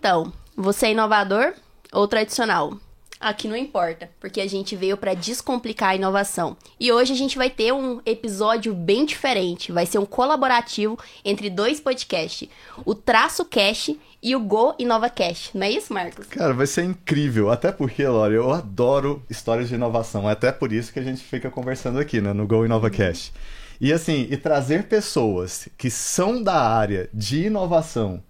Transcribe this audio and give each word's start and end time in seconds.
Então, 0.00 0.32
você 0.56 0.86
é 0.86 0.92
inovador 0.92 1.52
ou 1.92 2.08
tradicional? 2.08 2.72
Aqui 3.20 3.46
não 3.46 3.54
importa, 3.54 4.08
porque 4.18 4.40
a 4.40 4.46
gente 4.48 4.74
veio 4.74 4.96
para 4.96 5.12
descomplicar 5.12 5.90
a 5.90 5.94
inovação. 5.94 6.56
E 6.80 6.90
hoje 6.90 7.12
a 7.12 7.16
gente 7.16 7.36
vai 7.36 7.50
ter 7.50 7.70
um 7.74 8.00
episódio 8.06 8.72
bem 8.72 9.04
diferente. 9.04 9.70
Vai 9.70 9.84
ser 9.84 9.98
um 9.98 10.06
colaborativo 10.06 10.98
entre 11.22 11.50
dois 11.50 11.80
podcasts: 11.80 12.48
o 12.82 12.94
Traço 12.94 13.44
Cash 13.44 13.90
e 14.22 14.34
o 14.34 14.40
Go 14.40 14.74
Inova 14.78 15.10
Cash. 15.10 15.50
Não 15.52 15.66
é 15.66 15.70
isso, 15.70 15.92
Marcos? 15.92 16.28
Cara, 16.28 16.54
vai 16.54 16.66
ser 16.66 16.84
incrível. 16.84 17.50
Até 17.50 17.70
porque, 17.70 18.08
Lore, 18.08 18.36
eu 18.36 18.50
adoro 18.50 19.22
histórias 19.28 19.68
de 19.68 19.74
inovação. 19.74 20.26
É 20.26 20.32
até 20.32 20.50
por 20.50 20.72
isso 20.72 20.94
que 20.94 20.98
a 20.98 21.04
gente 21.04 21.22
fica 21.22 21.50
conversando 21.50 21.98
aqui, 21.98 22.22
né, 22.22 22.32
no 22.32 22.46
Go 22.46 22.64
Inova 22.64 22.88
Cash. 22.88 23.34
E 23.78 23.92
assim, 23.92 24.26
e 24.30 24.36
trazer 24.38 24.84
pessoas 24.84 25.68
que 25.76 25.90
são 25.90 26.42
da 26.42 26.58
área 26.58 27.10
de 27.12 27.44
inovação 27.44 28.22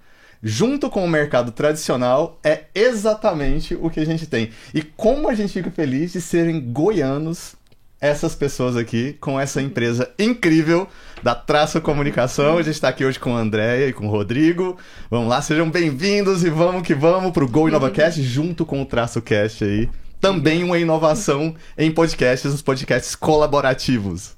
junto 0.43 0.89
com 0.89 1.05
o 1.05 1.09
mercado 1.09 1.53
tradicional, 1.53 2.39
é 2.43 2.65
exatamente 2.75 3.75
o 3.75 3.91
que 3.91 4.01
a 4.01 4.07
gente 4.07 4.27
tem. 4.27 4.51
E 4.75 4.83
como 4.83 5.29
a 5.29 5.35
gente 5.35 5.53
fica 5.53 5.71
feliz 5.71 6.13
de 6.13 6.21
serem 6.21 6.61
goianos 6.61 7.57
essas 8.01 8.35
pessoas 8.35 8.77
aqui 8.77 9.13
com 9.21 9.39
essa 9.39 9.61
empresa 9.61 10.11
incrível 10.19 10.89
da 11.23 11.35
Traço 11.35 11.80
Comunicação. 11.83 12.57
A 12.57 12.63
gente 12.63 12.75
está 12.75 12.89
aqui 12.89 13.05
hoje 13.05 13.19
com 13.19 13.37
a 13.37 13.41
Andréia 13.41 13.89
e 13.89 13.93
com 13.93 14.07
o 14.07 14.11
Rodrigo. 14.11 14.79
Vamos 15.11 15.29
lá, 15.29 15.43
sejam 15.43 15.71
bem-vindos 15.71 16.43
e 16.43 16.49
vamos 16.49 16.83
que 16.83 16.95
vamos 16.95 17.30
para 17.33 17.45
o 17.45 17.49
Go 17.49 17.69
InovaCast 17.69 18.23
junto 18.25 18.65
com 18.65 18.80
o 18.80 18.87
Traço 18.87 19.21
Cast 19.21 19.63
aí. 19.63 19.88
Também 20.19 20.65
uma 20.65 20.79
inovação 20.79 21.55
em 21.77 21.91
podcasts, 21.91 22.52
os 22.52 22.63
podcasts 22.63 23.15
colaborativos. 23.15 24.35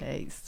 É 0.00 0.18
isso. 0.18 0.41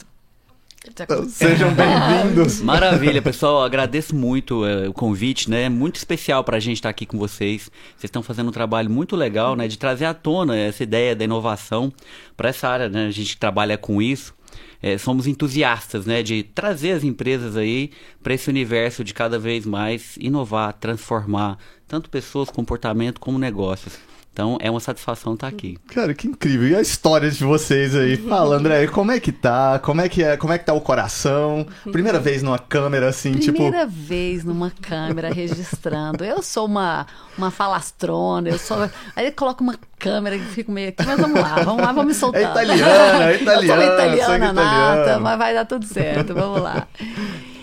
Então, 0.87 1.27
sejam 1.27 1.73
bem-vindos. 1.73 2.61
Maravilha, 2.63 3.21
pessoal. 3.21 3.63
Agradeço 3.63 4.15
muito 4.15 4.63
uh, 4.63 4.89
o 4.89 4.93
convite, 4.93 5.49
né? 5.49 5.63
É 5.63 5.69
muito 5.69 5.95
especial 5.95 6.43
para 6.43 6.57
a 6.57 6.59
gente 6.59 6.77
estar 6.77 6.89
tá 6.89 6.91
aqui 6.91 7.05
com 7.05 7.17
vocês. 7.17 7.63
Vocês 7.97 8.03
estão 8.03 8.21
fazendo 8.21 8.49
um 8.49 8.51
trabalho 8.51 8.89
muito 8.89 9.15
legal, 9.15 9.55
né? 9.55 9.67
De 9.67 9.77
trazer 9.77 10.05
à 10.05 10.13
tona 10.13 10.55
essa 10.55 10.83
ideia 10.83 11.15
da 11.15 11.23
inovação 11.23 11.91
para 12.37 12.49
essa 12.49 12.69
área, 12.69 12.87
né? 12.87 13.07
A 13.07 13.11
gente 13.11 13.35
trabalha 13.37 13.77
com 13.77 13.99
isso. 13.99 14.33
É, 14.81 14.97
somos 14.97 15.25
entusiastas, 15.25 16.05
né? 16.05 16.21
De 16.21 16.43
trazer 16.43 16.91
as 16.91 17.03
empresas 17.03 17.57
aí 17.57 17.89
para 18.21 18.35
esse 18.35 18.49
universo 18.49 19.03
de 19.03 19.13
cada 19.13 19.39
vez 19.39 19.65
mais 19.65 20.15
inovar, 20.19 20.73
transformar 20.73 21.57
tanto 21.87 22.09
pessoas, 22.09 22.49
comportamento 22.49 23.19
como 23.19 23.39
negócios. 23.39 23.97
Então 24.35 24.57
é 24.59 24.69
uma 24.69 24.81
satisfação 24.81 25.33
estar 25.33 25.47
aqui. 25.47 25.77
Cara, 25.87 26.13
que 26.13 26.27
incrível. 26.27 26.67
E 26.67 26.75
a 26.75 26.81
história 26.81 27.31
de 27.31 27.41
vocês 27.41 27.95
aí? 27.95 28.17
Fala, 28.17 28.57
André, 28.57 28.85
como 28.87 29.09
é 29.09 29.17
que 29.17 29.31
tá? 29.31 29.79
Como 29.79 30.01
é 30.01 30.09
que 30.09 30.21
é? 30.21 30.35
Como 30.35 30.51
é 30.51 30.57
que 30.57 30.65
tá 30.65 30.73
o 30.73 30.81
coração? 30.81 31.65
Primeira 31.89 32.19
vez 32.19 32.43
numa 32.43 32.59
câmera 32.59 33.07
assim, 33.07 33.31
Primeira 33.31 33.53
tipo. 33.53 33.63
Primeira 33.63 33.87
vez 33.87 34.43
numa 34.43 34.73
câmera 34.81 35.31
registrando. 35.31 36.25
Eu 36.25 36.43
sou 36.43 36.65
uma, 36.65 37.07
uma 37.37 37.49
falastrona, 37.49 38.49
eu 38.49 38.59
sou. 38.59 38.89
Aí 39.15 39.31
coloca 39.31 39.63
uma 39.63 39.79
câmera 39.97 40.35
e 40.35 40.39
fico 40.39 40.69
meio 40.69 40.89
aqui, 40.89 41.05
mas 41.05 41.17
vamos 41.17 41.39
lá, 41.39 41.55
vamos 41.63 41.81
lá, 41.81 41.93
vamos 41.93 42.07
me 42.07 42.13
soltar. 42.13 42.41
É 42.41 42.45
italiana, 42.51 43.31
é 43.31 43.35
italiana. 43.41 43.83
Eu 43.83 43.85
sou 43.85 43.93
italiana 43.93 44.51
nata, 44.51 45.17
mas 45.17 45.37
vai 45.37 45.53
dar 45.53 45.63
tudo 45.63 45.85
certo, 45.85 46.33
vamos 46.33 46.61
lá. 46.61 46.85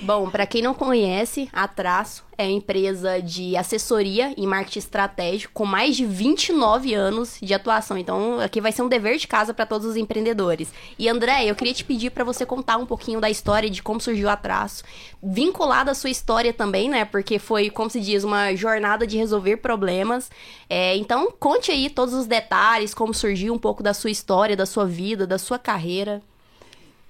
Bom, 0.03 0.29
para 0.29 0.47
quem 0.47 0.61
não 0.61 0.75
conhece, 0.75 1.49
a 1.53 1.69
Traço 1.69 2.25
é 2.37 2.43
uma 2.43 2.51
empresa 2.51 3.23
de 3.23 3.57
assessoria 3.57 4.35
e 4.37 4.45
marketing 4.49 4.81
estratégico 4.81 5.55
com 5.55 5.65
mais 5.65 5.97
de 5.97 6.05
29 6.05 6.93
anos 6.93 7.39
de 7.41 7.55
atuação. 7.55 7.97
Então, 7.97 8.41
aqui 8.41 8.61
vai 8.61 8.73
ser 8.73 8.83
um 8.83 8.89
dever 8.89 9.17
de 9.17 9.29
casa 9.29 9.55
para 9.55 9.65
todos 9.65 9.87
os 9.87 9.97
empreendedores. 9.97 10.75
E 10.99 11.09
André, 11.09 11.45
eu 11.45 11.55
queria 11.55 11.73
te 11.73 11.85
pedir 11.85 12.11
para 12.11 12.25
você 12.25 12.45
contar 12.45 12.79
um 12.79 12.87
pouquinho 12.87 13.21
da 13.21 13.31
história 13.31 13.71
de 13.71 13.81
como 13.81 14.01
surgiu 14.01 14.29
a 14.29 14.35
Traço, 14.37 14.83
vinculada 15.23 15.93
à 15.93 15.95
sua 15.95 16.11
história 16.11 16.53
também, 16.53 16.91
né? 16.91 17.05
Porque 17.05 17.39
foi, 17.39 17.71
como 17.71 17.89
se 17.89 18.01
diz, 18.01 18.25
uma 18.25 18.57
jornada 18.57 19.07
de 19.07 19.17
resolver 19.17 19.59
problemas. 19.59 20.33
É, 20.69 20.97
então, 20.97 21.33
conte 21.39 21.71
aí 21.71 21.89
todos 21.89 22.13
os 22.13 22.27
detalhes, 22.27 22.93
como 22.93 23.15
surgiu 23.15 23.55
um 23.55 23.59
pouco 23.59 23.85
da 23.85 23.95
sua 23.95 24.11
história, 24.11 24.57
da 24.57 24.67
sua 24.67 24.85
vida, 24.85 25.29
da 25.29 25.39
sua 25.39 25.61
carreira. 25.61 26.21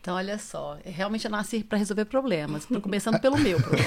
Então, 0.02 0.16
olha 0.16 0.36
só, 0.36 0.76
realmente 0.84 1.26
eu 1.26 1.30
nasci 1.30 1.62
para 1.62 1.78
resolver 1.78 2.06
problemas, 2.06 2.66
começando 2.66 3.20
pelo 3.20 3.38
meu 3.38 3.56
problema. 3.62 3.86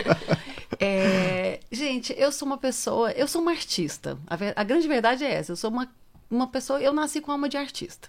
é, 0.80 1.60
gente, 1.70 2.14
eu 2.16 2.32
sou 2.32 2.46
uma 2.46 2.56
pessoa, 2.56 3.12
eu 3.12 3.28
sou 3.28 3.42
uma 3.42 3.50
artista. 3.50 4.18
A, 4.26 4.34
ver, 4.34 4.54
a, 4.56 4.64
grande 4.64 4.88
verdade 4.88 5.22
é 5.22 5.30
essa, 5.30 5.52
eu 5.52 5.56
sou 5.56 5.68
uma, 5.68 5.86
uma 6.30 6.46
pessoa, 6.46 6.80
eu 6.80 6.94
nasci 6.94 7.20
com 7.20 7.30
alma 7.30 7.50
de 7.50 7.58
artista. 7.58 8.08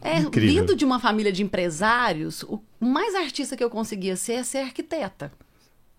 É, 0.00 0.20
vindo 0.32 0.74
de 0.74 0.86
uma 0.86 0.98
família 0.98 1.30
de 1.30 1.42
empresários, 1.42 2.42
o 2.44 2.62
mais 2.80 3.14
artista 3.14 3.54
que 3.54 3.62
eu 3.62 3.68
conseguia 3.68 4.16
ser 4.16 4.36
é 4.36 4.42
ser 4.42 4.58
arquiteta. 4.60 5.30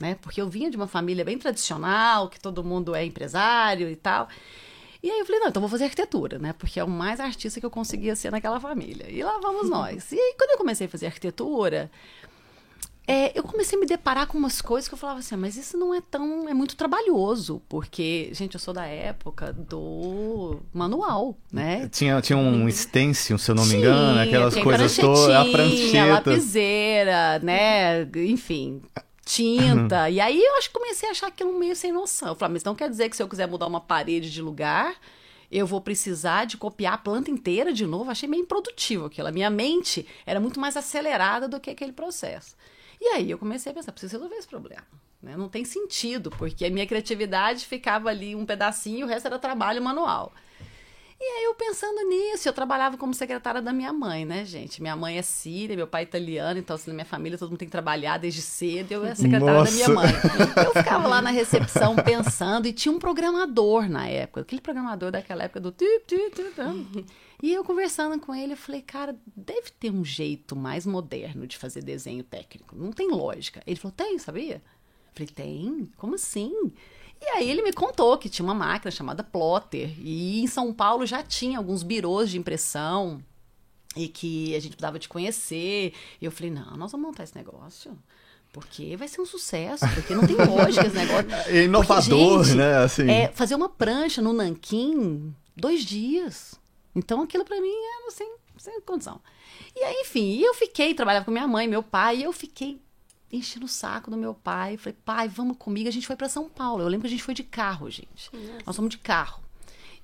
Né? 0.01 0.17
Porque 0.19 0.41
eu 0.41 0.49
vinha 0.49 0.71
de 0.71 0.77
uma 0.77 0.87
família 0.87 1.23
bem 1.23 1.37
tradicional, 1.37 2.27
que 2.27 2.39
todo 2.39 2.63
mundo 2.63 2.95
é 2.95 3.05
empresário 3.05 3.87
e 3.87 3.95
tal. 3.95 4.27
E 5.01 5.11
aí 5.11 5.19
eu 5.19 5.25
falei, 5.25 5.41
não, 5.41 5.49
então 5.49 5.61
vou 5.61 5.69
fazer 5.69 5.85
arquitetura, 5.85 6.39
né? 6.39 6.53
Porque 6.53 6.79
é 6.79 6.83
o 6.83 6.89
mais 6.89 7.19
artista 7.19 7.59
que 7.59 7.65
eu 7.65 7.71
conseguia 7.71 8.15
ser 8.15 8.31
naquela 8.31 8.59
família. 8.59 9.09
E 9.09 9.23
lá 9.23 9.39
vamos 9.41 9.69
nós. 9.69 10.11
E 10.11 10.19
aí, 10.19 10.35
quando 10.37 10.51
eu 10.51 10.57
comecei 10.57 10.87
a 10.87 10.89
fazer 10.89 11.05
arquitetura, 11.07 11.89
é, 13.09 13.31
eu 13.33 13.41
comecei 13.41 13.77
a 13.77 13.79
me 13.79 13.87
deparar 13.87 14.27
com 14.27 14.37
umas 14.37 14.61
coisas 14.61 14.89
que 14.89 14.93
eu 14.93 14.97
falava 14.97 15.19
assim, 15.19 15.37
mas 15.37 15.55
isso 15.55 15.77
não 15.77 15.93
é 15.93 16.01
tão. 16.01 16.49
é 16.49 16.53
muito 16.53 16.75
trabalhoso, 16.75 17.61
porque, 17.69 18.29
gente, 18.33 18.55
eu 18.55 18.59
sou 18.59 18.73
da 18.73 18.85
época 18.85 19.53
do 19.53 20.59
manual, 20.73 21.37
né? 21.49 21.87
Tinha, 21.87 22.19
tinha 22.21 22.37
um 22.37 22.69
stencil, 22.69 23.37
se 23.37 23.49
eu 23.49 23.55
não 23.55 23.65
me 23.65 23.75
engano, 23.75 24.19
aquelas 24.19 24.55
coisas 24.57 24.97
todas, 24.97 25.33
a 25.33 25.45
prancheta. 25.45 26.31
lapiseira, 26.31 27.39
né? 27.39 28.03
Enfim, 28.13 28.81
tinta. 29.27 30.03
Uhum. 30.03 30.09
E 30.09 30.21
aí 30.21 30.41
eu 30.41 30.55
acho 30.55 30.69
que 30.69 30.73
comecei 30.73 31.09
a 31.09 31.11
achar 31.11 31.27
aquilo 31.27 31.57
meio 31.59 31.75
sem 31.75 31.91
noção. 31.91 32.29
Eu 32.29 32.35
falei, 32.35 32.51
ah, 32.51 32.53
mas 32.53 32.63
não 32.63 32.73
quer 32.73 32.89
dizer 32.89 33.09
que 33.09 33.15
se 33.15 33.21
eu 33.21 33.27
quiser 33.27 33.47
mudar 33.47 33.67
uma 33.67 33.81
parede 33.81 34.31
de 34.31 34.41
lugar, 34.41 34.95
eu 35.51 35.67
vou 35.67 35.81
precisar 35.81 36.45
de 36.45 36.57
copiar 36.57 36.93
a 36.93 36.97
planta 36.97 37.29
inteira 37.29 37.73
de 37.73 37.85
novo. 37.85 38.09
Achei 38.09 38.27
meio 38.27 38.43
improdutivo 38.43 39.05
aquilo. 39.05 39.27
A 39.27 39.31
minha 39.31 39.49
mente 39.49 40.07
era 40.25 40.39
muito 40.39 40.59
mais 40.59 40.77
acelerada 40.77 41.47
do 41.47 41.59
que 41.59 41.69
aquele 41.69 41.91
processo. 41.91 42.55
E 43.01 43.05
aí 43.09 43.29
eu 43.29 43.37
comecei 43.37 43.71
a 43.71 43.75
pensar, 43.75 43.91
preciso 43.91 44.13
resolver 44.13 44.35
esse 44.35 44.47
problema. 44.47 44.87
Né? 45.21 45.35
Não 45.35 45.49
tem 45.49 45.65
sentido, 45.65 46.31
porque 46.31 46.65
a 46.65 46.69
minha 46.69 46.87
criatividade 46.87 47.65
ficava 47.65 48.09
ali 48.09 48.33
um 48.35 48.45
pedacinho 48.45 48.99
e 48.99 49.03
o 49.03 49.07
resto 49.07 49.27
era 49.27 49.37
trabalho 49.37 49.81
manual. 49.81 50.31
E 51.19 51.23
aí 51.23 51.43
eu 51.45 51.55
pensando 51.55 52.07
nisso, 52.07 52.47
eu 52.47 52.53
trabalhava 52.53 52.95
como 52.95 53.11
secretária 53.11 53.59
da 53.59 53.73
minha 53.73 53.91
mãe, 53.91 54.23
né, 54.23 54.45
gente? 54.45 54.79
Minha 54.81 54.95
mãe 54.95 55.17
é 55.17 55.23
síria, 55.23 55.75
meu 55.75 55.87
pai 55.87 56.03
é 56.03 56.05
italiano, 56.05 56.59
então 56.59 56.75
assim, 56.75 56.91
na 56.91 56.93
minha 56.93 57.05
família 57.05 57.39
todo 57.39 57.49
mundo 57.49 57.57
tem 57.57 57.67
que 57.67 57.71
trabalhar 57.71 58.19
desde 58.19 58.41
cedo, 58.41 58.91
eu 58.91 59.03
era 59.03 59.15
secretária 59.15 59.53
Nossa. 59.53 59.71
da 59.71 59.75
minha 59.75 59.89
mãe. 59.89 60.13
Eu 60.63 60.73
ficava 60.73 61.07
lá 61.07 61.21
na 61.21 61.31
recepção 61.31 61.95
pensando, 61.95 62.67
e 62.67 62.73
tinha 62.73 62.91
um 62.91 62.99
programador 62.99 63.89
na 63.89 64.07
época, 64.07 64.41
aquele 64.41 64.61
programador 64.61 65.09
daquela 65.11 65.43
época 65.43 65.59
do... 65.59 65.73
E 67.41 67.53
eu 67.53 67.63
conversando 67.63 68.19
com 68.19 68.33
ele, 68.33 68.53
eu 68.53 68.57
falei, 68.57 68.81
cara, 68.81 69.15
deve 69.35 69.71
ter 69.71 69.91
um 69.91 70.03
jeito 70.03 70.55
mais 70.55 70.85
moderno 70.85 71.45
de 71.45 71.57
fazer 71.57 71.83
desenho 71.83 72.23
técnico, 72.23 72.75
não 72.75 72.91
tem 72.91 73.09
lógica. 73.09 73.61
Ele 73.65 73.75
falou, 73.75 73.93
tem, 73.95 74.17
sabia? 74.17 74.55
Eu 74.55 75.13
falei, 75.13 75.27
tem? 75.27 75.91
Como 75.97 76.15
assim? 76.15 76.71
E 77.21 77.25
aí 77.29 77.49
ele 77.49 77.61
me 77.61 77.73
contou 77.73 78.17
que 78.17 78.29
tinha 78.29 78.45
uma 78.45 78.53
máquina 78.53 78.91
chamada 78.91 79.23
Plotter. 79.23 79.93
E 79.99 80.41
em 80.41 80.47
São 80.47 80.73
Paulo 80.73 81.05
já 81.05 81.23
tinha 81.23 81.57
alguns 81.57 81.83
birôs 81.83 82.29
de 82.29 82.37
impressão 82.37 83.21
e 83.95 84.07
que 84.07 84.55
a 84.55 84.59
gente 84.59 84.71
precisava 84.71 84.99
de 84.99 85.09
conhecer. 85.09 85.93
E 86.21 86.25
eu 86.25 86.31
falei, 86.31 86.51
não, 86.51 86.77
nós 86.77 86.91
vamos 86.91 87.07
montar 87.07 87.23
esse 87.23 87.35
negócio. 87.35 87.97
Porque 88.53 88.95
vai 88.95 89.07
ser 89.07 89.21
um 89.21 89.25
sucesso, 89.25 89.85
porque 89.93 90.15
não 90.15 90.25
tem 90.25 90.35
lógica 90.35 90.87
esse 90.87 90.95
negócio. 90.95 91.27
É 91.47 91.63
inovador, 91.63 92.37
porque, 92.37 92.43
gente, 92.45 92.57
né? 92.57 92.77
Assim... 92.77 93.09
É, 93.09 93.31
fazer 93.33 93.55
uma 93.55 93.69
prancha 93.69 94.21
no 94.21 94.33
nanquim, 94.33 95.33
dois 95.55 95.83
dias. 95.83 96.55
Então 96.95 97.21
aquilo 97.21 97.45
para 97.45 97.59
mim 97.59 97.73
era 98.01 98.11
sem, 98.11 98.35
sem 98.57 98.81
condição. 98.81 99.19
E 99.75 99.83
aí, 99.83 100.01
enfim, 100.01 100.39
eu 100.39 100.53
fiquei, 100.53 100.93
trabalhava 100.93 101.25
com 101.25 101.31
minha 101.31 101.47
mãe, 101.47 101.67
meu 101.67 101.83
pai, 101.83 102.17
e 102.17 102.23
eu 102.23 102.33
fiquei 102.33 102.79
enchendo 103.31 103.65
o 103.65 103.69
saco 103.69 104.09
do 104.09 104.17
meu 104.17 104.33
pai. 104.33 104.77
Falei, 104.77 104.97
pai, 105.05 105.27
vamos 105.27 105.57
comigo. 105.57 105.87
A 105.87 105.91
gente 105.91 106.07
foi 106.07 106.15
para 106.15 106.29
São 106.29 106.49
Paulo. 106.49 106.83
Eu 106.83 106.87
lembro 106.87 107.01
que 107.01 107.07
a 107.07 107.15
gente 107.17 107.23
foi 107.23 107.33
de 107.33 107.43
carro, 107.43 107.89
gente. 107.89 108.29
Nossa. 108.33 108.63
Nós 108.65 108.75
fomos 108.75 108.89
de 108.89 108.97
carro. 108.97 109.43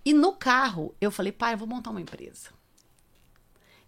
E 0.06 0.14
no 0.14 0.34
carro, 0.34 0.94
eu 1.00 1.10
falei, 1.10 1.32
pai, 1.32 1.54
eu 1.54 1.58
vou 1.58 1.68
montar 1.68 1.92
uma 1.92 2.02
empresa. 2.02 2.50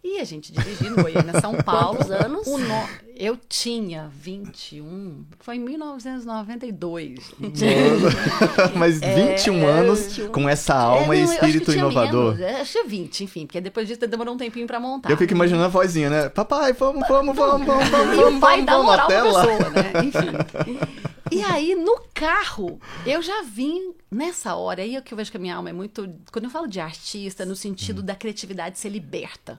E 0.08 0.20
a 0.20 0.24
gente 0.24 0.52
dirigindo 0.52 1.02
Goiânia, 1.02 1.40
São 1.40 1.52
Paulo. 1.52 1.96
Quantos 1.96 2.12
anos? 2.12 2.46
No... 2.46 2.88
Eu 3.16 3.36
tinha 3.48 4.08
21. 4.14 5.26
Foi 5.40 5.56
em 5.56 5.58
1992. 5.58 7.32
Mas 8.76 9.00
21 9.00 9.58
é, 9.58 9.66
anos 9.66 10.06
21. 10.16 10.28
com 10.28 10.48
essa 10.48 10.76
alma 10.76 11.16
é, 11.16 11.24
não, 11.24 11.32
e 11.32 11.34
espírito 11.34 11.70
acho 11.70 11.78
inovador. 11.80 12.36
Menos, 12.36 12.60
acho 12.60 12.72
que 12.72 12.84
20, 12.84 13.24
enfim, 13.24 13.46
porque 13.46 13.60
depois 13.60 13.88
disso 13.88 14.06
demorou 14.06 14.34
um 14.34 14.38
tempinho 14.38 14.68
pra 14.68 14.78
montar. 14.78 15.10
Eu 15.10 15.16
fico 15.16 15.32
imaginando 15.32 15.64
a 15.64 15.68
vozinha, 15.68 16.08
né? 16.08 16.28
Papai, 16.28 16.72
vamos, 16.72 17.02
vamos, 17.08 17.34
vamos, 17.34 17.66
vamos, 17.66 17.88
vamos, 17.88 18.16
vamos, 18.16 18.40
pai 18.40 18.64
vamos, 18.64 18.66
dá 18.66 18.72
vamos 18.74 18.86
moral 18.86 19.08
lá. 19.32 19.44
pessoa, 19.44 19.70
né? 19.70 19.92
Enfim. 20.06 20.78
E 21.32 21.42
aí, 21.42 21.74
no 21.74 22.00
carro, 22.14 22.78
eu 23.04 23.20
já 23.20 23.42
vim 23.42 23.92
nessa 24.08 24.54
hora. 24.54 24.82
Aí 24.82 24.94
é 24.94 25.00
que 25.00 25.12
eu 25.12 25.18
vejo 25.18 25.32
que 25.32 25.36
a 25.36 25.40
minha 25.40 25.56
alma 25.56 25.70
é 25.70 25.72
muito. 25.72 26.08
Quando 26.30 26.44
eu 26.44 26.50
falo 26.50 26.68
de 26.68 26.78
artista, 26.78 27.44
no 27.44 27.56
sentido 27.56 28.02
hum. 28.02 28.04
da 28.04 28.14
criatividade 28.14 28.78
ser 28.78 28.90
liberta. 28.90 29.58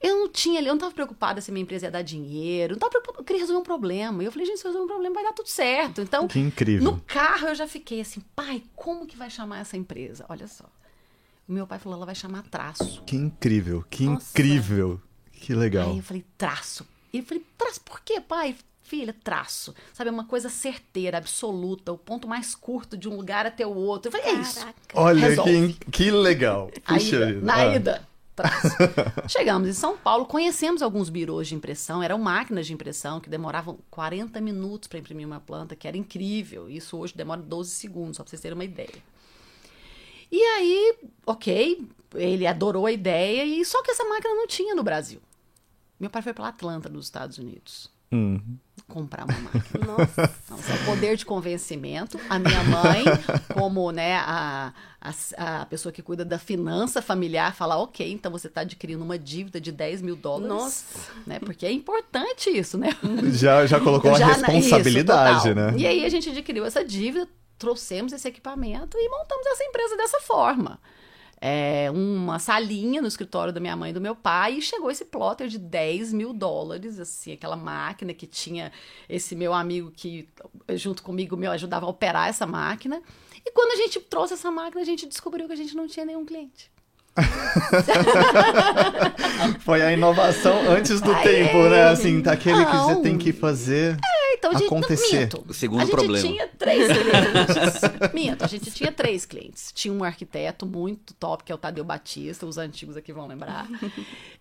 Eu 0.00 0.14
não 0.16 0.28
tinha, 0.28 0.60
eu 0.60 0.66
não 0.66 0.74
estava 0.74 0.92
preocupada 0.94 1.40
se 1.40 1.50
minha 1.50 1.62
empresa 1.62 1.86
ia 1.86 1.90
dar 1.90 2.02
dinheiro, 2.02 2.72
não 2.72 2.76
estava 2.76 2.90
preocupada, 2.90 3.20
eu 3.20 3.24
queria 3.24 3.40
resolver 3.40 3.60
um 3.60 3.64
problema. 3.64 4.22
E 4.22 4.26
eu 4.26 4.32
falei, 4.32 4.46
gente, 4.46 4.58
se 4.60 4.66
eu 4.66 4.70
resolver 4.70 4.84
um 4.84 4.88
problema 4.94 5.14
vai 5.14 5.24
dar 5.24 5.32
tudo 5.32 5.48
certo. 5.48 6.00
Então, 6.02 6.28
Que 6.28 6.38
incrível. 6.38 6.92
no 6.92 7.00
carro 7.00 7.48
eu 7.48 7.54
já 7.54 7.66
fiquei 7.66 8.00
assim, 8.00 8.20
pai, 8.34 8.62
como 8.74 9.06
que 9.06 9.16
vai 9.16 9.30
chamar 9.30 9.60
essa 9.60 9.76
empresa? 9.76 10.24
Olha 10.28 10.46
só. 10.46 10.64
O 11.48 11.52
meu 11.52 11.66
pai 11.66 11.78
falou, 11.78 11.96
ela 11.96 12.06
vai 12.06 12.14
chamar 12.14 12.42
Traço. 12.44 13.02
Que 13.06 13.16
incrível, 13.16 13.84
que 13.88 14.04
Nossa. 14.04 14.30
incrível. 14.32 15.00
Que 15.32 15.54
legal. 15.54 15.90
Aí 15.90 15.96
eu 15.98 16.02
falei, 16.02 16.24
traço. 16.36 16.86
E 17.12 17.18
eu 17.18 17.24
falei, 17.24 17.44
traço, 17.56 17.80
por 17.82 18.00
quê, 18.00 18.20
pai? 18.20 18.56
Filha, 18.82 19.14
traço. 19.24 19.74
Sabe, 19.92 20.10
é 20.10 20.12
uma 20.12 20.24
coisa 20.26 20.48
certeira, 20.48 21.18
absoluta, 21.18 21.90
o 21.92 21.98
ponto 21.98 22.28
mais 22.28 22.54
curto 22.54 22.96
de 22.96 23.08
um 23.08 23.16
lugar 23.16 23.46
até 23.46 23.66
o 23.66 23.74
outro. 23.74 24.08
Eu 24.08 24.12
falei, 24.12 24.36
é 24.36 24.40
isso. 24.40 24.58
Caraca. 24.60 24.78
Olha 24.94 25.20
resolve. 25.28 25.72
que, 25.74 25.90
que 25.90 26.10
legal. 26.10 26.70
Puxa 26.84 27.16
ida, 27.16 27.26
vida. 27.26 27.40
na 27.46 27.54
Ah. 27.56 27.74
ida. 27.76 28.08
Traço. 28.36 28.68
Chegamos 29.26 29.68
em 29.68 29.72
São 29.72 29.96
Paulo, 29.96 30.26
conhecemos 30.26 30.82
alguns 30.82 31.08
birôs 31.08 31.48
de 31.48 31.54
impressão, 31.54 32.02
eram 32.02 32.18
máquinas 32.18 32.66
de 32.66 32.74
impressão 32.74 33.18
que 33.18 33.30
demoravam 33.30 33.78
40 33.90 34.40
minutos 34.40 34.86
para 34.86 34.98
imprimir 34.98 35.26
uma 35.26 35.40
planta, 35.40 35.74
que 35.74 35.88
era 35.88 35.96
incrível. 35.96 36.68
Isso 36.68 36.96
hoje 36.98 37.16
demora 37.16 37.40
12 37.40 37.70
segundos, 37.70 38.18
só 38.18 38.22
para 38.22 38.30
vocês 38.30 38.42
terem 38.42 38.56
uma 38.56 38.64
ideia. 38.64 39.02
E 40.30 40.40
aí, 40.40 40.98
ok, 41.24 41.88
ele 42.14 42.46
adorou 42.46 42.86
a 42.86 42.92
ideia, 42.92 43.44
e 43.44 43.64
só 43.64 43.82
que 43.82 43.90
essa 43.90 44.04
máquina 44.04 44.34
não 44.34 44.46
tinha 44.46 44.74
no 44.74 44.82
Brasil. 44.82 45.20
Meu 45.98 46.10
pai 46.10 46.20
foi 46.20 46.34
para 46.34 46.48
Atlanta, 46.48 46.88
nos 46.88 47.06
Estados 47.06 47.38
Unidos, 47.38 47.90
Hum. 48.12 48.40
comprar 48.88 49.24
uma 49.24 49.36
máquina. 49.40 49.84
Nossa. 49.84 50.32
Então, 50.44 50.56
isso 50.58 50.70
é 50.70 50.74
o 50.76 50.84
poder 50.84 51.16
de 51.16 51.26
convencimento. 51.26 52.20
A 52.30 52.38
minha 52.38 52.62
mãe, 52.64 53.04
como 53.52 53.90
né, 53.90 54.14
a, 54.16 54.72
a, 55.00 55.62
a 55.62 55.66
pessoa 55.66 55.92
que 55.92 56.00
cuida 56.02 56.24
da 56.24 56.38
finança 56.38 57.02
familiar, 57.02 57.54
fala: 57.54 57.76
ok, 57.78 58.10
então 58.12 58.30
você 58.30 58.46
está 58.46 58.60
adquirindo 58.60 59.02
uma 59.02 59.18
dívida 59.18 59.60
de 59.60 59.72
10 59.72 60.02
mil 60.02 60.14
dólares. 60.16 60.48
Nossa. 60.48 61.10
Né, 61.26 61.38
porque 61.40 61.66
é 61.66 61.72
importante 61.72 62.48
isso, 62.50 62.78
né? 62.78 62.90
Já, 63.32 63.66
já 63.66 63.80
colocou 63.80 64.14
a 64.14 64.18
Já 64.18 64.26
na- 64.38 64.46
responsabilidade, 64.48 65.38
isso, 65.38 65.54
né? 65.54 65.74
E 65.76 65.86
aí 65.86 66.04
a 66.04 66.08
gente 66.08 66.30
adquiriu 66.30 66.64
essa 66.64 66.84
dívida, 66.84 67.28
trouxemos 67.58 68.12
esse 68.12 68.28
equipamento 68.28 68.96
e 68.96 69.08
montamos 69.08 69.46
essa 69.48 69.64
empresa 69.64 69.96
dessa 69.96 70.20
forma. 70.20 70.78
É, 71.48 71.88
uma 71.92 72.40
salinha 72.40 73.00
no 73.00 73.06
escritório 73.06 73.52
da 73.52 73.60
minha 73.60 73.76
mãe 73.76 73.90
e 73.90 73.92
do 73.92 74.00
meu 74.00 74.16
pai 74.16 74.54
e 74.54 74.60
chegou 74.60 74.90
esse 74.90 75.04
plotter 75.04 75.46
de 75.46 75.58
10 75.60 76.12
mil 76.12 76.32
dólares, 76.32 76.98
assim, 76.98 77.30
aquela 77.30 77.54
máquina 77.54 78.12
que 78.12 78.26
tinha 78.26 78.72
esse 79.08 79.36
meu 79.36 79.54
amigo 79.54 79.92
que, 79.92 80.28
junto 80.70 81.04
comigo, 81.04 81.36
me 81.36 81.46
ajudava 81.46 81.86
a 81.86 81.88
operar 81.88 82.28
essa 82.28 82.44
máquina. 82.48 83.00
E 83.44 83.52
quando 83.52 83.70
a 83.70 83.76
gente 83.76 84.00
trouxe 84.00 84.34
essa 84.34 84.50
máquina, 84.50 84.82
a 84.82 84.84
gente 84.84 85.06
descobriu 85.06 85.46
que 85.46 85.52
a 85.52 85.56
gente 85.56 85.76
não 85.76 85.86
tinha 85.86 86.04
nenhum 86.04 86.26
cliente. 86.26 86.68
Foi 89.60 89.82
a 89.82 89.92
inovação 89.92 90.70
antes 90.70 91.00
do 91.00 91.12
Ai, 91.12 91.22
tempo, 91.22 91.58
né? 91.68 91.88
Assim, 91.88 92.20
daquele 92.20 92.64
que 92.64 92.76
você 92.76 92.96
tem 93.02 93.18
que 93.18 93.32
fazer. 93.32 93.96
É, 94.04 94.34
então, 94.34 94.50
a 94.50 94.54
gente, 94.54 94.66
Acontecer. 94.66 95.20
Minto. 95.20 95.44
O 95.48 95.54
segundo 95.54 95.80
a 95.80 95.84
gente 95.84 95.94
problema. 95.94 96.26
tinha 96.28 96.48
três 96.48 96.86
clientes. 96.86 97.80
minto, 98.14 98.44
a 98.44 98.46
gente 98.46 98.70
tinha 98.70 98.92
três 98.92 99.26
clientes. 99.26 99.72
Tinha 99.74 99.92
um 99.92 100.04
arquiteto 100.04 100.66
muito 100.66 101.14
top, 101.14 101.44
que 101.44 101.52
é 101.52 101.54
o 101.54 101.58
Tadeu 101.58 101.84
Batista, 101.84 102.46
os 102.46 102.58
antigos 102.58 102.96
aqui 102.96 103.12
vão 103.12 103.26
lembrar. 103.26 103.66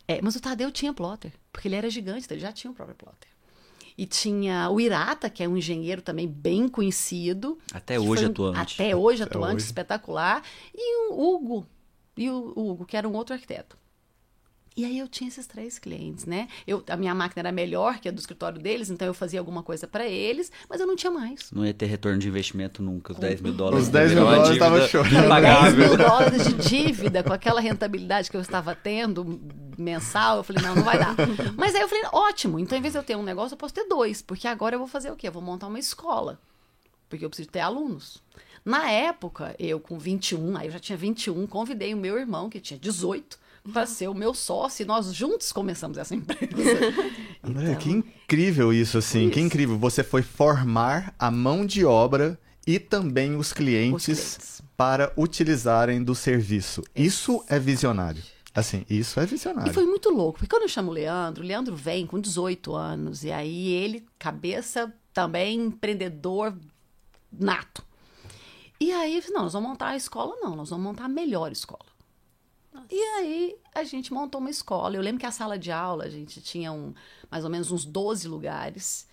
É, 0.08 0.20
mas 0.22 0.36
o 0.36 0.40
Tadeu 0.40 0.72
tinha 0.72 0.94
plotter, 0.94 1.32
porque 1.52 1.68
ele 1.68 1.76
era 1.76 1.90
gigante, 1.90 2.26
então 2.26 2.36
ele 2.38 2.44
já 2.44 2.52
tinha 2.52 2.70
o 2.70 2.76
próprio 2.76 2.96
plotter. 2.96 3.28
E 3.98 4.06
tinha 4.06 4.70
o 4.70 4.80
Irata, 4.80 5.32
que 5.32 5.42
é 5.42 5.48
um 5.50 5.58
engenheiro 5.58 6.00
também 6.00 6.28
bem 6.28 6.68
conhecido. 6.70 7.58
Até 7.74 8.00
hoje 8.00 8.22
foi 8.22 8.26
um- 8.26 8.30
atuante. 8.30 8.76
Até 8.84 8.96
hoje 8.96 9.24
Até 9.24 9.36
atuante, 9.36 9.56
hoje. 9.56 9.66
espetacular. 9.66 10.44
E 10.76 11.08
o 11.10 11.20
Hugo. 11.20 11.66
E 12.18 12.30
o 12.30 12.54
Hugo, 12.56 12.86
que 12.86 12.96
era 12.96 13.08
um 13.08 13.14
outro 13.14 13.34
arquiteto. 13.34 13.78
E 14.78 14.84
aí 14.84 15.00
eu 15.00 15.08
tinha 15.08 15.30
esses 15.30 15.48
três 15.48 15.80
clientes, 15.80 16.26
né? 16.26 16.50
Eu, 16.68 16.84
a 16.90 16.98
minha 16.98 17.16
máquina 17.16 17.44
era 17.44 17.52
melhor 17.52 17.98
que 18.00 18.10
a 18.10 18.12
do 18.12 18.20
escritório 18.20 18.60
deles, 18.60 18.90
então 18.90 19.08
eu 19.08 19.14
fazia 19.14 19.40
alguma 19.40 19.64
coisa 19.64 19.88
para 19.88 20.06
eles, 20.06 20.52
mas 20.70 20.82
eu 20.82 20.86
não 20.86 20.98
tinha 20.98 21.10
mais. 21.12 21.50
Não 21.50 21.66
ia 21.66 21.74
ter 21.74 21.86
retorno 21.86 22.20
de 22.20 22.28
investimento 22.28 22.84
nunca, 22.84 23.14
os 23.14 23.18
10 23.18 23.40
mil 23.40 23.54
dólares. 23.54 23.86
Os 23.86 23.90
10 23.90 24.12
mil 24.12 24.26
dólares 24.26 24.60
tava 24.60 24.76
dívida 24.76 24.88
chorando. 24.90 25.12
10 25.14 25.26
Impagável. 25.26 25.88
mil 25.88 25.98
dólares 25.98 26.48
de 26.48 26.54
dívida 26.56 27.24
com 27.24 27.32
aquela 27.32 27.62
rentabilidade 27.62 28.30
que 28.30 28.36
eu 28.36 28.42
estava 28.42 28.76
tendo 28.76 29.40
mensal, 29.78 30.38
eu 30.38 30.44
falei, 30.44 30.62
não, 30.62 30.76
não 30.76 30.84
vai 30.84 31.00
dar. 31.00 31.16
Mas 31.56 31.74
aí 31.74 31.80
eu 31.82 31.88
falei, 31.88 32.04
ótimo, 32.12 32.60
então 32.60 32.78
em 32.78 32.82
vez 32.82 32.92
de 32.94 33.00
eu 33.00 33.04
ter 33.04 33.16
um 33.16 33.24
negócio, 33.24 33.54
eu 33.54 33.58
posso 33.58 33.74
ter 33.74 33.86
dois, 33.86 34.22
porque 34.22 34.46
agora 34.46 34.76
eu 34.76 34.80
vou 34.80 34.90
fazer 34.90 35.10
o 35.10 35.16
quê? 35.16 35.30
Eu 35.30 35.32
vou 35.32 35.42
montar 35.42 35.68
uma 35.68 35.80
escola, 35.80 36.38
porque 37.08 37.24
eu 37.24 37.30
preciso 37.30 37.48
ter 37.48 37.62
alunos. 37.62 38.22
Na 38.66 38.90
época, 38.90 39.56
eu 39.60 39.80
com 39.80 40.00
21, 40.00 40.58
aí 40.58 40.68
eu 40.68 40.72
já 40.72 40.80
tinha 40.80 40.98
21, 40.98 41.46
convidei 41.46 41.94
o 41.94 41.98
meu 41.98 42.18
irmão, 42.18 42.50
que 42.50 42.60
tinha 42.60 42.80
18, 42.80 43.38
para 43.72 43.86
ser 43.86 44.08
o 44.08 44.14
meu 44.14 44.34
sócio, 44.34 44.82
e 44.82 44.86
nós 44.88 45.14
juntos 45.14 45.52
começamos 45.52 46.00
essa 46.00 46.16
empresa. 46.16 46.50
André, 47.44 47.70
Então, 47.70 47.76
que 47.76 47.92
incrível 47.92 48.74
isso, 48.74 48.98
assim. 48.98 49.30
Que 49.30 49.40
Isso. 49.40 49.46
incrível. 49.48 49.78
Você 49.78 50.04
foi 50.04 50.24
formar 50.24 51.14
a 51.20 51.30
mão 51.30 51.64
de 51.64 51.86
obra 51.86 52.40
e 52.66 52.80
também 52.80 53.36
os 53.36 53.54
clientes, 53.54 54.08
Os 54.08 54.36
clientes. 54.36 54.62
para 54.76 55.14
utilizarem 55.16 56.04
do 56.04 56.16
serviço. 56.16 56.82
Isso 56.96 57.44
é 57.48 57.60
visionário. 57.60 58.24
Assim, 58.54 58.84
isso 58.90 59.20
é 59.20 59.26
visionário. 59.28 59.70
E 59.70 59.74
foi 59.74 59.86
muito 59.86 60.10
louco, 60.10 60.40
porque 60.40 60.50
quando 60.50 60.64
eu 60.64 60.70
chamo 60.70 60.90
o 60.90 60.94
Leandro, 60.94 61.44
o 61.44 61.48
Leandro 61.48 61.76
vem 61.76 62.08
com 62.08 62.20
18 62.20 62.74
anos, 62.74 63.24
e 63.24 63.32
aí 63.32 63.68
ele, 63.74 64.04
cabeça 64.18 64.92
também 65.14 65.60
empreendedor 65.60 66.58
nato. 67.32 67.84
E 68.80 68.92
aí, 68.92 69.24
não, 69.30 69.44
nós 69.44 69.54
vamos 69.54 69.70
montar 69.70 69.90
a 69.90 69.96
escola, 69.96 70.36
não, 70.42 70.56
nós 70.56 70.70
vamos 70.70 70.86
montar 70.86 71.06
a 71.06 71.10
melhor 71.10 71.52
escola. 71.52 71.86
E 72.92 73.02
aí 73.18 73.58
a 73.74 73.84
gente 73.84 74.14
montou 74.14 74.40
uma 74.40 74.50
escola. 74.50 74.96
Eu 74.96 75.02
lembro 75.02 75.20
que 75.20 75.26
a 75.26 75.32
sala 75.32 75.58
de 75.58 75.72
aula, 75.72 76.06
a 76.06 76.10
gente 76.10 76.42
tinha 76.42 76.72
um, 76.72 76.94
mais 77.32 77.44
ou 77.44 77.50
menos 77.50 77.72
uns 77.72 77.86
12 77.86 78.28
lugares, 78.28 79.08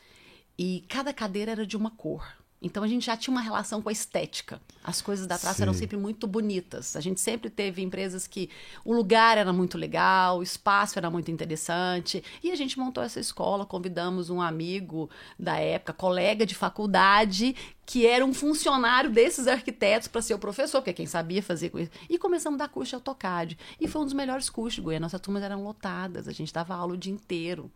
e 0.58 0.84
cada 0.88 1.12
cadeira 1.12 1.52
era 1.52 1.66
de 1.66 1.76
uma 1.76 1.90
cor. 1.90 2.26
Então 2.62 2.84
a 2.84 2.86
gente 2.86 3.06
já 3.06 3.16
tinha 3.16 3.32
uma 3.32 3.40
relação 3.40 3.82
com 3.82 3.88
a 3.88 3.92
estética. 3.92 4.60
As 4.84 5.02
coisas 5.02 5.26
da 5.26 5.36
praça 5.36 5.62
eram 5.62 5.72
Sim. 5.72 5.80
sempre 5.80 5.96
muito 5.96 6.26
bonitas. 6.26 6.94
A 6.94 7.00
gente 7.00 7.20
sempre 7.20 7.50
teve 7.50 7.82
empresas 7.82 8.26
que 8.26 8.48
o 8.84 8.92
lugar 8.92 9.36
era 9.36 9.52
muito 9.52 9.76
legal, 9.76 10.38
o 10.38 10.42
espaço 10.42 10.98
era 10.98 11.10
muito 11.10 11.30
interessante. 11.30 12.22
E 12.42 12.52
a 12.52 12.56
gente 12.56 12.78
montou 12.78 13.02
essa 13.02 13.18
escola, 13.18 13.66
convidamos 13.66 14.30
um 14.30 14.40
amigo 14.40 15.10
da 15.36 15.56
época, 15.56 15.92
colega 15.92 16.46
de 16.46 16.54
faculdade, 16.54 17.56
que 17.84 18.06
era 18.06 18.24
um 18.24 18.32
funcionário 18.32 19.10
desses 19.10 19.48
arquitetos 19.48 20.06
para 20.06 20.22
ser 20.22 20.34
o 20.34 20.38
professor, 20.38 20.80
porque 20.80 20.92
quem 20.92 21.06
sabia 21.06 21.42
fazer 21.42 21.70
com 21.70 21.80
isso. 21.80 21.90
E 22.08 22.16
começamos 22.16 22.60
a 22.60 22.66
dar 22.66 22.68
curso 22.68 22.90
de 22.90 22.94
AutoCAD. 22.94 23.58
E 23.80 23.88
foi 23.88 24.02
um 24.02 24.04
dos 24.04 24.14
melhores 24.14 24.48
cursos 24.48 24.76
de 24.76 24.80
Goiânia. 24.80 25.00
Nossas 25.00 25.20
turmas 25.20 25.42
eram 25.42 25.64
lotadas, 25.64 26.28
a 26.28 26.32
gente 26.32 26.52
dava 26.52 26.74
aula 26.74 26.94
o 26.94 26.96
dia 26.96 27.12
inteiro. 27.12 27.70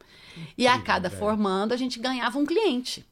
E 0.56 0.66
a 0.66 0.80
cada 0.80 1.10
formando, 1.10 1.72
a 1.72 1.76
gente 1.76 1.98
ganhava 1.98 2.38
um 2.38 2.46
cliente 2.46 3.04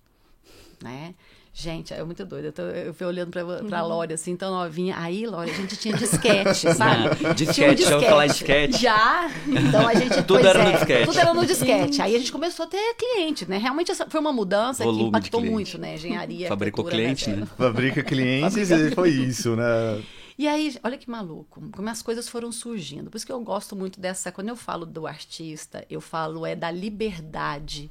né? 0.85 1.15
Gente, 1.57 1.95
é 1.95 2.03
muito 2.03 2.27
doido. 2.27 2.47
Eu, 2.47 2.53
tô, 2.53 2.63
eu 2.63 2.93
fui 2.93 3.07
olhando 3.07 3.31
pra, 3.31 3.45
pra 3.63 3.87
Lore, 3.87 4.13
assim, 4.13 4.35
tão 4.35 4.51
novinha. 4.51 4.97
Aí, 4.99 5.25
Lore, 5.25 5.49
a 5.49 5.55
gente 5.55 5.77
tinha 5.77 5.97
disquete, 5.97 6.75
sabe? 6.75 7.15
Tinha 7.15 7.33
disquete, 7.33 7.83
já 7.85 7.95
ouviu 7.95 8.09
falar 8.09 8.27
disquete? 8.27 8.83
Já. 8.83 9.31
Então 9.47 9.87
a 9.87 9.95
gente. 9.95 10.21
Tudo 10.25 10.45
era 10.45 10.65
no 10.65 10.71
é, 10.71 10.73
disquete. 10.73 11.07
Tudo 11.07 11.19
era 11.21 11.33
no 11.33 11.47
disquete. 11.47 12.03
Aí 12.03 12.17
a 12.17 12.19
gente 12.19 12.33
começou 12.33 12.65
a 12.65 12.69
ter 12.69 12.97
cliente, 12.97 13.49
né? 13.49 13.57
Realmente 13.57 13.93
essa 13.93 14.05
foi 14.11 14.19
uma 14.19 14.33
mudança 14.33 14.83
Volume 14.83 15.05
que 15.05 15.09
impactou 15.11 15.45
muito, 15.45 15.79
né? 15.79 15.95
Engenharia. 15.95 16.49
Fabricou 16.49 16.85
arquitetura, 16.85 17.15
cliente, 17.15 17.41
né? 17.41 17.47
Fabrica 17.57 18.03
clientes 18.03 18.71
e 18.71 18.91
foi 18.91 19.11
isso, 19.11 19.55
né? 19.55 20.03
E 20.37 20.49
aí, 20.49 20.77
olha 20.83 20.99
que 20.99 21.09
maluco, 21.09 21.63
como 21.71 21.89
as 21.89 22.03
coisas 22.03 22.29
foram 22.29 22.51
surgindo. 22.51 23.09
Por 23.09 23.17
isso 23.17 23.27
que 23.27 23.31
eu 23.31 23.41
gosto 23.41 23.77
muito 23.77 24.01
dessa. 24.01 24.33
Quando 24.33 24.49
eu 24.49 24.57
falo 24.57 24.85
do 24.85 25.07
artista, 25.07 25.87
eu 25.89 26.01
falo 26.01 26.45
é 26.45 26.57
da 26.57 26.73
liberdade, 26.73 27.89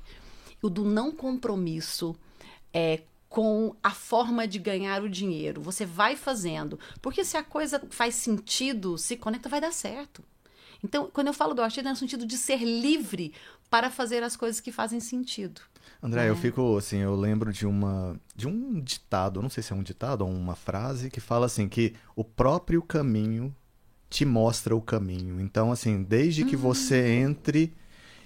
o 0.61 0.69
do 0.69 0.83
não 0.83 1.13
compromisso 1.13 2.13
é, 2.73 2.99
com 3.33 3.75
a 3.81 3.89
forma 3.89 4.47
de 4.47 4.59
ganhar 4.59 5.01
o 5.01 5.09
dinheiro. 5.09 5.59
Você 5.59 5.87
vai 5.87 6.15
fazendo. 6.15 6.79
Porque 7.01 7.25
se 7.25 7.35
a 7.35 7.41
coisa 7.41 7.81
faz 7.89 8.13
sentido, 8.13 8.95
se 8.95 9.17
conecta, 9.17 9.49
vai 9.49 9.59
dar 9.59 9.73
certo. 9.73 10.23
Então, 10.83 11.09
quando 11.11 11.29
eu 11.29 11.33
falo 11.33 11.55
do 11.55 11.63
artista, 11.63 11.89
é 11.89 11.91
no 11.91 11.97
sentido 11.97 12.27
de 12.27 12.37
ser 12.37 12.57
livre 12.57 13.33
para 13.71 13.89
fazer 13.89 14.21
as 14.21 14.35
coisas 14.35 14.61
que 14.61 14.71
fazem 14.71 14.99
sentido. 14.99 15.61
André, 15.99 16.29
eu 16.29 16.35
fico 16.35 16.77
assim, 16.77 16.97
eu 16.97 17.15
lembro 17.15 17.51
de 17.51 17.65
uma 17.65 18.15
de 18.35 18.47
um 18.47 18.79
ditado, 18.79 19.41
não 19.41 19.49
sei 19.49 19.63
se 19.63 19.73
é 19.73 19.75
um 19.75 19.81
ditado 19.81 20.21
ou 20.21 20.29
uma 20.29 20.55
frase 20.55 21.09
que 21.09 21.19
fala 21.19 21.47
assim 21.47 21.67
que 21.67 21.95
o 22.15 22.23
próprio 22.23 22.83
caminho 22.83 23.55
te 24.11 24.25
mostra 24.25 24.75
o 24.75 24.81
caminho. 24.81 25.41
Então, 25.41 25.71
assim, 25.71 26.03
desde 26.03 26.45
que 26.45 26.55
você 26.55 27.15
entre 27.15 27.73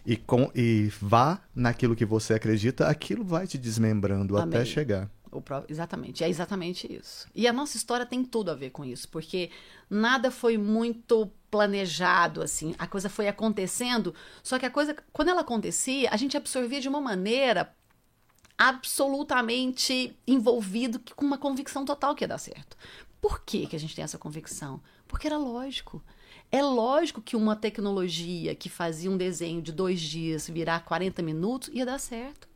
e, 0.07 0.15
com, 0.15 0.49
e 0.55 0.89
vá 1.01 1.41
naquilo 1.53 1.93
que 1.93 2.05
você 2.05 2.33
acredita, 2.33 2.87
aquilo 2.87 3.25
vai 3.25 3.45
te 3.45 3.57
desmembrando 3.57 4.37
até 4.37 4.59
Amém. 4.59 4.65
chegar. 4.65 5.11
O 5.29 5.41
pró- 5.41 5.65
Exatamente, 5.67 6.23
é 6.23 6.29
exatamente 6.29 6.91
isso. 6.91 7.27
E 7.35 7.45
a 7.45 7.51
nossa 7.51 7.75
história 7.75 8.05
tem 8.05 8.23
tudo 8.23 8.49
a 8.49 8.55
ver 8.55 8.69
com 8.69 8.85
isso, 8.85 9.09
porque 9.09 9.51
nada 9.89 10.31
foi 10.31 10.57
muito 10.57 11.29
planejado, 11.51 12.41
assim, 12.41 12.73
a 12.79 12.87
coisa 12.87 13.09
foi 13.09 13.27
acontecendo, 13.27 14.15
só 14.41 14.57
que 14.57 14.65
a 14.65 14.71
coisa, 14.71 14.95
quando 15.11 15.27
ela 15.27 15.41
acontecia, 15.41 16.09
a 16.09 16.15
gente 16.15 16.37
absorvia 16.37 16.79
de 16.79 16.87
uma 16.87 17.01
maneira 17.01 17.73
absolutamente 18.57 20.17
envolvido, 20.25 21.01
com 21.17 21.25
uma 21.25 21.37
convicção 21.37 21.83
total 21.83 22.15
que 22.15 22.23
ia 22.23 22.27
dar 22.29 22.37
certo. 22.37 22.77
Por 23.19 23.41
que, 23.41 23.67
que 23.67 23.75
a 23.75 23.79
gente 23.79 23.93
tem 23.93 24.03
essa 24.05 24.17
convicção? 24.17 24.81
Porque 25.05 25.27
era 25.27 25.37
lógico. 25.37 26.01
É 26.51 26.61
lógico 26.63 27.21
que 27.21 27.35
uma 27.35 27.55
tecnologia 27.55 28.55
que 28.55 28.69
fazia 28.69 29.11
um 29.11 29.17
desenho 29.17 29.61
de 29.61 29.71
dois 29.71 29.99
dias 29.99 30.49
virar 30.49 30.79
40 30.81 31.21
minutos 31.21 31.69
ia 31.73 31.85
dar 31.85 31.99
certo. 31.99 32.47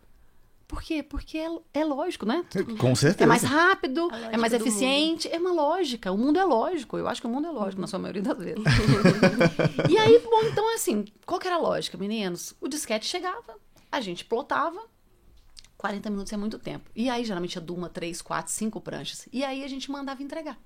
Por 0.72 0.82
quê? 0.82 1.04
Porque 1.04 1.38
é, 1.38 1.50
é 1.74 1.84
lógico, 1.84 2.26
né? 2.26 2.46
Com 2.80 2.96
certeza. 2.96 3.26
É 3.26 3.28
mais 3.28 3.44
rápido, 3.44 4.10
é 4.10 4.16
lógica 4.16 4.38
mais 4.38 4.54
eficiente, 4.54 5.28
é 5.28 5.38
uma 5.38 5.52
lógica. 5.52 6.10
O 6.14 6.18
mundo 6.18 6.40
é 6.40 6.46
lógico. 6.46 6.98
Eu 6.98 7.10
acho 7.10 7.20
que 7.20 7.28
o 7.28 7.30
mundo 7.30 7.48
é 7.48 7.52
lógico, 7.52 7.82
na 7.82 7.88
sua 7.88 8.00
maioria 8.00 8.22
das 8.22 8.38
vezes. 8.38 8.64
e 9.90 9.98
aí, 9.98 10.20
bom, 10.20 10.44
então 10.44 10.74
assim, 10.74 11.04
qual 11.26 11.42
que 11.42 11.48
era 11.48 11.58
a 11.58 11.60
lógica, 11.60 11.98
meninos? 11.98 12.56
O 12.62 12.70
disquete 12.70 13.06
chegava, 13.06 13.58
a 13.92 14.00
gente 14.00 14.24
plotava, 14.24 14.82
40 15.78 16.10
minutos 16.10 16.32
é 16.32 16.38
muito 16.38 16.58
tempo. 16.58 16.90
E 16.96 17.10
aí, 17.10 17.26
geralmente, 17.26 17.60
tinha 17.60 17.76
uma, 17.78 17.90
três, 17.90 18.22
quatro, 18.22 18.54
cinco 18.54 18.80
pranchas. 18.80 19.28
E 19.34 19.44
aí 19.44 19.66
a 19.66 19.68
gente 19.68 19.92
mandava 19.92 20.24
entregar. 20.24 20.58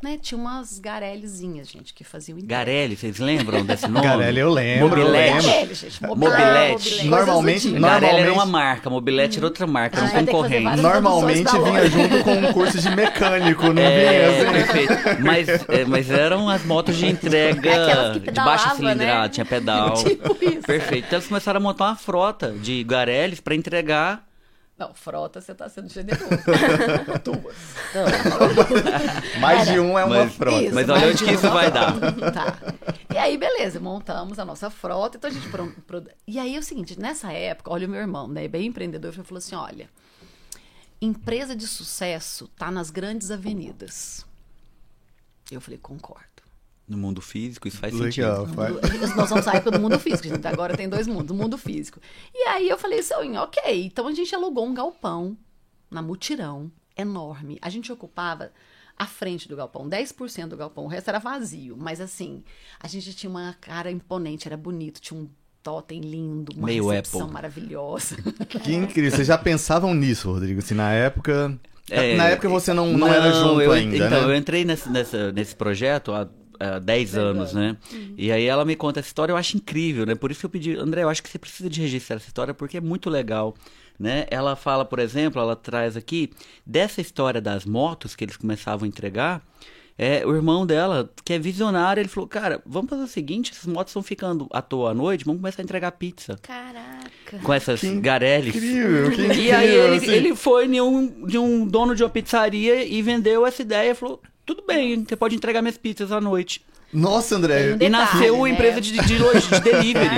Né? 0.00 0.16
Tinha 0.22 0.38
umas 0.40 0.78
garellezinhas, 0.78 1.68
gente, 1.68 1.92
que 1.92 2.04
faziam 2.04 2.38
entrega. 2.38 2.54
Garelli, 2.64 2.96
vocês 2.96 3.18
lembram 3.18 3.64
desse 3.64 3.86
nome? 3.90 4.06
Garelli, 4.06 4.38
eu 4.38 4.48
lembro. 4.50 4.84
eu 5.00 5.06
Mobilete. 5.06 5.46
lembro. 5.46 5.74
Gente. 5.74 6.02
Mobilete. 6.06 7.04
Normalmente-. 7.08 7.68
Normalmente- 7.70 7.80
Garelli 7.80 8.20
era 8.20 8.32
uma 8.32 8.46
marca, 8.46 8.88
Mobilete 8.88 9.38
era 9.38 9.46
outra 9.46 9.66
marca, 9.66 9.96
Ah, 9.96 10.00
era 10.00 10.08
um 10.08 10.12
fazer 10.12 10.26
concorrente. 10.30 10.80
Normalmente 10.82 11.50
vinha 11.52 11.90
junto 11.90 12.22
com 12.22 12.32
um 12.32 12.52
curso 12.52 12.78
de 12.80 12.90
mecânico, 12.94 13.72
não 13.72 13.82
É, 13.82 14.30
vinha 14.30 14.30
assim? 14.30 14.52
perfeito. 14.72 15.22
Mas, 15.24 15.48
é, 15.68 15.84
mas 15.84 16.10
eram 16.10 16.48
as 16.48 16.64
motos 16.64 16.96
de 16.96 17.06
entrega 17.06 17.60
de 18.20 18.20
baixa 18.20 18.20
pedalava, 18.20 18.76
cilindrada, 18.76 19.22
né? 19.22 19.28
tinha 19.30 19.44
pedal. 19.44 19.94
Tipo 20.04 20.36
isso. 20.44 20.62
Perfeito. 20.62 21.06
Então 21.06 21.18
eles 21.18 21.28
começaram 21.28 21.58
a 21.58 21.60
montar 21.62 21.86
uma 21.86 21.96
frota 21.96 22.52
de 22.52 22.84
Garellis 22.84 23.40
para 23.40 23.54
entregar. 23.56 24.27
Não, 24.78 24.94
frota, 24.94 25.40
você 25.40 25.52
tá 25.54 25.68
sendo 25.68 25.88
generoso. 25.88 26.24
Duas. 27.24 27.56
Mais 29.40 29.66
de 29.68 29.80
um 29.80 29.98
é 29.98 30.04
uma 30.04 30.24
Mas- 30.24 30.34
frota. 30.34 30.62
Isso, 30.62 30.74
Mas 30.74 30.88
olha 30.88 31.00
mais 31.00 31.10
onde 31.10 31.18
de 31.18 31.24
que 31.24 31.32
isso 31.34 31.50
vai 31.50 31.70
dar. 31.70 31.92
Tá. 32.32 32.58
E 33.12 33.18
aí, 33.18 33.36
beleza, 33.36 33.80
montamos 33.80 34.38
a 34.38 34.44
nossa 34.44 34.70
frota. 34.70 35.16
Então 35.16 35.28
a 35.28 35.32
gente. 35.32 35.48
Pro, 35.48 35.70
pro- 35.86 36.04
E 36.26 36.38
aí 36.38 36.54
é 36.54 36.58
o 36.58 36.62
seguinte: 36.62 36.98
nessa 36.98 37.32
época, 37.32 37.72
olha 37.72 37.86
o 37.86 37.90
meu 37.90 38.00
irmão, 38.00 38.28
né? 38.28 38.46
Bem 38.46 38.66
empreendedor, 38.66 39.12
ele 39.12 39.24
falou 39.24 39.38
assim: 39.38 39.56
olha, 39.56 39.90
empresa 41.02 41.56
de 41.56 41.66
sucesso 41.66 42.46
tá 42.56 42.70
nas 42.70 42.90
grandes 42.90 43.30
avenidas. 43.32 44.24
Eu 45.50 45.60
falei, 45.60 45.78
concordo. 45.78 46.27
No 46.88 46.96
mundo 46.96 47.20
físico, 47.20 47.68
isso 47.68 47.76
faz 47.76 47.92
Legal. 47.92 48.46
sentido. 48.46 48.54
faz- 48.54 48.72
Mundo- 48.74 49.16
Nós 49.16 49.28
vamos 49.28 49.44
sair 49.44 49.60
do 49.60 49.78
mundo 49.78 49.98
físico, 49.98 50.26
gente. 50.28 50.46
Agora 50.46 50.76
tem 50.76 50.88
dois 50.88 51.06
mundos, 51.06 51.30
o 51.30 51.38
mundo 51.38 51.58
físico. 51.58 52.00
E 52.34 52.48
aí 52.48 52.68
eu 52.68 52.78
falei 52.78 53.00
assim, 53.00 53.36
ok, 53.36 53.84
então 53.84 54.06
a 54.08 54.12
gente 54.12 54.34
alugou 54.34 54.66
um 54.66 54.72
galpão 54.72 55.36
na 55.90 56.00
mutirão, 56.00 56.70
enorme. 56.96 57.58
A 57.60 57.68
gente 57.68 57.92
ocupava 57.92 58.50
a 58.96 59.06
frente 59.06 59.48
do 59.48 59.54
galpão, 59.54 59.86
10% 59.88 60.48
do 60.48 60.56
galpão, 60.56 60.84
o 60.84 60.88
resto 60.88 61.08
era 61.08 61.18
vazio. 61.18 61.76
Mas 61.78 62.00
assim, 62.00 62.42
a 62.80 62.88
gente 62.88 63.12
tinha 63.14 63.28
uma 63.30 63.54
cara 63.60 63.90
imponente, 63.90 64.48
era 64.48 64.56
bonito, 64.56 65.00
tinha 65.00 65.20
um 65.20 65.28
totem 65.62 66.00
lindo, 66.00 66.52
uma 66.56 66.66
Meio 66.66 66.88
recepção 66.88 67.20
Apple. 67.20 67.32
maravilhosa. 67.34 68.16
Que 68.48 68.74
incrível. 68.74 69.10
Vocês 69.10 69.26
já 69.28 69.36
pensavam 69.36 69.92
nisso, 69.94 70.30
Rodrigo? 70.32 70.62
Se 70.62 70.72
na 70.72 70.90
época. 70.92 71.58
É, 71.90 72.16
na 72.16 72.28
época 72.28 72.48
você 72.48 72.72
não, 72.74 72.92
não, 72.96 73.06
era 73.08 73.32
junto 73.32 73.60
eu, 73.62 73.72
ainda, 73.72 73.96
Então, 73.96 74.22
eu 74.22 74.28
né? 74.28 74.36
entrei 74.36 74.62
nesse, 74.64 74.90
nessa- 74.90 75.32
nesse 75.32 75.56
projeto 75.56 76.12
há, 76.12 76.28
há 76.58 76.78
10 76.78 77.16
anos, 77.16 77.52
né? 77.52 77.76
E 78.16 78.30
aí 78.32 78.44
ela 78.44 78.64
me 78.64 78.76
conta 78.76 79.00
essa 79.00 79.08
história, 79.08 79.32
eu 79.32 79.36
acho 79.36 79.56
incrível, 79.56 80.06
né? 80.06 80.14
Por 80.14 80.30
isso 80.30 80.40
que 80.40 80.46
eu 80.46 80.50
pedi, 80.50 80.76
André, 80.76 81.02
eu 81.02 81.08
acho 81.08 81.22
que 81.22 81.28
você 81.28 81.38
precisa 81.38 81.68
de 81.68 81.80
registrar 81.80 82.16
essa 82.16 82.26
história 82.26 82.54
porque 82.54 82.76
é 82.76 82.80
muito 82.80 83.08
legal, 83.08 83.54
né? 83.98 84.26
Ela 84.30 84.56
fala, 84.56 84.84
por 84.84 84.98
exemplo, 84.98 85.40
ela 85.40 85.56
traz 85.56 85.96
aqui, 85.96 86.30
dessa 86.64 87.00
história 87.00 87.40
das 87.40 87.64
motos 87.64 88.14
que 88.14 88.24
eles 88.24 88.36
começavam 88.36 88.84
a 88.84 88.88
entregar, 88.88 89.42
é, 90.00 90.24
o 90.24 90.32
irmão 90.32 90.64
dela, 90.64 91.10
que 91.24 91.32
é 91.32 91.38
visionário, 91.40 92.00
ele 92.00 92.08
falou, 92.08 92.28
cara, 92.28 92.62
vamos 92.64 92.88
fazer 92.88 93.02
o 93.02 93.08
seguinte, 93.08 93.50
essas 93.50 93.66
motos 93.66 93.90
estão 93.90 94.02
ficando 94.02 94.46
à 94.52 94.62
toa 94.62 94.92
à 94.92 94.94
noite, 94.94 95.24
vamos 95.24 95.40
começar 95.40 95.60
a 95.60 95.64
entregar 95.64 95.90
pizza. 95.90 96.38
Caraca. 96.40 97.38
Com 97.42 97.52
essas 97.52 97.80
Que 97.80 97.98
Garellis. 97.98 98.54
Incrível, 98.54 99.10
que 99.10 99.22
incrível. 99.22 99.42
E 99.42 99.50
aí 99.50 99.68
ele, 99.68 99.96
assim. 99.96 100.10
ele 100.12 100.36
foi 100.36 100.66
em 100.66 100.80
um, 100.80 101.26
de 101.26 101.36
um 101.36 101.66
dono 101.66 101.96
de 101.96 102.04
uma 102.04 102.08
pizzaria 102.08 102.84
e 102.84 103.02
vendeu 103.02 103.44
essa 103.44 103.60
ideia. 103.60 103.92
Falou, 103.92 104.22
tudo 104.48 104.64
bem, 104.66 105.04
você 105.04 105.14
pode 105.14 105.36
entregar 105.36 105.60
minhas 105.60 105.76
pizzas 105.76 106.10
à 106.10 106.18
noite. 106.22 106.64
Nossa, 106.90 107.36
André. 107.36 107.72
Um 107.72 107.74
E 107.74 107.76
Detalhe, 107.76 107.90
nasceu 107.90 108.34
uma 108.34 108.48
né? 108.48 108.54
empresa 108.54 108.80
de, 108.80 108.92
de, 108.92 109.00
de 109.02 109.18
delivery. 109.60 110.16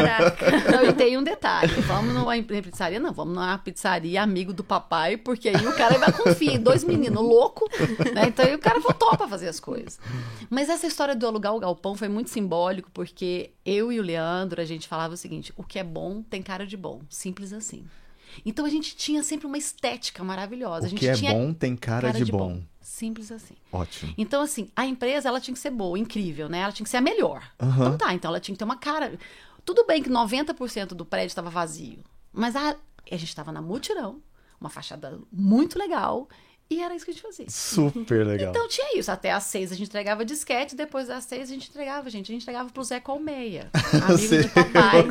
Não, 0.70 0.86
e 0.86 0.92
tem 0.92 1.18
um 1.18 1.22
detalhe. 1.24 1.72
Vamos 1.80 2.14
numa 2.14 2.40
pizzaria? 2.62 3.00
Não, 3.00 3.12
vamos 3.12 3.34
numa 3.34 3.58
pizzaria 3.58 4.22
amigo 4.22 4.52
do 4.52 4.62
papai, 4.62 5.16
porque 5.16 5.48
aí 5.48 5.66
o 5.66 5.72
cara 5.74 5.98
vai 5.98 6.12
confiar 6.12 6.54
em 6.54 6.60
dois 6.60 6.84
meninos 6.84 7.20
loucos, 7.20 7.68
né? 8.14 8.28
Então 8.28 8.46
aí 8.46 8.54
o 8.54 8.58
cara 8.60 8.78
voltou 8.78 9.16
pra 9.16 9.26
fazer 9.26 9.48
as 9.48 9.58
coisas. 9.58 9.98
Mas 10.48 10.68
essa 10.68 10.86
história 10.86 11.16
do 11.16 11.26
alugar 11.26 11.52
o 11.56 11.58
galpão 11.58 11.96
foi 11.96 12.06
muito 12.08 12.30
simbólico, 12.30 12.88
porque 12.94 13.50
eu 13.66 13.90
e 13.90 13.98
o 13.98 14.02
Leandro, 14.04 14.60
a 14.60 14.64
gente 14.64 14.86
falava 14.86 15.14
o 15.14 15.16
seguinte: 15.16 15.52
o 15.56 15.64
que 15.64 15.76
é 15.76 15.82
bom 15.84 16.22
tem 16.22 16.40
cara 16.40 16.64
de 16.64 16.76
bom. 16.76 17.00
Simples 17.10 17.52
assim. 17.52 17.84
Então 18.46 18.64
a 18.64 18.70
gente 18.70 18.96
tinha 18.96 19.24
sempre 19.24 19.44
uma 19.46 19.58
estética 19.58 20.22
maravilhosa. 20.22 20.84
a 20.84 20.86
O 20.86 20.90
gente 20.90 21.00
que 21.00 21.08
é 21.08 21.14
tinha 21.14 21.32
bom 21.32 21.52
tem 21.52 21.74
cara, 21.74 22.12
de, 22.12 22.30
bom. 22.30 22.60
Simples 22.90 23.30
assim. 23.30 23.54
Ótimo. 23.72 24.12
Então, 24.18 24.42
assim, 24.42 24.68
a 24.74 24.84
empresa 24.84 25.28
ela 25.28 25.40
tinha 25.40 25.54
que 25.54 25.60
ser 25.60 25.70
boa, 25.70 25.96
incrível, 25.96 26.48
né? 26.48 26.58
Ela 26.58 26.72
tinha 26.72 26.84
que 26.84 26.90
ser 26.90 26.96
a 26.96 27.00
melhor. 27.00 27.40
Aham. 27.62 27.86
Então 27.86 27.96
tá, 27.98 28.12
então 28.12 28.28
ela 28.30 28.40
tinha 28.40 28.52
que 28.52 28.58
ter 28.58 28.64
uma 28.64 28.76
cara. 28.76 29.16
Tudo 29.64 29.86
bem 29.86 30.02
que 30.02 30.10
90% 30.10 30.88
do 30.88 31.04
prédio 31.04 31.28
estava 31.28 31.48
vazio, 31.48 31.98
mas 32.32 32.56
a, 32.56 32.70
a 33.10 33.16
gente 33.16 33.28
estava 33.28 33.52
na 33.52 33.62
mutirão, 33.62 34.20
uma 34.60 34.68
fachada 34.68 35.20
muito 35.32 35.78
legal, 35.78 36.28
e 36.68 36.80
era 36.82 36.92
isso 36.94 37.04
que 37.04 37.12
a 37.12 37.14
gente 37.14 37.22
fazia. 37.22 37.46
Super 37.48 38.26
legal. 38.26 38.50
Então 38.50 38.66
tinha 38.68 38.98
isso. 38.98 39.10
Até 39.10 39.30
às 39.30 39.44
seis 39.44 39.70
a 39.70 39.76
gente 39.76 39.86
entregava 39.86 40.24
disquete, 40.24 40.74
depois 40.74 41.06
das 41.06 41.22
seis 41.24 41.48
a 41.48 41.54
gente 41.54 41.70
entregava, 41.70 42.10
gente. 42.10 42.32
A 42.32 42.34
gente 42.34 42.42
entregava 42.42 42.70
pro 42.70 42.82
Zé 42.82 42.98
Colmeia, 42.98 43.70
amigo 44.04 44.18
sei, 44.18 44.42
do 44.42 44.48
papai. 44.48 45.04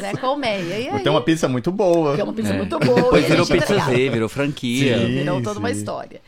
Zé 0.00 0.16
Colmeia. 0.16 0.62
E 0.62 0.88
aí, 0.88 1.02
Tem 1.02 1.12
uma 1.12 1.22
pizza 1.22 1.46
muito 1.48 1.70
boa. 1.70 2.18
é 2.18 2.24
uma 2.24 2.32
pizza 2.32 2.54
É. 2.54 2.56
muito 2.56 2.78
boa. 2.78 2.96
Depois 2.96 3.24
virou 3.26 3.46
Pizza. 3.46 3.78
Z, 3.78 4.08
virou 4.08 4.28
franquia. 4.28 4.98
Sim. 4.98 5.06
Virou 5.06 5.42
toda 5.42 5.58
uma 5.58 5.68
sim. 5.72 5.78
história. 5.78 6.22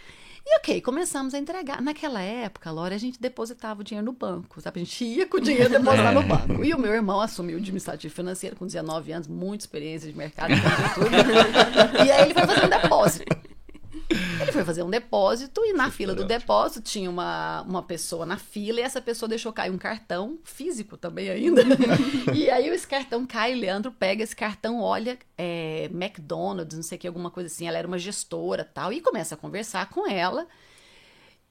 E 0.49 0.59
ok, 0.59 0.81
começamos 0.81 1.35
a 1.35 1.39
entregar. 1.39 1.83
Naquela 1.83 2.23
época, 2.23 2.71
Laura, 2.71 2.95
a 2.95 2.99
gente 2.99 3.21
depositava 3.21 3.81
o 3.81 3.85
dinheiro 3.85 4.07
no 4.07 4.13
banco, 4.13 4.61
sabe? 4.61 4.81
A 4.81 4.85
gente 4.85 5.05
ia 5.05 5.27
com 5.27 5.39
o 5.39 5.41
dinheiro 5.41 5.69
depositar 5.69 6.15
no 6.15 6.23
banco. 6.23 6.65
E 6.65 6.73
o 6.73 6.79
meu 6.79 6.95
irmão 6.95 7.21
assumiu 7.21 7.57
o 7.57 7.61
administrativo 7.61 8.15
financeiro 8.15 8.55
com 8.55 8.65
19 8.65 9.11
anos, 9.13 9.27
muita 9.27 9.65
experiência 9.65 10.09
de 10.11 10.17
mercado, 10.17 10.53
tudo. 10.95 11.11
E 12.07 12.11
aí 12.13 12.23
ele 12.23 12.35
foi 12.35 12.47
fazer 12.47 12.65
um 12.65 12.69
depósito. 12.69 13.56
Ele 14.09 14.53
foi 14.53 14.65
fazer 14.65 14.83
um 14.83 14.91
depósito 14.91 15.65
e 15.65 15.73
na 15.73 15.91
fila 15.91 16.15
do 16.15 16.25
depósito 16.25 16.81
tinha 16.81 17.11
uma, 17.11 17.63
uma 17.63 17.83
pessoa 17.83 18.25
na 18.25 18.37
fila 18.37 18.81
e 18.81 18.83
essa 18.83 19.01
pessoa 19.01 19.29
deixou 19.29 19.53
cair 19.53 19.71
um 19.71 19.79
cartão 19.79 20.39
físico 20.45 20.97
também 20.97 21.29
ainda. 21.29 21.63
e 22.33 22.49
aí 22.49 22.69
esse 22.69 22.87
cartão 22.87 23.27
cai, 23.27 23.55
o 23.55 23.59
Leandro 23.59 23.91
pega 23.91 24.23
esse 24.23 24.37
cartão, 24.37 24.81
olha, 24.81 25.19
é, 25.37 25.91
McDonald's, 25.93 26.77
não 26.77 26.83
sei 26.83 26.97
o 26.97 27.01
que, 27.01 27.09
alguma 27.09 27.31
coisa 27.31 27.49
assim. 27.49 27.67
Ela 27.67 27.79
era 27.79 27.89
uma 27.89 27.99
gestora 27.99 28.65
tal, 28.65 28.93
e 28.93 29.01
começa 29.01 29.35
a 29.35 29.39
conversar 29.39 29.89
com 29.91 30.09
ela. 30.09 30.47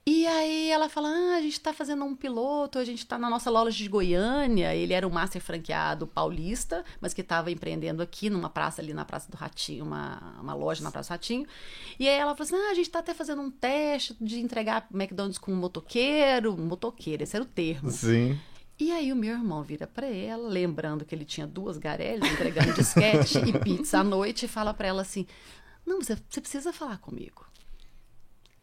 E 0.08 0.24
aí 0.24 0.70
ela 0.70 0.88
fala: 0.88 1.08
ah, 1.08 1.36
a 1.36 1.40
gente 1.40 1.60
tá 1.60 1.72
fazendo 1.72 2.04
um 2.04 2.14
piloto, 2.14 2.78
a 2.78 2.84
gente 2.84 3.04
tá 3.04 3.18
na 3.18 3.28
nossa 3.28 3.50
loja 3.50 3.76
de 3.76 3.88
Goiânia. 3.88 4.72
Ele 4.72 4.92
era 4.92 5.06
um 5.06 5.10
master 5.10 5.42
franqueado 5.42 6.06
paulista, 6.06 6.84
mas 7.00 7.12
que 7.12 7.22
estava 7.22 7.50
empreendendo 7.50 8.00
aqui 8.00 8.30
numa 8.30 8.48
praça 8.48 8.80
ali 8.80 8.94
na 8.94 9.04
Praça 9.04 9.28
do 9.28 9.36
Ratinho, 9.36 9.84
uma, 9.84 10.38
uma 10.40 10.54
loja 10.54 10.80
na 10.84 10.92
Praça 10.92 11.08
do 11.08 11.12
Ratinho. 11.12 11.44
E 11.98 12.08
aí 12.08 12.14
ela 12.14 12.36
falou 12.36 12.44
assim: 12.44 12.68
ah, 12.68 12.70
a 12.70 12.74
gente 12.74 12.88
tá 12.88 13.00
até 13.00 13.12
fazendo 13.14 13.42
um 13.42 13.50
teste 13.50 14.16
de 14.20 14.38
entregar 14.38 14.86
McDonald's 14.94 15.38
com 15.38 15.52
um 15.52 15.56
motoqueiro. 15.56 16.56
Motoqueiro, 16.56 17.24
esse 17.24 17.34
era 17.34 17.44
o 17.44 17.48
termo. 17.48 17.90
Sim. 17.90 18.38
E 18.78 18.92
aí 18.92 19.12
o 19.12 19.16
meu 19.16 19.32
irmão 19.32 19.62
vira 19.64 19.88
pra 19.88 20.06
ela, 20.06 20.48
lembrando 20.48 21.04
que 21.04 21.14
ele 21.14 21.24
tinha 21.24 21.48
duas 21.48 21.78
garelhas 21.78 22.30
entregando 22.30 22.74
disquete 22.74 23.38
e 23.38 23.58
pizza 23.58 23.98
à 23.98 24.04
noite, 24.04 24.44
e 24.44 24.48
fala 24.48 24.72
pra 24.72 24.86
ela 24.86 25.02
assim: 25.02 25.26
Não, 25.84 26.00
você, 26.00 26.16
você 26.28 26.40
precisa 26.40 26.72
falar 26.72 26.98
comigo. 26.98 27.44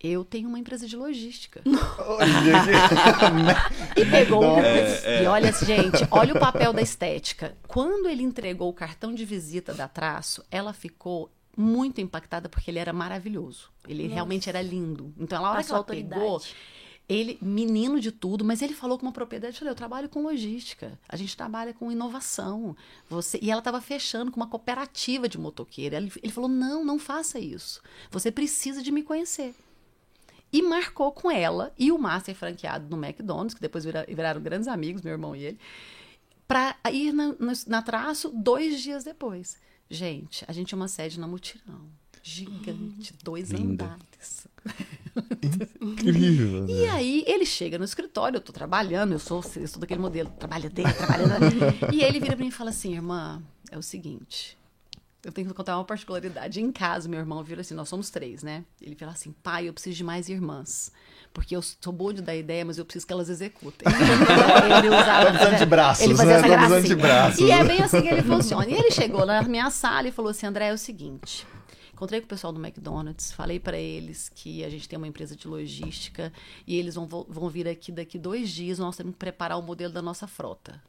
Eu 0.03 0.25
tenho 0.25 0.49
uma 0.49 0.59
empresa 0.59 0.85
de 0.85 0.97
logística. 0.97 1.61
E 3.95 4.05
pegou. 4.05 4.43
o- 4.43 4.59
E 4.59 5.25
olha, 5.27 5.51
gente, 5.53 6.05
olha 6.11 6.33
o 6.33 6.39
papel 6.39 6.73
da 6.73 6.81
estética. 6.81 7.55
Quando 7.67 8.09
ele 8.09 8.23
entregou 8.23 8.69
o 8.69 8.73
cartão 8.73 9.13
de 9.13 9.23
visita 9.23 9.73
da 9.73 9.87
Traço, 9.87 10.43
ela 10.51 10.73
ficou 10.73 11.31
muito 11.55 12.01
impactada 12.01 12.49
porque 12.49 12.69
ele 12.69 12.79
era 12.79 12.91
maravilhoso. 12.91 13.69
Ele 13.87 14.07
realmente 14.07 14.49
era 14.49 14.61
lindo. 14.61 15.13
Então, 15.17 15.41
na 15.41 15.51
hora 15.51 15.63
que 15.63 15.71
ela 15.71 15.79
pegou, 16.19 16.41
ele, 17.07 17.37
menino 17.41 17.99
de 17.99 18.11
tudo, 18.11 18.43
mas 18.43 18.61
ele 18.61 18.73
falou 18.73 18.97
com 18.97 19.05
uma 19.05 19.11
propriedade. 19.11 19.53
Eu 19.55 19.59
falei, 19.59 19.71
eu 19.71 19.75
trabalho 19.75 20.09
com 20.09 20.23
logística, 20.23 20.99
a 21.07 21.15
gente 21.15 21.37
trabalha 21.37 21.73
com 21.73 21.91
inovação. 21.91 22.75
Você... 23.09 23.37
E 23.41 23.51
ela 23.51 23.59
estava 23.59 23.79
fechando 23.79 24.31
com 24.31 24.37
uma 24.37 24.47
cooperativa 24.47 25.29
de 25.29 25.37
motoqueira. 25.37 25.97
Ele, 25.97 26.11
ele 26.21 26.33
falou, 26.33 26.49
não, 26.49 26.83
não 26.83 26.97
faça 26.97 27.39
isso. 27.39 27.81
Você 28.09 28.31
precisa 28.31 28.81
de 28.81 28.91
me 28.91 29.03
conhecer. 29.03 29.53
E 30.53 30.61
marcou 30.61 31.11
com 31.11 31.29
ela 31.31 31.73
e 31.77 31.91
o 31.91 31.97
master 31.97 32.35
franqueado 32.35 32.87
no 32.95 33.03
McDonald's, 33.03 33.55
que 33.55 33.59
depois 33.61 33.83
vira- 33.83 34.05
viraram 34.07 34.39
grandes 34.39 34.67
amigos, 34.67 35.01
meu 35.01 35.11
irmão 35.13 35.35
e 35.35 35.43
ele, 35.43 35.59
para 36.47 36.75
ir 36.91 37.11
na, 37.11 37.33
na 37.67 37.81
traço 37.81 38.29
dois 38.29 38.79
dias 38.81 39.03
depois. 39.03 39.57
Gente, 39.89 40.45
a 40.47 40.51
gente 40.53 40.67
tinha 40.67 40.77
uma 40.77 40.87
sede 40.87 41.19
na 41.19 41.27
Mutirão. 41.27 41.81
gigante, 42.21 43.13
dois 43.23 43.49
Linda. 43.49 43.85
andares. 43.85 44.47
Incrível. 45.81 46.67
E 46.69 46.85
aí 46.87 47.23
ele 47.27 47.45
chega 47.45 47.77
no 47.77 47.83
escritório, 47.83 48.37
eu 48.37 48.41
tô 48.41 48.51
trabalhando, 48.53 49.13
eu 49.13 49.19
sou, 49.19 49.43
eu 49.55 49.67
sou 49.67 49.79
daquele 49.79 49.99
modelo, 50.01 50.29
trabalha 50.39 50.69
dentro, 50.69 50.93
trabalha 50.95 51.27
dentro. 51.39 51.59
E 51.93 52.03
aí 52.03 52.09
ele 52.09 52.19
vira 52.19 52.35
pra 52.35 52.43
mim 52.45 52.49
e 52.49 52.51
fala 52.51 52.69
assim, 52.69 52.93
irmã, 52.93 53.41
é 53.71 53.77
o 53.77 53.81
seguinte, 53.83 54.57
eu 55.23 55.31
tenho 55.31 55.47
que 55.47 55.53
contar 55.53 55.77
uma 55.77 55.85
particularidade. 55.85 56.59
Em 56.59 56.71
casa, 56.71 57.07
meu 57.07 57.19
irmão 57.19 57.41
vira 57.43 57.61
assim, 57.61 57.73
nós 57.73 57.87
somos 57.87 58.09
três, 58.09 58.43
né? 58.43 58.65
Ele 58.81 58.93
fala 58.93 59.13
assim, 59.13 59.31
pai, 59.31 59.69
eu 59.69 59.73
preciso 59.73 59.95
de 59.95 60.03
mais 60.03 60.27
irmãs. 60.27 60.91
Porque 61.33 61.55
eu 61.55 61.61
sou 61.61 61.93
boa 61.93 62.13
de 62.13 62.21
dar 62.21 62.35
ideia, 62.35 62.65
mas 62.65 62.77
eu 62.77 62.83
preciso 62.83 63.07
que 63.07 63.13
elas 63.13 63.29
executem. 63.29 63.87
ele 64.77 64.89
usava... 64.89 65.31
Os 65.31 65.53
antebraços, 65.53 66.03
ele 66.03 66.15
fazia 66.15 66.33
né? 66.33 66.39
essa 66.39 66.47
Vamos 66.47 66.67
gracinha. 66.67 66.93
antebraços. 66.93 67.39
E 67.39 67.51
é 67.51 67.63
bem 67.63 67.81
assim 67.81 68.01
que 68.01 68.07
ele 68.09 68.21
funciona. 68.21 68.69
E 68.69 68.73
ele 68.73 68.91
chegou 68.91 69.23
lá 69.23 69.41
na 69.41 69.47
minha 69.47 69.69
sala 69.71 70.09
e 70.09 70.11
falou 70.11 70.31
assim, 70.31 70.45
André, 70.45 70.67
é 70.67 70.73
o 70.73 70.77
seguinte... 70.77 71.47
Encontrei 71.93 72.19
com 72.19 72.25
o 72.25 72.29
pessoal 72.29 72.51
do 72.51 72.59
McDonald's, 72.59 73.31
falei 73.31 73.59
para 73.59 73.77
eles 73.77 74.27
que 74.27 74.65
a 74.65 74.69
gente 74.69 74.89
tem 74.89 74.97
uma 74.97 75.07
empresa 75.07 75.35
de 75.37 75.47
logística 75.47 76.33
e 76.65 76.75
eles 76.75 76.95
vão, 76.95 77.07
vão 77.07 77.47
vir 77.49 77.67
aqui 77.67 77.91
daqui 77.91 78.17
dois 78.17 78.49
dias, 78.49 78.79
nós 78.79 78.97
temos 78.97 79.13
que 79.13 79.19
preparar 79.19 79.59
o 79.59 79.61
modelo 79.61 79.93
da 79.93 80.01
nossa 80.01 80.27
frota. 80.27 80.81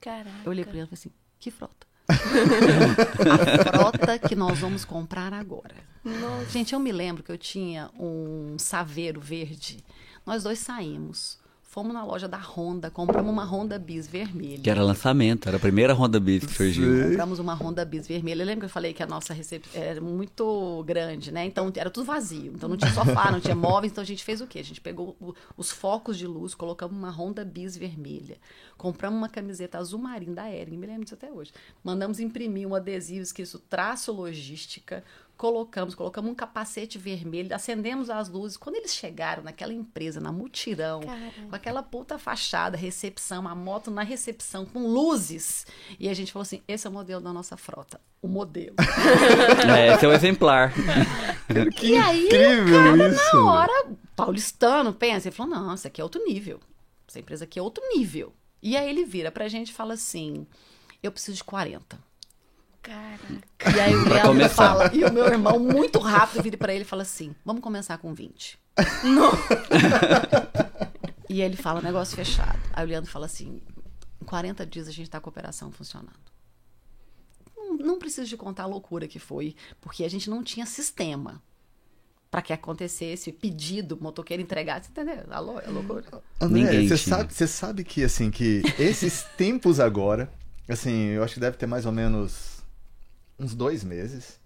Caraca. 0.00 0.28
Eu 0.44 0.50
olhei 0.50 0.64
para 0.64 0.74
ele 0.74 0.82
e 0.82 0.86
falei 0.86 0.98
assim, 0.98 1.10
que 1.38 1.52
frota? 1.52 1.87
A 2.08 3.70
frota 3.70 4.18
que 4.18 4.34
nós 4.34 4.58
vamos 4.58 4.84
comprar 4.84 5.32
agora. 5.32 5.74
Gente, 6.50 6.72
eu 6.72 6.80
me 6.80 6.90
lembro 6.90 7.22
que 7.22 7.30
eu 7.30 7.38
tinha 7.38 7.90
um 7.98 8.56
saveiro 8.58 9.20
verde. 9.20 9.84
Nós 10.24 10.42
dois 10.42 10.58
saímos. 10.58 11.38
Fomos 11.78 11.94
na 11.94 12.04
loja 12.04 12.26
da 12.26 12.38
Honda, 12.38 12.90
compramos 12.90 13.30
uma 13.30 13.44
Honda 13.44 13.78
Bis 13.78 14.08
vermelha. 14.08 14.60
Que 14.60 14.68
era 14.68 14.82
lançamento, 14.82 15.46
era 15.46 15.58
a 15.58 15.60
primeira 15.60 15.94
Honda 15.94 16.18
Bis 16.18 16.44
que 16.44 16.52
surgiu. 16.52 17.04
Compramos 17.10 17.38
uma 17.38 17.54
Honda 17.54 17.84
Bis 17.84 18.04
vermelha. 18.04 18.44
Lembra 18.44 18.62
que 18.62 18.64
eu 18.64 18.68
falei 18.68 18.92
que 18.92 19.00
a 19.00 19.06
nossa 19.06 19.32
recepção 19.32 19.80
era 19.80 20.00
muito 20.00 20.82
grande, 20.84 21.30
né? 21.30 21.46
Então 21.46 21.72
era 21.76 21.88
tudo 21.88 22.04
vazio. 22.04 22.50
Então 22.52 22.68
não 22.68 22.76
tinha 22.76 22.90
sofá, 22.92 23.30
não 23.30 23.38
tinha 23.38 23.54
móveis. 23.54 23.92
Então 23.92 24.02
a 24.02 24.04
gente 24.04 24.24
fez 24.24 24.40
o 24.40 24.46
quê? 24.48 24.58
A 24.58 24.64
gente 24.64 24.80
pegou 24.80 25.16
os 25.56 25.70
focos 25.70 26.18
de 26.18 26.26
luz, 26.26 26.52
colocamos 26.52 26.98
uma 26.98 27.12
Honda 27.12 27.44
Bis 27.44 27.76
vermelha. 27.76 28.38
Compramos 28.76 29.16
uma 29.16 29.28
camiseta 29.28 29.78
azul 29.78 30.00
marinho 30.00 30.34
da 30.34 30.52
Ering, 30.52 30.76
me 30.76 30.84
lembro 30.84 31.04
disso 31.04 31.14
até 31.14 31.30
hoje. 31.30 31.52
Mandamos 31.84 32.18
imprimir 32.18 32.66
um 32.66 32.74
adesivo 32.74 33.22
escrito 33.22 33.56
traço 33.56 34.10
logística. 34.10 35.04
Colocamos, 35.38 35.94
colocamos 35.94 36.32
um 36.32 36.34
capacete 36.34 36.98
vermelho, 36.98 37.54
acendemos 37.54 38.10
as 38.10 38.28
luzes. 38.28 38.56
Quando 38.56 38.74
eles 38.74 38.92
chegaram 38.92 39.44
naquela 39.44 39.72
empresa, 39.72 40.20
na 40.20 40.32
mutirão, 40.32 40.98
Caramba. 40.98 41.30
com 41.48 41.54
aquela 41.54 41.80
puta 41.80 42.18
fachada, 42.18 42.76
recepção, 42.76 43.46
a 43.46 43.54
moto 43.54 43.88
na 43.88 44.02
recepção, 44.02 44.66
com 44.66 44.88
luzes. 44.88 45.64
E 45.96 46.08
a 46.08 46.14
gente 46.14 46.32
falou 46.32 46.42
assim: 46.42 46.60
esse 46.66 46.88
é 46.88 46.90
o 46.90 46.92
modelo 46.92 47.20
da 47.20 47.32
nossa 47.32 47.56
frota. 47.56 48.00
O 48.20 48.26
modelo. 48.26 48.74
É, 49.78 49.94
esse 49.94 50.04
é 50.04 50.08
o 50.08 50.12
exemplar. 50.12 50.72
Que 51.76 51.92
E 51.92 51.96
aí, 51.96 52.26
incrível 52.26 53.08
isso. 53.08 53.36
Na 53.36 53.52
hora, 53.52 53.86
paulistano, 54.16 54.92
pensa, 54.92 55.28
ele 55.28 55.36
falou: 55.36 55.54
não, 55.54 55.72
isso 55.72 55.86
aqui 55.86 56.00
é 56.00 56.04
outro 56.04 56.22
nível. 56.24 56.58
Essa 57.06 57.20
empresa 57.20 57.44
aqui 57.44 57.60
é 57.60 57.62
outro 57.62 57.82
nível. 57.94 58.34
E 58.60 58.76
aí 58.76 58.90
ele 58.90 59.04
vira 59.04 59.30
pra 59.30 59.46
gente 59.46 59.68
e 59.68 59.72
fala 59.72 59.94
assim: 59.94 60.48
eu 61.00 61.12
preciso 61.12 61.36
de 61.36 61.44
40. 61.44 62.07
Caraca. 62.88 63.76
E 63.76 63.80
aí 63.80 63.94
o 63.94 64.08
Leandro 64.08 64.48
fala, 64.48 64.90
e 64.94 65.04
o 65.04 65.12
meu 65.12 65.26
irmão, 65.26 65.58
muito 65.58 65.98
rápido, 65.98 66.42
vira 66.42 66.56
pra 66.56 66.72
ele 66.72 66.82
e 66.82 66.86
fala 66.86 67.02
assim: 67.02 67.34
vamos 67.44 67.60
começar 67.60 67.98
com 67.98 68.14
20. 68.14 68.58
E 71.28 71.42
ele 71.42 71.56
fala, 71.56 71.82
negócio 71.82 72.16
fechado. 72.16 72.58
Aí 72.72 72.86
o 72.86 72.88
Leandro 72.88 73.10
fala 73.10 73.26
assim: 73.26 73.60
em 74.22 74.24
40 74.24 74.64
dias 74.64 74.88
a 74.88 74.90
gente 74.90 75.10
tá 75.10 75.20
com 75.20 75.28
a 75.28 75.32
operação 75.32 75.70
funcionando. 75.70 76.16
Não, 77.54 77.76
não 77.76 77.98
preciso 77.98 78.26
de 78.26 78.36
contar 78.36 78.62
a 78.62 78.66
loucura 78.66 79.06
que 79.06 79.18
foi, 79.18 79.54
porque 79.82 80.04
a 80.04 80.08
gente 80.08 80.30
não 80.30 80.42
tinha 80.42 80.64
sistema 80.64 81.42
para 82.30 82.40
que 82.40 82.52
acontecesse 82.52 83.30
pedido, 83.32 83.98
motoqueiro 84.00 84.42
entregasse, 84.42 84.90
entendeu? 84.90 85.24
A, 85.30 85.36
a 85.36 85.40
loucura. 85.40 86.04
André, 86.40 86.62
Ninguém 86.62 86.88
você 86.88 86.96
tinha. 86.96 87.16
sabe, 87.16 87.34
você 87.34 87.46
sabe 87.46 87.84
que 87.84 88.02
assim 88.02 88.30
que 88.30 88.62
esses 88.78 89.24
tempos 89.36 89.78
agora, 89.78 90.32
assim, 90.66 91.08
eu 91.08 91.22
acho 91.22 91.34
que 91.34 91.40
deve 91.40 91.58
ter 91.58 91.66
mais 91.66 91.84
ou 91.84 91.92
menos 91.92 92.57
uns 93.38 93.54
dois 93.54 93.84
meses. 93.84 94.38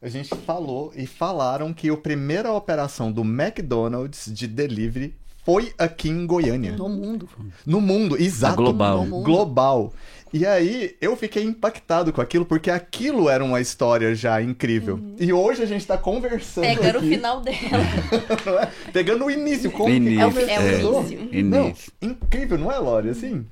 A 0.00 0.08
gente 0.08 0.34
falou 0.34 0.92
e 0.96 1.06
falaram 1.06 1.72
que 1.72 1.88
a 1.88 1.96
primeira 1.96 2.52
operação 2.52 3.12
do 3.12 3.22
McDonald's 3.22 4.32
de 4.32 4.48
delivery 4.48 5.14
foi 5.44 5.72
aqui 5.78 6.08
em 6.08 6.26
Goiânia. 6.26 6.72
No 6.72 6.88
mundo. 6.88 7.28
No 7.66 7.80
mundo, 7.80 8.16
exato. 8.20 8.56
global. 8.56 9.04
No 9.04 9.10
mundo. 9.10 9.24
Global. 9.24 9.92
E 10.32 10.46
aí 10.46 10.96
eu 11.00 11.14
fiquei 11.16 11.44
impactado 11.44 12.12
com 12.12 12.20
aquilo, 12.20 12.44
porque 12.46 12.70
aquilo 12.70 13.28
era 13.28 13.44
uma 13.44 13.60
história 13.60 14.14
já 14.14 14.40
incrível. 14.40 14.98
E 15.18 15.32
hoje 15.32 15.62
a 15.62 15.66
gente 15.66 15.86
tá 15.86 15.98
conversando. 15.98 16.64
Pegando 16.64 16.96
o 16.96 16.98
aqui, 16.98 17.08
final 17.08 17.40
dela. 17.40 17.58
não 18.46 18.58
é? 18.58 18.70
Pegando 18.92 19.24
o 19.26 19.30
início. 19.30 19.70
Como 19.70 19.86
que 19.86 19.96
Início, 19.96 20.20
é 20.22 20.26
o 20.26 20.32
começou. 20.32 21.02
início. 21.02 21.44
Não, 21.44 21.66
Início. 21.66 21.92
incrível, 22.00 22.58
não 22.58 22.72
é, 22.72 22.78
Lore? 22.78 23.10
Assim. 23.10 23.44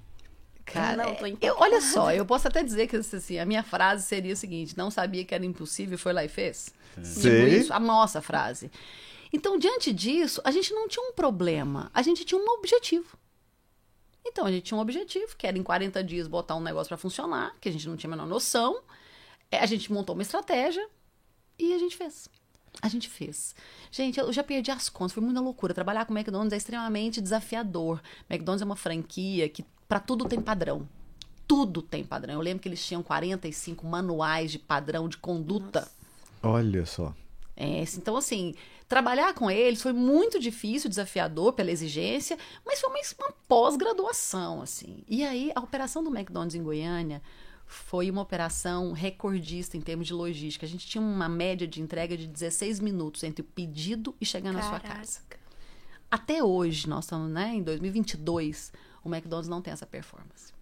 Cara, 0.72 1.04
Não, 1.04 1.14
tô 1.14 1.26
eu, 1.40 1.56
olha 1.58 1.80
só, 1.80 2.12
eu 2.14 2.24
posso 2.24 2.46
até 2.48 2.62
dizer 2.62 2.86
que 2.86 2.96
assim, 2.96 3.38
a 3.38 3.44
minha 3.44 3.62
frase 3.62 4.06
seria 4.06 4.32
o 4.32 4.36
seguinte: 4.36 4.76
não 4.76 4.90
sabia 4.90 5.24
que 5.24 5.34
era 5.34 5.44
impossível, 5.44 5.98
foi 5.98 6.12
lá 6.12 6.24
e 6.24 6.28
fez. 6.28 6.72
Tipo 6.94 7.06
Sei. 7.06 7.58
isso, 7.58 7.72
a 7.72 7.80
nossa 7.80 8.20
frase. 8.20 8.70
Então, 9.32 9.58
diante 9.58 9.92
disso, 9.92 10.40
a 10.44 10.50
gente 10.50 10.72
não 10.72 10.88
tinha 10.88 11.04
um 11.08 11.12
problema, 11.12 11.90
a 11.94 12.02
gente 12.02 12.24
tinha 12.24 12.40
um 12.40 12.48
objetivo. 12.48 13.16
Então, 14.26 14.44
a 14.44 14.50
gente 14.50 14.64
tinha 14.64 14.76
um 14.76 14.80
objetivo, 14.80 15.36
que 15.36 15.46
era 15.46 15.56
em 15.56 15.62
40 15.62 16.02
dias 16.04 16.26
botar 16.26 16.56
um 16.56 16.60
negócio 16.60 16.88
para 16.88 16.98
funcionar, 16.98 17.56
que 17.60 17.68
a 17.68 17.72
gente 17.72 17.88
não 17.88 17.96
tinha 17.96 18.08
a 18.08 18.16
menor 18.16 18.26
noção. 18.26 18.82
É, 19.50 19.58
A 19.58 19.66
gente 19.66 19.92
montou 19.92 20.14
uma 20.14 20.22
estratégia 20.22 20.86
e 21.58 21.72
a 21.72 21.78
gente 21.78 21.96
fez. 21.96 22.28
A 22.82 22.88
gente 22.88 23.08
fez. 23.08 23.54
Gente, 23.90 24.20
eu 24.20 24.32
já 24.32 24.44
perdi 24.44 24.70
as 24.70 24.88
contas, 24.88 25.12
foi 25.12 25.22
muita 25.22 25.40
loucura. 25.40 25.74
Trabalhar 25.74 26.04
com 26.04 26.14
o 26.14 26.16
McDonald's 26.16 26.52
é 26.52 26.56
extremamente 26.56 27.20
desafiador. 27.20 28.00
McDonald's 28.28 28.62
é 28.62 28.64
uma 28.64 28.76
franquia 28.76 29.48
que 29.48 29.64
para 29.90 29.98
tudo 29.98 30.24
tem 30.24 30.40
padrão. 30.40 30.88
Tudo 31.48 31.82
tem 31.82 32.04
padrão. 32.04 32.34
Eu 32.34 32.40
lembro 32.40 32.62
que 32.62 32.68
eles 32.68 32.86
tinham 32.86 33.02
45 33.02 33.84
manuais 33.84 34.52
de 34.52 34.58
padrão 34.60 35.08
de 35.08 35.16
conduta. 35.16 35.90
Olha 36.40 36.86
só. 36.86 37.12
É, 37.56 37.82
então, 37.82 38.16
assim, 38.16 38.54
trabalhar 38.88 39.34
com 39.34 39.50
eles 39.50 39.82
foi 39.82 39.92
muito 39.92 40.38
difícil, 40.38 40.88
desafiador 40.88 41.54
pela 41.54 41.72
exigência, 41.72 42.38
mas 42.64 42.80
foi 42.80 42.88
uma, 42.88 43.00
uma 43.18 43.34
pós-graduação, 43.48 44.62
assim. 44.62 45.02
E 45.08 45.24
aí, 45.24 45.50
a 45.56 45.60
operação 45.60 46.04
do 46.04 46.16
McDonald's 46.16 46.54
em 46.54 46.62
Goiânia 46.62 47.20
foi 47.66 48.08
uma 48.12 48.22
operação 48.22 48.92
recordista 48.92 49.76
em 49.76 49.80
termos 49.80 50.06
de 50.06 50.14
logística. 50.14 50.64
A 50.64 50.68
gente 50.68 50.86
tinha 50.86 51.02
uma 51.02 51.28
média 51.28 51.66
de 51.66 51.82
entrega 51.82 52.16
de 52.16 52.28
16 52.28 52.78
minutos 52.78 53.24
entre 53.24 53.42
o 53.42 53.44
pedido 53.44 54.14
e 54.20 54.24
chegar 54.24 54.52
na 54.52 54.62
sua 54.62 54.78
casa. 54.78 55.18
Até 56.08 56.44
hoje, 56.44 56.88
nós 56.88 57.06
estamos 57.06 57.28
né, 57.28 57.54
em 57.54 57.62
2022, 57.62 58.72
o 59.04 59.08
McDonald's 59.08 59.48
não 59.48 59.60
tem 59.62 59.72
essa 59.72 59.86
performance. 59.86 60.52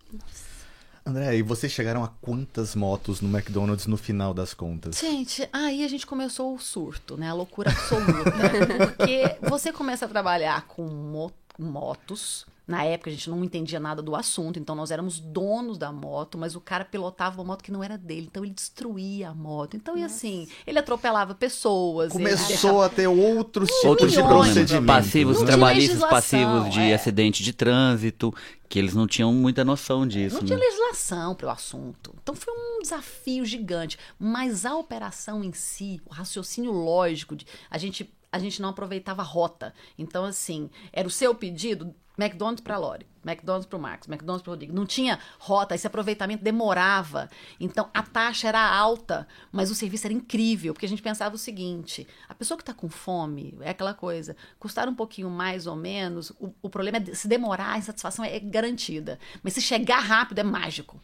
André, 1.04 1.36
e 1.36 1.42
vocês 1.42 1.72
chegaram 1.72 2.04
a 2.04 2.08
quantas 2.20 2.74
motos 2.74 3.20
no 3.22 3.28
McDonald's 3.34 3.86
no 3.86 3.96
final 3.96 4.34
das 4.34 4.52
contas? 4.52 4.98
Gente, 4.98 5.48
aí 5.52 5.82
a 5.82 5.88
gente 5.88 6.06
começou 6.06 6.54
o 6.54 6.58
surto, 6.58 7.16
né? 7.16 7.30
A 7.30 7.34
loucura 7.34 7.70
absoluta. 7.70 8.30
Porque 8.96 9.36
você 9.48 9.72
começa 9.72 10.04
a 10.04 10.08
trabalhar 10.08 10.66
com 10.66 10.86
mo- 10.86 11.32
motos. 11.58 12.46
Na 12.68 12.84
época 12.84 13.08
a 13.08 13.12
gente 13.12 13.30
não 13.30 13.42
entendia 13.42 13.80
nada 13.80 14.02
do 14.02 14.14
assunto, 14.14 14.58
então 14.58 14.76
nós 14.76 14.90
éramos 14.90 15.18
donos 15.18 15.78
da 15.78 15.90
moto, 15.90 16.36
mas 16.36 16.54
o 16.54 16.60
cara 16.60 16.84
pilotava 16.84 17.40
uma 17.40 17.44
moto 17.44 17.64
que 17.64 17.72
não 17.72 17.82
era 17.82 17.96
dele, 17.96 18.28
então 18.30 18.44
ele 18.44 18.52
destruía 18.52 19.30
a 19.30 19.34
moto. 19.34 19.74
Então, 19.74 19.96
e 19.96 20.04
assim, 20.04 20.46
ele 20.66 20.78
atropelava 20.78 21.34
pessoas. 21.34 22.12
Começou 22.12 22.46
deixava- 22.46 22.84
a 22.84 22.88
ter 22.90 23.06
outros 23.06 23.70
tipos 23.70 23.84
Outros 23.86 24.12
de 24.12 24.22
procedimentos. 24.22 24.86
Passivos 24.86 25.42
trabalhistas, 25.42 26.00
passivos 26.10 26.68
de 26.70 26.80
é. 26.80 26.94
acidente 26.94 27.42
de 27.42 27.54
trânsito, 27.54 28.34
que 28.68 28.78
eles 28.78 28.92
não 28.94 29.06
tinham 29.06 29.32
muita 29.32 29.64
noção 29.64 30.06
disso. 30.06 30.36
Não 30.36 30.42
né? 30.42 30.48
tinha 30.48 30.58
legislação 30.58 31.34
para 31.34 31.46
o 31.46 31.50
assunto. 31.50 32.14
Então 32.22 32.34
foi 32.34 32.52
um 32.52 32.82
desafio 32.82 33.46
gigante. 33.46 33.98
Mas 34.18 34.66
a 34.66 34.76
operação 34.76 35.42
em 35.42 35.54
si, 35.54 36.02
o 36.04 36.12
raciocínio 36.12 36.70
lógico, 36.70 37.34
de, 37.34 37.46
a, 37.70 37.78
gente, 37.78 38.12
a 38.30 38.38
gente 38.38 38.60
não 38.60 38.68
aproveitava 38.68 39.22
a 39.22 39.24
rota. 39.24 39.72
Então, 39.98 40.26
assim, 40.26 40.68
era 40.92 41.08
o 41.08 41.10
seu 41.10 41.34
pedido, 41.34 41.94
McDonald's 42.18 42.60
para 42.60 42.76
Lore, 42.76 43.06
McDonald's 43.24 43.66
para 43.66 43.78
o 43.78 43.80
Marcos, 43.80 44.08
McDonald's 44.08 44.42
para 44.42 44.50
o 44.50 44.54
Rodrigo. 44.54 44.74
Não 44.74 44.84
tinha 44.84 45.18
rota, 45.38 45.74
esse 45.74 45.86
aproveitamento 45.86 46.42
demorava. 46.42 47.30
Então, 47.60 47.88
a 47.94 48.02
taxa 48.02 48.48
era 48.48 48.60
alta, 48.60 49.28
mas 49.52 49.70
o 49.70 49.74
serviço 49.74 50.06
era 50.06 50.14
incrível, 50.14 50.74
porque 50.74 50.86
a 50.86 50.88
gente 50.88 51.02
pensava 51.02 51.34
o 51.34 51.38
seguinte: 51.38 52.06
a 52.28 52.34
pessoa 52.34 52.56
que 52.56 52.62
está 52.62 52.74
com 52.74 52.88
fome, 52.88 53.56
é 53.60 53.70
aquela 53.70 53.94
coisa, 53.94 54.36
custar 54.58 54.88
um 54.88 54.94
pouquinho 54.94 55.30
mais 55.30 55.66
ou 55.66 55.76
menos, 55.76 56.30
o, 56.40 56.52
o 56.60 56.68
problema 56.68 56.98
é 56.98 57.14
se 57.14 57.28
demorar, 57.28 57.74
a 57.74 57.78
insatisfação 57.78 58.24
é 58.24 58.38
garantida. 58.40 59.18
Mas 59.42 59.54
se 59.54 59.60
chegar 59.60 60.00
rápido, 60.00 60.40
é 60.40 60.44
mágico. 60.44 61.00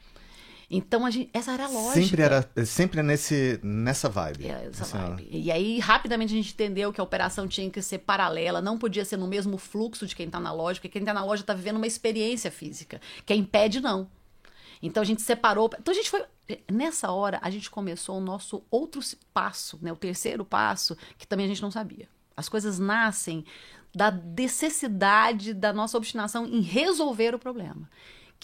Então, 0.70 1.09
gente, 1.11 1.31
essa 1.33 1.53
era 1.53 1.64
a 1.64 1.68
lógica. 1.68 2.03
Sempre 2.03 2.22
era 2.22 2.50
sempre 2.64 3.03
nesse, 3.03 3.61
nessa 3.62 4.09
vibe. 4.09 4.46
É, 4.46 4.66
essa 4.66 4.83
Assim, 4.83 4.98
vibe. 4.98 5.29
E 5.31 5.50
aí, 5.50 5.79
rapidamente, 5.79 6.33
a 6.33 6.37
gente 6.37 6.53
entendeu 6.53 6.92
que 6.92 7.00
a 7.00 7.05
operação 7.05 7.46
tinha 7.46 7.68
que 7.70 7.83
ser 7.83 7.98
paralela, 7.98 8.61
não 8.61 8.79
podia 8.79 9.05
ser 9.05 9.16
no 9.16 9.27
mesmo 9.27 9.59
fluxo 9.59 10.07
de 10.07 10.16
quem 10.16 10.27
está 10.27 10.40
na 10.40 10.53
loja, 10.53 10.79
porque 10.79 10.88
quem 10.88 11.03
está 11.03 11.14
na 11.14 11.24
loja 11.24 11.42
está 11.42 11.55
vivendo 11.55 11.77
uma 11.77 11.87
experiência 11.87 12.50
física. 12.50 13.00
Quem 13.27 13.44
pede, 13.44 13.81
não. 13.81 14.09
Então 14.83 15.03
a 15.03 15.07
gente 15.07 15.22
separou. 15.22 15.70
Então 15.79 15.92
a 15.92 15.96
gente 15.96 16.11
foi. 16.11 16.24
Nessa 16.70 17.11
hora, 17.11 17.38
a 17.40 17.48
gente 17.48 17.70
começou 17.70 18.18
o 18.18 18.20
nosso 18.20 18.62
outro 18.70 19.00
passo, 19.33 19.79
né? 19.81 19.90
O 19.90 19.96
terceiro 19.96 20.44
passo, 20.44 20.94
que 21.16 21.27
também 21.27 21.46
a 21.46 21.48
gente 21.48 21.62
não 21.62 21.70
sabia. 21.70 22.07
As 22.37 22.50
coisas 22.50 22.79
nascem 22.79 23.46
da 23.94 24.11
necessidade 24.11 25.55
da 25.55 25.72
nossa 25.72 25.96
obstinação 25.96 26.46
em 26.46 26.61
resolver 26.61 27.35
o 27.35 27.38
problema. 27.38 27.88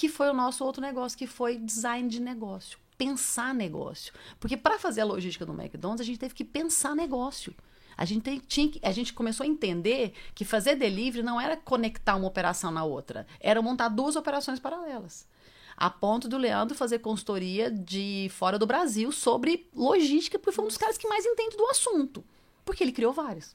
Que 0.00 0.08
foi 0.08 0.30
o 0.30 0.32
nosso 0.32 0.64
outro 0.64 0.80
negócio, 0.80 1.18
que 1.18 1.26
foi 1.26 1.58
design 1.58 2.08
de 2.08 2.22
negócio. 2.22 2.78
Pensar 2.96 3.54
negócio. 3.54 4.14
Porque 4.38 4.56
para 4.56 4.78
fazer 4.78 5.02
a 5.02 5.04
logística 5.04 5.44
do 5.44 5.52
McDonald's, 5.52 6.00
a 6.00 6.04
gente 6.06 6.18
teve 6.18 6.32
que 6.32 6.42
pensar 6.42 6.96
negócio. 6.96 7.54
A 7.98 8.06
gente, 8.06 8.40
tinha, 8.40 8.72
a 8.82 8.92
gente 8.92 9.12
começou 9.12 9.44
a 9.44 9.46
entender 9.46 10.14
que 10.34 10.42
fazer 10.42 10.76
delivery 10.76 11.22
não 11.22 11.38
era 11.38 11.54
conectar 11.54 12.16
uma 12.16 12.26
operação 12.26 12.70
na 12.70 12.82
outra, 12.82 13.26
era 13.38 13.60
montar 13.60 13.90
duas 13.90 14.16
operações 14.16 14.58
paralelas 14.58 15.28
a 15.76 15.90
ponto 15.90 16.28
do 16.28 16.38
Leandro 16.38 16.74
fazer 16.74 17.00
consultoria 17.00 17.70
de 17.70 18.30
fora 18.32 18.58
do 18.58 18.66
Brasil 18.66 19.12
sobre 19.12 19.68
logística, 19.74 20.38
porque 20.38 20.54
foi 20.54 20.64
um 20.64 20.68
dos 20.68 20.78
caras 20.78 20.96
que 20.96 21.08
mais 21.08 21.26
entende 21.26 21.56
do 21.56 21.66
assunto. 21.66 22.24
Porque 22.64 22.82
ele 22.82 22.92
criou 22.92 23.12
vários. 23.12 23.54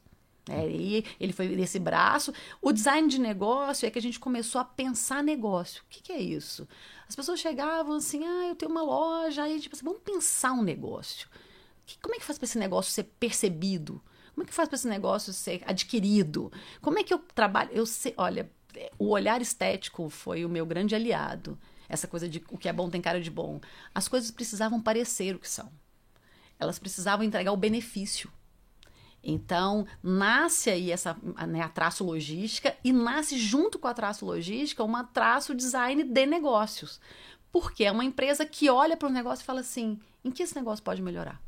É, 0.50 0.68
e 0.70 1.06
ele 1.20 1.34
foi 1.34 1.48
nesse 1.50 1.80
braço. 1.80 2.34
O 2.62 2.72
design 2.72 3.08
de 3.08 3.20
negócio 3.20 3.86
é 3.86 3.92
que 3.92 3.98
a 3.98 4.02
gente 4.02 4.20
começou 4.20 4.62
a 4.62 4.66
pensar 4.66 5.24
negócio. 5.24 5.82
O 5.84 5.86
que, 5.90 6.04
que 6.04 6.12
é 6.12 6.20
isso? 6.20 6.68
As 7.08 7.16
pessoas 7.16 7.40
chegavam 7.40 7.96
assim, 7.96 8.24
ah, 8.24 8.48
eu 8.50 8.56
tenho 8.56 8.72
uma 8.72 8.84
loja, 8.84 9.44
aí 9.44 9.54
a 9.54 9.56
gente 9.56 9.70
pensa, 9.70 9.84
vamos 9.84 10.02
pensar 10.02 10.52
um 10.54 10.62
negócio. 10.62 11.28
Que, 11.86 11.98
como 12.00 12.16
é 12.16 12.20
que 12.20 12.26
faz 12.26 12.38
para 12.38 12.46
esse 12.46 12.58
negócio 12.58 12.92
ser 12.92 13.04
percebido? 13.20 14.02
Como 14.34 14.44
é 14.44 14.48
que 14.48 14.54
faz 14.54 14.68
para 14.68 14.76
esse 14.76 14.88
negócio 14.88 15.34
ser 15.34 15.64
adquirido? 15.66 16.52
Como 16.82 17.00
é 17.00 17.04
que 17.04 17.14
eu 17.14 17.20
trabalho? 17.20 17.72
Eu 17.72 17.86
sei, 17.86 18.14
olha, 18.18 18.52
o 19.00 19.10
olhar 19.10 19.42
estético 19.42 20.10
foi 20.10 20.46
o 20.46 20.50
meu 20.50 20.66
grande 20.66 20.94
aliado. 20.94 21.58
Essa 21.88 22.08
coisa 22.08 22.28
de 22.28 22.44
o 22.50 22.58
que 22.58 22.68
é 22.68 22.74
bom 22.74 22.90
tem 22.90 23.02
cara 23.02 23.22
de 23.22 23.32
bom. 23.32 23.60
As 23.94 24.08
coisas 24.08 24.32
precisavam 24.32 24.82
parecer 24.82 25.36
o 25.36 25.40
que 25.40 25.50
são. 25.50 25.72
Elas 26.60 26.80
precisavam 26.80 27.26
entregar 27.26 27.52
o 27.52 27.58
benefício. 27.58 28.32
Então, 29.26 29.88
nasce 30.04 30.70
aí 30.70 30.92
essa 30.92 31.18
né, 31.48 31.62
a 31.62 31.68
traço 31.68 32.04
logística 32.04 32.76
e 32.84 32.94
nasce 32.94 33.40
junto 33.40 33.80
com 33.80 33.88
a 33.88 33.94
traço 33.94 34.24
logística 34.24 34.84
uma 34.84 35.04
traço 35.04 35.56
design 35.56 36.04
de 36.04 36.26
negócios. 36.28 37.02
Porque 37.52 37.84
é 37.86 37.92
uma 37.92 38.06
empresa 38.06 38.46
que 38.46 38.70
olha 38.70 38.96
para 38.96 39.10
o 39.10 39.12
negócio 39.12 39.42
e 39.42 39.46
fala 39.46 39.62
assim: 39.62 40.00
em 40.24 40.30
que 40.30 40.44
esse 40.44 40.56
negócio 40.56 40.84
pode 40.84 41.02
melhorar? 41.02 41.42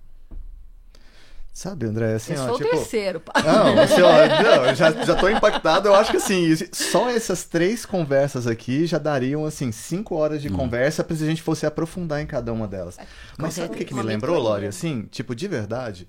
Sabe, 1.58 1.88
André, 1.88 2.13
assim, 2.13 2.34
Esse 2.34 2.42
ó, 2.44 2.50
foi 2.50 2.58
tipo... 2.58 2.70
o 2.70 2.78
terceiro. 2.78 3.22
Não, 3.44 3.80
assim, 3.82 4.02
ó, 4.04 4.44
não, 4.44 4.66
eu 4.68 4.76
já, 4.76 4.92
já 4.92 5.16
tô 5.16 5.28
impactado. 5.28 5.88
Eu 5.88 5.96
acho 5.96 6.12
que 6.12 6.18
assim, 6.18 6.56
só 6.72 7.10
essas 7.10 7.46
três 7.46 7.84
conversas 7.84 8.46
aqui 8.46 8.86
já 8.86 9.00
dariam, 9.00 9.44
assim, 9.44 9.72
cinco 9.72 10.13
horas 10.13 10.40
de 10.40 10.52
conversa 10.52 11.04
pra 11.04 11.16
se 11.16 11.24
a 11.24 11.26
gente 11.26 11.42
fosse 11.42 11.66
aprofundar 11.66 12.22
em 12.22 12.28
cada 12.28 12.54
uma 12.54 12.68
delas. 12.68 12.96
Mas 13.40 13.56
sabe 13.56 13.74
o 13.74 13.78
que, 13.78 13.86
que 13.86 13.94
me 13.96 14.04
lembrou. 14.04 14.40
Lori? 14.40 14.68
Assim, 14.68 15.08
tipo, 15.10 15.34
de 15.34 15.48
verdade. 15.48 16.08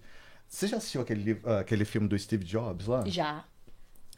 Você 0.48 0.66
já 0.66 0.78
assistiu 0.78 1.00
aquele, 1.02 1.22
liv- 1.22 1.42
ah, 1.44 1.60
aquele 1.60 1.84
filme 1.84 2.08
do 2.08 2.18
Steve 2.18 2.44
Jobs 2.44 2.86
lá? 2.86 3.04
Já. 3.06 3.44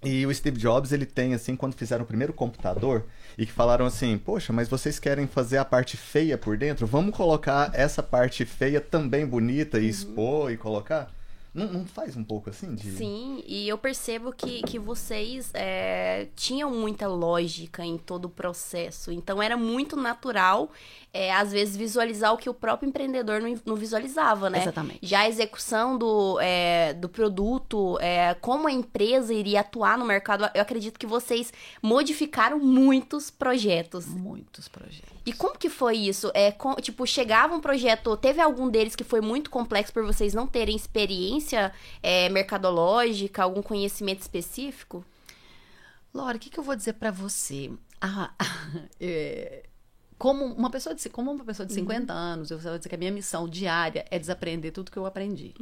E 0.02 0.24
o 0.24 0.34
Steve 0.34 0.56
Jobs, 0.58 0.92
ele 0.92 1.04
tem, 1.04 1.34
assim, 1.34 1.54
quando 1.54 1.74
fizeram 1.74 2.04
o 2.04 2.06
primeiro 2.06 2.32
computador, 2.32 3.04
e 3.36 3.44
que 3.44 3.52
falaram 3.52 3.84
assim, 3.84 4.16
poxa, 4.16 4.50
mas 4.50 4.66
vocês 4.66 4.98
querem 4.98 5.26
fazer 5.26 5.58
a 5.58 5.64
parte 5.64 5.96
feia 5.98 6.38
por 6.38 6.56
dentro? 6.56 6.86
Vamos 6.86 7.14
colocar 7.14 7.70
essa 7.74 8.02
parte 8.02 8.46
feia 8.46 8.80
também 8.80 9.26
bonita 9.26 9.78
e 9.78 9.86
expor 9.88 10.50
e 10.50 10.56
colocar? 10.56 11.12
Não, 11.52 11.66
não 11.66 11.84
faz 11.84 12.16
um 12.16 12.22
pouco 12.22 12.48
assim 12.48 12.74
de... 12.76 12.92
Sim, 12.92 13.42
e 13.44 13.68
eu 13.68 13.76
percebo 13.76 14.32
que, 14.32 14.62
que 14.62 14.78
vocês 14.78 15.50
é, 15.52 16.28
tinham 16.36 16.70
muita 16.70 17.08
lógica 17.08 17.84
em 17.84 17.98
todo 17.98 18.26
o 18.26 18.28
processo. 18.30 19.10
Então 19.10 19.42
era 19.42 19.56
muito 19.56 19.96
natural, 19.96 20.70
é, 21.12 21.32
às 21.32 21.50
vezes, 21.50 21.76
visualizar 21.76 22.32
o 22.32 22.36
que 22.36 22.48
o 22.48 22.54
próprio 22.54 22.88
empreendedor 22.88 23.40
não, 23.40 23.52
não 23.66 23.74
visualizava, 23.74 24.48
né? 24.48 24.60
Exatamente. 24.62 25.00
Já 25.02 25.20
a 25.22 25.28
execução 25.28 25.98
do, 25.98 26.38
é, 26.40 26.94
do 26.94 27.08
produto, 27.08 27.98
é, 28.00 28.32
como 28.34 28.68
a 28.68 28.72
empresa 28.72 29.34
iria 29.34 29.60
atuar 29.60 29.98
no 29.98 30.04
mercado, 30.04 30.48
eu 30.54 30.62
acredito 30.62 31.00
que 31.00 31.06
vocês 31.06 31.52
modificaram 31.82 32.60
muitos 32.60 33.28
projetos. 33.28 34.06
Muitos 34.06 34.68
projetos. 34.68 35.10
E 35.26 35.32
como 35.32 35.58
que 35.58 35.68
foi 35.68 35.96
isso? 35.96 36.30
É, 36.32 36.52
com- 36.52 36.76
tipo, 36.76 37.04
chegava 37.06 37.54
um 37.54 37.60
projeto, 37.60 38.16
teve 38.16 38.40
algum 38.40 38.68
deles 38.70 38.94
que 38.94 39.04
foi 39.04 39.20
muito 39.20 39.50
complexo 39.50 39.92
por 39.92 40.04
vocês 40.04 40.32
não 40.32 40.46
terem 40.46 40.76
experiência 40.76 41.39
é, 42.02 42.28
mercadológica, 42.28 43.42
algum 43.42 43.62
conhecimento 43.62 44.20
específico? 44.20 45.04
Laura, 46.12 46.36
o 46.36 46.40
que, 46.40 46.50
que 46.50 46.58
eu 46.58 46.64
vou 46.64 46.76
dizer 46.76 46.94
pra 46.94 47.10
você? 47.10 47.70
Ah, 48.00 48.32
é, 49.00 49.64
como 50.20 50.44
uma 50.44 50.68
pessoa 50.68 50.94
de, 50.94 51.08
como 51.08 51.32
uma 51.32 51.44
pessoa 51.46 51.64
de 51.64 51.72
50 51.72 52.12
anos, 52.12 52.50
eu 52.50 52.58
vou 52.58 52.76
dizer 52.76 52.90
que 52.90 52.94
a 52.94 52.98
minha 52.98 53.10
missão 53.10 53.48
diária 53.48 54.04
é 54.10 54.18
desaprender 54.18 54.70
tudo 54.70 54.90
que 54.90 54.98
eu 54.98 55.06
aprendi. 55.06 55.54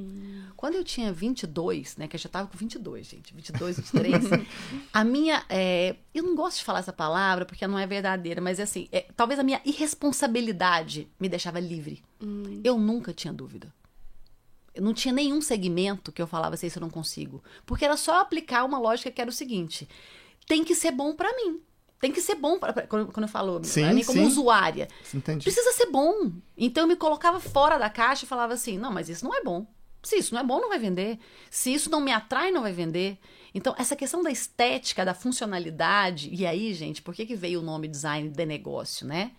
Quando 0.56 0.74
eu 0.74 0.82
tinha 0.82 1.12
22, 1.12 1.96
né, 1.96 2.08
que 2.08 2.16
eu 2.16 2.20
já 2.20 2.28
tava 2.28 2.48
com 2.48 2.58
22, 2.58 3.06
gente, 3.06 3.32
22, 3.32 3.76
23, 3.76 4.24
a 4.92 5.04
minha, 5.04 5.44
é, 5.48 5.94
eu 6.12 6.24
não 6.24 6.34
gosto 6.34 6.58
de 6.58 6.64
falar 6.64 6.80
essa 6.80 6.92
palavra 6.92 7.44
porque 7.44 7.64
não 7.68 7.78
é 7.78 7.86
verdadeira, 7.86 8.40
mas 8.40 8.58
é 8.58 8.64
assim, 8.64 8.88
é, 8.90 9.06
talvez 9.16 9.38
a 9.38 9.44
minha 9.44 9.60
irresponsabilidade 9.64 11.06
me 11.20 11.28
deixava 11.28 11.60
livre. 11.60 12.02
Eu 12.64 12.78
nunca 12.78 13.12
tinha 13.12 13.32
dúvida. 13.32 13.72
Não 14.80 14.94
tinha 14.94 15.12
nenhum 15.12 15.40
segmento 15.40 16.10
que 16.12 16.20
eu 16.22 16.26
falava 16.26 16.54
assim, 16.54 16.66
isso 16.66 16.78
eu 16.78 16.82
não 16.82 16.90
consigo. 16.90 17.42
Porque 17.66 17.84
era 17.84 17.96
só 17.96 18.20
aplicar 18.20 18.64
uma 18.64 18.78
lógica 18.78 19.10
que 19.10 19.20
era 19.20 19.30
o 19.30 19.32
seguinte: 19.32 19.88
tem 20.46 20.64
que 20.64 20.74
ser 20.74 20.90
bom 20.92 21.14
pra 21.14 21.32
mim. 21.36 21.60
Tem 22.00 22.12
que 22.12 22.20
ser 22.20 22.36
bom 22.36 22.58
pra, 22.60 22.72
pra- 22.72 22.86
quando, 22.86 23.10
eu 23.22 23.28
falo 23.28 23.62
Sim, 23.64 23.82
pra 23.82 23.92
mim 23.92 24.04
como 24.04 24.20
sim. 24.20 24.26
usuária. 24.26 24.86
Entendi. 25.12 25.42
Precisa 25.42 25.72
ser 25.72 25.86
bom. 25.86 26.30
Então 26.56 26.84
eu 26.84 26.88
me 26.88 26.94
colocava 26.94 27.40
fora 27.40 27.76
da 27.76 27.90
caixa 27.90 28.24
e 28.24 28.28
falava 28.28 28.54
assim: 28.54 28.78
não, 28.78 28.92
mas 28.92 29.08
isso 29.08 29.24
não 29.24 29.34
é 29.34 29.42
bom. 29.42 29.66
Se 30.00 30.16
isso 30.16 30.32
não 30.32 30.40
é 30.40 30.44
bom, 30.44 30.60
não 30.60 30.68
vai 30.68 30.78
vender. 30.78 31.18
Se 31.50 31.74
isso 31.74 31.90
não 31.90 32.00
me 32.00 32.12
atrai, 32.12 32.52
não 32.52 32.62
vai 32.62 32.72
vender. 32.72 33.18
Então, 33.52 33.74
essa 33.76 33.96
questão 33.96 34.22
da 34.22 34.30
estética, 34.30 35.04
da 35.04 35.12
funcionalidade, 35.12 36.30
e 36.32 36.46
aí, 36.46 36.72
gente, 36.72 37.02
por 37.02 37.12
que, 37.14 37.26
que 37.26 37.34
veio 37.34 37.58
o 37.58 37.64
nome 37.64 37.88
design 37.88 38.28
de 38.28 38.46
negócio, 38.46 39.04
né? 39.04 39.32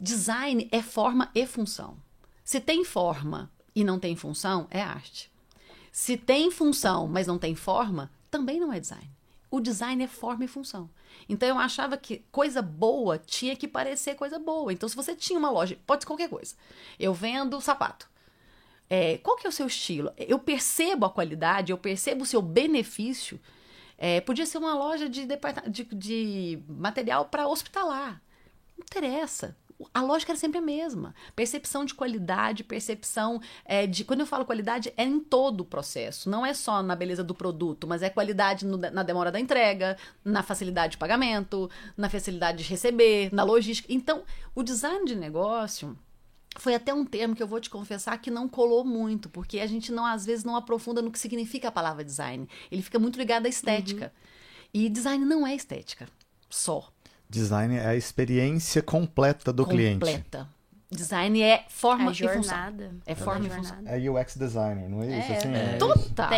Design 0.00 0.68
é 0.72 0.82
forma 0.82 1.30
e 1.34 1.46
função. 1.46 1.96
Se 2.42 2.60
tem 2.60 2.84
forma 2.84 3.50
e 3.74 3.84
não 3.84 3.98
tem 3.98 4.14
função, 4.14 4.66
é 4.70 4.80
arte. 4.80 5.30
Se 5.90 6.16
tem 6.16 6.50
função, 6.50 7.06
mas 7.06 7.26
não 7.26 7.38
tem 7.38 7.54
forma, 7.54 8.10
também 8.30 8.58
não 8.58 8.72
é 8.72 8.80
design. 8.80 9.10
O 9.50 9.60
design 9.60 10.02
é 10.02 10.08
forma 10.08 10.44
e 10.44 10.48
função. 10.48 10.90
Então 11.28 11.48
eu 11.48 11.58
achava 11.58 11.96
que 11.96 12.24
coisa 12.32 12.60
boa 12.60 13.16
tinha 13.18 13.54
que 13.54 13.68
parecer 13.68 14.16
coisa 14.16 14.38
boa. 14.38 14.72
Então, 14.72 14.88
se 14.88 14.96
você 14.96 15.14
tinha 15.14 15.38
uma 15.38 15.50
loja, 15.50 15.78
pode 15.86 16.02
ser 16.02 16.06
qualquer 16.08 16.28
coisa. 16.28 16.54
Eu 16.98 17.14
vendo 17.14 17.60
sapato. 17.60 18.08
É, 18.90 19.18
qual 19.18 19.36
que 19.36 19.46
é 19.46 19.48
o 19.48 19.52
seu 19.52 19.66
estilo? 19.66 20.12
Eu 20.16 20.38
percebo 20.38 21.06
a 21.06 21.10
qualidade, 21.10 21.72
eu 21.72 21.78
percebo 21.78 22.24
o 22.24 22.26
seu 22.26 22.42
benefício. 22.42 23.40
É, 23.96 24.20
podia 24.20 24.44
ser 24.44 24.58
uma 24.58 24.74
loja 24.74 25.08
de, 25.08 25.26
de, 25.26 25.84
de 25.84 26.58
material 26.68 27.26
para 27.26 27.46
hospitalar. 27.46 28.20
Não 28.76 28.84
interessa. 28.84 29.56
A 29.92 30.02
lógica 30.02 30.32
era 30.32 30.38
sempre 30.38 30.58
a 30.58 30.62
mesma. 30.62 31.14
Percepção 31.34 31.84
de 31.84 31.94
qualidade, 31.94 32.62
percepção 32.64 33.40
é, 33.64 33.86
de. 33.86 34.04
Quando 34.04 34.20
eu 34.20 34.26
falo 34.26 34.44
qualidade, 34.44 34.92
é 34.96 35.04
em 35.04 35.18
todo 35.18 35.62
o 35.62 35.64
processo. 35.64 36.30
Não 36.30 36.46
é 36.46 36.54
só 36.54 36.82
na 36.82 36.94
beleza 36.94 37.24
do 37.24 37.34
produto, 37.34 37.86
mas 37.86 38.02
é 38.02 38.08
qualidade 38.08 38.64
no- 38.64 38.76
na 38.76 39.02
demora 39.02 39.32
da 39.32 39.40
entrega, 39.40 39.96
na 40.24 40.42
facilidade 40.42 40.92
de 40.92 40.98
pagamento, 40.98 41.68
na 41.96 42.08
facilidade 42.08 42.62
de 42.62 42.70
receber, 42.70 43.28
na 43.32 43.42
logística. 43.42 43.92
Então, 43.92 44.22
o 44.54 44.62
design 44.62 45.04
de 45.04 45.16
negócio 45.16 45.98
foi 46.56 46.74
até 46.76 46.94
um 46.94 47.04
termo 47.04 47.34
que 47.34 47.42
eu 47.42 47.48
vou 47.48 47.58
te 47.60 47.68
confessar 47.68 48.16
que 48.18 48.30
não 48.30 48.48
colou 48.48 48.84
muito, 48.84 49.28
porque 49.28 49.58
a 49.58 49.66
gente 49.66 49.90
não 49.90 50.06
às 50.06 50.24
vezes 50.24 50.44
não 50.44 50.54
aprofunda 50.54 51.02
no 51.02 51.10
que 51.10 51.18
significa 51.18 51.66
a 51.66 51.72
palavra 51.72 52.04
design. 52.04 52.48
Ele 52.70 52.80
fica 52.80 52.98
muito 52.98 53.18
ligado 53.18 53.46
à 53.46 53.48
estética. 53.48 54.12
E 54.72 54.88
design 54.88 55.24
não 55.24 55.44
é 55.46 55.54
estética 55.54 56.08
só, 56.48 56.92
Design 57.34 57.76
é 57.76 57.86
a 57.86 57.96
experiência 57.96 58.80
completa 58.80 59.52
do 59.52 59.66
cliente. 59.66 60.00
completa. 60.00 60.48
Design 60.90 61.42
é 61.42 61.64
forma 61.68 62.12
e 62.12 62.14
função. 62.14 62.42
jornada. 62.42 62.94
É 63.04 63.14
Toda 63.14 63.24
forma 63.24 63.46
e 63.46 63.50
jornada. 63.50 63.90
É 63.90 64.10
UX 64.10 64.36
designer, 64.36 64.88
não 64.88 65.02
é 65.02 65.18
isso? 65.18 65.32
É, 65.32 65.36
assim, 65.36 65.54
é. 65.54 65.76
Total. 65.76 66.28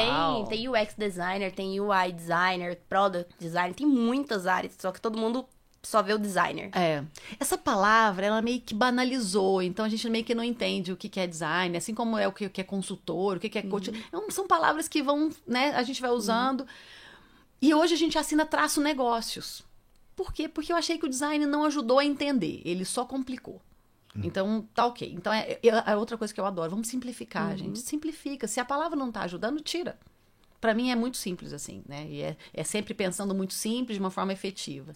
Tem, 0.46 0.59
tem 0.59 0.68
UX 0.68 0.94
designer, 0.96 1.52
tem 1.52 1.78
UI 1.78 2.12
designer, 2.12 2.78
product 2.88 3.35
designer, 3.38 3.74
tem 3.74 3.87
muitas 3.87 4.46
áreas, 4.46 4.72
só 4.78 4.90
que 4.90 5.00
todo 5.00 5.18
mundo 5.18 5.46
só 5.82 6.02
vê 6.02 6.14
o 6.14 6.18
designer. 6.18 6.70
É. 6.74 7.04
Essa 7.38 7.59
palavra, 7.59 8.26
ela 8.26 8.40
meio 8.40 8.61
que 8.61 8.74
banalizou, 8.74 9.62
então 9.62 9.85
a 9.85 9.88
gente 9.88 10.09
meio 10.09 10.24
que 10.24 10.35
não 10.35 10.42
entende 10.42 10.90
o 10.90 10.96
que 10.96 11.09
que 11.09 11.20
é 11.20 11.26
design, 11.26 11.76
assim 11.76 11.94
como 11.94 12.16
é 12.16 12.26
o 12.26 12.32
que 12.32 12.48
que 12.48 12.61
é 12.61 12.64
consultor, 12.64 13.37
o 13.37 13.40
que 13.40 13.50
que 13.50 13.59
é 13.59 13.62
coach. 13.62 13.90
Então, 14.09 14.30
são 14.30 14.46
palavras 14.46 14.88
que 14.88 15.02
vão, 15.02 15.30
né, 15.46 15.74
a 15.76 15.82
gente 15.82 16.00
vai 16.00 16.11
usando. 16.11 16.66
E 17.61 17.74
hoje 17.74 17.94
a 17.94 17.96
gente 17.96 18.18
assina 18.18 18.46
traço 18.46 18.80
negócios. 18.80 19.62
Por 20.16 20.33
quê? 20.33 20.48
Porque 20.48 20.72
eu 20.72 20.76
achei 20.76 20.98
que 20.98 21.05
o 21.05 21.09
design 21.09 21.44
não 21.46 21.62
ajudou 21.64 21.98
a 21.98 22.05
entender, 22.05 22.62
ele 22.64 22.85
só 22.85 23.05
complicou. 23.05 23.61
Então, 24.24 24.66
tá 24.74 24.87
ok. 24.87 25.12
Então, 25.14 25.31
é, 25.31 25.59
é 25.62 25.92
a 25.92 25.96
outra 25.96 26.16
coisa 26.16 26.33
que 26.33 26.40
eu 26.40 26.46
adoro. 26.46 26.70
Vamos 26.70 26.88
simplificar, 26.88 27.57
gente. 27.57 27.79
Simplifica. 27.79 28.48
Se 28.48 28.59
a 28.59 28.64
palavra 28.64 28.96
não 28.96 29.12
tá 29.12 29.20
ajudando, 29.22 29.61
tira. 29.61 29.98
Pra 30.59 30.72
mim 30.74 30.90
é 30.90 30.96
muito 30.96 31.18
simples 31.18 31.52
assim, 31.52 31.83
né? 31.87 32.07
E 32.09 32.22
é, 32.22 32.37
é 32.55 32.64
sempre 32.64 32.94
pensando 32.94 33.35
muito 33.35 33.52
simples, 33.52 33.96
de 33.96 34.02
uma 34.02 34.11
forma 34.11 34.33
efetiva. 34.33 34.94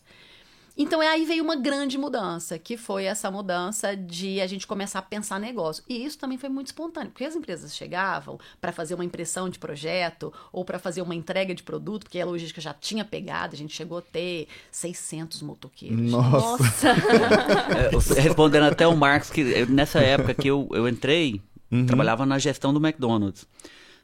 Então 0.82 0.98
aí 1.02 1.26
veio 1.26 1.44
uma 1.44 1.56
grande 1.56 1.98
mudança, 1.98 2.58
que 2.58 2.74
foi 2.74 3.04
essa 3.04 3.30
mudança 3.30 3.94
de 3.94 4.40
a 4.40 4.46
gente 4.46 4.66
começar 4.66 5.00
a 5.00 5.02
pensar 5.02 5.38
negócio. 5.38 5.84
E 5.86 6.06
isso 6.06 6.16
também 6.16 6.38
foi 6.38 6.48
muito 6.48 6.68
espontâneo, 6.68 7.10
porque 7.10 7.22
as 7.22 7.36
empresas 7.36 7.76
chegavam 7.76 8.40
para 8.58 8.72
fazer 8.72 8.94
uma 8.94 9.04
impressão 9.04 9.50
de 9.50 9.58
projeto 9.58 10.32
ou 10.50 10.64
para 10.64 10.78
fazer 10.78 11.02
uma 11.02 11.14
entrega 11.14 11.54
de 11.54 11.62
produto, 11.62 12.04
porque 12.04 12.18
a 12.18 12.24
logística 12.24 12.62
já 12.62 12.72
tinha 12.72 13.04
pegado, 13.04 13.54
a 13.54 13.58
gente 13.58 13.76
chegou 13.76 13.98
a 13.98 14.00
ter 14.00 14.48
600 14.70 15.42
motoqueiros. 15.42 16.10
Nossa. 16.10 16.62
Nossa. 16.62 16.96
É, 18.16 18.20
respondendo 18.20 18.64
até 18.64 18.86
o 18.86 18.96
Marcos, 18.96 19.30
que 19.30 19.66
nessa 19.66 20.00
época 20.00 20.32
que 20.34 20.48
eu, 20.48 20.68
eu 20.72 20.88
entrei, 20.88 21.40
trabalhava 21.86 22.24
na 22.24 22.38
gestão 22.38 22.72
do 22.72 22.84
McDonald's. 22.84 23.46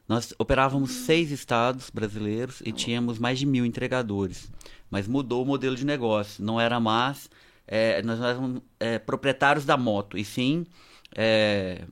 Nós 0.09 0.33
operávamos 0.39 0.91
seis 0.93 1.31
estados 1.31 1.91
brasileiros 1.91 2.63
e 2.65 2.73
tínhamos 2.73 3.19
mais 3.19 3.39
de 3.39 3.47
mil 3.47 3.67
entregadores. 3.67 4.51
Mas 4.91 5.09
mudou 5.09 5.43
o 5.43 5.47
modelo 5.47 5.75
de 5.77 5.85
negócio. 5.85 6.45
Não 6.45 6.61
era 6.61 6.79
mais. 6.79 7.29
é, 7.67 8.03
nós 8.03 8.19
não 8.19 8.27
éramos 8.27 8.63
é, 8.79 8.99
proprietários 8.99 9.65
da 9.65 9.77
moto, 9.77 10.17
e 10.17 10.25
sim. 10.25 10.65
é, 11.15 11.83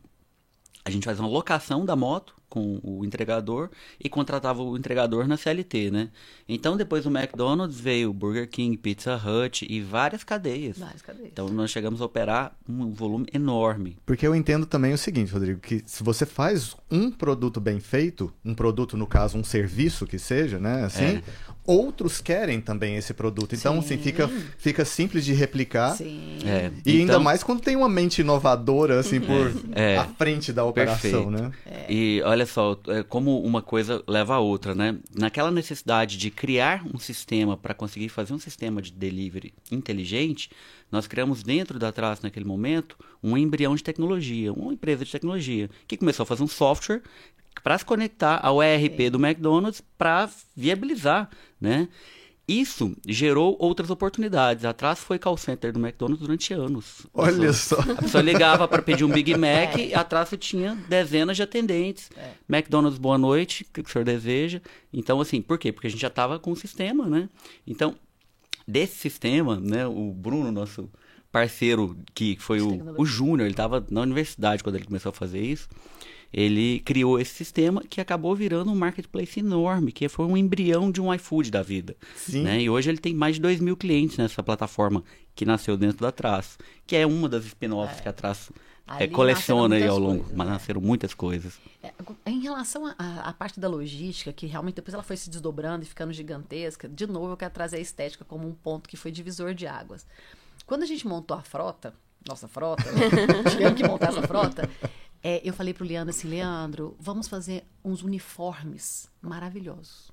a 0.84 0.90
gente 0.90 1.04
fazia 1.04 1.22
uma 1.22 1.30
locação 1.30 1.84
da 1.84 1.96
moto 1.96 2.34
com 2.54 2.78
o 2.84 3.04
entregador 3.04 3.68
e 3.98 4.08
contratava 4.08 4.62
o 4.62 4.76
entregador 4.76 5.26
na 5.26 5.36
CLT, 5.36 5.90
né? 5.90 6.10
Então, 6.48 6.76
depois 6.76 7.02
do 7.02 7.10
McDonald's 7.10 7.80
veio 7.80 8.12
Burger 8.12 8.48
King, 8.48 8.76
Pizza 8.76 9.16
Hut 9.16 9.66
e 9.68 9.80
várias 9.80 10.22
cadeias. 10.22 10.78
Várias 10.78 11.02
cadeias. 11.02 11.30
Então, 11.32 11.48
nós 11.48 11.70
chegamos 11.72 12.00
a 12.00 12.04
operar 12.04 12.56
um 12.68 12.92
volume 12.92 13.26
enorme. 13.32 13.96
Porque 14.06 14.24
eu 14.24 14.36
entendo 14.36 14.66
também 14.66 14.92
o 14.92 14.98
seguinte, 14.98 15.32
Rodrigo, 15.32 15.58
que 15.58 15.82
se 15.84 16.04
você 16.04 16.24
faz 16.24 16.76
um 16.88 17.10
produto 17.10 17.60
bem 17.60 17.80
feito, 17.80 18.32
um 18.44 18.54
produto, 18.54 18.96
no 18.96 19.06
caso, 19.06 19.36
um 19.36 19.42
serviço 19.42 20.06
que 20.06 20.18
seja, 20.18 20.60
né? 20.60 20.84
Assim, 20.84 21.22
outros 21.66 22.20
querem 22.20 22.60
também 22.60 22.96
esse 22.96 23.14
produto. 23.14 23.54
Então, 23.54 23.78
assim, 23.78 23.96
fica, 23.98 24.28
fica 24.58 24.84
simples 24.84 25.24
de 25.24 25.32
replicar. 25.32 25.96
Sim. 25.96 26.38
É, 26.44 26.70
E 26.84 26.98
ainda 26.98 27.12
então- 27.14 27.22
mais 27.22 27.42
quando 27.42 27.60
tem 27.60 27.74
uma 27.76 27.88
mente 27.88 28.20
inovadora, 28.20 29.00
assim, 29.00 29.20
por 29.20 29.52
É. 29.72 29.96
à 29.96 30.04
frente 30.04 30.52
da 30.52 30.64
operação, 30.64 31.30
Perfeito. 31.30 31.30
né? 31.30 31.52
E 31.88 32.20
olha 32.24 32.46
só, 32.46 32.78
é, 32.88 33.02
como 33.02 33.40
uma 33.42 33.62
coisa 33.62 34.02
leva 34.06 34.34
a 34.34 34.40
outra, 34.40 34.74
né? 34.74 34.96
Naquela 35.14 35.50
necessidade 35.50 36.16
de 36.18 36.30
criar 36.30 36.84
um 36.94 36.98
sistema 36.98 37.56
para 37.56 37.74
conseguir 37.74 38.08
fazer 38.08 38.32
um 38.34 38.38
sistema 38.38 38.82
de 38.82 38.92
delivery 38.92 39.52
inteligente, 39.70 40.50
nós 40.92 41.06
criamos 41.06 41.42
dentro 41.42 41.78
da 41.78 41.90
Trace 41.90 42.22
naquele 42.22 42.44
momento 42.44 42.96
um 43.22 43.36
embrião 43.36 43.74
de 43.74 43.82
tecnologia, 43.82 44.52
uma 44.52 44.72
empresa 44.72 45.04
de 45.04 45.10
tecnologia, 45.10 45.68
que 45.88 45.96
começou 45.96 46.22
a 46.24 46.26
fazer 46.26 46.42
um 46.42 46.46
software 46.48 47.00
para 47.62 47.78
se 47.78 47.84
conectar 47.84 48.38
ao 48.42 48.62
ERP 48.62 49.10
do 49.10 49.24
McDonald's 49.24 49.82
para 49.96 50.28
viabilizar, 50.56 51.30
né? 51.60 51.88
Isso 52.46 52.94
gerou 53.08 53.56
outras 53.58 53.88
oportunidades. 53.88 54.66
A 54.66 54.74
Trace 54.74 55.00
foi 55.00 55.18
call 55.18 55.34
center 55.38 55.72
do 55.72 55.78
McDonald's 55.80 56.20
durante 56.20 56.52
anos. 56.52 57.06
Olha 57.14 57.46
Pessoa- 57.46 57.82
só. 57.82 57.92
a 57.92 57.94
pessoa 57.94 58.22
ligava 58.22 58.68
para 58.68 58.82
pedir 58.82 59.02
um 59.02 59.08
Big 59.08 59.32
Mac 59.38 59.78
e 59.78 59.94
atrás 59.94 60.28
você 60.28 60.36
tinha 60.36 60.74
dezenas 60.86 61.36
de 61.38 61.42
atendentes. 61.42 62.10
McDonald's, 62.46 62.98
boa 62.98 63.16
noite, 63.16 63.64
o 63.64 63.72
que 63.72 63.80
o 63.80 63.88
senhor 63.90 64.04
deseja? 64.04 64.60
Então, 64.92 65.22
assim, 65.22 65.40
por 65.40 65.56
quê? 65.58 65.72
Porque 65.72 65.86
a 65.86 65.90
gente 65.90 66.02
já 66.02 66.08
estava 66.08 66.38
com 66.38 66.52
o 66.52 66.56
sistema, 66.56 67.06
né? 67.08 67.30
Então, 67.66 67.96
desse 68.68 68.96
sistema, 68.96 69.58
né, 69.58 69.86
o 69.86 70.12
Bruno, 70.12 70.52
nosso 70.52 70.90
parceiro, 71.32 71.96
que 72.14 72.36
foi 72.38 72.60
o, 72.60 72.94
o 73.00 73.06
Júnior, 73.06 73.40
ele 73.46 73.52
estava 73.52 73.82
na 73.90 74.02
universidade 74.02 74.62
quando 74.62 74.76
ele 74.76 74.84
começou 74.84 75.08
a 75.08 75.12
fazer 75.14 75.40
isso. 75.40 75.66
Ele 76.36 76.80
criou 76.80 77.20
esse 77.20 77.32
sistema 77.32 77.80
que 77.88 78.00
acabou 78.00 78.34
virando 78.34 78.68
um 78.72 78.74
marketplace 78.74 79.38
enorme, 79.38 79.92
que 79.92 80.08
foi 80.08 80.26
um 80.26 80.36
embrião 80.36 80.90
de 80.90 81.00
um 81.00 81.14
iFood 81.14 81.48
da 81.48 81.62
vida. 81.62 81.96
Sim. 82.16 82.42
né? 82.42 82.60
E 82.60 82.68
hoje 82.68 82.90
ele 82.90 82.98
tem 82.98 83.14
mais 83.14 83.36
de 83.36 83.40
2 83.42 83.60
mil 83.60 83.76
clientes 83.76 84.16
nessa 84.16 84.42
plataforma 84.42 85.04
que 85.32 85.44
nasceu 85.44 85.76
dentro 85.76 85.98
da 85.98 86.10
Traço, 86.10 86.58
que 86.84 86.96
é 86.96 87.06
uma 87.06 87.28
das 87.28 87.44
spin-offs 87.46 88.00
que 88.00 88.08
a 88.08 88.12
Traço 88.12 88.52
é, 88.98 89.06
coleciona 89.06 89.76
aí 89.76 89.86
ao 89.86 89.96
longo, 89.98 90.24
muitas 90.24 90.32
mas 90.32 90.36
coisas, 90.36 90.46
né? 90.46 90.52
nasceram 90.52 90.80
muitas 90.80 91.14
coisas. 91.14 91.58
É, 91.82 91.92
Em 92.26 92.40
relação 92.40 92.92
à- 92.98 93.32
parte 93.32 93.60
da 93.60 93.68
logística, 93.68 94.32
que 94.32 94.46
realmente 94.46 94.74
depois 94.74 94.92
ela 94.92 95.04
foi 95.04 95.16
se 95.16 95.30
desdobrando 95.30 95.84
e 95.84 95.86
ficando 95.86 96.12
gigantesca, 96.12 96.88
de 96.88 97.06
novo 97.06 97.32
eu 97.32 97.36
quero 97.36 97.54
trazer 97.54 97.76
a 97.76 97.80
estética 97.80 98.24
como 98.24 98.46
um 98.48 98.52
ponto 98.52 98.88
que 98.88 98.96
foi 98.96 99.12
divisor 99.12 99.54
de 99.54 99.66
águas. 99.68 100.04
Quando 100.66 100.82
a 100.82 100.86
gente 100.86 101.06
montou 101.06 101.36
a 101.36 101.42
frota, 101.42 101.94
nossa 102.26 102.48
frota, 102.48 102.82
tivemos 103.50 103.74
que 103.80 103.86
montar 103.86 104.08
essa 104.08 104.22
frota, 104.22 104.68
é, 105.26 105.40
eu 105.42 105.54
falei 105.54 105.72
pro 105.72 105.86
Leandro 105.86 106.10
assim, 106.10 106.28
Leandro, 106.28 106.94
vamos 107.00 107.26
fazer 107.26 107.64
uns 107.82 108.02
uniformes 108.02 109.08
maravilhosos. 109.22 110.12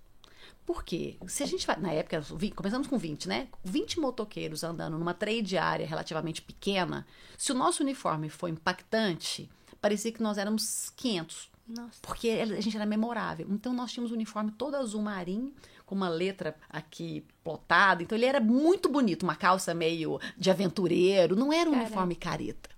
Por 0.65 0.85
quê? 0.85 1.17
Se 1.27 1.43
a 1.43 1.45
gente 1.45 1.67
vai. 1.67 1.77
Na 1.77 1.91
época, 1.91 2.23
começamos 2.55 2.87
com 2.87 2.97
20, 2.97 3.27
né? 3.27 3.49
20 3.61 3.99
motoqueiros 3.99 4.63
andando 4.63 4.97
numa 4.97 5.13
trade 5.13 5.57
área 5.57 5.85
relativamente 5.85 6.41
pequena. 6.41 7.05
Se 7.37 7.51
o 7.51 7.55
nosso 7.55 7.83
uniforme 7.83 8.29
for 8.29 8.47
impactante, 8.47 9.49
parecia 9.81 10.13
que 10.13 10.23
nós 10.23 10.37
éramos 10.37 10.93
500. 10.95 11.51
Nossa. 11.67 11.99
Porque 12.01 12.29
a 12.29 12.61
gente 12.61 12.77
era 12.77 12.85
memorável. 12.85 13.47
Então 13.49 13.73
nós 13.73 13.91
tínhamos 13.91 14.11
um 14.11 14.15
uniforme 14.15 14.51
todo 14.51 14.75
azul 14.75 15.01
marinho, 15.01 15.53
com 15.85 15.93
uma 15.93 16.07
letra 16.07 16.55
aqui 16.69 17.25
plotada. 17.43 18.01
Então 18.01 18.17
ele 18.17 18.25
era 18.25 18.39
muito 18.39 18.87
bonito, 18.87 19.23
uma 19.23 19.35
calça 19.35 19.73
meio 19.73 20.21
de 20.37 20.49
aventureiro. 20.49 21.35
Não 21.35 21.51
era 21.51 21.69
um 21.69 21.73
uniforme 21.73 22.15
careta. 22.15 22.69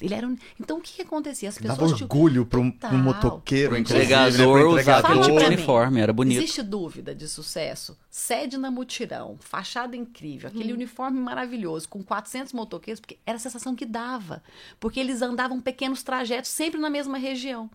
Ele 0.00 0.12
era 0.14 0.26
um... 0.28 0.36
Então 0.60 0.78
o 0.78 0.80
que, 0.80 0.94
que 0.96 1.02
acontecia? 1.02 1.48
As 1.48 1.56
Dava 1.56 1.74
pessoas 1.74 1.96
tinham- 1.96 2.08
orgulho 2.10 2.44
para 2.44 2.60
um, 2.60 2.72
um 2.92 2.98
motoqueiro, 2.98 3.70
O 3.70 3.74
né? 3.74 3.80
entregador 3.80 4.58
Pro 4.60 4.78
usava 4.78 5.14
mim, 5.14 5.30
uniforme, 5.30 6.00
era 6.00 6.12
bonito. 6.12 6.38
Existe 6.38 6.62
dúvida 6.62 7.14
de 7.14 7.26
sucesso? 7.26 7.96
Sede 8.10 8.58
na 8.58 8.70
mutirão, 8.70 9.36
fachada 9.40 9.96
incrível, 9.96 10.48
aquele 10.50 10.72
uniforme 10.72 11.18
maravilhoso, 11.18 11.88
com 11.88 12.02
400 12.02 12.52
motoqueiros, 12.52 13.00
porque 13.00 13.18
era 13.24 13.36
a 13.36 13.40
sensação 13.40 13.74
que 13.74 13.86
dava. 13.86 14.42
Porque 14.78 15.00
eles 15.00 15.22
andavam 15.22 15.60
pequenos 15.60 16.02
trajetos, 16.02 16.50
sempre 16.50 16.78
na 16.80 16.90
mesma 16.90 17.16
região. 17.16 17.70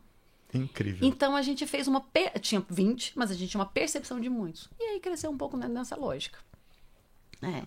Incrível. 0.53 1.07
Então 1.07 1.35
a 1.35 1.41
gente 1.41 1.65
fez 1.65 1.87
uma. 1.87 2.01
per- 2.01 2.37
Tinha 2.39 2.61
20, 2.69 3.13
mas 3.15 3.31
a 3.31 3.33
gente 3.33 3.49
tinha 3.51 3.61
uma 3.61 3.65
percepção 3.69 4.19
de 4.19 4.29
muitos. 4.29 4.69
E 4.79 4.83
aí 4.83 4.99
cresceu 4.99 5.31
um 5.31 5.37
pouco 5.37 5.55
né, 5.57 5.67
nessa 5.67 5.95
lógica. 5.95 6.37
É. 7.41 7.63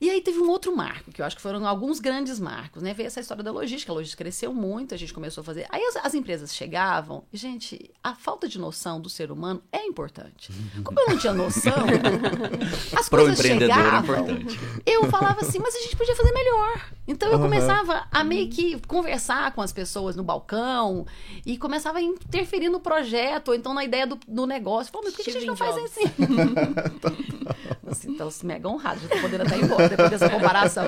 E 0.00 0.10
aí 0.10 0.20
teve 0.20 0.38
um 0.38 0.48
outro 0.48 0.74
marco, 0.74 1.10
que 1.10 1.20
eu 1.20 1.26
acho 1.26 1.36
que 1.36 1.42
foram 1.42 1.66
alguns 1.66 2.00
grandes 2.00 2.38
marcos, 2.38 2.82
né? 2.82 2.94
Veio 2.94 3.06
essa 3.06 3.20
história 3.20 3.42
da 3.42 3.50
logística, 3.50 3.92
a 3.92 3.94
logística 3.94 4.22
cresceu 4.22 4.52
muito, 4.52 4.94
a 4.94 4.98
gente 4.98 5.12
começou 5.12 5.42
a 5.42 5.44
fazer. 5.44 5.66
Aí 5.70 5.82
as, 5.82 5.96
as 5.96 6.14
empresas 6.14 6.54
chegavam, 6.54 7.24
e, 7.32 7.36
gente, 7.36 7.90
a 8.02 8.14
falta 8.14 8.48
de 8.48 8.58
noção 8.58 9.00
do 9.00 9.08
ser 9.08 9.30
humano 9.30 9.62
é 9.72 9.84
importante. 9.84 10.52
Como 10.82 10.98
eu 11.00 11.08
não 11.08 11.18
tinha 11.18 11.32
noção, 11.32 11.72
as 12.96 13.08
Pro 13.08 13.24
coisas 13.24 13.44
é 13.44 13.48
chegavam, 13.48 14.00
importante. 14.00 14.58
eu 14.86 15.10
falava 15.10 15.40
assim, 15.40 15.58
mas 15.58 15.74
a 15.74 15.80
gente 15.80 15.96
podia 15.96 16.16
fazer 16.16 16.32
melhor. 16.32 16.90
Então 17.06 17.30
eu 17.30 17.38
começava 17.38 18.06
a 18.10 18.22
meio 18.22 18.48
que 18.48 18.78
conversar 18.86 19.52
com 19.52 19.60
as 19.60 19.72
pessoas 19.72 20.14
no 20.14 20.22
balcão 20.22 21.04
e 21.44 21.58
começava 21.58 21.98
a 21.98 22.02
interferir 22.02 22.68
no 22.68 22.78
projeto, 22.80 23.48
ou 23.48 23.54
então 23.54 23.74
na 23.74 23.84
ideia 23.84 24.06
do, 24.06 24.18
do 24.26 24.46
negócio. 24.46 24.92
Falava, 24.92 25.08
mas 25.08 25.16
por 25.16 25.24
que, 25.24 25.30
que 25.30 25.36
a 25.36 25.40
gente 25.40 25.48
não 25.48 25.56
faz 25.56 25.76
assim? 25.76 26.02
assim 27.86 28.10
então, 28.12 28.30
se 28.30 28.46
mega 28.46 28.68
honrado, 28.68 29.00
já 29.00 29.08
tô 29.08 29.20
podendo 29.20 29.42
até 29.42 29.58
ir 29.58 29.68
depois 29.88 30.10
dessa 30.10 30.28
comparação. 30.30 30.84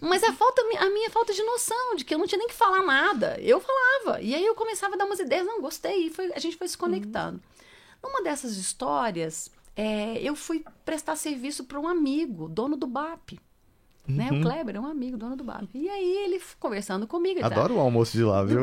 Mas 0.00 0.22
a, 0.22 0.32
falta, 0.32 0.62
a 0.78 0.90
minha 0.90 1.10
falta 1.10 1.32
de 1.32 1.42
noção, 1.42 1.96
de 1.96 2.04
que 2.04 2.14
eu 2.14 2.18
não 2.18 2.26
tinha 2.26 2.38
nem 2.38 2.48
que 2.48 2.54
falar 2.54 2.82
nada. 2.82 3.36
Eu 3.40 3.60
falava. 3.60 4.20
E 4.20 4.34
aí 4.34 4.44
eu 4.44 4.54
começava 4.54 4.94
a 4.94 4.96
dar 4.98 5.04
umas 5.04 5.18
ideias, 5.20 5.46
não, 5.46 5.60
gostei. 5.60 6.06
E 6.06 6.10
foi- 6.10 6.32
a 6.34 6.38
gente 6.38 6.56
foi 6.56 6.68
se 6.68 6.76
conectando. 6.78 7.40
Numa 8.02 8.22
dessas 8.22 8.56
histórias, 8.56 9.50
é, 9.76 10.18
eu 10.22 10.34
fui 10.34 10.64
prestar 10.84 11.16
serviço 11.16 11.64
para 11.64 11.78
um 11.78 11.86
amigo, 11.86 12.48
dono 12.48 12.76
do 12.76 12.86
BAP. 12.86 13.38
Né? 14.04 14.30
O 14.32 14.42
Kleber 14.42 14.74
é 14.74 14.80
um 14.80 14.86
amigo, 14.86 15.16
dono 15.16 15.36
do 15.36 15.44
BAP. 15.44 15.68
E 15.74 15.88
aí 15.88 16.16
ele 16.24 16.42
conversando 16.58 17.06
comigo. 17.06 17.38
ele 17.38 17.48
tá- 17.48 17.54
Adoro 17.54 17.76
o 17.76 17.80
almoço 17.80 18.16
de 18.16 18.24
lá, 18.24 18.42
viu? 18.42 18.58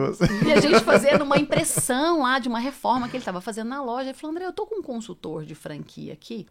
e 0.46 0.52
a 0.52 0.60
gente 0.60 0.82
fazendo 0.82 1.24
uma 1.24 1.38
impressão 1.38 2.24
lá 2.24 2.40
de 2.40 2.50
uma 2.50 2.60
reforma 2.60 3.08
que 3.08 3.14
ele 3.16 3.22
estava 3.22 3.40
fazendo 3.40 3.70
na 3.70 3.82
loja. 3.82 4.10
Ele 4.10 4.18
falou, 4.18 4.36
André, 4.36 4.46
eu 4.46 4.52
tô 4.52 4.66
com 4.66 4.80
um 4.80 4.84
consultor 4.84 5.46
de 5.46 5.56
franquia 5.56 6.12
aqui. 6.12 6.46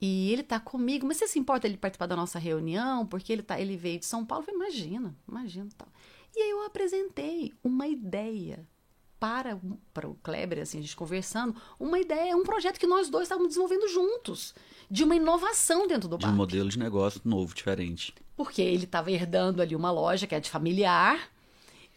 E 0.00 0.32
ele 0.32 0.42
tá 0.44 0.60
comigo, 0.60 1.06
mas 1.06 1.16
você 1.16 1.26
se 1.26 1.38
importa 1.38 1.66
ele 1.66 1.76
participar 1.76 2.06
da 2.06 2.14
nossa 2.16 2.38
reunião? 2.38 3.04
Porque 3.06 3.32
ele, 3.32 3.42
tá, 3.42 3.60
ele 3.60 3.76
veio 3.76 3.98
de 3.98 4.06
São 4.06 4.24
Paulo. 4.24 4.42
Eu 4.42 4.46
falei, 4.54 4.60
imagina, 4.68 5.14
imagina. 5.28 5.68
Tal. 5.76 5.88
E 6.36 6.40
aí 6.40 6.50
eu 6.50 6.64
apresentei 6.64 7.52
uma 7.64 7.86
ideia 7.88 8.64
para, 9.18 9.56
o- 9.56 9.78
para 9.92 10.08
o 10.08 10.14
Kleber, 10.22 10.60
assim, 10.62 10.78
a 10.78 10.82
gente 10.82 10.94
conversando, 10.94 11.56
uma 11.80 11.98
ideia, 11.98 12.36
um 12.36 12.44
projeto 12.44 12.78
que 12.78 12.86
nós 12.86 13.08
dois 13.10 13.24
estávamos 13.24 13.48
desenvolvendo 13.48 13.88
juntos, 13.88 14.54
de 14.88 15.02
uma 15.02 15.16
inovação 15.16 15.88
dentro 15.88 16.08
do 16.08 16.16
De 16.16 16.26
um 16.26 16.32
modelo 16.36 16.68
de 16.68 16.78
negócio 16.78 17.20
novo, 17.24 17.52
diferente. 17.52 18.14
Porque 18.36 18.62
ele 18.62 18.84
estava 18.84 19.10
herdando 19.10 19.60
ali 19.60 19.74
uma 19.74 19.90
loja 19.90 20.24
que 20.28 20.34
é 20.36 20.38
de 20.40 20.48
familiar. 20.48 21.28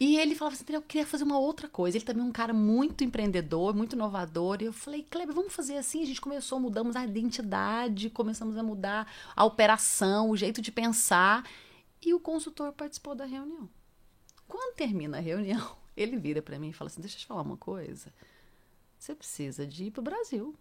E 0.04 0.16
ele 0.16 0.34
falava 0.34 0.56
assim, 0.56 0.64
"André, 0.64 0.76
eu 0.78 0.82
queria 0.82 1.06
fazer 1.06 1.22
uma 1.22 1.38
outra 1.38 1.68
coisa. 1.68 1.96
Ele 1.96 2.04
também 2.04 2.24
é 2.24 2.26
um 2.26 2.32
cara 2.32 2.52
muito 2.52 3.04
empreendedor, 3.04 3.72
muito 3.72 3.92
inovador. 3.94 4.60
E 4.60 4.64
eu 4.64 4.72
falei, 4.72 5.04
Kleber, 5.08 5.32
vamos 5.32 5.54
fazer 5.54 5.76
assim. 5.76 6.02
A 6.02 6.04
gente 6.04 6.20
começou, 6.20 6.58
mudamos 6.58 6.96
a 6.96 7.04
identidade, 7.04 8.10
começamos 8.10 8.56
a 8.56 8.64
mudar 8.64 9.08
a 9.36 9.44
operação, 9.44 10.28
o 10.28 10.36
jeito 10.36 10.60
de 10.60 10.72
pensar. 10.72 11.48
E 12.04 12.12
o 12.12 12.18
consultor 12.18 12.72
participou 12.72 13.14
da 13.14 13.24
reunião. 13.24 13.70
Quando 14.48 14.74
termina 14.74 15.18
a 15.18 15.20
reunião, 15.20 15.76
ele 15.96 16.16
vira 16.16 16.42
para 16.42 16.58
mim 16.58 16.70
e 16.70 16.72
fala 16.72 16.90
assim, 16.90 17.00
deixa 17.00 17.14
eu 17.14 17.20
te 17.20 17.26
falar 17.26 17.42
uma 17.42 17.56
coisa. 17.56 18.12
Você 18.98 19.14
precisa 19.14 19.64
de 19.64 19.84
ir 19.84 19.92
para 19.92 20.00
o 20.00 20.04
Brasil. 20.04 20.52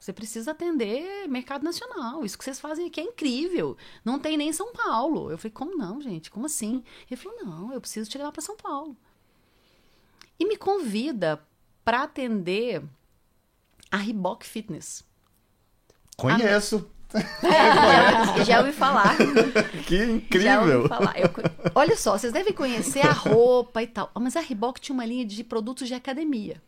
Você 0.00 0.14
precisa 0.14 0.52
atender 0.52 1.28
mercado 1.28 1.62
nacional. 1.62 2.24
Isso 2.24 2.38
que 2.38 2.42
vocês 2.42 2.58
fazem 2.58 2.86
aqui 2.86 3.00
é 3.00 3.04
incrível. 3.04 3.76
Não 4.02 4.18
tem 4.18 4.34
nem 4.34 4.48
em 4.48 4.52
São 4.52 4.72
Paulo. 4.72 5.30
Eu 5.30 5.36
falei, 5.36 5.52
como 5.52 5.76
não, 5.76 6.00
gente? 6.00 6.30
Como 6.30 6.46
assim? 6.46 6.82
Ele 7.08 7.20
falou, 7.20 7.44
não, 7.44 7.72
eu 7.74 7.80
preciso 7.82 8.08
te 8.08 8.16
levar 8.16 8.32
para 8.32 8.40
São 8.40 8.56
Paulo. 8.56 8.96
E 10.38 10.46
me 10.46 10.56
convida 10.56 11.38
para 11.84 12.04
atender 12.04 12.82
a 13.90 13.98
Reebok 13.98 14.46
Fitness. 14.46 15.04
Conheço. 16.16 16.90
É, 17.42 18.44
já 18.44 18.60
ouvi 18.60 18.72
falar. 18.72 19.18
Que 19.86 19.98
Já 19.98 20.60
ouvi 20.60 20.72
incrível. 20.72 20.88
falar. 20.88 21.18
Eu, 21.18 21.28
Olha 21.74 21.96
só, 21.96 22.16
vocês 22.16 22.32
devem 22.32 22.54
conhecer 22.54 23.04
a 23.06 23.12
roupa 23.12 23.82
e 23.82 23.86
tal. 23.86 24.10
Mas 24.18 24.34
a 24.34 24.40
Reebok 24.40 24.80
tinha 24.80 24.94
uma 24.94 25.04
linha 25.04 25.26
de 25.26 25.44
produtos 25.44 25.88
de 25.88 25.92
academia. 25.92 26.62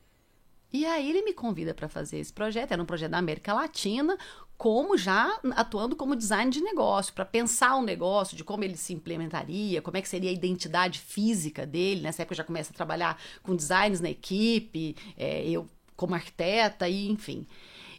E 0.72 0.86
aí 0.86 1.08
ele 1.08 1.22
me 1.22 1.32
convida 1.32 1.74
para 1.74 1.88
fazer 1.88 2.18
esse 2.18 2.32
projeto. 2.32 2.72
Era 2.72 2.82
um 2.82 2.86
projeto 2.86 3.10
da 3.10 3.18
América 3.18 3.52
Latina, 3.52 4.16
como 4.56 4.96
já 4.96 5.38
atuando 5.56 5.94
como 5.96 6.16
design 6.16 6.50
de 6.50 6.60
negócio, 6.60 7.12
para 7.12 7.24
pensar 7.24 7.76
o 7.76 7.82
negócio, 7.82 8.36
de 8.36 8.44
como 8.44 8.64
ele 8.64 8.76
se 8.76 8.92
implementaria, 8.92 9.82
como 9.82 9.96
é 9.96 10.02
que 10.02 10.08
seria 10.08 10.30
a 10.30 10.32
identidade 10.32 10.98
física 11.00 11.66
dele. 11.66 12.00
Nessa 12.00 12.22
época 12.22 12.32
eu 12.32 12.38
já 12.38 12.44
começo 12.44 12.70
a 12.70 12.74
trabalhar 12.74 13.20
com 13.42 13.54
designs 13.54 14.00
na 14.00 14.10
equipe, 14.10 14.96
é, 15.16 15.46
eu 15.48 15.68
como 15.94 16.14
arquiteta, 16.14 16.88
e 16.88 17.08
enfim. 17.08 17.46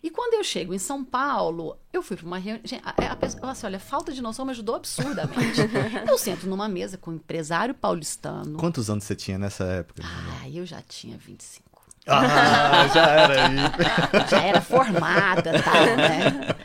E 0.01 0.09
quando 0.09 0.33
eu 0.33 0.43
chego 0.43 0.73
em 0.73 0.79
São 0.79 1.05
Paulo, 1.05 1.77
eu 1.93 2.03
fui 2.03 2.17
para 2.17 2.25
uma 2.25 2.37
reunião. 2.37 2.61
Gente, 2.65 2.81
a, 2.83 3.13
a 3.13 3.15
pessoa, 3.15 3.51
assim, 3.51 3.65
olha, 3.65 3.79
falta 3.79 4.11
de 4.11 4.21
noção 4.21 4.43
me 4.43 4.51
ajudou 4.51 4.75
absurdamente. 4.75 5.61
eu 6.05 6.17
sento 6.17 6.45
numa 6.45 6.67
mesa 6.67 6.97
com 6.97 7.11
um 7.11 7.15
empresário 7.15 7.73
paulistano. 7.73 8.57
Quantos 8.57 8.89
anos 8.89 9.05
você 9.05 9.15
tinha 9.15 9.37
nessa 9.37 9.63
época? 9.63 10.03
Ah, 10.03 10.49
eu 10.49 10.65
já 10.65 10.81
tinha 10.81 11.17
25. 11.17 11.72
Ah, 12.07 12.87
já 12.93 13.05
era 13.07 13.47
aí. 13.47 13.55
Já 14.29 14.41
era 14.43 14.61
formada, 14.61 15.51
tal, 15.61 15.85
né? 15.97 16.55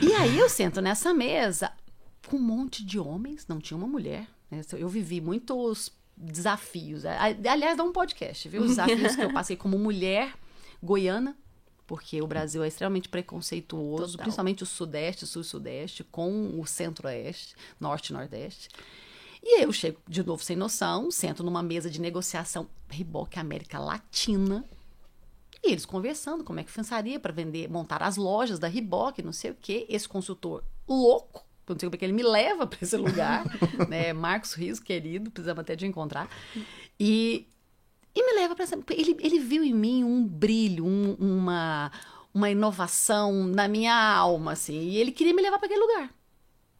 E 0.00 0.12
aí 0.14 0.38
eu 0.38 0.48
sento 0.48 0.80
nessa 0.80 1.14
mesa 1.14 1.70
com 2.26 2.36
um 2.36 2.40
monte 2.42 2.84
de 2.84 2.98
homens, 2.98 3.46
não 3.46 3.58
tinha 3.60 3.76
uma 3.76 3.86
mulher. 3.86 4.26
né? 4.50 4.60
Eu 4.72 4.88
vivi 4.88 5.20
muitos 5.20 5.92
desafios. 6.16 7.04
Aliás, 7.04 7.76
dá 7.76 7.84
um 7.84 7.92
podcast, 7.92 8.48
viu? 8.48 8.62
Os 8.62 8.68
desafios 8.70 9.14
que 9.14 9.22
eu 9.22 9.32
passei 9.32 9.56
como 9.56 9.78
mulher 9.78 10.32
goiana, 10.82 11.36
porque 11.86 12.20
o 12.20 12.26
Brasil 12.26 12.62
é 12.64 12.68
extremamente 12.68 13.08
preconceituoso, 13.08 14.12
Total. 14.12 14.24
principalmente 14.24 14.62
o 14.62 14.66
Sudeste, 14.66 15.26
Sul 15.26 15.42
e 15.42 15.44
Sudeste, 15.44 16.02
com 16.04 16.58
o 16.58 16.66
Centro-Oeste, 16.66 17.54
Norte 17.78 18.08
e 18.08 18.12
Nordeste. 18.12 18.68
E 19.46 19.62
eu 19.62 19.70
chego 19.72 20.00
de 20.08 20.24
novo 20.24 20.42
sem 20.42 20.56
noção, 20.56 21.10
sento 21.10 21.42
numa 21.42 21.62
mesa 21.62 21.90
de 21.90 22.00
negociação 22.00 22.66
Reebok 22.88 23.38
América 23.38 23.78
Latina. 23.78 24.64
E 25.62 25.70
eles 25.70 25.84
conversando 25.84 26.42
como 26.42 26.60
é 26.60 26.64
que 26.64 26.72
pensaria 26.72 27.20
para 27.20 27.32
vender, 27.32 27.68
montar 27.70 28.02
as 28.02 28.16
lojas 28.16 28.58
da 28.58 28.68
Reebok, 28.68 29.22
não 29.22 29.32
sei 29.32 29.50
o 29.50 29.56
quê. 29.60 29.86
Esse 29.88 30.08
consultor 30.08 30.64
louco, 30.88 31.44
não 31.68 31.78
sei 31.78 31.88
como 31.88 31.94
é 31.94 31.98
que 31.98 32.04
ele 32.06 32.12
me 32.14 32.22
leva 32.22 32.66
para 32.66 32.78
esse 32.80 32.96
lugar, 32.96 33.44
né? 33.88 34.12
Marcos 34.14 34.54
Rios, 34.54 34.80
querido, 34.80 35.30
precisamos 35.30 35.60
até 35.60 35.76
de 35.76 35.86
encontrar. 35.86 36.26
E, 36.98 37.46
e 38.14 38.24
me 38.26 38.32
leva 38.40 38.54
para 38.54 38.64
essa. 38.64 38.78
Ele, 38.90 39.16
ele 39.20 39.38
viu 39.40 39.62
em 39.62 39.74
mim 39.74 40.04
um 40.04 40.26
brilho, 40.26 40.86
um- 40.86 41.16
uma, 41.20 41.92
uma 42.32 42.50
inovação 42.50 43.44
na 43.44 43.68
minha 43.68 43.94
alma, 43.94 44.52
assim. 44.52 44.78
E 44.88 44.96
ele 44.96 45.12
queria 45.12 45.34
me 45.34 45.42
levar 45.42 45.58
para 45.58 45.66
aquele 45.66 45.80
lugar. 45.80 46.10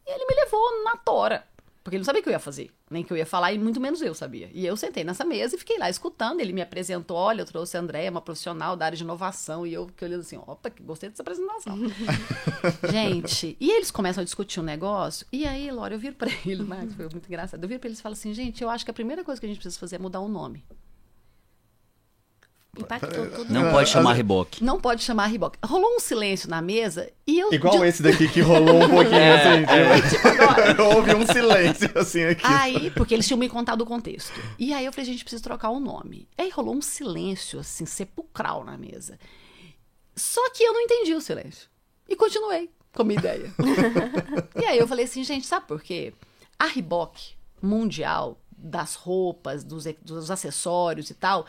E 0.07 0.11
ele 0.11 0.25
me 0.25 0.35
levou 0.35 0.83
na 0.83 0.97
tora. 0.97 1.47
Porque 1.85 1.97
ele 1.97 2.01
não 2.01 2.05
sabia 2.05 2.19
o 2.19 2.23
que 2.23 2.29
eu 2.29 2.33
ia 2.33 2.39
fazer, 2.39 2.71
nem 2.89 3.03
que 3.03 3.13
eu 3.13 3.17
ia 3.17 3.27
falar, 3.27 3.53
e 3.53 3.59
muito 3.59 3.79
menos 3.79 4.01
eu 4.01 4.15
sabia. 4.15 4.49
E 4.51 4.65
eu 4.65 4.75
sentei 4.75 5.03
nessa 5.03 5.23
mesa 5.23 5.55
e 5.55 5.59
fiquei 5.59 5.77
lá 5.77 5.87
escutando. 5.87 6.39
Ele 6.39 6.51
me 6.51 6.59
apresentou: 6.59 7.15
olha, 7.15 7.43
eu 7.43 7.45
trouxe 7.45 7.77
a 7.77 7.79
Andréia, 7.79 8.09
uma 8.09 8.21
profissional 8.21 8.75
da 8.75 8.87
área 8.87 8.97
de 8.97 9.03
inovação. 9.03 9.67
E 9.67 9.73
eu 9.75 9.85
fiquei 9.85 10.07
olhando 10.07 10.21
assim: 10.21 10.37
opa, 10.47 10.71
gostei 10.81 11.11
dessa 11.11 11.21
apresentação. 11.21 11.77
gente, 12.91 13.55
e 13.59 13.69
eles 13.69 13.91
começam 13.91 14.23
a 14.23 14.25
discutir 14.25 14.59
um 14.59 14.63
negócio. 14.63 15.27
E 15.31 15.45
aí, 15.45 15.69
Laura, 15.69 15.93
eu 15.93 15.99
viro 15.99 16.15
pra 16.15 16.31
ele, 16.43 16.63
Marcos, 16.65 16.95
foi 16.95 17.07
muito 17.07 17.27
engraçado. 17.27 17.63
Eu 17.63 17.67
viro 17.67 17.79
pra 17.79 17.87
eles 17.87 17.99
e 17.99 18.01
falo 18.01 18.13
assim: 18.13 18.33
gente, 18.33 18.63
eu 18.63 18.69
acho 18.71 18.83
que 18.83 18.89
a 18.89 18.93
primeira 18.93 19.23
coisa 19.23 19.39
que 19.39 19.45
a 19.45 19.49
gente 19.49 19.59
precisa 19.59 19.79
fazer 19.79 19.97
é 19.97 19.99
mudar 19.99 20.21
o 20.21 20.27
nome. 20.27 20.65
Impactou 22.81 23.29
tudo. 23.29 23.53
Não 23.53 23.71
pode 23.71 23.89
chamar 23.89 24.13
Reebok. 24.13 24.63
Não 24.63 24.79
pode 24.79 25.03
chamar 25.03 25.27
Reebok. 25.27 25.57
Rolou 25.63 25.95
um 25.95 25.99
silêncio 25.99 26.49
na 26.49 26.61
mesa 26.61 27.11
e 27.25 27.39
eu. 27.39 27.53
Igual 27.53 27.79
de- 27.79 27.85
esse 27.87 28.03
daqui 28.03 28.27
que 28.27 28.41
rolou 28.41 28.83
um 28.83 28.89
pouquinho 28.89 29.15
É, 29.15 29.93
assim. 29.93 30.81
Houve 30.95 31.15
um 31.15 31.25
silêncio 31.27 31.91
assim 31.95 32.23
aqui. 32.23 32.45
Aí, 32.45 32.91
porque 32.91 33.13
eles 33.13 33.27
tinham 33.27 33.37
me 33.37 33.49
contado 33.49 33.81
o 33.81 33.85
contexto. 33.85 34.31
E 34.57 34.73
aí 34.73 34.85
eu 34.85 34.91
falei, 34.91 35.05
gente, 35.11 35.23
precisa 35.23 35.43
trocar 35.43 35.69
o 35.69 35.79
nome. 35.79 36.27
Aí 36.37 36.49
rolou 36.49 36.75
um 36.75 36.81
silêncio, 36.81 37.59
assim, 37.59 37.85
sepulcral 37.85 38.63
na 38.63 38.77
mesa. 38.77 39.17
Só 40.15 40.49
que 40.51 40.63
eu 40.63 40.73
não 40.73 40.81
entendi 40.81 41.13
o 41.13 41.21
silêncio. 41.21 41.69
E 42.07 42.15
continuei 42.15 42.69
com 42.93 43.01
a 43.01 43.05
minha 43.05 43.19
ideia. 43.19 43.53
e 44.59 44.65
aí 44.65 44.77
eu 44.77 44.87
falei 44.87 45.05
assim, 45.05 45.23
gente, 45.23 45.45
sabe 45.45 45.67
por 45.67 45.81
quê? 45.81 46.13
A 46.57 46.67
Reebok 46.67 47.33
mundial, 47.61 48.39
das 48.57 48.95
roupas, 48.95 49.63
dos, 49.63 49.85
dos 50.01 50.31
acessórios 50.31 51.09
e 51.09 51.13
tal, 51.13 51.45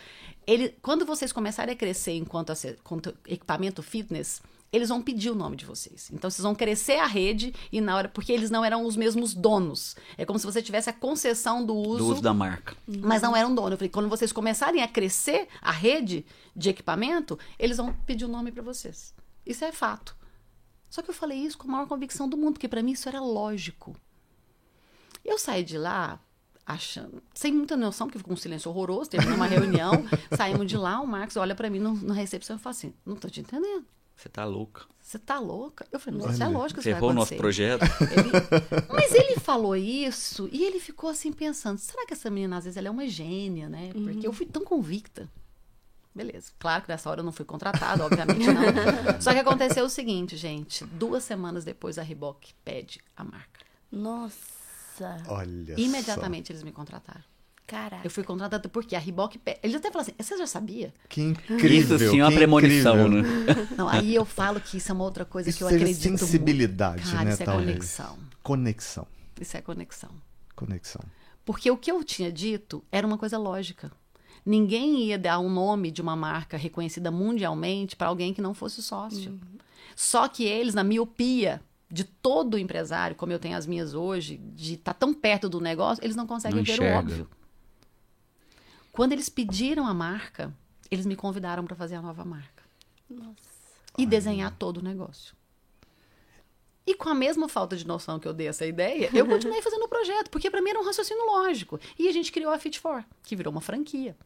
ele, 0.46 0.70
quando 0.82 1.04
vocês 1.04 1.32
começarem 1.32 1.72
a 1.74 1.76
crescer 1.76 2.12
enquanto, 2.12 2.50
ace- 2.52 2.78
quanto 2.84 3.14
equipamento 3.26 3.82
fitness, 3.82 4.40
eles 4.72 4.88
vão 4.88 5.00
pedir 5.00 5.30
o 5.30 5.34
nome 5.34 5.56
de 5.56 5.64
vocês. 5.64 6.10
Então 6.12 6.28
vocês 6.30 6.42
vão 6.42 6.54
crescer 6.54 6.98
a 6.98 7.06
rede 7.06 7.54
e 7.72 7.80
na 7.80 7.96
hora 7.96 8.08
porque 8.08 8.32
eles 8.32 8.50
não 8.50 8.64
eram 8.64 8.84
os 8.84 8.96
mesmos 8.96 9.32
donos. 9.32 9.96
É 10.18 10.24
como 10.24 10.38
se 10.38 10.44
você 10.44 10.60
tivesse 10.60 10.90
a 10.90 10.92
concessão 10.92 11.64
do 11.64 11.74
uso, 11.74 11.98
Do 11.98 12.12
uso 12.12 12.22
da 12.22 12.34
marca. 12.34 12.76
mas 12.86 13.22
não 13.22 13.34
eram 13.34 13.54
dono. 13.54 13.72
Eu 13.74 13.76
falei, 13.78 13.88
quando 13.90 14.08
vocês 14.08 14.32
começarem 14.32 14.82
a 14.82 14.88
crescer 14.88 15.48
a 15.62 15.70
rede 15.70 16.26
de 16.54 16.68
equipamento, 16.70 17.38
eles 17.58 17.76
vão 17.76 17.92
pedir 18.06 18.24
o 18.24 18.28
nome 18.28 18.50
para 18.52 18.62
vocês. 18.62 19.14
Isso 19.46 19.64
é 19.64 19.72
fato. 19.72 20.16
Só 20.90 21.00
que 21.00 21.10
eu 21.10 21.14
falei 21.14 21.38
isso 21.38 21.56
com 21.58 21.68
a 21.68 21.72
maior 21.72 21.86
convicção 21.86 22.28
do 22.28 22.36
mundo, 22.36 22.54
porque 22.54 22.68
para 22.68 22.82
mim 22.82 22.92
isso 22.92 23.08
era 23.08 23.20
lógico. 23.20 23.96
Eu 25.24 25.38
saí 25.38 25.64
de 25.64 25.78
lá 25.78 26.20
achando, 26.66 27.22
sem 27.32 27.52
muita 27.52 27.76
noção, 27.76 28.06
porque 28.08 28.18
ficou 28.18 28.34
um 28.34 28.36
silêncio 28.36 28.70
horroroso, 28.70 29.08
teve 29.10 29.26
uma 29.32 29.46
reunião, 29.46 29.92
saímos 30.36 30.66
de 30.66 30.76
lá, 30.76 31.00
o 31.00 31.06
Marcos 31.06 31.36
olha 31.36 31.54
para 31.54 31.70
mim 31.70 31.78
no, 31.78 31.94
na 31.94 32.12
recepção 32.14 32.56
e 32.56 32.58
fala 32.58 32.72
assim: 32.74 32.92
"Não 33.04 33.14
tô 33.16 33.28
te 33.28 33.40
entendendo. 33.40 33.84
Você 34.16 34.28
tá 34.28 34.44
louca. 34.44 34.84
Você 35.00 35.18
tá 35.18 35.38
louca?" 35.38 35.86
Eu 35.92 36.00
falei: 36.00 36.20
"Mas 36.20 36.34
isso 36.34 36.42
é 36.42 36.48
lógico 36.48 36.80
que 36.80 36.84
Você 36.84 36.90
vai 36.90 36.98
errou 36.98 37.10
o 37.10 37.14
nosso 37.14 37.34
acontecer." 37.34 37.40
projeto. 37.40 37.82
Ele- 38.12 38.86
Mas 38.92 39.12
ele 39.12 39.36
falou 39.38 39.76
isso 39.76 40.48
e 40.50 40.64
ele 40.64 40.80
ficou 40.80 41.08
assim 41.10 41.32
pensando: 41.32 41.78
será 41.78 42.04
que 42.06 42.12
essa 42.14 42.28
menina 42.30 42.56
às 42.56 42.64
vezes 42.64 42.76
ela 42.76 42.88
é 42.88 42.90
uma 42.90 43.06
gênia, 43.06 43.68
né? 43.68 43.90
Porque 43.92 44.26
eu 44.26 44.32
fui 44.32 44.46
tão 44.46 44.64
convicta. 44.64 45.28
Beleza. 46.14 46.50
Claro 46.58 46.82
que 46.82 46.88
nessa 46.88 47.10
hora 47.10 47.20
eu 47.20 47.24
não 47.24 47.30
fui 47.30 47.44
contratada, 47.44 48.02
obviamente 48.04 48.46
não. 48.46 48.62
Só 49.20 49.34
que 49.34 49.38
aconteceu 49.38 49.84
o 49.84 49.88
seguinte, 49.90 50.34
gente. 50.34 50.82
Duas 50.86 51.22
semanas 51.22 51.62
depois 51.62 51.98
a 51.98 52.02
Reebok 52.02 52.54
pede 52.64 53.00
a 53.14 53.22
marca. 53.22 53.60
Nossa. 53.92 54.55
Olha 55.28 55.74
Imediatamente 55.78 56.52
eles 56.52 56.62
me 56.62 56.72
contrataram. 56.72 57.22
Caraca. 57.66 58.06
Eu 58.06 58.10
fui 58.10 58.22
contratada 58.22 58.68
porque 58.68 58.94
a 58.94 58.98
pede. 59.38 59.58
Eles 59.62 59.74
até 59.76 59.90
falaram 59.90 60.08
assim: 60.08 60.22
você 60.22 60.38
já 60.38 60.46
sabia? 60.46 60.92
só. 60.96 61.08
Que 61.08 61.20
incrível. 61.20 61.96
Isso 61.96 62.10
sim 62.10 62.20
é 62.20 62.24
uma 62.24 62.30
premonição, 62.32 63.08
incrível. 63.08 63.22
né? 63.56 63.68
Não, 63.76 63.88
aí 63.88 64.14
eu 64.14 64.24
falo 64.24 64.60
que 64.60 64.76
isso 64.76 64.92
é 64.92 64.94
uma 64.94 65.02
outra 65.04 65.24
coisa 65.24 65.48
Isso 65.50 65.58
que 65.58 65.64
eu 65.64 65.68
seja 65.68 65.82
acredito. 65.84 66.08
muito. 66.08 66.20
sensibilidade, 66.20 67.02
Cara, 67.10 67.24
né, 67.24 67.32
isso 67.32 67.42
é 67.42 67.44
talvez. 67.46 67.68
conexão. 67.72 68.18
Conexão. 68.42 69.06
Isso 69.40 69.56
é 69.56 69.60
conexão. 69.60 70.10
Conexão. 70.54 71.02
Porque 71.44 71.68
o 71.70 71.76
que 71.76 71.90
eu 71.90 72.02
tinha 72.04 72.30
dito 72.30 72.84
era 72.90 73.04
uma 73.06 73.18
coisa 73.18 73.36
lógica. 73.36 73.90
Ninguém 74.44 75.02
ia 75.06 75.18
dar 75.18 75.40
um 75.40 75.50
nome 75.50 75.90
de 75.90 76.00
uma 76.00 76.14
marca 76.14 76.56
reconhecida 76.56 77.10
mundialmente 77.10 77.96
para 77.96 78.06
alguém 78.06 78.32
que 78.32 78.40
não 78.40 78.54
fosse 78.54 78.80
sócio. 78.80 79.40
Só 79.96 80.28
que 80.28 80.44
eles, 80.44 80.72
na 80.74 80.84
miopia 80.84 81.60
de 81.90 82.04
todo 82.04 82.58
empresário, 82.58 83.16
como 83.16 83.32
eu 83.32 83.38
tenho 83.38 83.56
as 83.56 83.66
minhas 83.66 83.94
hoje, 83.94 84.38
de 84.38 84.74
estar 84.74 84.94
tão 84.94 85.14
perto 85.14 85.48
do 85.48 85.60
negócio, 85.60 86.02
eles 86.04 86.16
não 86.16 86.26
conseguem 86.26 86.58
Não 86.58 86.64
ver 86.64 86.72
enxerga. 86.72 86.94
o 86.94 86.98
óbvio. 86.98 87.30
Quando 88.90 89.12
eles 89.12 89.28
pediram 89.28 89.86
a 89.86 89.94
marca, 89.94 90.52
eles 90.90 91.06
me 91.06 91.14
convidaram 91.14 91.64
para 91.64 91.76
fazer 91.76 91.96
a 91.96 92.02
nova 92.02 92.24
marca 92.24 92.64
e 93.96 94.06
desenhar 94.06 94.54
todo 94.58 94.78
o 94.78 94.82
negócio. 94.82 95.34
E 96.86 96.94
com 96.94 97.08
a 97.08 97.14
mesma 97.14 97.48
falta 97.48 97.76
de 97.76 97.86
noção 97.86 98.18
que 98.18 98.28
eu 98.28 98.32
dei 98.32 98.46
essa 98.46 98.64
ideia, 98.64 99.10
eu 99.12 99.26
continuei 99.26 99.60
fazendo 99.60 99.82
o 99.84 99.88
projeto, 99.88 100.30
porque 100.30 100.50
para 100.50 100.62
mim 100.62 100.70
era 100.70 100.80
um 100.80 100.84
raciocínio 100.84 101.24
lógico. 101.26 101.80
E 101.98 102.08
a 102.08 102.12
gente 102.12 102.30
criou 102.30 102.52
a 102.52 102.58
Fit 102.58 102.78
For, 102.78 103.04
que 103.24 103.34
virou 103.34 103.50
uma 103.50 103.60
franquia 103.60 104.16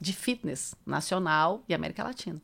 de 0.00 0.12
fitness 0.12 0.74
nacional 0.86 1.62
e 1.68 1.74
América 1.74 2.04
Latina. 2.04 2.40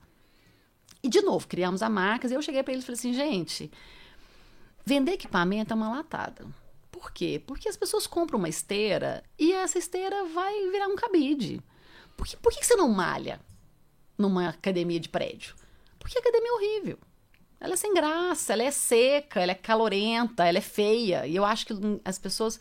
E 1.03 1.09
de 1.09 1.22
novo, 1.22 1.47
criamos 1.47 1.80
a 1.80 1.88
marca, 1.88 2.26
e 2.26 2.34
eu 2.34 2.42
cheguei 2.42 2.62
para 2.62 2.72
eles 2.72 2.84
e 2.84 2.86
falei 2.86 2.99
assim, 2.99 3.12
gente, 3.14 3.70
vender 4.87 5.12
equipamento 5.12 5.72
é 5.72 5.76
uma 5.76 5.91
latada. 5.91 6.47
Por 6.93 7.11
quê? 7.12 7.43
Porque 7.45 7.68
as 7.68 7.76
pessoas 7.76 8.07
compram 8.07 8.39
uma 8.39 8.49
esteira 8.49 9.22
e 9.39 9.53
essa 9.53 9.78
esteira 9.78 10.24
vai 10.26 10.70
virar 10.70 10.87
um 10.87 10.97
cabide. 10.97 11.61
Por 12.16 12.26
que, 12.26 12.37
por 12.37 12.53
que 12.53 12.64
você 12.64 12.76
não 12.76 12.89
malha 12.89 13.41
numa 14.16 14.49
academia 14.49 14.99
de 14.99 15.09
prédio? 15.09 15.55
Porque 15.99 16.16
a 16.16 16.20
academia 16.20 16.49
é 16.49 16.53
horrível. 16.53 16.99
Ela 17.59 17.74
é 17.74 17.76
sem 17.76 17.93
graça, 17.93 18.53
ela 18.53 18.62
é 18.62 18.70
seca, 18.70 19.41
ela 19.41 19.53
é 19.53 19.55
calorenta, 19.55 20.47
ela 20.47 20.59
é 20.59 20.62
feia. 20.62 21.26
E 21.26 21.34
eu 21.34 21.45
acho 21.45 21.66
que 21.66 21.72
as 22.05 22.18
pessoas. 22.18 22.61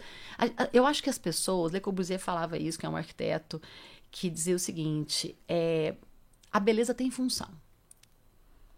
Eu 0.74 0.86
acho 0.86 1.04
que 1.04 1.10
as 1.10 1.18
pessoas. 1.18 1.72
Le 1.72 1.80
Corbusier 1.80 2.20
falava 2.20 2.58
isso, 2.58 2.80
que 2.80 2.86
é 2.86 2.90
um 2.90 2.96
arquiteto, 2.96 3.62
que 4.10 4.30
dizia 4.30 4.56
o 4.56 4.60
seguinte: 4.60 5.38
é, 5.48 5.96
a 6.52 6.60
beleza 6.60 6.94
tem 6.94 7.12
função. 7.12 7.50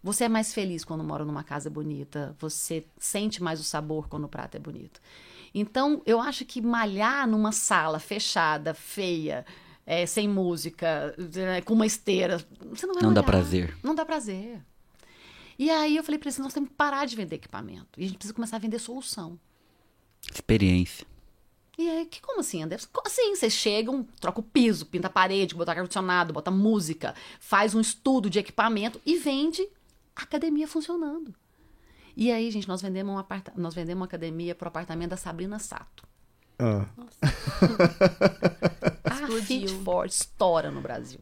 Você 0.02 0.24
é 0.24 0.28
mais 0.28 0.54
feliz 0.54 0.84
quando 0.84 1.02
mora 1.02 1.24
numa 1.24 1.42
casa 1.42 1.68
bonita, 1.68 2.34
você 2.38 2.84
sente 2.98 3.42
mais 3.42 3.60
o 3.60 3.64
sabor 3.64 4.08
quando 4.08 4.24
o 4.24 4.28
prato 4.28 4.56
é 4.56 4.60
bonito. 4.60 5.00
Então, 5.54 6.02
eu 6.06 6.20
acho 6.20 6.44
que 6.44 6.60
malhar 6.60 7.26
numa 7.26 7.50
sala 7.52 7.98
fechada, 7.98 8.74
feia, 8.74 9.44
é, 9.84 10.06
sem 10.06 10.28
música, 10.28 11.14
é, 11.36 11.60
com 11.62 11.74
uma 11.74 11.86
esteira, 11.86 12.38
você 12.70 12.86
não 12.86 12.94
vai 12.94 13.02
Não 13.02 13.12
dá 13.12 13.22
malhar. 13.22 13.24
prazer. 13.24 13.76
Não 13.82 13.94
dá 13.94 14.04
prazer. 14.04 14.60
E 15.58 15.68
aí 15.70 15.96
eu 15.96 16.04
falei 16.04 16.18
pra 16.18 16.28
eles, 16.28 16.38
nós 16.38 16.52
temos 16.52 16.68
que 16.68 16.76
parar 16.76 17.04
de 17.04 17.16
vender 17.16 17.36
equipamento. 17.36 17.98
E 17.98 18.04
a 18.04 18.06
gente 18.06 18.18
precisa 18.18 18.34
começar 18.34 18.56
a 18.56 18.60
vender 18.60 18.78
solução. 18.78 19.38
Experiência. 20.32 21.06
E 21.76 21.88
aí, 21.88 22.06
que, 22.06 22.20
como 22.20 22.40
assim, 22.40 22.62
André? 22.62 22.78
Como 22.92 23.06
assim? 23.06 23.34
Vocês 23.34 23.52
chegam, 23.52 24.06
troca 24.20 24.40
o 24.40 24.42
piso, 24.42 24.86
pinta 24.86 25.06
a 25.06 25.10
parede, 25.10 25.54
bota 25.54 25.72
ar-condicionado, 25.72 26.32
bota 26.32 26.50
música, 26.50 27.14
faz 27.40 27.74
um 27.74 27.80
estudo 27.80 28.28
de 28.28 28.38
equipamento 28.38 29.00
e 29.06 29.16
vende 29.16 29.66
academia 30.22 30.66
funcionando. 30.68 31.34
E 32.16 32.32
aí, 32.32 32.50
gente, 32.50 32.66
nós 32.68 32.82
vendemos, 32.82 33.14
um 33.14 33.18
aparta... 33.18 33.52
nós 33.56 33.74
vendemos 33.74 34.00
uma 34.00 34.06
academia 34.06 34.54
pro 34.54 34.68
apartamento 34.68 35.10
da 35.10 35.16
Sabrina 35.16 35.58
Sato. 35.58 36.06
Ah. 36.58 36.86
A 39.04 39.14
Explodiu. 39.14 39.42
Fit 39.42 39.68
for 39.84 40.06
estoura 40.06 40.70
no 40.70 40.80
Brasil. 40.80 41.20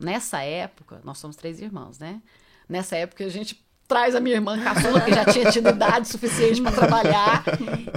Nessa 0.00 0.42
época, 0.42 1.00
nós 1.04 1.18
somos 1.18 1.36
três 1.36 1.60
irmãos, 1.60 1.98
né? 1.98 2.20
Nessa 2.68 2.96
época, 2.96 3.24
a 3.24 3.28
gente 3.28 3.62
traz 3.86 4.14
a 4.14 4.20
minha 4.20 4.36
irmã 4.36 4.58
caçula, 4.62 5.02
que 5.02 5.12
já 5.12 5.24
tinha 5.26 5.50
tido 5.50 5.68
idade 5.68 6.08
suficiente 6.08 6.62
para 6.62 6.72
trabalhar. 6.72 7.44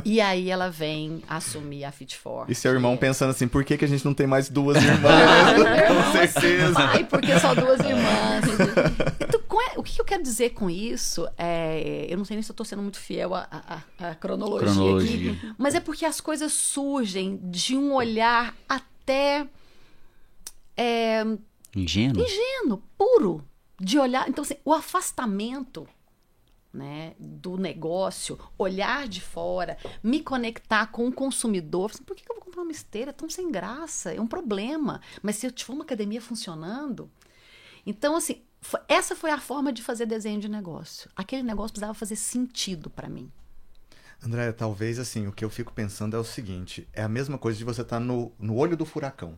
E 0.03 0.19
aí 0.19 0.49
ela 0.49 0.69
vem 0.69 1.23
assumir 1.27 1.85
a 1.85 1.91
Fit 1.91 2.17
for. 2.17 2.45
E 2.49 2.53
seu 2.53 2.73
irmão 2.73 2.93
É. 2.93 2.97
pensando 2.97 3.29
assim, 3.29 3.47
por 3.47 3.63
que, 3.63 3.77
que 3.77 3.85
a 3.85 3.87
gente 3.87 4.03
não 4.03 4.13
tem 4.13 4.27
mais 4.27 4.49
duas 4.49 4.75
irmãs? 4.83 5.53
Com 5.87 6.11
certeza. 6.11 6.75
Ai, 6.77 7.05
porque 7.05 7.39
só 7.39 7.55
duas 7.55 7.79
irmãs. 7.79 8.43
É- 9.73 9.79
o 9.79 9.83
que 9.83 9.99
eu 9.99 10.05
quero 10.05 10.21
dizer 10.23 10.51
com 10.51 10.69
isso? 10.69 11.27
É, 11.37 12.05
eu 12.09 12.17
não 12.17 12.25
sei 12.25 12.35
nem 12.35 12.43
se 12.43 12.51
eu 12.51 12.53
estou 12.53 12.65
sendo 12.65 12.81
muito 12.81 12.99
fiel 12.99 13.33
à, 13.33 13.47
à- 13.99 14.09
à 14.09 14.15
cronologia, 14.15 14.73
Cronologia. 14.73 15.31
aqui, 15.31 15.53
mas 15.57 15.75
é 15.75 15.79
porque 15.79 16.05
as 16.05 16.19
coisas 16.21 16.51
surgem 16.53 17.37
de 17.43 17.75
um 17.77 17.93
olhar 17.93 18.55
até 18.67 19.47
é, 20.77 21.23
Ingênuo? 21.75 22.23
ingênuo, 22.23 22.83
puro, 22.97 23.43
de 23.79 23.97
olhar. 23.99 24.27
Então, 24.29 24.43
assim, 24.43 24.57
o 24.63 24.73
afastamento 24.73 25.87
né, 26.73 27.13
do 27.17 27.55
negócio, 27.57 28.37
olhar 28.57 29.07
de 29.07 29.21
fora, 29.21 29.77
me 30.03 30.21
conectar 30.21 30.87
com 30.87 31.07
o 31.07 31.11
consumidor. 31.13 31.91
Assim, 31.91 32.03
Por 32.03 32.15
que 32.15 32.29
eu 32.29 32.35
vou 32.35 32.43
comprar 32.43 32.63
uma 32.63 32.71
esteira? 32.71 33.11
É 33.11 33.13
tão 33.13 33.29
sem 33.29 33.49
graça, 33.49 34.13
é 34.13 34.19
um 34.19 34.27
problema. 34.27 34.99
Mas 35.21 35.37
se 35.37 35.47
eu 35.47 35.51
tiver 35.51 35.73
uma 35.73 35.83
academia 35.85 36.21
funcionando. 36.21 37.09
Então, 37.85 38.15
assim, 38.17 38.41
essa 38.87 39.15
foi 39.15 39.31
a 39.31 39.39
forma 39.39 39.71
de 39.71 39.81
fazer 39.81 40.05
desenho 40.05 40.39
de 40.39 40.49
negócio. 40.49 41.09
Aquele 41.15 41.43
negócio 41.43 41.73
precisava 41.73 41.93
fazer 41.93 42.15
sentido 42.15 42.89
para 42.89 43.09
mim. 43.09 43.31
André, 44.23 44.51
talvez 44.51 44.97
assim, 44.97 45.27
o 45.27 45.31
que 45.31 45.43
eu 45.43 45.49
fico 45.49 45.73
pensando 45.73 46.15
é 46.15 46.19
o 46.19 46.23
seguinte: 46.23 46.87
é 46.93 47.03
a 47.03 47.09
mesma 47.09 47.37
coisa 47.37 47.57
de 47.57 47.63
você 47.63 47.81
estar 47.81 47.99
no, 47.99 48.31
no 48.39 48.55
olho 48.55 48.75
do 48.77 48.85
furacão. 48.85 49.37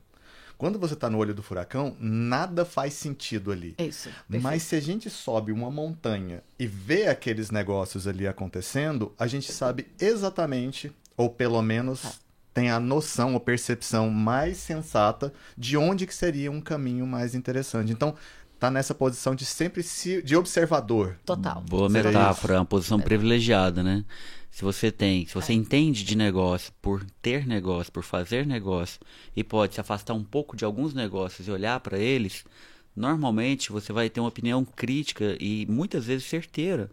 Quando 0.57 0.79
você 0.79 0.95
está 0.95 1.07
no 1.07 1.19
olho 1.19 1.35
do 1.35 1.43
furacão, 1.43 1.95
nada 1.99 2.65
faz 2.65 2.93
sentido 2.93 3.51
ali. 3.51 3.75
Isso. 3.77 4.09
Mas 4.27 4.63
se 4.63 4.75
a 4.75 4.79
gente 4.79 5.07
sobe 5.07 5.51
uma 5.51 5.69
montanha 5.69 6.41
e 6.57 6.65
vê 6.65 7.07
aqueles 7.07 7.51
negócios 7.51 8.07
ali 8.07 8.27
acontecendo, 8.27 9.13
a 9.19 9.27
gente 9.27 9.51
sabe 9.51 9.87
exatamente, 9.99 10.91
ou 11.15 11.29
pelo 11.29 11.61
menos 11.61 12.01
Tá. 12.01 12.11
tem 12.55 12.71
a 12.71 12.79
noção 12.79 13.35
ou 13.35 13.39
percepção 13.39 14.09
mais 14.09 14.57
sensata 14.57 15.31
de 15.55 15.77
onde 15.77 16.07
que 16.07 16.15
seria 16.15 16.51
um 16.51 16.59
caminho 16.59 17.05
mais 17.05 17.35
interessante. 17.35 17.91
Então, 17.91 18.15
tá 18.59 18.69
nessa 18.71 18.93
posição 18.95 19.35
de 19.35 19.45
sempre 19.45 19.83
se, 19.83 20.21
de 20.21 20.35
observador. 20.35 21.17
Total. 21.25 21.61
Boa 21.61 21.87
metáfora, 21.89 22.55
é 22.55 22.59
uma 22.59 22.65
posição 22.65 22.99
privilegiada, 22.99 23.83
né? 23.83 24.03
Se 24.49 24.63
você 24.63 24.91
tem, 24.91 25.25
se 25.27 25.33
você 25.35 25.53
entende 25.53 26.03
de 26.03 26.15
negócio 26.17 26.73
por 26.81 27.05
ter 27.21 27.45
negócio, 27.45 27.91
por 27.91 28.03
fazer 28.03 28.45
negócio, 28.47 28.99
e 29.35 29.43
pode 29.43 29.75
se 29.75 29.81
afastar 29.81 30.13
um 30.15 30.23
pouco 30.23 30.55
de 30.57 30.65
alguns 30.65 30.93
negócios 30.95 31.47
e 31.47 31.51
olhar 31.51 31.79
para 31.79 31.99
eles, 31.99 32.43
normalmente 32.95 33.71
você 33.71 33.93
vai 33.93 34.09
ter 34.09 34.19
uma 34.19 34.29
opinião 34.29 34.65
crítica 34.65 35.37
e 35.39 35.65
muitas 35.69 36.05
vezes 36.05 36.25
certeira 36.27 36.89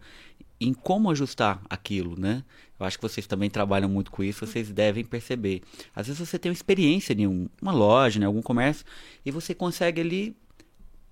em 0.61 0.73
como 0.73 1.09
ajustar 1.11 1.59
aquilo, 1.69 2.17
né? 2.19 2.43
Eu 2.79 2.85
acho 2.85 2.97
que 2.97 3.01
vocês 3.01 3.25
também 3.25 3.49
trabalham 3.49 3.89
muito 3.89 4.11
com 4.11 4.23
isso, 4.23 4.45
vocês 4.45 4.69
devem 4.69 5.03
perceber. 5.03 5.61
Às 5.95 6.07
vezes 6.07 6.19
você 6.27 6.37
tem 6.37 6.49
uma 6.49 6.55
experiência 6.55 7.13
em 7.13 7.25
um- 7.27 7.49
uma 7.61 7.71
loja, 7.71 8.19
em 8.19 8.23
algum 8.23 8.41
comércio, 8.41 8.85
e 9.25 9.31
você 9.31 9.53
consegue 9.55 9.99
ali 9.99 10.35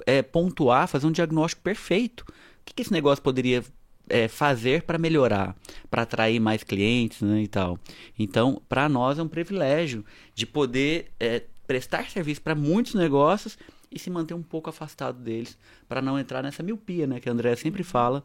é, 0.06 0.22
pontuar, 0.22 0.88
fazer 0.88 1.08
um 1.08 1.12
diagnóstico 1.12 1.62
perfeito. 1.62 2.22
O 2.22 2.66
que, 2.66 2.74
que 2.74 2.82
esse 2.82 2.92
negócio 2.92 3.24
poderia 3.24 3.64
é, 4.10 4.28
fazer 4.28 4.84
para 4.84 4.98
melhorar, 4.98 5.56
para 5.90 6.04
atrair 6.04 6.40
mais 6.40 6.64
clientes 6.64 7.22
né, 7.22 7.42
e 7.42 7.48
tal. 7.48 7.80
Então, 8.18 8.62
para 8.68 8.88
nós 8.90 9.20
é 9.20 9.24
um 9.24 9.28
privilégio 9.28 10.06
de 10.34 10.46
poder 10.46 11.12
é, 11.20 11.44
prestar 11.66 12.10
serviço 12.10 12.42
para 12.42 12.56
muitos 12.56 12.94
negócios 12.94 13.58
e 13.92 14.00
se 14.00 14.10
manter 14.10 14.34
um 14.34 14.42
pouco 14.42 14.70
afastado 14.70 15.20
deles, 15.20 15.58
para 15.88 16.02
não 16.02 16.18
entrar 16.18 16.42
nessa 16.42 16.64
miopia, 16.64 17.06
né, 17.06 17.20
que 17.20 17.30
a 17.30 17.32
André 17.32 17.56
sempre 17.56 17.84
fala. 17.84 18.24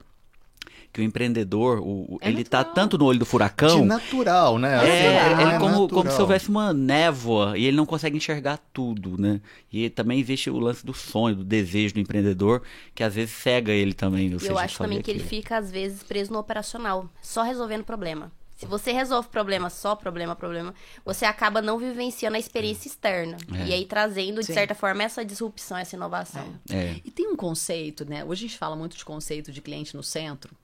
Que 0.90 1.02
o 1.02 1.04
empreendedor, 1.04 1.80
o, 1.80 2.14
o- 2.14 2.18
É 2.22 2.28
ele 2.30 2.42
tá 2.44 2.58
natural. 2.58 2.74
tanto 2.74 2.96
no 2.98 3.04
olho 3.04 3.18
do 3.18 3.24
De 3.24 3.30
furacão, 3.30 3.84
natural, 3.84 4.58
né? 4.58 4.88
é, 4.88 5.32
ele- 5.32 5.42
ele 5.42 5.54
é 5.54 5.58
como, 5.58 5.74
como 5.88 5.94
natural. 6.04 6.16
se 6.16 6.20
houvesse 6.22 6.48
uma 6.48 6.72
névoa 6.72 7.58
e 7.58 7.66
ele 7.66 7.76
não 7.76 7.84
consegue 7.84 8.16
enxergar 8.16 8.58
tudo, 8.72 9.20
né? 9.20 9.40
E 9.70 9.90
também 9.90 10.18
existe 10.18 10.48
o 10.48 10.58
lance 10.58 10.84
do 10.84 10.94
sonho, 10.94 11.36
do 11.36 11.44
desejo 11.44 11.94
do 11.94 12.00
empreendedor, 12.00 12.62
que 12.94 13.02
às 13.04 13.14
vezes 13.14 13.34
cega 13.34 13.70
ele 13.70 13.92
também. 13.92 14.36
seja, 14.38 14.52
eu 14.52 14.58
acho 14.58 14.78
também 14.78 14.96
vê 14.98 15.02
que 15.04 15.10
ele 15.10 15.20
fica, 15.22 15.58
às 15.58 15.70
vezes, 15.70 16.02
preso 16.02 16.32
no 16.32 16.38
operacional, 16.38 17.06
só 17.20 17.42
resolvendo 17.42 17.84
problema. 17.84 18.32
Se 18.58 18.66
você 18.66 18.90
resolve 18.90 19.28
problema, 19.28 19.70
só 19.70 19.94
problema, 19.94 20.34
problema, 20.34 20.74
você 21.04 21.24
acaba 21.24 21.62
não 21.62 21.78
vivenciando 21.78 22.36
a 22.36 22.40
experiência 22.40 22.88
externa. 22.88 23.36
É. 23.54 23.68
E 23.68 23.72
aí 23.72 23.86
trazendo, 23.86 24.40
de 24.40 24.46
Sim. 24.46 24.52
certa 24.54 24.74
forma, 24.74 25.04
essa 25.04 25.24
disrupção, 25.24 25.78
essa 25.78 25.94
inovação. 25.94 26.58
É, 26.68 27.00
E 27.04 27.10
tem 27.12 27.28
um 27.28 27.36
conceito, 27.36 28.04
né? 28.04 28.24
Hoje 28.24 28.44
a 28.44 28.48
gente 28.48 28.58
fala 28.58 28.74
muito 28.74 28.96
de 28.96 29.04
conceito 29.04 29.52
de 29.52 29.62
cliente 29.62 29.94
no 29.94 30.02
centro. 30.02 30.56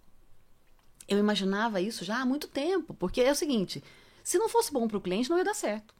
Eu 1.06 1.18
imaginava 1.18 1.80
isso 1.80 2.04
já 2.04 2.20
há 2.20 2.26
muito 2.26 2.48
tempo, 2.48 2.94
porque 2.94 3.20
é 3.20 3.30
o 3.30 3.36
seguinte: 3.36 3.80
se 4.24 4.38
não 4.38 4.48
fosse 4.48 4.72
bom 4.72 4.88
para 4.88 4.98
o 4.98 5.00
cliente, 5.00 5.30
não 5.30 5.38
ia 5.38 5.44
dar 5.44 5.54
certo. 5.54 5.94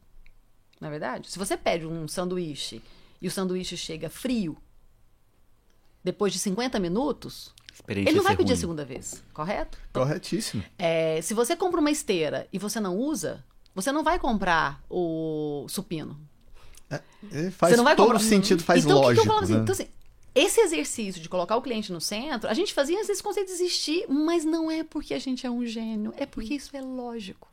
Não 0.81 0.89
é 0.89 0.91
verdade? 0.91 1.31
Se 1.31 1.39
você 1.39 1.57
pede 1.57 1.87
um 1.87 2.09
sanduíche 2.09 2.83
e 3.23 3.29
o 3.29 3.31
sanduíche 3.31 3.77
chega 3.77 4.11
frio, 4.11 4.59
depois 6.03 6.33
de 6.33 6.41
50 6.41 6.81
minutos, 6.81 7.55
experiência 7.75 8.11
ele 8.11 8.17
não 8.17 8.25
vai 8.25 8.37
pedir 8.37 8.53
a 8.53 8.55
ruim. 8.55 8.61
segunda 8.61 8.85
vez, 8.85 9.23
correto? 9.33 9.77
Corretíssimo. 9.93 10.63
É, 10.79 11.21
se 11.23 11.35
você 11.35 11.55
compra 11.57 11.81
uma 11.81 11.91
esteira 11.91 12.47
e 12.53 12.59
você 12.59 12.79
não 12.81 12.97
usa, 12.97 13.45
você 13.75 13.91
não 13.93 14.03
vai 14.05 14.19
comprar 14.19 14.81
o 14.89 15.67
supino. 15.69 16.19
É, 17.33 17.51
faz 17.51 17.73
Você 17.73 17.77
não 17.77 17.85
vai 17.85 17.97
todo 17.97 18.07
comprar- 18.07 18.21
sentido, 18.21 18.63
faz 18.63 18.85
então, 18.85 18.99
o 18.99 19.01
que 19.01 19.07
que 19.07 19.07
lógico. 19.09 19.23
eu 19.23 19.27
falava 19.27 19.45
assim? 19.45 19.55
né? 19.55 19.61
Então, 19.63 19.73
assim, 19.73 19.89
esse 20.35 20.61
exercício 20.61 21.21
de 21.21 21.29
colocar 21.29 21.57
o 21.57 21.63
cliente 21.63 21.93
no 21.93 22.01
centro, 22.01 22.49
a 22.49 22.55
gente 22.55 22.73
fazia 22.73 23.01
esse 23.01 23.23
conceito 23.23 23.51
existir, 23.51 24.07
mas 24.09 24.45
não 24.45 24.71
é 24.71 24.85
porque 24.85 25.15
a 25.15 25.19
gente 25.19 25.45
é 25.47 25.51
um 25.51 25.65
gênio, 25.67 26.13
é 26.17 26.27
porque 26.27 26.55
isso 26.55 26.77
é 26.77 26.81
lógico. 26.81 27.49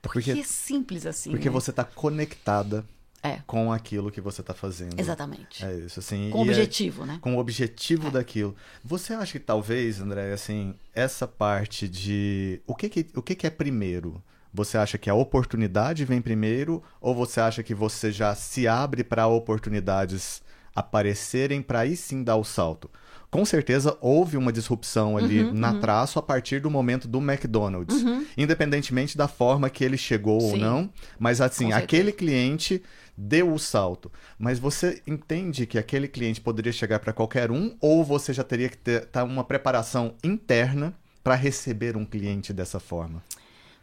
Porque, 0.00 0.20
Porque- 0.30 0.40
é 0.40 0.44
simples 0.44 1.04
assim. 1.04 1.30
Porque 1.30 1.48
né? 1.48 1.52
você 1.52 1.72
tá 1.72 1.84
conectada 1.84 2.86
É, 3.22 3.40
com 3.46 3.72
aquilo 3.72 4.10
que 4.12 4.20
você 4.20 4.42
tá 4.42 4.54
fazendo. 4.54 4.98
exatamente. 4.98 5.64
É 5.64 5.74
isso, 5.74 5.98
assim. 5.98 6.30
Com 6.30 6.38
e 6.38 6.48
é- 6.48 6.52
objetivo, 6.52 7.04
né? 7.04 7.18
com 7.20 7.34
o 7.36 7.38
objetivo 7.38 8.10
daquilo. 8.12 8.54
Você 8.84 9.12
acha 9.12 9.32
que 9.32 9.44
talvez, 9.44 10.00
André, 10.00 10.32
assim, 10.32 10.74
essa 10.94 11.26
parte 11.26 11.88
de 11.88 12.60
o 12.66 12.74
que 12.76 12.88
que, 12.88 13.06
o 13.16 13.20
que 13.22 13.34
que 13.34 13.46
é 13.46 13.50
primeiro? 13.50 14.22
Você 14.54 14.78
acha 14.78 14.96
que 14.96 15.10
a 15.10 15.14
oportunidade 15.14 16.04
vem 16.04 16.22
primeiro 16.22 16.82
ou 17.00 17.14
você 17.14 17.40
acha 17.40 17.62
que 17.62 17.74
você 17.74 18.10
já 18.12 18.34
se 18.34 18.66
abre 18.68 19.02
para 19.04 19.26
oportunidades 19.26 20.40
aparecerem 20.74 21.60
para 21.60 21.80
aí 21.80 21.96
sim 21.96 22.22
dar 22.22 22.36
o 22.36 22.44
salto? 22.44 22.88
Com 23.30 23.44
certeza 23.44 23.98
houve 24.00 24.38
uma 24.38 24.50
disrupção 24.50 25.18
ali 25.18 25.42
Uhum, 25.42 25.52
na 25.52 25.74
traço 25.74 26.18
a 26.18 26.22
partir 26.22 26.60
do 26.60 26.70
momento 26.70 27.06
do 27.06 27.18
McDonald's, 27.18 28.02
independentemente 28.38 29.18
da 29.18 29.28
forma 29.28 29.68
que 29.68 29.84
ele 29.84 29.98
chegou 29.98 30.40
ou 30.42 30.52
Sim. 30.52 30.60
não, 30.60 30.90
mas 31.18 31.40
assim, 31.42 31.72
aquele 31.72 32.10
cliente 32.10 32.82
deu 33.18 33.52
o 33.52 33.58
salto. 33.58 34.12
Mas 34.38 34.60
você 34.60 35.02
entende 35.04 35.66
que 35.66 35.76
aquele 35.76 36.06
cliente 36.06 36.40
poderia 36.40 36.70
chegar 36.72 37.00
para 37.00 37.12
qualquer 37.12 37.50
um 37.50 37.76
ou 37.80 38.04
você 38.04 38.32
já 38.32 38.44
teria 38.44 38.68
que 38.68 38.78
ter 38.78 39.06
tá, 39.06 39.24
uma 39.24 39.42
preparação 39.42 40.14
interna 40.22 40.94
para 41.24 41.34
receber 41.34 41.96
um 41.96 42.04
cliente 42.04 42.52
dessa 42.52 42.78
forma? 42.78 43.22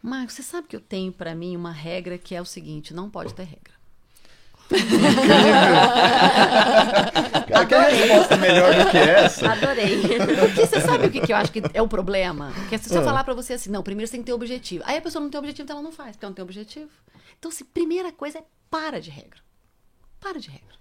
Marcos, 0.02 0.34
você 0.34 0.42
sabe 0.42 0.68
que 0.68 0.76
eu 0.76 0.80
tenho 0.80 1.12
pra 1.12 1.34
mim 1.34 1.54
uma 1.54 1.70
regra 1.72 2.16
que 2.16 2.34
é 2.34 2.40
o 2.40 2.44
seguinte: 2.46 2.94
não 2.94 3.10
pode 3.10 3.34
ter 3.34 3.42
regra. 3.44 3.76
Cara, 7.48 7.66
quer 7.66 7.92
resposta 7.92 8.36
melhor 8.36 8.74
do 8.74 8.90
que 8.90 8.96
essa? 8.96 9.52
Adorei. 9.52 10.00
Porque 10.00 10.66
você 10.66 10.80
sabe 10.80 11.06
o 11.06 11.10
que, 11.10 11.20
que 11.20 11.32
eu 11.32 11.36
acho 11.36 11.52
que 11.52 11.62
é 11.72 11.80
o 11.80 11.86
problema? 11.86 12.52
Que 12.68 12.76
se 12.78 12.92
eu 12.92 13.00
Ah. 13.00 13.04
falar 13.04 13.22
pra 13.22 13.34
você 13.34 13.52
assim, 13.52 13.70
não, 13.70 13.82
primeiro 13.82 14.08
você 14.08 14.12
tem 14.12 14.22
que 14.22 14.26
ter 14.26 14.32
objetivo. 14.32 14.82
Aí 14.86 14.96
a 14.98 15.02
pessoa 15.02 15.22
não 15.22 15.30
tem 15.30 15.38
objetivo, 15.38 15.64
então 15.64 15.76
ela 15.76 15.84
não 15.84 15.92
faz, 15.92 16.12
porque 16.16 16.24
ela 16.24 16.30
não 16.30 16.34
tem 16.34 16.42
objetivo. 16.44 16.90
Então, 17.38 17.50
assim, 17.50 17.64
primeira 17.64 18.10
coisa 18.10 18.38
é 18.38 18.42
para 18.70 19.00
de 19.00 19.10
regra. 19.10 19.40
Para 20.20 20.38
de 20.38 20.48
regra. 20.48 20.76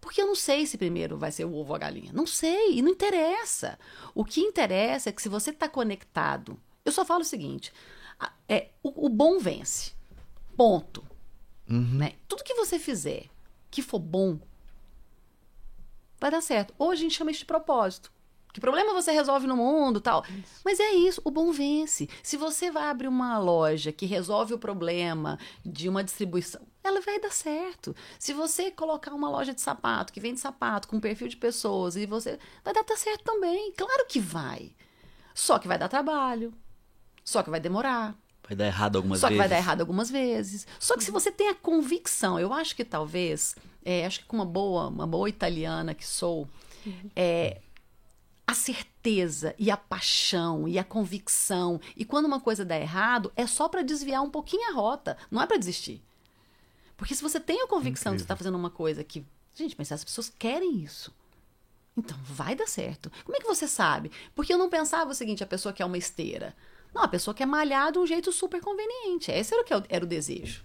Porque 0.00 0.20
eu 0.20 0.26
não 0.26 0.34
sei 0.34 0.66
se 0.66 0.76
primeiro 0.76 1.16
vai 1.16 1.30
ser 1.30 1.44
o 1.44 1.54
ovo 1.54 1.70
ou 1.70 1.76
a 1.76 1.78
galinha. 1.78 2.12
Não 2.12 2.26
sei, 2.26 2.78
e 2.78 2.82
não 2.82 2.90
interessa. 2.90 3.78
O 4.14 4.24
que 4.24 4.40
interessa 4.40 5.08
é 5.08 5.12
que 5.12 5.22
se 5.22 5.28
você 5.28 5.50
está 5.50 5.68
conectado. 5.68 6.58
Eu 6.84 6.90
só 6.90 7.04
falo 7.04 7.20
o 7.20 7.24
seguinte: 7.24 7.72
é, 8.48 8.70
o, 8.82 9.06
o 9.06 9.08
bom 9.08 9.38
vence. 9.38 9.92
Ponto. 10.56 11.04
Né? 11.66 12.14
Tudo 12.28 12.44
que 12.44 12.54
você 12.54 12.78
fizer 12.78 13.30
que 13.70 13.80
for 13.80 13.98
bom, 13.98 14.38
vai 16.20 16.30
dar 16.30 16.42
certo. 16.42 16.74
Ou 16.78 16.90
a 16.90 16.94
gente 16.94 17.14
chama 17.14 17.30
isso 17.30 17.40
de 17.40 17.46
propósito. 17.46 18.12
Que 18.52 18.60
problema 18.60 18.92
você 18.92 19.10
resolve 19.12 19.46
no 19.46 19.56
mundo 19.56 19.98
tal. 19.98 20.22
Mas 20.62 20.78
é 20.78 20.92
isso, 20.92 21.22
o 21.24 21.30
bom 21.30 21.50
vence. 21.50 22.08
Se 22.22 22.36
você 22.36 22.70
vai 22.70 22.84
abrir 22.84 23.08
uma 23.08 23.38
loja 23.38 23.90
que 23.90 24.04
resolve 24.04 24.52
o 24.52 24.58
problema 24.58 25.38
de 25.64 25.88
uma 25.88 26.04
distribuição, 26.04 26.60
ela 26.82 27.00
vai 27.00 27.20
dar 27.20 27.32
certo. 27.32 27.94
Se 28.18 28.32
você 28.32 28.70
colocar 28.70 29.12
uma 29.12 29.30
loja 29.30 29.54
de 29.54 29.60
sapato, 29.60 30.12
que 30.12 30.20
vende 30.20 30.40
sapato, 30.40 30.88
com 30.88 31.00
perfil 31.00 31.28
de 31.28 31.36
pessoas, 31.36 31.96
e 31.96 32.06
você. 32.06 32.38
Vai 32.64 32.74
dar 32.74 32.84
certo 32.96 33.24
também. 33.24 33.72
Claro 33.72 34.06
que 34.08 34.20
vai. 34.20 34.72
Só 35.34 35.58
que 35.58 35.68
vai 35.68 35.78
dar 35.78 35.88
trabalho. 35.88 36.52
Só 37.24 37.42
que 37.42 37.50
vai 37.50 37.60
demorar. 37.60 38.16
Vai 38.46 38.56
dar 38.56 38.66
errado 38.66 38.96
algumas 38.96 39.20
Só 39.20 39.28
que 39.28 39.34
vezes. 39.34 39.48
vai 39.48 39.48
dar 39.48 39.62
errado 39.64 39.80
algumas 39.80 40.10
vezes. 40.10 40.66
Só 40.78 40.96
que 40.96 41.04
se 41.04 41.10
você 41.10 41.30
tem 41.30 41.48
a 41.48 41.54
convicção, 41.54 42.38
eu 42.38 42.52
acho 42.52 42.74
que 42.74 42.84
talvez, 42.84 43.54
é, 43.84 44.04
acho 44.04 44.20
que 44.20 44.26
com 44.26 44.36
uma 44.36 44.44
boa, 44.44 44.88
uma 44.88 45.06
boa 45.06 45.28
italiana 45.28 45.94
que 45.94 46.04
sou, 46.04 46.48
é, 47.14 47.60
a 48.44 48.54
certeza 48.54 49.54
e 49.58 49.70
a 49.70 49.76
paixão 49.76 50.66
e 50.66 50.78
a 50.78 50.84
convicção. 50.84 51.80
E 51.96 52.04
quando 52.04 52.26
uma 52.26 52.40
coisa 52.40 52.64
dá 52.64 52.76
errado, 52.78 53.32
é 53.36 53.46
só 53.46 53.68
para 53.68 53.82
desviar 53.82 54.22
um 54.22 54.30
pouquinho 54.30 54.70
a 54.70 54.74
rota, 54.74 55.16
não 55.30 55.40
é 55.40 55.46
para 55.46 55.56
desistir. 55.56 56.02
Porque 57.02 57.16
se 57.16 57.22
você 57.22 57.40
tem 57.40 57.60
a 57.60 57.66
convicção 57.66 58.12
que 58.12 58.20
você 58.20 58.24
está 58.24 58.36
fazendo 58.36 58.56
uma 58.56 58.70
coisa 58.70 59.02
que. 59.02 59.26
Gente, 59.52 59.74
mas 59.76 59.90
as 59.90 60.04
pessoas 60.04 60.32
querem 60.38 60.84
isso. 60.84 61.12
Então, 61.96 62.16
vai 62.22 62.54
dar 62.54 62.68
certo. 62.68 63.10
Como 63.24 63.36
é 63.36 63.40
que 63.40 63.46
você 63.46 63.66
sabe? 63.66 64.12
Porque 64.36 64.54
eu 64.54 64.56
não 64.56 64.70
pensava 64.70 65.10
o 65.10 65.14
seguinte: 65.14 65.42
a 65.42 65.46
pessoa 65.48 65.72
quer 65.72 65.84
uma 65.84 65.98
esteira. 65.98 66.54
Não, 66.94 67.02
a 67.02 67.08
pessoa 67.08 67.34
quer 67.34 67.44
malhar 67.44 67.90
de 67.90 67.98
um 67.98 68.06
jeito 68.06 68.30
super 68.30 68.60
conveniente. 68.60 69.32
Esse 69.32 69.52
era 69.52 69.64
o 69.64 69.64
que 69.64 69.74
era 69.88 70.04
o 70.04 70.06
desejo. 70.06 70.64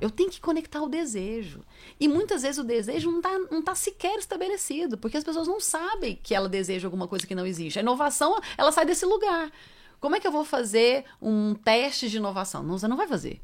Eu 0.00 0.10
tenho 0.10 0.30
que 0.30 0.40
conectar 0.40 0.80
o 0.82 0.88
desejo. 0.88 1.60
E 2.00 2.08
muitas 2.08 2.40
vezes 2.40 2.56
o 2.56 2.64
desejo 2.64 3.10
não 3.10 3.18
está 3.18 3.38
não 3.38 3.60
tá 3.60 3.74
sequer 3.74 4.18
estabelecido, 4.18 4.96
porque 4.96 5.18
as 5.18 5.24
pessoas 5.24 5.46
não 5.46 5.60
sabem 5.60 6.18
que 6.22 6.34
ela 6.34 6.48
deseja 6.48 6.88
alguma 6.88 7.06
coisa 7.06 7.26
que 7.26 7.34
não 7.34 7.44
existe. 7.44 7.78
A 7.78 7.82
inovação, 7.82 8.40
ela 8.56 8.72
sai 8.72 8.86
desse 8.86 9.04
lugar. 9.04 9.52
Como 10.00 10.16
é 10.16 10.18
que 10.18 10.26
eu 10.26 10.32
vou 10.32 10.46
fazer 10.46 11.04
um 11.20 11.54
teste 11.54 12.08
de 12.08 12.16
inovação? 12.16 12.62
Não, 12.62 12.78
você 12.78 12.88
não 12.88 12.96
vai 12.96 13.06
fazer. 13.06 13.42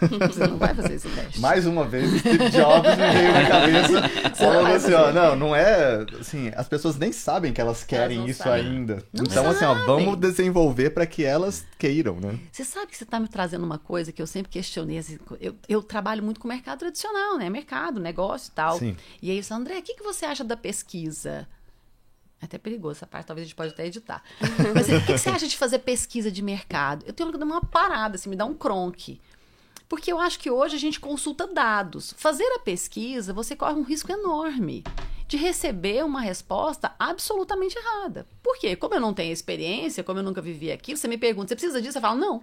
Você 0.28 0.46
não 0.46 0.56
vai 0.56 0.74
fazer 0.74 0.94
esse 0.94 1.08
teste. 1.08 1.40
Mais 1.40 1.66
uma 1.66 1.84
vez, 1.84 2.20
Steve 2.20 2.50
Jobs 2.50 2.90
me 2.90 3.12
veio 3.12 3.32
na 3.32 3.48
cabeça 3.48 4.08
falando 4.36 4.66
assim, 4.74 4.92
ó, 4.92 5.12
não, 5.12 5.36
não 5.36 5.56
é, 5.56 6.04
assim, 6.20 6.50
as 6.54 6.68
pessoas 6.68 6.96
nem 6.96 7.12
sabem 7.12 7.52
que 7.52 7.60
elas 7.60 7.84
querem 7.84 8.18
não 8.18 8.28
isso 8.28 8.42
sabem. 8.42 8.66
ainda. 8.66 9.02
Não 9.12 9.24
então, 9.24 9.48
assim, 9.48 9.64
ó, 9.64 9.74
sabem. 9.74 9.86
vamos 9.86 10.16
desenvolver 10.18 10.90
para 10.90 11.06
que 11.06 11.24
elas 11.24 11.64
queiram, 11.78 12.16
né? 12.16 12.38
Você 12.52 12.64
sabe 12.64 12.86
que 12.86 12.96
você 12.96 13.04
está 13.04 13.18
me 13.18 13.28
trazendo 13.28 13.64
uma 13.64 13.78
coisa 13.78 14.12
que 14.12 14.22
eu 14.22 14.26
sempre 14.26 14.50
questionei. 14.50 14.98
assim, 14.98 15.18
eu, 15.40 15.54
eu 15.68 15.82
trabalho 15.82 16.22
muito 16.22 16.40
com 16.40 16.48
o 16.48 16.50
mercado 16.50 16.78
tradicional, 16.80 17.36
né? 17.38 17.50
Mercado, 17.50 18.00
negócio 18.00 18.50
e 18.50 18.54
tal. 18.54 18.78
Sim. 18.78 18.96
E 19.20 19.30
aí, 19.30 19.38
eu 19.38 19.44
falei, 19.44 19.62
André, 19.62 19.78
o 19.78 19.82
que, 19.82 19.94
que 19.94 20.02
você 20.02 20.24
acha 20.24 20.44
da 20.44 20.56
pesquisa? 20.56 21.46
É 22.40 22.44
até 22.44 22.56
perigoso 22.56 22.98
essa 22.98 23.06
parte, 23.06 23.26
talvez 23.26 23.44
a 23.44 23.48
gente 23.48 23.56
pode 23.56 23.72
até 23.72 23.86
editar. 23.86 24.22
Mas 24.74 24.88
o 24.88 25.00
que, 25.00 25.06
que 25.06 25.18
você 25.18 25.28
acha 25.28 25.48
de 25.48 25.56
fazer 25.56 25.80
pesquisa 25.80 26.30
de 26.30 26.40
mercado? 26.40 27.04
Eu 27.06 27.12
tenho 27.12 27.32
que 27.32 27.38
dar 27.38 27.44
uma 27.44 27.60
parada, 27.60 28.14
assim, 28.14 28.30
me 28.30 28.36
dá 28.36 28.44
um 28.44 28.54
cronque. 28.54 29.20
Porque 29.88 30.12
eu 30.12 30.20
acho 30.20 30.38
que 30.38 30.50
hoje 30.50 30.76
a 30.76 30.78
gente 30.78 31.00
consulta 31.00 31.46
dados. 31.46 32.14
Fazer 32.18 32.44
a 32.44 32.58
pesquisa, 32.58 33.32
você 33.32 33.56
corre 33.56 33.74
um 33.74 33.82
risco 33.82 34.12
enorme 34.12 34.84
de 35.26 35.36
receber 35.36 36.04
uma 36.04 36.20
resposta 36.20 36.94
absolutamente 36.98 37.76
errada. 37.78 38.26
Por 38.42 38.58
quê? 38.58 38.74
Como 38.74 38.94
eu 38.94 39.00
não 39.00 39.14
tenho 39.14 39.32
experiência, 39.32 40.02
como 40.02 40.18
eu 40.18 40.22
nunca 40.22 40.40
vivi 40.40 40.72
aquilo, 40.72 40.98
você 40.98 41.06
me 41.06 41.18
pergunta, 41.18 41.48
você 41.48 41.56
precisa 41.56 41.82
disso? 41.82 41.98
Eu 41.98 42.02
falo, 42.02 42.18
não. 42.18 42.42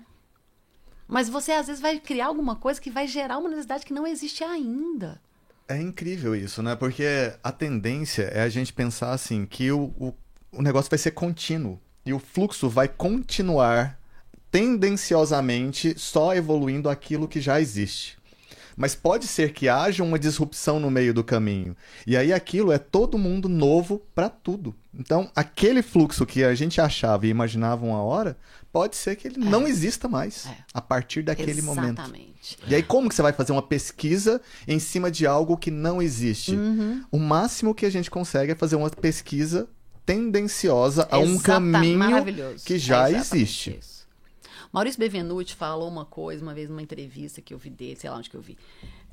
Mas 1.07 1.27
você 1.29 1.51
às 1.51 1.67
vezes 1.67 1.81
vai 1.81 1.99
criar 1.99 2.27
alguma 2.27 2.55
coisa 2.55 2.79
que 2.79 2.89
vai 2.89 3.07
gerar 3.07 3.37
uma 3.37 3.49
necessidade 3.49 3.85
que 3.85 3.93
não 3.93 4.05
existe 4.05 4.43
ainda. 4.43 5.21
É 5.67 5.79
incrível 5.81 6.35
isso, 6.35 6.61
né? 6.61 6.75
Porque 6.75 7.33
a 7.43 7.51
tendência 7.51 8.23
é 8.23 8.41
a 8.41 8.49
gente 8.49 8.71
pensar 8.71 9.11
assim, 9.11 9.45
que 9.47 9.71
o, 9.71 9.93
o, 9.99 10.13
o 10.51 10.61
negócio 10.61 10.89
vai 10.89 10.99
ser 10.99 11.11
contínuo. 11.11 11.79
E 12.05 12.13
o 12.13 12.19
fluxo 12.19 12.69
vai 12.69 12.87
continuar 12.87 13.99
tendenciosamente 14.55 15.93
só 15.97 16.33
evoluindo 16.35 16.89
aquilo 16.89 17.27
que 17.27 17.41
já 17.41 17.59
existe. 17.59 18.17
Mas 18.77 18.93
pode 18.93 19.25
ser 19.25 19.53
que 19.53 19.69
haja 19.69 20.03
uma 20.03 20.19
disrupção 20.19 20.81
no 20.81 20.91
meio 20.91 21.13
do 21.13 21.23
caminho. 21.23 21.77
E 22.05 22.17
aí 22.17 22.33
aquilo 22.33 22.73
é 22.73 22.77
todo 22.77 23.17
mundo 23.17 23.47
novo 23.47 24.01
para 24.13 24.27
tudo. 24.29 24.75
Então, 24.93 25.31
aquele 25.33 25.81
fluxo 25.81 26.25
que 26.25 26.43
a 26.43 26.53
gente 26.53 26.81
achava 26.81 27.25
e 27.25 27.29
imaginava 27.29 27.85
uma 27.85 28.01
hora, 28.03 28.35
pode 28.73 28.97
ser 28.97 29.15
que 29.15 29.29
ele 29.29 29.37
não 29.39 29.65
exista 29.65 30.09
mais 30.09 30.45
É. 30.45 30.57
a 30.73 30.81
partir 30.81 31.21
daquele 31.23 31.61
momento. 31.61 31.99
Exatamente. 32.01 32.57
E 32.67 32.75
aí, 32.75 32.83
como 32.83 33.07
que 33.07 33.15
você 33.15 33.21
vai 33.21 33.31
fazer 33.31 33.53
uma 33.53 33.61
pesquisa 33.61 34.41
em 34.67 34.77
cima 34.79 35.09
de 35.09 35.25
algo 35.25 35.55
que 35.55 35.71
não 35.71 36.01
existe? 36.01 36.53
Uhum. 36.53 37.01
O 37.09 37.17
máximo 37.17 37.73
que 37.73 37.85
a 37.85 37.89
gente 37.89 38.11
consegue 38.11 38.51
é 38.51 38.55
fazer 38.55 38.75
uma 38.75 38.89
pesquisa 38.89 39.69
tendenciosa 40.05 41.07
a 41.09 41.17
um 41.17 41.35
Exata- 41.35 41.43
caminho 41.43 42.25
que 42.65 42.77
já 42.77 43.07
É 43.07 43.13
exatamente 43.13 43.35
existe. 43.37 43.77
isso. 43.79 43.94
Maurício 44.75 44.99
Bevenuti 44.99 45.55
falou 45.55 45.87
uma 45.87 46.03
coisa 46.03 46.43
uma 46.43 46.53
vez 46.53 46.67
numa 46.67 46.81
entrevista 46.81 47.41
que 47.41 47.53
eu 47.53 47.57
vi 47.57 47.69
dele, 47.69 47.95
sei 47.95 48.09
lá 48.09 48.17
onde 48.17 48.29
que 48.29 48.35
eu 48.35 48.41
vi. 48.41 48.57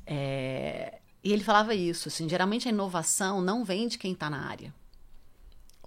É, 0.05 0.99
E 1.23 1.31
ele 1.31 1.41
falava 1.41 1.73
isso, 1.73 2.09
assim, 2.09 2.27
geralmente 2.27 2.67
a 2.67 2.71
inovação 2.71 3.41
não 3.41 3.63
vem 3.63 3.87
de 3.87 3.97
quem 3.97 4.11
está 4.11 4.29
na 4.29 4.45
área. 4.45 4.75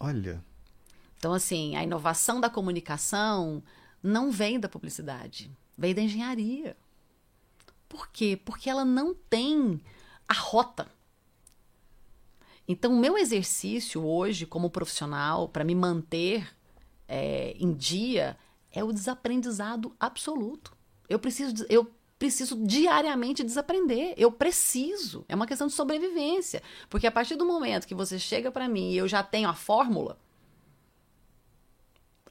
Olha, 0.01 0.43
Então, 1.19 1.35
assim, 1.35 1.77
a 1.77 1.83
inovação 1.83 2.41
da 2.41 2.49
comunicação 2.49 3.63
não 4.03 4.31
vem 4.31 4.59
da 4.59 4.67
publicidade, 4.67 5.51
vem 5.77 5.95
da 5.95 6.01
engenharia. 6.01 6.75
Por 7.87 8.09
quê? 8.09 8.41
Porque 8.43 8.71
ela 8.71 8.83
não 8.85 9.15
tem 9.15 9.79
a 10.27 10.33
rota. 10.33 10.91
Então, 12.67 12.95
o 12.95 12.99
meu 12.99 13.19
exercício 13.19 14.03
hoje, 14.03 14.47
como 14.47 14.71
profissional, 14.71 15.51
para 15.51 15.65
me 15.65 15.75
manter 15.75 16.49
é, 17.07 17.55
em 17.59 17.75
dia, 17.75 18.39
é 18.77 18.85
o 18.85 18.93
desaprendizado 18.93 19.97
absoluto. 19.99 20.77
Eu 21.09 21.19
preciso, 21.19 21.65
eu 21.69 21.91
preciso 22.19 22.57
diariamente 22.65 23.43
desaprender. 23.43 24.13
Eu 24.19 24.31
preciso. 24.31 25.25
É 25.29 25.35
uma 25.35 25.47
questão 25.47 25.67
de 25.67 25.73
sobrevivência. 25.73 26.63
Porque 26.91 27.07
a 27.07 27.11
partir 27.11 27.37
do 27.37 27.47
momento 27.47 27.87
que 27.87 27.95
você 27.95 28.19
chega 28.19 28.51
para 28.51 28.69
mim 28.69 28.91
e 28.93 28.99
eu 28.99 29.09
já 29.09 29.23
tenho 29.23 29.49
a 29.49 29.55
fórmula, 29.55 30.19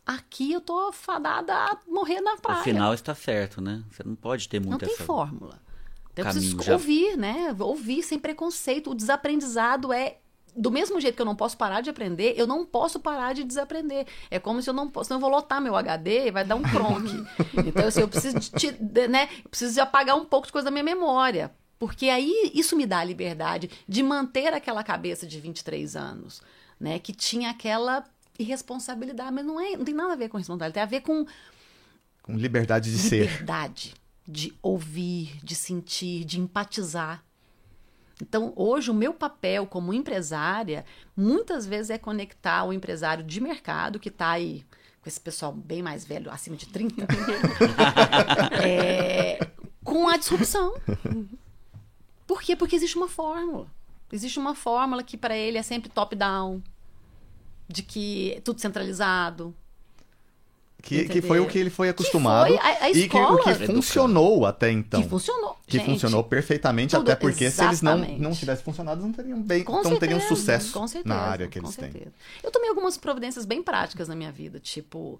aqui 0.05 0.51
eu 0.51 0.61
tô 0.61 0.91
fadada 0.91 1.53
a 1.53 1.79
morrer 1.87 2.21
na 2.21 2.37
praia. 2.37 2.61
O 2.61 2.63
final 2.63 2.93
está 2.93 3.15
certo, 3.15 3.59
né? 3.61 3.83
Você 3.89 4.03
não 4.03 4.15
pode 4.15 4.47
ter 4.47 4.59
Não 4.61 4.69
muito 4.69 4.85
tem 4.85 4.93
essa... 4.93 5.03
fórmula. 5.03 5.59
Então, 6.13 6.25
eu 6.25 6.31
preciso 6.31 6.61
já- 6.61 6.73
ouvir, 6.73 7.17
né? 7.17 7.55
Ouvir 7.59 8.03
sem 8.03 8.19
preconceito. 8.19 8.91
O 8.91 8.95
desaprendizado 8.95 9.91
é. 9.91 10.19
Do 10.55 10.71
mesmo 10.71 11.01
jeito 11.01 11.15
que 11.15 11.21
eu 11.21 11.25
não 11.25 11.35
posso 11.35 11.57
parar 11.57 11.81
de 11.81 11.89
aprender, 11.89 12.33
eu 12.37 12.47
não 12.47 12.65
posso 12.65 12.99
parar 12.99 13.33
de 13.33 13.43
desaprender. 13.43 14.07
É 14.31 14.39
como 14.39 14.61
se 14.61 14.69
eu 14.69 14.73
não 14.73 14.89
posso, 14.89 15.07
senão 15.09 15.17
eu 15.17 15.21
vou 15.21 15.29
lotar 15.29 15.61
meu 15.61 15.75
HD 15.75 16.27
e 16.27 16.31
vai 16.31 16.45
dar 16.45 16.55
um 16.55 16.63
cronque. 16.63 17.13
então, 17.67 17.87
assim, 17.87 18.01
eu 18.01 18.07
preciso 18.07 18.39
de, 18.39 18.71
de- 18.71 19.07
né? 19.07 19.27
Eu 19.43 19.49
preciso 19.49 19.81
apagar 19.81 20.15
um 20.15 20.23
pouco 20.25 20.47
de 20.47 20.53
coisa 20.53 20.65
da 20.65 20.71
minha 20.71 20.83
memória. 20.83 21.51
Porque 21.77 22.07
aí 22.09 22.51
isso 22.53 22.75
me 22.77 22.85
dá 22.85 22.99
a 22.99 23.03
liberdade 23.03 23.69
de 23.87 24.01
manter 24.01 24.53
aquela 24.53 24.81
cabeça 24.81 25.27
de 25.27 25.39
23 25.41 25.95
anos, 25.97 26.41
né? 26.79 26.99
Que 26.99 27.11
tinha 27.13 27.49
aquela 27.49 28.05
irresponsabilidade. 28.39 29.33
Mas 29.33 29.45
não, 29.45 29.59
é, 29.59 29.75
não 29.75 29.83
tem 29.83 29.93
nada 29.93 30.13
a 30.13 30.15
ver 30.15 30.29
com 30.29 30.37
responsabilidade, 30.37 30.73
tem 30.73 30.83
a 30.83 30.85
ver 30.85 31.01
com 31.01 31.25
com 32.23 32.35
liberdade 32.37 32.89
de 32.91 32.97
ser. 32.97 33.23
liberdade 33.29 33.93
de 34.27 34.53
ouvir, 34.61 35.37
de 35.43 35.53
sentir, 35.53 36.23
de 36.25 36.39
empatizar. 36.39 37.23
Então, 38.21 38.53
hoje, 38.55 38.89
o 38.89 38.93
meu 38.93 39.13
papel 39.13 39.67
como 39.67 39.93
empresária, 39.93 40.85
muitas 41.15 41.65
vezes 41.65 41.89
é 41.89 41.97
conectar 41.97 42.63
o 42.63 42.71
empresário 42.71 43.23
de 43.23 43.41
mercado, 43.41 43.99
que 43.99 44.09
está 44.09 44.29
aí 44.31 44.65
com 45.01 45.09
esse 45.09 45.19
pessoal 45.19 45.51
bem 45.51 45.83
mais 45.83 46.05
velho, 46.05 46.31
acima 46.31 46.55
de 46.55 46.65
30, 46.67 47.05
é, 48.63 49.37
com 49.83 50.07
a 50.07 50.17
disrupção. 50.17 50.73
Por 52.25 52.41
quê? 52.41 52.55
Porque 52.55 52.75
existe 52.75 52.97
uma 52.97 53.07
fórmula. 53.07 53.67
Existe 54.11 54.39
uma 54.39 54.55
fórmula 54.55 55.03
que 55.03 55.17
para 55.17 55.35
ele 55.35 55.57
é 55.57 55.61
sempre 55.61 55.89
top-down, 55.89 56.61
de 57.67 57.83
que 57.83 58.33
é 58.33 58.41
tudo 58.41 58.61
centralizado, 58.61 59.53
Que, 60.85 61.09
que 61.09 61.19
foi 61.21 61.39
o 61.39 61.47
que 61.47 61.57
ele 61.57 61.71
foi 61.71 61.89
acostumado 61.89 62.47
foi 62.47 62.57
a- 62.59 62.83
a 62.85 62.89
e 62.91 62.93
que, 63.09 63.17
o 63.17 63.37
que 63.43 63.49
escola. 63.49 63.65
funcionou 63.73 64.45
até 64.45 64.71
então. 64.71 65.01
que 65.01 65.09
funcionou. 65.09 65.57
Que 65.65 65.77
Gente, 65.79 65.85
funcionou 65.89 66.23
perfeitamente, 66.23 66.95
tudo- 66.95 67.01
até 67.11 67.15
porque 67.19 67.49
se 67.49 67.63
eles 67.63 67.81
não, 67.81 67.93
exatamente. 67.95 68.21
não 68.21 68.31
tivessem 68.33 68.63
funcionado, 68.63 69.01
não 69.01 69.11
teriam, 69.11 69.41
bem, 69.41 69.63
Com 69.63 69.81
não 69.81 69.97
teriam 69.97 70.19
certeza, 70.19 70.27
sucesso 70.27 70.71
com 70.73 70.87
certeza, 70.87 71.13
na 71.15 71.19
área 71.21 71.47
que 71.47 71.57
eles 71.57 71.75
têm. 71.75 71.91
Eu 72.43 72.51
tomei 72.51 72.69
algumas 72.69 72.97
providências 72.97 73.45
bem 73.45 73.63
práticas 73.63 74.07
na 74.07 74.15
minha 74.15 74.31
vida, 74.31 74.59
tipo. 74.59 75.19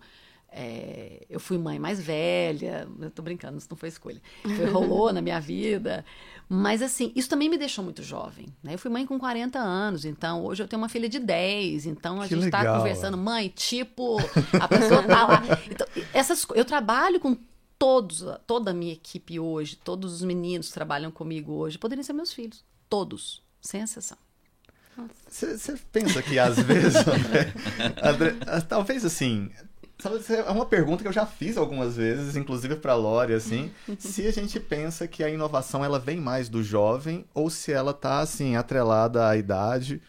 É, 0.58 1.26
eu 1.30 1.38
fui 1.40 1.58
mãe 1.58 1.78
mais 1.78 2.00
velha, 2.00 2.88
eu 3.02 3.12
tô 3.12 3.22
brincando, 3.22 3.58
isso 3.58 3.68
não 3.70 3.76
foi 3.76 3.90
escolha. 3.90 4.22
Foi, 4.42 4.66
rolou 4.70 5.12
na 5.12 5.22
minha 5.22 5.40
vida. 5.42 6.06
Mas, 6.48 6.82
assim, 6.82 7.12
isso 7.16 7.28
também 7.30 7.50
me 7.50 7.58
deixou 7.58 7.84
muito 7.84 8.04
jovem. 8.04 8.48
Né? 8.64 8.76
Eu 8.76 8.78
fui 8.80 8.92
mãe 8.92 9.06
com 9.06 9.18
40 9.18 9.58
anos, 9.60 10.06
então 10.06 10.44
hoje 10.44 10.62
eu 10.64 10.68
tenho 10.68 10.82
uma 10.82 10.90
filha 10.90 11.10
de 11.10 11.20
10. 11.20 11.88
Então 11.88 12.22
a 12.22 12.28
Que 12.28 12.36
gente 12.36 12.52
tá 12.52 12.60
legal. 12.60 12.78
conversando, 12.78 13.18
mãe, 13.18 13.50
tipo, 13.50 14.18
a 14.62 14.68
pessoa 14.68 15.04
tá 15.04 15.28
lá. 15.28 15.44
Então, 15.70 15.88
essas, 16.14 16.46
eu 16.54 16.64
trabalho 16.64 17.20
com 17.20 17.36
todos, 17.80 18.24
toda 18.46 18.72
a 18.72 18.74
minha 18.74 18.94
equipe 18.94 19.40
hoje, 19.40 19.76
todos 19.76 20.14
os 20.14 20.22
meninos 20.22 20.68
que 20.68 20.74
trabalham 20.74 21.12
comigo 21.12 21.52
hoje, 21.54 21.78
poderiam 21.78 22.04
ser 22.04 22.14
meus 22.14 22.32
filhos. 22.32 22.64
Todos, 22.90 23.42
sem 23.60 23.82
exceção. 23.82 24.18
Você 25.28 25.76
pensa 25.92 26.22
que 26.22 26.40
às 26.40 26.58
vezes, 26.58 26.96
André, 27.06 27.54
André, 28.02 28.62
talvez 28.70 29.04
assim, 29.04 29.52
sabe, 29.98 30.20
é 30.30 30.52
uma 30.52 30.66
pergunta 30.66 31.02
que 31.02 31.08
eu 31.08 31.14
já 31.14 31.26
fiz 31.26 31.58
algumas 31.58 31.96
vezes, 31.96 32.36
inclusive 32.36 32.76
para 32.76 32.96
Lore, 32.96 33.34
assim, 33.34 33.72
se 33.98 34.28
a 34.28 34.32
gente 34.32 34.60
pensa 34.60 35.08
que 35.08 35.24
a 35.24 35.30
inovação 35.30 35.84
ela 35.84 36.00
vem 36.00 36.18
mais 36.18 36.50
do 36.50 36.64
jovem 36.64 37.26
ou 37.34 37.50
se 37.50 37.72
ela 37.72 37.94
tá 37.94 38.20
assim 38.20 38.56
atrelada 38.56 39.28
à 39.28 39.38
idade. 39.38 40.02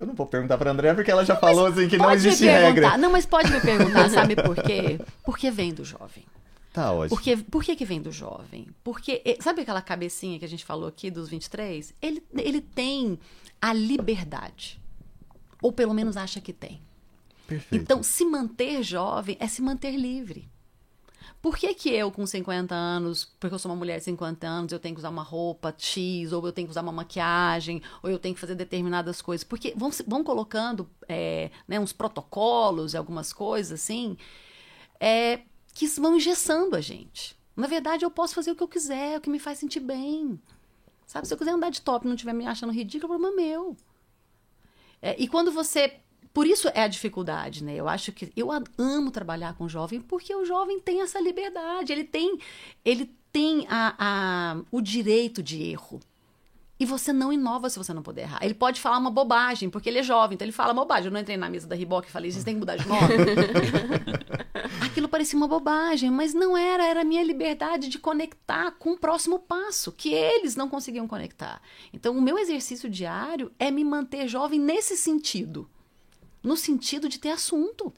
Eu 0.00 0.06
não 0.06 0.14
vou 0.14 0.26
perguntar 0.26 0.56
para 0.56 0.70
André 0.70 0.94
porque 0.94 1.10
ela 1.10 1.24
já 1.24 1.34
falou 1.34 1.66
assim 1.66 1.88
que 1.88 1.98
não 1.98 2.10
existe 2.12 2.44
regra. 2.44 2.96
Não, 2.96 3.10
mas 3.10 3.26
pode 3.26 3.50
me 3.50 3.60
perguntar, 3.60 4.08
sabe 4.10 4.36
por 4.36 4.54
quê? 4.54 5.00
Porque 5.24 5.50
vem 5.50 5.74
do 5.74 5.84
jovem. 5.84 6.24
Tá 6.72 6.92
ótimo. 6.92 7.16
Porque, 7.16 7.36
por 7.36 7.64
que, 7.64 7.74
que 7.74 7.84
vem 7.84 8.00
do 8.00 8.12
jovem? 8.12 8.68
Porque, 8.84 9.36
sabe 9.40 9.62
aquela 9.62 9.82
cabecinha 9.82 10.38
que 10.38 10.44
a 10.44 10.48
gente 10.48 10.64
falou 10.64 10.88
aqui 10.88 11.10
dos 11.10 11.28
23? 11.28 11.92
Ele, 12.00 12.22
ele 12.36 12.60
tem 12.60 13.18
a 13.60 13.72
liberdade. 13.72 14.80
Ou 15.60 15.72
pelo 15.72 15.92
menos 15.92 16.16
acha 16.16 16.40
que 16.40 16.52
tem. 16.52 16.80
Perfeito. 17.48 17.82
Então, 17.82 18.02
se 18.02 18.26
manter 18.26 18.82
jovem 18.82 19.38
é 19.40 19.48
se 19.48 19.62
manter 19.62 19.96
livre. 19.96 20.50
Por 21.40 21.56
que, 21.56 21.72
que 21.72 21.88
eu, 21.88 22.12
com 22.12 22.26
50 22.26 22.74
anos, 22.74 23.24
porque 23.40 23.54
eu 23.54 23.58
sou 23.58 23.70
uma 23.70 23.76
mulher 23.78 23.98
de 23.98 24.04
50 24.04 24.46
anos, 24.46 24.72
eu 24.72 24.78
tenho 24.78 24.94
que 24.94 24.98
usar 24.98 25.08
uma 25.08 25.22
roupa 25.22 25.74
X, 25.76 26.30
ou 26.30 26.44
eu 26.44 26.52
tenho 26.52 26.66
que 26.66 26.72
usar 26.72 26.82
uma 26.82 26.92
maquiagem, 26.92 27.80
ou 28.02 28.10
eu 28.10 28.18
tenho 28.18 28.34
que 28.34 28.40
fazer 28.40 28.54
determinadas 28.54 29.22
coisas? 29.22 29.44
Porque 29.44 29.72
vão, 29.74 29.90
vão 30.06 30.22
colocando 30.22 30.90
é, 31.08 31.50
né, 31.66 31.80
uns 31.80 31.92
protocolos 31.92 32.92
e 32.92 32.98
algumas 32.98 33.32
coisas 33.32 33.80
assim, 33.80 34.18
é, 35.00 35.40
que 35.72 35.86
vão 35.86 36.16
engessando 36.16 36.76
a 36.76 36.82
gente. 36.82 37.34
Na 37.56 37.66
verdade, 37.66 38.04
eu 38.04 38.10
posso 38.10 38.34
fazer 38.34 38.50
o 38.50 38.56
que 38.56 38.62
eu 38.62 38.68
quiser, 38.68 39.16
o 39.16 39.20
que 39.22 39.30
me 39.30 39.38
faz 39.38 39.58
sentir 39.58 39.80
bem. 39.80 40.38
Sabe, 41.06 41.26
se 41.26 41.32
eu 41.32 41.38
quiser 41.38 41.52
andar 41.52 41.70
de 41.70 41.80
top 41.80 42.04
e 42.04 42.08
não 42.08 42.14
estiver 42.14 42.34
me 42.34 42.46
achando 42.46 42.72
ridículo, 42.72 43.14
é 43.14 43.16
problema 43.16 43.34
meu. 43.34 43.74
É, 45.00 45.16
e 45.18 45.26
quando 45.26 45.50
você. 45.50 46.00
Por 46.38 46.46
isso 46.46 46.68
é 46.72 46.82
a 46.82 46.86
dificuldade, 46.86 47.64
né? 47.64 47.74
Eu 47.74 47.88
acho 47.88 48.12
que 48.12 48.32
eu 48.36 48.50
amo 48.78 49.10
trabalhar 49.10 49.54
com 49.54 49.68
jovem 49.68 50.00
porque 50.00 50.32
o 50.32 50.44
jovem 50.44 50.78
tem 50.78 51.00
essa 51.02 51.18
liberdade, 51.20 51.92
ele 51.92 52.04
tem, 52.04 52.38
ele 52.84 53.10
tem 53.32 53.66
a, 53.68 53.94
a- 53.98 54.60
o 54.70 54.80
direito 54.80 55.42
de 55.42 55.60
erro. 55.60 55.98
E 56.78 56.86
você 56.86 57.12
não 57.12 57.32
inova 57.32 57.68
se 57.68 57.76
você 57.76 57.92
não 57.92 58.04
puder 58.04 58.22
errar. 58.22 58.38
Ele 58.40 58.54
pode 58.54 58.80
falar 58.80 58.98
uma 58.98 59.10
bobagem, 59.10 59.68
porque 59.68 59.88
ele 59.88 59.98
é 59.98 60.02
jovem, 60.04 60.36
então 60.36 60.44
ele 60.46 60.52
fala 60.52 60.72
bobagem. 60.72 61.06
Eu 61.06 61.10
não 61.12 61.18
entrei 61.18 61.36
na 61.36 61.50
mesa 61.50 61.66
da 61.66 61.74
Riboc 61.74 62.06
e 62.06 62.10
falei, 62.12 62.30
vocês 62.30 62.44
têm 62.44 62.54
que 62.54 62.60
mudar 62.60 62.76
de 62.76 62.86
nome. 62.86 63.00
Aquilo 64.86 65.08
parecia 65.08 65.36
uma 65.36 65.48
bobagem, 65.48 66.08
mas 66.08 66.34
não 66.34 66.56
era, 66.56 66.86
era 66.86 67.00
a 67.00 67.04
minha 67.04 67.24
liberdade 67.24 67.88
de 67.88 67.98
conectar 67.98 68.70
com 68.78 68.92
o 68.92 68.96
próximo 68.96 69.40
passo, 69.40 69.90
que 69.90 70.14
eles 70.14 70.54
não 70.54 70.68
conseguiam 70.68 71.08
conectar. 71.08 71.60
Então, 71.92 72.16
o 72.16 72.22
meu 72.22 72.38
exercício 72.38 72.88
diário 72.88 73.50
é 73.58 73.72
me 73.72 73.82
manter 73.82 74.28
jovem 74.28 74.60
nesse 74.60 74.96
sentido. 74.96 75.68
No 76.42 76.56
sentido 76.56 77.08
de 77.08 77.18
ter 77.18 77.30
assunto. 77.30 77.92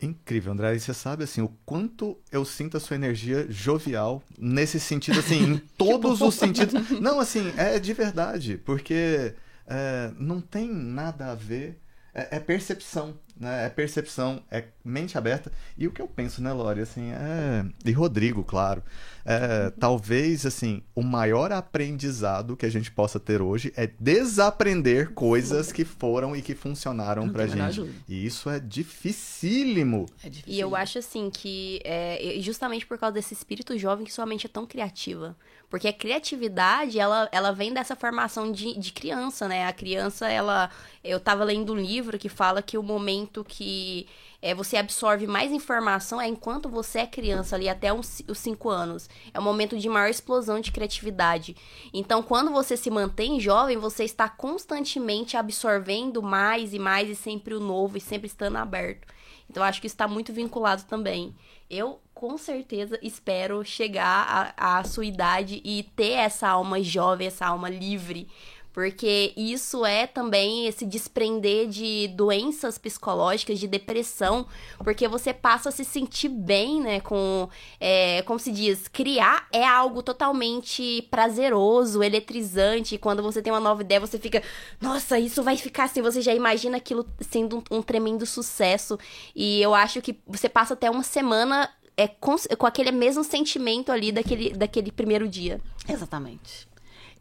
Incrível, 0.00 0.52
André. 0.52 0.74
E 0.74 0.80
você 0.80 0.92
sabe, 0.92 1.24
assim, 1.24 1.40
o 1.40 1.48
quanto 1.64 2.18
eu 2.30 2.44
sinto 2.44 2.76
a 2.76 2.80
sua 2.80 2.96
energia 2.96 3.46
jovial 3.48 4.22
nesse 4.38 4.78
sentido, 4.78 5.20
assim, 5.20 5.54
em 5.54 5.58
todos 5.78 6.20
os 6.20 6.34
sentidos. 6.34 6.74
Não, 7.00 7.20
assim, 7.20 7.52
é 7.56 7.78
de 7.78 7.92
verdade, 7.92 8.58
porque 8.58 9.34
é, 9.66 10.12
não 10.18 10.40
tem 10.40 10.72
nada 10.72 11.32
a 11.32 11.34
ver. 11.34 11.80
É, 12.12 12.36
é 12.36 12.40
percepção, 12.40 13.18
né? 13.38 13.66
É 13.66 13.68
percepção, 13.68 14.42
é 14.50 14.64
mente 14.84 15.18
aberta. 15.18 15.50
E 15.76 15.86
o 15.86 15.90
que 15.90 16.00
eu 16.00 16.06
penso, 16.08 16.42
né, 16.42 16.52
Lore, 16.52 16.80
assim, 16.80 17.10
é... 17.12 17.64
E 17.84 17.92
Rodrigo, 17.92 18.44
claro. 18.44 18.82
É, 19.24 19.70
talvez, 19.70 20.44
assim, 20.44 20.82
o 20.94 21.02
maior 21.02 21.50
aprendizado 21.50 22.56
que 22.56 22.66
a 22.66 22.70
gente 22.70 22.90
possa 22.90 23.18
ter 23.18 23.40
hoje 23.40 23.72
é 23.76 23.86
desaprender 23.98 25.12
coisas 25.12 25.72
que 25.72 25.84
foram 25.84 26.36
e 26.36 26.42
que 26.42 26.54
funcionaram 26.54 27.28
pra 27.30 27.46
gente. 27.46 27.90
E 28.08 28.26
isso 28.26 28.50
é 28.50 28.60
dificílimo. 28.60 30.06
É 30.22 30.28
difícil. 30.28 30.52
E 30.52 30.60
eu 30.60 30.76
acho 30.76 30.98
assim 30.98 31.30
que 31.30 31.80
é 31.84 32.36
justamente 32.40 32.86
por 32.86 32.98
causa 32.98 33.14
desse 33.14 33.32
espírito 33.32 33.78
jovem 33.78 34.04
que 34.04 34.12
sua 34.12 34.26
mente 34.26 34.46
é 34.46 34.48
tão 34.48 34.66
criativa. 34.66 35.36
Porque 35.68 35.88
a 35.88 35.92
criatividade, 35.92 36.98
ela, 36.98 37.28
ela 37.32 37.52
vem 37.52 37.72
dessa 37.72 37.96
formação 37.96 38.52
de, 38.52 38.78
de 38.78 38.92
criança, 38.92 39.48
né? 39.48 39.66
A 39.66 39.72
criança, 39.72 40.28
ela. 40.28 40.70
Eu 41.02 41.18
tava 41.18 41.44
lendo 41.44 41.72
um 41.72 41.76
livro 41.76 42.18
que 42.18 42.28
fala 42.28 42.62
que 42.62 42.78
o 42.78 42.82
momento 42.82 43.44
que 43.44 44.06
é, 44.44 44.54
você 44.54 44.76
absorve 44.76 45.26
mais 45.26 45.50
informação 45.50 46.20
é 46.20 46.28
enquanto 46.28 46.68
você 46.68 46.98
é 46.98 47.06
criança, 47.06 47.56
ali 47.56 47.66
até 47.66 47.90
uns, 47.90 48.22
os 48.28 48.36
5 48.36 48.68
anos. 48.68 49.08
É 49.32 49.40
o 49.40 49.42
momento 49.42 49.78
de 49.78 49.88
maior 49.88 50.10
explosão 50.10 50.60
de 50.60 50.70
criatividade. 50.70 51.56
Então, 51.94 52.22
quando 52.22 52.50
você 52.50 52.76
se 52.76 52.90
mantém 52.90 53.40
jovem, 53.40 53.78
você 53.78 54.04
está 54.04 54.28
constantemente 54.28 55.34
absorvendo 55.34 56.22
mais 56.22 56.74
e 56.74 56.78
mais, 56.78 57.08
e 57.08 57.14
sempre 57.14 57.54
o 57.54 57.60
novo, 57.60 57.96
e 57.96 58.02
sempre 58.02 58.26
estando 58.26 58.56
aberto. 58.56 59.08
Então, 59.48 59.62
acho 59.62 59.80
que 59.80 59.86
isso 59.86 59.94
está 59.94 60.06
muito 60.06 60.30
vinculado 60.30 60.82
também. 60.84 61.34
Eu, 61.70 61.98
com 62.14 62.38
certeza, 62.38 62.98
espero 63.02 63.64
chegar 63.64 64.54
à, 64.56 64.84
sua 64.84 65.04
idade 65.04 65.60
e 65.64 65.82
ter 65.96 66.12
essa 66.12 66.48
alma 66.48 66.80
jovem, 66.80 67.26
essa 67.26 67.46
alma 67.46 67.68
livre. 67.68 68.28
Porque 68.72 69.32
isso 69.36 69.86
é 69.86 70.04
também 70.04 70.66
esse 70.66 70.84
desprender 70.84 71.68
de 71.68 72.08
doenças 72.08 72.76
psicológicas, 72.76 73.60
de 73.60 73.68
depressão, 73.68 74.48
porque 74.78 75.06
você 75.06 75.32
passa 75.32 75.68
a 75.68 75.72
se 75.72 75.84
sentir 75.84 76.28
bem, 76.28 76.80
né? 76.80 76.98
Com, 76.98 77.48
é, 77.78 78.22
como 78.22 78.40
se 78.40 78.50
diz, 78.50 78.88
criar 78.88 79.46
é 79.52 79.64
algo 79.64 80.02
totalmente 80.02 81.02
prazeroso, 81.08 82.02
eletrizante. 82.02 82.98
Quando 82.98 83.22
você 83.22 83.40
tem 83.40 83.52
uma 83.52 83.60
nova 83.60 83.82
ideia, 83.82 84.00
você 84.00 84.18
fica, 84.18 84.42
nossa, 84.80 85.20
isso 85.20 85.40
vai 85.40 85.56
ficar 85.56 85.84
assim. 85.84 86.02
Você 86.02 86.20
já 86.20 86.34
imagina 86.34 86.76
aquilo 86.76 87.06
sendo 87.20 87.58
um, 87.70 87.78
um 87.78 87.82
tremendo 87.82 88.26
sucesso. 88.26 88.98
E 89.36 89.62
eu 89.62 89.72
acho 89.72 90.02
que 90.02 90.18
você 90.26 90.48
passa 90.48 90.74
até 90.74 90.90
uma 90.90 91.04
semana 91.04 91.70
é, 91.96 92.08
com, 92.08 92.36
com 92.58 92.66
aquele 92.66 92.90
mesmo 92.90 93.22
sentimento 93.22 93.92
ali 93.92 94.10
daquele, 94.12 94.52
daquele 94.52 94.90
primeiro 94.90 95.28
dia. 95.28 95.60
Exatamente. 95.88 96.68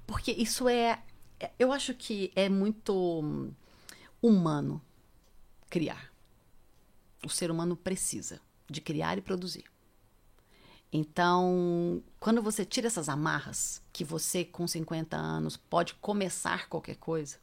Porque 0.05 0.31
isso 0.31 0.67
é. 0.67 1.01
é- 1.39 1.51
Eu 1.57 1.71
acho 1.71 1.93
que 1.93 2.31
é 2.35 2.49
muito 2.49 2.93
hum, 3.21 3.51
humano 4.21 4.81
criar. 5.69 6.11
O 7.25 7.29
ser 7.29 7.49
humano 7.49 7.75
precisa 7.75 8.41
de 8.69 8.81
criar 8.81 9.17
e 9.17 9.21
produzir. 9.21 9.65
Então, 10.91 12.03
quando 12.19 12.41
você 12.41 12.63
tira 12.63 12.85
essas 12.85 13.09
amarras, 13.09 13.81
que 13.91 14.03
você 14.03 14.45
com 14.45 14.67
50 14.67 15.17
anos 15.17 15.57
pode 15.57 15.95
começar 15.95 16.69
qualquer 16.69 16.97
coisa, 16.97 17.37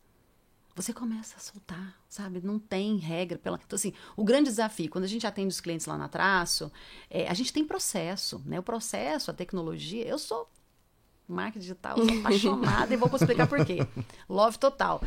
você 0.81 0.93
começa 0.93 1.37
a 1.37 1.41
soltar, 1.41 1.95
sabe? 2.09 2.41
Não 2.43 2.59
tem 2.59 2.97
regra. 2.97 3.39
Pela... 3.39 3.61
Então, 3.65 3.77
assim, 3.77 3.93
o 4.17 4.25
grande 4.25 4.49
desafio, 4.49 4.89
quando 4.89 5.05
a 5.05 5.09
gente 5.09 5.27
atende 5.27 5.49
os 5.49 5.61
clientes 5.61 5.87
lá 5.87 5.99
na 5.99 6.09
Traço, 6.09 6.73
é, 7.09 7.29
a 7.29 7.35
gente 7.35 7.53
tem 7.53 7.65
processo, 7.65 8.41
né? 8.47 8.59
O 8.59 8.63
processo, 8.63 9.31
a 9.31 9.35
tecnologia, 9.35 10.07
eu 10.07 10.19
sou 10.19 10.51
marketing 11.29 11.61
digital, 11.61 11.99
eu 11.99 12.09
sou 12.09 12.19
apaixonada 12.21 12.95
e 12.95 12.97
vou 12.97 13.11
explicar 13.15 13.47
por 13.47 13.65
quê. 13.65 13.79
Love 14.29 14.59
total. 14.59 15.03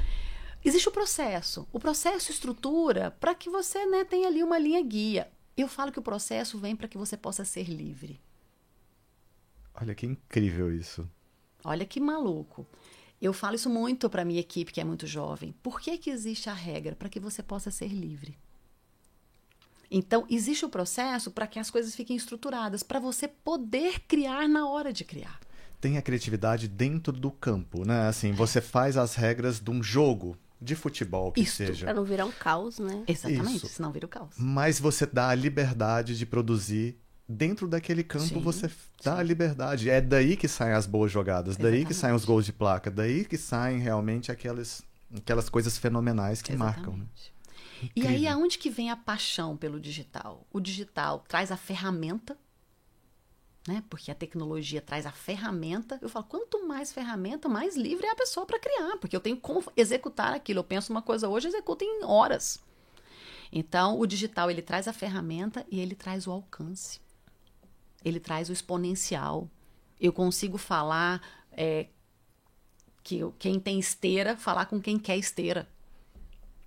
Existe 0.64 0.88
o 0.88 0.92
processo. 0.92 1.68
O 1.74 1.80
processo 1.80 2.32
estrutura 2.32 3.12
para 3.20 3.36
que 3.36 3.50
você 3.50 3.86
né, 3.86 4.06
tenha 4.06 4.28
ali 4.28 4.44
uma 4.44 4.58
linha 4.58 4.82
guia. 4.82 5.30
Eu 5.58 5.68
falo 5.68 5.92
que 5.92 6.00
o 6.00 6.04
processo 6.04 6.58
vem 6.58 6.76
para 6.76 6.88
que 6.88 6.98
você 6.98 7.18
possa 7.18 7.44
ser 7.44 7.66
livre. 7.66 8.22
Olha 9.74 9.94
que 9.94 10.06
incrível 10.06 10.74
isso. 10.74 11.10
Olha 11.64 11.86
que 11.86 12.00
maluco. 12.00 12.68
Eu 13.24 13.32
falo 13.32 13.56
isso 13.56 13.70
muito 13.70 14.10
para 14.10 14.26
minha 14.26 14.42
equipe 14.42 14.74
que 14.74 14.82
é 14.82 14.84
muito 14.84 15.08
jovem. 15.08 15.56
Por 15.64 15.80
que, 15.80 15.98
que 15.98 16.10
existe 16.10 16.50
a 16.50 16.54
regra? 16.54 16.94
Para 16.94 17.08
que 17.08 17.22
você 17.22 17.42
possa 17.42 17.72
ser 17.72 17.88
livre. 17.88 18.38
Então, 19.90 20.26
existe 20.30 20.66
o 20.66 20.70
processo 20.70 21.32
para 21.32 21.48
que 21.48 21.58
as 21.58 21.72
coisas 21.72 21.96
fiquem 21.96 22.18
estruturadas, 22.18 22.84
para 22.84 23.00
você 23.00 23.26
poder 23.26 24.02
criar 24.02 24.50
na 24.50 24.68
hora 24.68 24.92
de 24.92 25.06
criar. 25.06 25.40
Tem 25.80 25.98
a 25.98 26.02
criatividade 26.02 26.68
dentro 26.68 27.14
do 27.14 27.32
campo, 27.32 27.86
né? 27.86 28.10
Assim, 28.10 28.34
você 28.34 28.60
faz 28.60 28.98
as 28.98 29.16
regras 29.16 29.62
de 29.62 29.72
um 29.72 29.82
jogo 29.82 30.38
de 30.60 30.76
futebol 30.76 31.32
que 31.32 31.42
Isto, 31.42 31.56
seja. 31.56 31.86
Pra 31.86 31.94
não 31.94 32.04
virar 32.04 32.26
um 32.26 32.32
caos, 32.32 32.78
né? 32.78 33.06
Exatamente, 33.08 33.66
Isso. 33.66 33.70
senão 33.70 33.94
vira 33.94 34.06
o 34.06 34.10
caos. 34.10 34.36
Mas 34.38 34.82
você 34.82 35.06
dá 35.06 35.30
a 35.30 35.36
liberdade 35.36 36.18
de 36.18 36.26
produzir 36.26 36.98
dentro 37.28 37.68
daquele 37.68 38.04
campo, 38.04 38.26
Sim, 38.26 38.42
você 38.42 38.70
dá 39.04 39.18
a 39.18 39.24
liberdade. 39.24 39.90
É 39.90 40.02
daí 40.02 40.36
que 40.36 40.48
saem 40.48 40.74
as 40.74 40.86
boas 40.86 41.12
jogadas, 41.12 41.58
daí 41.58 41.72
que 41.72 41.78
Exatamente. 41.78 41.96
saem 41.96 42.16
os 42.16 42.26
gols 42.26 42.46
de 42.46 42.54
placa, 42.54 42.92
daí 42.92 43.26
que 43.26 43.38
saem 43.38 43.80
realmente 43.80 44.32
aquelas, 44.32 44.84
aquelas 45.16 45.50
coisas 45.50 45.78
fenomenais 45.78 46.42
que 46.42 46.56
marcam. 46.56 46.98
Né? 46.98 47.06
Exatamente. 47.16 47.34
E 47.96 48.08
aí, 48.08 48.28
aonde 48.28 48.58
que 48.58 48.70
vem 48.70 48.90
a 48.90 48.96
paixão 48.96 49.58
pelo 49.58 49.80
digital? 49.80 50.48
O 50.54 50.60
digital 50.60 51.20
traz 51.28 51.52
a 51.52 51.58
ferramenta, 51.58 52.38
né? 53.68 53.84
Porque 53.90 54.12
a 54.12 54.16
tecnologia 54.16 54.82
traz 54.82 55.06
a 55.06 55.12
ferramenta. 55.12 56.00
Eu 56.02 56.08
falo, 56.08 56.26
quanto 56.26 56.66
mais 56.66 56.94
ferramenta, 56.94 57.50
mais 57.50 57.76
livre 57.76 58.06
é 58.06 58.12
a 58.12 58.16
pessoa 58.16 58.46
para 58.46 58.60
criar, 58.60 58.98
porque 58.98 59.16
eu 59.16 59.20
tenho 59.20 59.38
como 59.38 59.64
executar 59.76 60.34
aquilo. 60.34 60.60
Eu 60.60 60.64
penso 60.64 60.94
uma 60.94 61.02
coisa 61.02 61.28
hoje, 61.28 61.48
executo 61.48 61.84
em 61.84 62.04
horas. 62.04 62.60
Então, 63.52 64.00
o 64.00 64.08
digital 64.08 64.50
ele 64.50 64.62
traz 64.62 64.88
a 64.88 64.94
ferramenta 64.94 65.66
e 65.70 65.80
ele 65.80 65.96
traz 65.96 66.26
o 66.26 66.32
alcance. 66.32 67.03
Ele 68.04 68.20
traz 68.20 68.50
o 68.50 68.54
exponencial. 68.54 69.50
Eu 70.00 70.12
consigo 70.12 70.58
falar 70.58 71.22
é, 71.52 71.88
que 73.04 73.20
quem 73.38 73.60
tem 73.60 73.80
esteira 73.80 74.36
falar 74.38 74.66
com 74.66 74.82
quem 74.82 74.98
quer 74.98 75.18
esteira. 75.18 75.68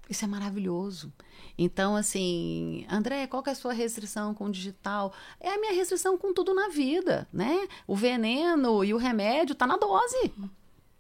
Isso 0.09 0.25
é 0.25 0.29
maravilhoso. 0.29 1.13
Então, 1.59 1.97
assim, 1.97 2.87
André, 2.89 3.27
qual 3.27 3.43
que 3.43 3.49
é 3.51 3.53
a 3.53 3.57
sua 3.57 3.73
restrição 3.73 4.33
com 4.33 4.45
o 4.45 4.53
digital? 4.53 5.13
É 5.41 5.51
a 5.51 5.59
minha 5.59 5.73
restrição 5.73 6.17
com 6.17 6.33
tudo 6.33 6.55
na 6.55 6.69
vida, 6.69 7.27
né? 7.33 7.67
O 7.87 7.97
veneno 7.97 8.85
e 8.85 8.95
o 8.95 8.99
remédio 8.99 9.55
tá 9.55 9.67
na 9.67 9.77
dose. 9.77 10.33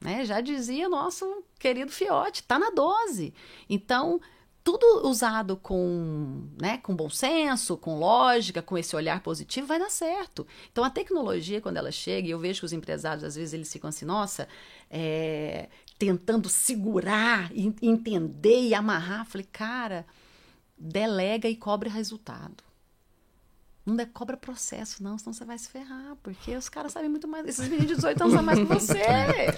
Né? 0.00 0.24
Já 0.24 0.40
dizia 0.40 0.88
nosso 0.88 1.44
querido 1.58 1.92
Fiote, 1.92 2.42
tá 2.42 2.58
na 2.58 2.70
dose. 2.70 3.32
Então, 3.68 4.20
tudo 4.66 5.06
usado 5.08 5.56
com, 5.56 6.48
né, 6.60 6.78
com 6.78 6.92
bom 6.92 7.08
senso, 7.08 7.76
com 7.76 8.00
lógica, 8.00 8.60
com 8.60 8.76
esse 8.76 8.96
olhar 8.96 9.22
positivo, 9.22 9.64
vai 9.64 9.78
dar 9.78 9.88
certo. 9.88 10.44
Então, 10.72 10.82
a 10.82 10.90
tecnologia, 10.90 11.60
quando 11.60 11.76
ela 11.76 11.92
chega, 11.92 12.26
e 12.26 12.32
eu 12.32 12.38
vejo 12.40 12.58
que 12.58 12.66
os 12.66 12.72
empresários, 12.72 13.22
às 13.22 13.36
vezes, 13.36 13.54
eles 13.54 13.72
ficam 13.72 13.86
assim, 13.86 14.04
nossa, 14.04 14.48
é, 14.90 15.68
tentando 15.96 16.48
segurar, 16.48 17.52
entender 17.54 18.62
e 18.62 18.74
amarrar. 18.74 19.24
Falei, 19.24 19.46
cara, 19.52 20.04
delega 20.76 21.48
e 21.48 21.54
cobre 21.54 21.88
resultado. 21.88 22.64
Não 23.86 23.94
de, 23.94 24.04
cobra 24.04 24.36
processo, 24.36 25.00
não, 25.00 25.16
senão 25.16 25.32
você 25.32 25.44
vai 25.44 25.56
se 25.56 25.68
ferrar, 25.68 26.16
porque 26.20 26.56
os 26.56 26.68
caras 26.68 26.90
sabem 26.90 27.08
muito 27.08 27.28
mais. 27.28 27.46
Esses 27.46 27.68
meninos 27.68 27.86
de 27.86 27.94
18 27.94 28.20
anos 28.20 28.34
sabem 28.34 28.46
mais 28.46 28.58
que 28.58 28.64
você. 28.64 29.02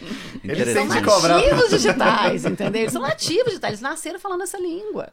Eles 0.44 0.74
são 0.74 0.84
nativos 0.84 1.14
cobrar. 1.14 1.68
digitais, 1.70 2.44
entendeu? 2.44 2.82
Eles 2.82 2.92
são 2.92 3.00
nativos 3.00 3.46
digitais, 3.46 3.72
eles 3.72 3.80
nasceram 3.80 4.20
falando 4.20 4.42
essa 4.42 4.58
língua. 4.58 5.10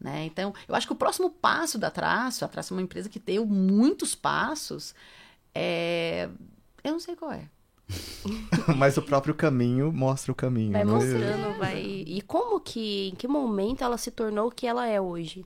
Né? 0.00 0.24
Então, 0.24 0.54
eu 0.66 0.74
acho 0.74 0.86
que 0.86 0.94
o 0.94 0.96
próximo 0.96 1.28
passo 1.28 1.78
da 1.78 1.90
Traço, 1.90 2.42
a 2.42 2.48
Traço 2.48 2.72
é 2.72 2.76
uma 2.76 2.82
empresa 2.82 3.10
que 3.10 3.18
deu 3.18 3.44
muitos 3.44 4.14
passos, 4.14 4.94
é... 5.54 6.28
eu 6.82 6.92
não 6.92 7.00
sei 7.00 7.14
qual 7.14 7.32
é. 7.32 7.48
Mas 8.76 8.96
o 8.96 9.02
próprio 9.02 9.34
caminho 9.34 9.92
mostra 9.92 10.32
o 10.32 10.34
caminho. 10.34 10.72
Vai 10.72 10.84
né? 10.84 10.90
mostrando, 10.90 11.58
vai. 11.58 11.82
E 11.82 12.22
como 12.22 12.58
que, 12.60 13.08
em 13.08 13.14
que 13.14 13.28
momento 13.28 13.84
ela 13.84 13.98
se 13.98 14.10
tornou 14.10 14.48
o 14.48 14.50
que 14.50 14.66
ela 14.66 14.86
é 14.86 14.98
hoje? 14.98 15.44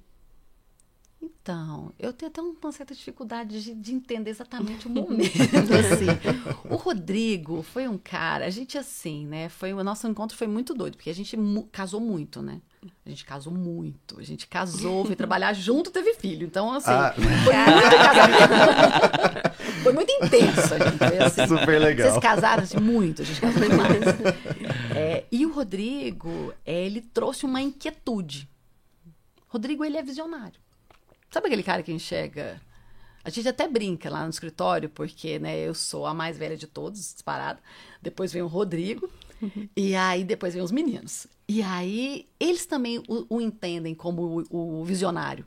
Então, 1.49 1.94
eu 1.99 2.12
tenho 2.12 2.30
até 2.30 2.42
uma 2.42 2.72
certa 2.72 2.94
dificuldade 2.94 3.62
de, 3.62 3.74
de 3.74 3.94
entender 3.94 4.28
exatamente 4.28 4.86
o 4.86 4.90
momento. 4.92 5.32
assim. 5.32 6.68
O 6.68 6.76
Rodrigo 6.76 7.62
foi 7.62 7.88
um 7.88 7.96
cara, 7.96 8.44
a 8.44 8.51
gente 8.51 8.76
assim, 8.76 9.26
né? 9.26 9.49
Foi 9.49 9.72
o 9.72 9.82
nosso 9.82 10.07
encontro 10.07 10.36
foi 10.36 10.46
muito 10.46 10.74
doido, 10.74 10.99
porque 10.99 11.09
a 11.09 11.14
gente 11.14 11.38
mu 11.38 11.66
casou 11.72 12.03
muito, 12.03 12.42
né? 12.42 12.61
A 13.07 13.09
gente 13.09 13.24
casou 13.24 13.51
muito. 13.51 14.20
A 14.20 14.22
gente 14.22 14.46
casou, 14.46 15.07
foi 15.07 15.16
trabalhar 15.16 15.55
junto, 15.55 15.90
teve 15.90 16.12
filho. 16.16 16.46
Então, 16.46 16.70
assim, 16.70 16.90
ah. 16.90 17.14
foi 17.14 17.24
muito 17.24 17.96
casamento. 17.96 19.82
foi 19.82 19.92
muito 19.94 20.12
intenso. 20.12 20.74
A 20.74 20.78
gente 20.78 20.99
foi, 20.99 21.18
assim, 21.18 21.46
Super 21.46 21.80
legal. 21.80 22.11
Vocês 22.11 22.22
casaram 22.22 22.62
assim, 22.62 22.78
muito, 22.78 23.22
a 23.22 23.24
gente 23.24 23.40
casou 23.40 23.62
demais. 23.66 24.03
É, 24.94 25.24
e 25.32 25.46
o 25.46 25.53
Rodrigo, 25.53 26.53
é, 26.66 26.84
ele 26.84 27.01
trouxe 27.01 27.46
uma 27.46 27.62
inquietude. 27.62 28.46
Rodrigo, 29.49 29.82
ele 29.82 29.96
é 29.96 30.03
visionário. 30.03 30.67
Sabe 31.31 31.47
aquele 31.47 31.62
cara 31.62 31.83
que 31.83 31.93
enxerga. 31.93 32.61
A 33.24 33.31
gente 33.31 33.49
até 33.49 33.68
brinca 33.68 34.09
lá 34.09 34.24
no 34.24 34.31
escritório, 34.31 34.89
porque 34.89 35.39
né, 35.39 35.59
eu 35.59 35.74
sou 35.74 36.07
a 36.07 36.14
mais 36.14 36.39
velha 36.39 36.57
de 36.57 36.66
todos, 36.66 37.12
disparada. 37.12 37.61
Depois 38.01 38.33
vem 38.33 38.43
o 38.43 38.47
Rodrigo. 38.47 39.11
E 39.76 39.95
aí 39.95 40.24
depois 40.24 40.55
vem 40.55 40.62
os 40.62 40.72
meninos. 40.72 41.26
E 41.49 41.62
aí 41.62 42.29
eles 42.41 42.66
também 42.66 42.99
o, 43.09 43.37
o 43.37 43.41
entendem 43.41 43.95
como 43.95 44.45
o, 44.51 44.81
o, 44.81 44.85
visionário. 44.85 45.47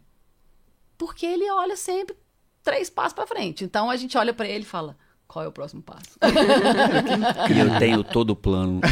Porque 0.97 1.25
ele 1.25 1.49
olha 1.51 1.75
sempre 1.75 2.15
três 2.63 2.89
passos 2.89 3.13
para 3.13 3.27
frente. 3.27 3.63
Então 3.63 3.89
a 3.89 3.95
gente 3.97 4.17
olha 4.17 4.33
para 4.33 4.47
ele 4.47 4.63
e 4.63 4.67
fala: 4.67 4.97
qual 5.31 5.45
é 5.45 5.47
o 5.47 5.51
próximo 5.51 5.81
passo? 5.81 6.19
eu 6.21 7.79
tenho 7.79 8.03
todo 8.03 8.31
o 8.31 8.35
plano. 8.35 8.81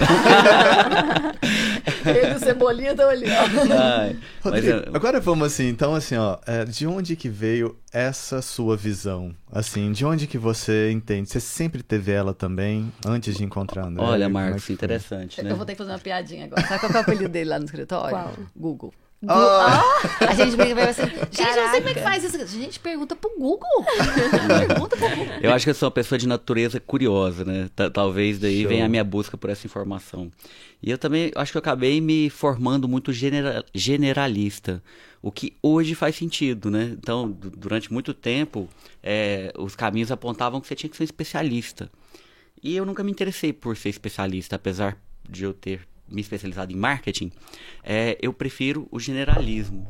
Ele 2.06 2.34
o 2.34 2.40
Cebolinha 2.40 2.96
tá 2.96 3.08
olhando. 3.08 3.74
Ai, 3.74 4.18
Rodrigo, 4.42 4.84
mas, 4.86 4.96
agora 4.96 5.20
vamos 5.20 5.48
assim, 5.48 5.68
então 5.68 5.94
assim, 5.94 6.16
ó, 6.16 6.38
é, 6.48 6.64
de 6.64 6.88
onde 6.88 7.18
que 7.18 7.28
veio 7.28 7.78
essa 7.92 8.42
sua 8.42 8.78
visão? 8.78 9.36
Assim, 9.52 9.92
de 9.92 10.06
onde 10.06 10.28
que 10.28 10.38
você 10.38 10.90
entende? 10.92 11.30
Você 11.30 11.42
sempre 11.42 11.84
teve 11.84 12.14
ela 12.14 12.34
também, 12.34 12.90
antes 13.06 13.36
de 13.36 13.44
encontrar 13.44 13.88
André? 13.88 14.02
Olha, 14.02 14.24
é 14.24 14.28
Marcos, 14.30 14.70
é 14.70 14.74
interessante, 14.74 15.44
né? 15.44 15.52
Eu 15.52 15.58
vou 15.58 15.66
ter 15.66 15.74
que 15.74 15.80
fazer 15.80 15.92
uma 15.92 16.00
piadinha 16.00 16.46
agora. 16.46 16.66
Sabe 16.66 16.80
qual 16.80 16.94
é 16.94 16.96
o 16.96 17.00
apelido 17.00 17.28
dele 17.28 17.50
lá 17.50 17.60
no 17.60 17.66
escritório? 17.66 18.12
Qual? 18.12 18.34
Google. 18.56 18.94
Oh. 19.22 19.34
Oh, 19.34 20.26
a 20.26 20.34
gente 20.34 20.56
vai 20.56 20.72
assim, 20.72 21.02
gente, 21.02 21.42
eu 21.42 21.64
não 21.64 21.72
sei 21.72 21.82
como 21.82 21.90
é 21.90 21.94
que 21.94 22.00
faz 22.02 22.24
isso. 22.24 22.38
A 22.38 22.46
gente 22.46 22.80
pergunta 22.80 23.18
pro 23.18 23.30
Google. 23.38 23.68
pergunta 24.68 24.96
pro 24.96 25.10
Google. 25.10 25.36
Eu 25.42 25.52
acho 25.52 25.66
que 25.66 25.72
eu 25.72 25.76
sou 25.76 25.88
uma 25.88 25.92
pessoa 25.92 26.18
de 26.18 26.26
natureza 26.26 26.80
curiosa, 26.80 27.44
né? 27.44 27.70
T 27.76 27.90
Talvez 27.90 28.40
daí 28.40 28.62
Show. 28.62 28.70
venha 28.70 28.86
a 28.86 28.90
minha 28.90 29.04
busca 29.04 29.38
por 29.38 29.50
essa 29.50 29.68
informação. 29.68 30.32
E 30.82 30.90
eu 30.90 30.98
também 30.98 31.32
acho 31.36 31.52
que 31.52 31.58
eu 31.58 31.60
acabei 31.60 32.00
me 32.00 32.30
formando 32.30 32.88
muito 32.88 33.12
genera 33.12 33.66
generalista, 33.76 34.82
o 35.22 35.30
que 35.34 35.54
hoje 35.62 35.96
faz 35.96 36.16
sentido, 36.16 36.72
né? 36.72 36.96
Então, 36.98 37.30
durante 37.30 37.92
muito 37.92 38.14
tempo, 38.14 38.70
é, 39.04 39.52
os 39.58 39.76
caminhos 39.76 40.14
apontavam 40.14 40.62
que 40.62 40.68
você 40.68 40.76
tinha 40.76 40.90
que 40.90 40.96
ser 40.96 41.04
um 41.04 41.06
especialista. 41.06 41.92
E 42.64 42.74
eu 42.74 42.86
nunca 42.86 43.04
me 43.04 43.12
interessei 43.12 43.52
por 43.52 43.76
ser 43.76 43.90
especialista, 43.90 44.56
apesar 44.56 44.98
de 45.28 45.44
eu 45.44 45.54
ter 45.54 45.89
me 46.12 46.22
especializado 46.22 46.72
em 46.72 46.76
marketing, 46.76 47.32
é, 47.84 48.18
eu 48.22 48.34
prefiro 48.34 48.88
o 48.92 49.00
generalismo. 49.00 49.88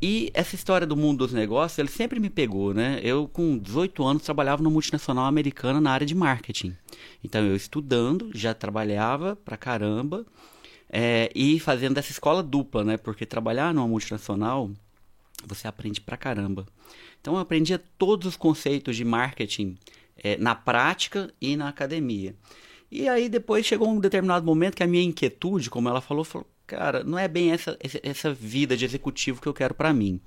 E 0.00 0.30
essa 0.34 0.54
história 0.54 0.86
do 0.86 0.96
mundo 0.96 1.18
dos 1.18 1.32
negócios, 1.32 1.78
ele 1.78 1.88
sempre 1.88 2.20
me 2.20 2.28
pegou, 2.28 2.74
né? 2.74 3.00
Eu, 3.02 3.26
com 3.26 3.56
18 3.56 4.04
anos, 4.04 4.22
trabalhava 4.22 4.62
numa 4.62 4.72
multinacional 4.72 5.24
americana 5.24 5.80
na 5.80 5.90
área 5.90 6.06
de 6.06 6.14
marketing. 6.14 6.76
Então, 7.24 7.42
eu 7.42 7.56
estudando, 7.56 8.30
já 8.34 8.52
trabalhava 8.52 9.36
pra 9.36 9.56
caramba, 9.56 10.26
é, 10.90 11.30
e 11.34 11.58
fazendo 11.58 11.96
essa 11.98 12.12
escola 12.12 12.42
dupla, 12.42 12.84
né? 12.84 12.96
Porque 12.98 13.24
trabalhar 13.24 13.72
numa 13.72 13.88
multinacional, 13.88 14.70
você 15.46 15.66
aprende 15.66 16.00
pra 16.00 16.16
caramba. 16.16 16.66
Então, 17.20 17.34
eu 17.34 17.40
aprendia 17.40 17.82
todos 17.96 18.26
os 18.26 18.36
conceitos 18.36 18.96
de 18.96 19.04
marketing 19.04 19.78
é, 20.22 20.36
na 20.36 20.54
prática 20.54 21.32
e 21.40 21.56
na 21.56 21.68
academia. 21.68 22.34
E 22.90 23.08
aí 23.08 23.28
depois 23.28 23.66
chegou 23.66 23.88
um 23.88 24.00
determinado 24.00 24.44
momento 24.44 24.76
que 24.76 24.82
a 24.82 24.86
minha 24.86 25.02
inquietude, 25.02 25.68
como 25.70 25.88
ela 25.88 26.00
falou, 26.00 26.24
falou, 26.24 26.46
cara, 26.66 27.04
não 27.04 27.18
é 27.18 27.28
bem 27.28 27.52
essa, 27.52 27.78
essa 28.02 28.32
vida 28.32 28.76
de 28.76 28.84
executivo 28.84 29.40
que 29.40 29.48
eu 29.48 29.54
quero 29.54 29.74
para 29.74 29.92
mim. 29.92 30.20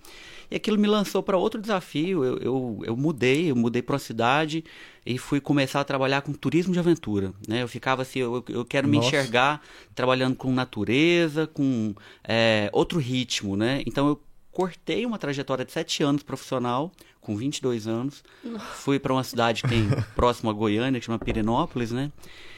E 0.49 0.55
aquilo 0.55 0.77
me 0.77 0.87
lançou 0.87 1.21
para 1.21 1.37
outro 1.37 1.61
desafio. 1.61 2.23
Eu, 2.23 2.37
eu, 2.37 2.81
eu, 2.85 2.97
mudei, 2.97 3.51
eu 3.51 3.55
mudei 3.55 3.81
para 3.81 3.93
uma 3.93 3.99
cidade 3.99 4.63
e 5.05 5.17
fui 5.17 5.39
começar 5.39 5.81
a 5.81 5.83
trabalhar 5.83 6.21
com 6.21 6.33
turismo 6.33 6.73
de 6.73 6.79
aventura. 6.79 7.33
Né? 7.47 7.61
Eu 7.61 7.67
ficava 7.67 8.01
assim, 8.01 8.19
eu, 8.19 8.43
eu 8.49 8.65
quero 8.65 8.87
Nossa. 8.87 8.99
me 8.99 9.05
enxergar 9.05 9.61
trabalhando 9.93 10.35
com 10.35 10.51
natureza, 10.51 11.45
com 11.45 11.93
é, 12.23 12.69
outro 12.73 12.99
ritmo, 12.99 13.55
né? 13.55 13.83
Então 13.85 14.07
eu 14.07 14.21
cortei 14.51 15.05
uma 15.05 15.17
trajetória 15.17 15.63
de 15.63 15.71
sete 15.71 16.01
anos 16.03 16.23
profissional, 16.23 16.91
com 17.21 17.35
22 17.35 17.87
anos. 17.87 18.23
Nossa. 18.43 18.65
Fui 18.65 18.99
para 18.99 19.13
uma 19.13 19.23
cidade 19.23 19.61
que 19.61 19.69
tem 19.69 19.87
próximo 20.15 20.49
a 20.49 20.53
Goiânia, 20.53 20.99
que 20.99 21.05
chama 21.05 21.19
Pirenópolis, 21.19 21.91
né? 21.91 22.11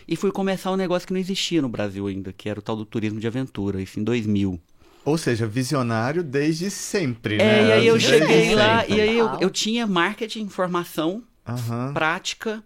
E 0.07 0.15
fui 0.15 0.31
começar 0.31 0.71
um 0.71 0.75
negócio 0.75 1.07
que 1.07 1.13
não 1.13 1.19
existia 1.19 1.61
no 1.61 1.69
Brasil 1.69 2.07
ainda, 2.07 2.33
que 2.33 2.49
era 2.49 2.59
o 2.59 2.61
tal 2.61 2.75
do 2.75 2.85
turismo 2.85 3.19
de 3.19 3.27
aventura, 3.27 3.81
isso 3.81 3.99
em 3.99 4.03
2000. 4.03 4.59
Ou 5.03 5.17
seja, 5.17 5.47
visionário 5.47 6.23
desde 6.23 6.69
sempre, 6.69 7.35
é, 7.35 7.37
né? 7.37 7.61
É, 7.61 7.67
e 7.67 7.71
aí 7.71 7.87
eu 7.87 7.97
desde 7.97 8.09
cheguei 8.09 8.41
sempre. 8.41 8.55
lá, 8.55 8.87
e 8.87 9.01
aí 9.01 9.17
eu, 9.17 9.29
eu 9.39 9.49
tinha 9.49 9.87
marketing, 9.87 10.47
formação, 10.47 11.23
uhum. 11.47 11.93
prática, 11.93 12.63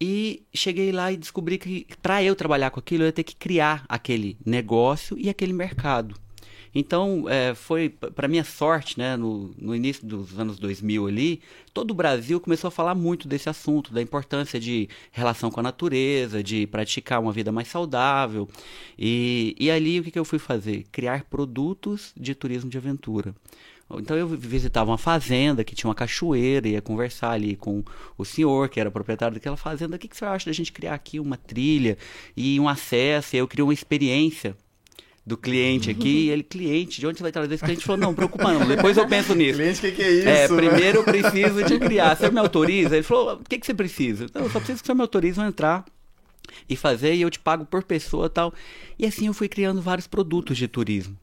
e 0.00 0.42
cheguei 0.52 0.92
lá 0.92 1.12
e 1.12 1.16
descobri 1.16 1.58
que 1.58 1.86
para 2.02 2.22
eu 2.22 2.34
trabalhar 2.34 2.70
com 2.70 2.80
aquilo, 2.80 3.04
eu 3.04 3.06
ia 3.06 3.12
ter 3.12 3.24
que 3.24 3.36
criar 3.36 3.84
aquele 3.88 4.36
negócio 4.44 5.16
e 5.18 5.28
aquele 5.28 5.52
mercado. 5.52 6.14
Então, 6.74 7.28
é, 7.28 7.54
foi, 7.54 7.88
para 7.88 8.26
minha 8.26 8.42
sorte, 8.42 8.98
né, 8.98 9.16
no, 9.16 9.54
no 9.56 9.74
início 9.74 10.04
dos 10.04 10.38
anos 10.38 10.58
2000 10.58 11.06
ali, 11.06 11.40
todo 11.72 11.92
o 11.92 11.94
Brasil 11.94 12.40
começou 12.40 12.68
a 12.68 12.70
falar 12.70 12.94
muito 12.94 13.28
desse 13.28 13.48
assunto, 13.48 13.92
da 13.92 14.02
importância 14.02 14.58
de 14.58 14.88
relação 15.12 15.50
com 15.50 15.60
a 15.60 15.62
natureza, 15.62 16.42
de 16.42 16.66
praticar 16.66 17.20
uma 17.20 17.32
vida 17.32 17.52
mais 17.52 17.68
saudável. 17.68 18.48
E, 18.98 19.54
e 19.58 19.70
ali, 19.70 20.00
o 20.00 20.04
que, 20.04 20.10
que 20.10 20.18
eu 20.18 20.24
fui 20.24 20.38
fazer? 20.38 20.84
Criar 20.90 21.24
produtos 21.24 22.12
de 22.16 22.34
turismo 22.34 22.68
de 22.68 22.78
aventura. 22.78 23.34
Então 23.98 24.16
eu 24.16 24.26
visitava 24.26 24.90
uma 24.90 24.98
fazenda 24.98 25.62
que 25.62 25.74
tinha 25.74 25.88
uma 25.88 25.94
cachoeira, 25.94 26.66
ia 26.68 26.80
conversar 26.80 27.32
ali 27.32 27.54
com 27.54 27.84
o 28.16 28.24
senhor, 28.24 28.68
que 28.68 28.80
era 28.80 28.90
proprietário 28.90 29.34
daquela 29.34 29.56
fazenda. 29.56 29.96
O 29.96 29.98
que, 29.98 30.08
que 30.08 30.16
você 30.16 30.24
acha 30.24 30.46
da 30.46 30.52
gente 30.52 30.72
criar 30.72 30.94
aqui 30.94 31.20
uma 31.20 31.36
trilha 31.36 31.98
e 32.36 32.58
um 32.58 32.68
acesso? 32.68 33.36
E 33.36 33.38
eu 33.38 33.46
criei 33.46 33.62
uma 33.62 33.74
experiência 33.74 34.56
do 35.26 35.36
cliente 35.36 35.90
aqui. 35.90 36.26
E 36.26 36.30
ele, 36.30 36.42
cliente, 36.42 37.00
de 37.00 37.06
onde 37.06 37.18
você 37.18 37.22
vai 37.22 37.32
trazer 37.32 37.54
esse 37.54 37.64
cliente? 37.64 37.80
Ele 37.80 37.86
falou, 37.86 38.00
não, 38.00 38.14
preocupa 38.14 38.52
não, 38.52 38.66
depois 38.66 38.96
eu 38.96 39.06
penso 39.06 39.34
nisso. 39.34 39.58
Cliente, 39.58 39.78
o 39.78 39.82
que, 39.82 39.92
que 39.92 40.02
é 40.02 40.10
isso? 40.12 40.28
É, 40.28 40.48
né? 40.48 40.56
primeiro 40.56 40.98
eu 40.98 41.04
preciso 41.04 41.64
de 41.64 41.78
criar. 41.78 42.16
Você 42.16 42.30
me 42.30 42.38
autoriza? 42.38 42.96
Ele 42.96 43.02
falou, 43.02 43.34
o 43.34 43.44
que, 43.48 43.58
que 43.58 43.66
você 43.66 43.74
precisa? 43.74 44.26
Não, 44.34 44.42
eu 44.42 44.50
só 44.50 44.58
preciso 44.58 44.82
que 44.82 44.86
você 44.86 44.94
me 44.94 45.00
autorize 45.00 45.40
a 45.40 45.46
entrar 45.46 45.84
e 46.68 46.76
fazer 46.76 47.14
e 47.14 47.22
eu 47.22 47.30
te 47.30 47.38
pago 47.38 47.64
por 47.64 47.82
pessoa 47.84 48.28
tal. 48.28 48.52
E 48.98 49.06
assim 49.06 49.26
eu 49.26 49.34
fui 49.34 49.48
criando 49.48 49.80
vários 49.80 50.06
produtos 50.06 50.58
de 50.58 50.68
turismo. 50.68 51.16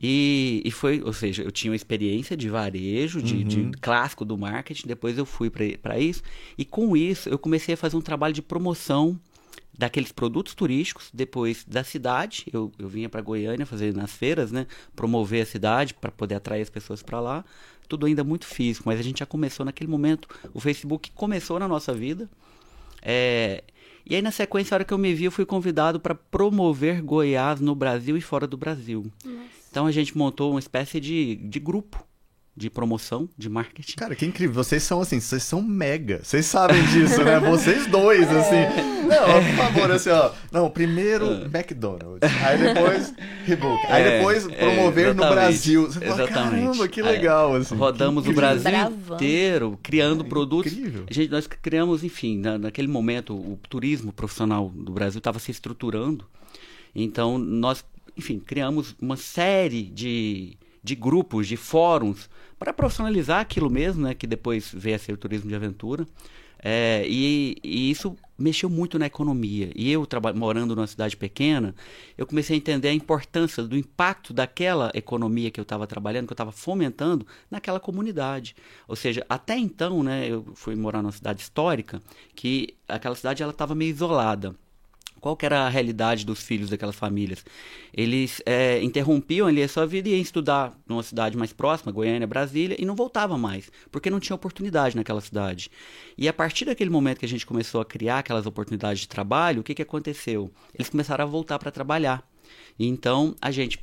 E, 0.00 0.60
e 0.62 0.70
foi, 0.70 1.02
ou 1.02 1.12
seja, 1.12 1.42
eu 1.42 1.50
tinha 1.50 1.70
uma 1.70 1.76
experiência 1.76 2.36
de 2.36 2.50
varejo, 2.50 3.22
de, 3.22 3.42
de 3.42 3.70
clássico 3.80 4.26
do 4.26 4.36
marketing, 4.36 4.86
depois 4.86 5.16
eu 5.16 5.24
fui 5.24 5.50
para 5.50 5.98
isso. 5.98 6.22
E 6.56 6.64
com 6.66 6.94
isso 6.94 7.28
eu 7.28 7.38
comecei 7.38 7.74
a 7.74 7.76
fazer 7.78 7.96
um 7.96 8.02
trabalho 8.02 8.34
de 8.34 8.42
promoção 8.42 9.18
daqueles 9.78 10.12
produtos 10.12 10.54
turísticos, 10.54 11.10
depois 11.12 11.64
da 11.64 11.84
cidade, 11.84 12.46
eu, 12.52 12.72
eu 12.78 12.88
vinha 12.88 13.08
para 13.08 13.20
Goiânia 13.20 13.66
fazer 13.66 13.94
nas 13.94 14.12
feiras, 14.12 14.50
né, 14.50 14.66
promover 14.94 15.42
a 15.42 15.46
cidade 15.46 15.94
para 15.94 16.10
poder 16.10 16.36
atrair 16.36 16.62
as 16.62 16.70
pessoas 16.70 17.02
para 17.02 17.20
lá. 17.20 17.44
Tudo 17.88 18.06
ainda 18.06 18.24
muito 18.24 18.46
físico, 18.46 18.88
mas 18.88 18.98
a 18.98 19.02
gente 19.02 19.20
já 19.20 19.26
começou 19.26 19.64
naquele 19.64 19.90
momento, 19.90 20.28
o 20.52 20.60
Facebook 20.60 21.12
começou 21.12 21.58
na 21.58 21.68
nossa 21.68 21.94
vida. 21.94 22.28
É, 23.00 23.62
e 24.04 24.14
aí 24.14 24.22
na 24.22 24.30
sequência, 24.30 24.74
a 24.74 24.76
hora 24.76 24.84
que 24.84 24.92
eu 24.92 24.98
me 24.98 25.14
vi, 25.14 25.24
eu 25.24 25.30
fui 25.30 25.44
convidado 25.44 26.00
para 26.00 26.14
promover 26.14 27.02
Goiás 27.02 27.60
no 27.60 27.74
Brasil 27.74 28.16
e 28.16 28.20
fora 28.20 28.46
do 28.46 28.56
Brasil. 28.56 29.10
Então 29.70 29.86
a 29.86 29.92
gente 29.92 30.16
montou 30.16 30.52
uma 30.52 30.58
espécie 30.58 30.98
de, 30.98 31.36
de 31.36 31.60
grupo 31.60 32.04
de 32.56 32.70
promoção, 32.70 33.28
de 33.36 33.50
marketing. 33.50 33.96
Cara, 33.96 34.14
que 34.16 34.24
incrível. 34.24 34.54
Vocês 34.54 34.82
são 34.82 35.00
assim, 35.00 35.20
vocês 35.20 35.42
são 35.42 35.60
mega. 35.60 36.20
Vocês 36.22 36.46
sabem 36.46 36.82
disso, 36.86 37.22
né? 37.22 37.38
Vocês 37.38 37.86
dois, 37.86 38.26
assim. 38.30 38.62
Não, 39.06 39.44
por 39.44 39.56
favor, 39.56 39.90
assim, 39.90 40.08
ó. 40.10 40.30
Não, 40.50 40.70
primeiro 40.70 41.26
McDonald's. 41.54 42.20
Aí 42.44 42.58
depois 42.58 43.14
Rebook. 43.44 43.86
Aí 43.88 44.02
É, 44.02 44.18
depois 44.18 44.48
é, 44.48 44.54
promover 44.54 45.14
no 45.14 45.28
Brasil. 45.28 45.82
Você 45.86 46.00
fala, 46.00 46.22
exatamente. 46.24 46.62
caramba, 46.64 46.88
que 46.88 47.00
É, 47.00 47.02
legal, 47.04 47.54
assim. 47.56 47.76
Rodamos 47.76 48.26
o. 48.26 48.32
Brasil 48.32 48.62
Bravão. 48.70 49.16
inteiro 49.16 49.78
criando 49.82 50.24
É 50.24 50.28
produtos. 50.28 50.72
incrível. 50.72 51.04
A 51.08 51.12
gente, 51.12 51.30
nós 51.30 51.46
criamos, 51.46 52.02
enfim, 52.02 52.38
na- 52.38 52.56
naquele 52.58 52.88
momento 52.88 53.34
o 53.34 53.58
turismo 53.68 54.12
profissional 54.12 54.70
do 54.74 54.92
Brasil 54.92 55.18
estava 55.18 55.38
se 55.38 55.50
estruturando. 55.50 56.24
Então 56.94 57.36
nós, 57.38 57.84
enfim, 58.16 58.38
criamos 58.44 58.96
uma 59.00 59.16
série 59.16 59.82
de, 59.82 60.56
de 60.86 60.94
grupos, 60.94 61.48
de 61.48 61.56
fóruns 61.56 62.30
para 62.58 62.72
profissionalizar 62.72 63.40
aquilo 63.40 63.68
mesmo, 63.68 64.02
né? 64.02 64.14
Que 64.14 64.26
depois 64.26 64.70
veio 64.72 64.96
a 64.96 64.98
ser 64.98 65.12
o 65.12 65.16
turismo 65.16 65.48
de 65.48 65.54
aventura. 65.54 66.06
É, 66.58 67.04
e, 67.06 67.58
e 67.62 67.90
isso 67.90 68.16
mexeu 68.38 68.68
muito 68.70 68.98
na 68.98 69.06
economia. 69.06 69.70
E 69.74 69.90
eu, 69.90 70.06
morando 70.34 70.74
numa 70.74 70.86
cidade 70.86 71.16
pequena, 71.16 71.74
eu 72.16 72.26
comecei 72.26 72.56
a 72.56 72.58
entender 72.58 72.88
a 72.88 72.92
importância 72.92 73.62
do 73.62 73.76
impacto 73.76 74.32
daquela 74.32 74.90
economia 74.94 75.50
que 75.50 75.60
eu 75.60 75.62
estava 75.62 75.86
trabalhando, 75.86 76.26
que 76.26 76.32
eu 76.32 76.34
estava 76.34 76.52
fomentando 76.52 77.26
naquela 77.50 77.80
comunidade. 77.80 78.56
Ou 78.88 78.96
seja, 78.96 79.24
até 79.28 79.56
então, 79.58 80.02
né, 80.02 80.28
eu 80.28 80.46
fui 80.54 80.74
morar 80.74 81.02
numa 81.02 81.12
cidade 81.12 81.42
histórica, 81.42 82.02
que 82.34 82.74
aquela 82.88 83.14
cidade 83.14 83.42
ela 83.42 83.52
estava 83.52 83.74
meio 83.74 83.90
isolada. 83.90 84.54
Qual 85.26 85.36
que 85.36 85.44
era 85.44 85.66
a 85.66 85.68
realidade 85.68 86.24
dos 86.24 86.40
filhos 86.40 86.70
daquelas 86.70 86.94
famílias? 86.94 87.44
Eles 87.92 88.40
é, 88.46 88.80
interrompiam 88.80 89.48
ali 89.48 89.60
a 89.60 89.66
sua 89.66 89.84
vida 89.84 90.08
e 90.08 90.12
iam 90.12 90.20
estudar 90.20 90.78
numa 90.86 91.02
cidade 91.02 91.36
mais 91.36 91.52
próxima, 91.52 91.90
Goiânia, 91.90 92.28
Brasília, 92.28 92.76
e 92.78 92.84
não 92.84 92.94
voltavam 92.94 93.36
mais, 93.36 93.68
porque 93.90 94.08
não 94.08 94.20
tinha 94.20 94.36
oportunidade 94.36 94.94
naquela 94.94 95.20
cidade. 95.20 95.68
E 96.16 96.28
a 96.28 96.32
partir 96.32 96.66
daquele 96.66 96.90
momento 96.90 97.18
que 97.18 97.26
a 97.26 97.28
gente 97.28 97.44
começou 97.44 97.80
a 97.80 97.84
criar 97.84 98.20
aquelas 98.20 98.46
oportunidades 98.46 99.00
de 99.00 99.08
trabalho, 99.08 99.62
o 99.62 99.64
que, 99.64 99.74
que 99.74 99.82
aconteceu? 99.82 100.48
Eles 100.72 100.88
começaram 100.88 101.24
a 101.24 101.26
voltar 101.26 101.58
para 101.58 101.72
trabalhar. 101.72 102.24
E 102.78 102.86
então, 102.86 103.34
a 103.40 103.50
gente, 103.50 103.80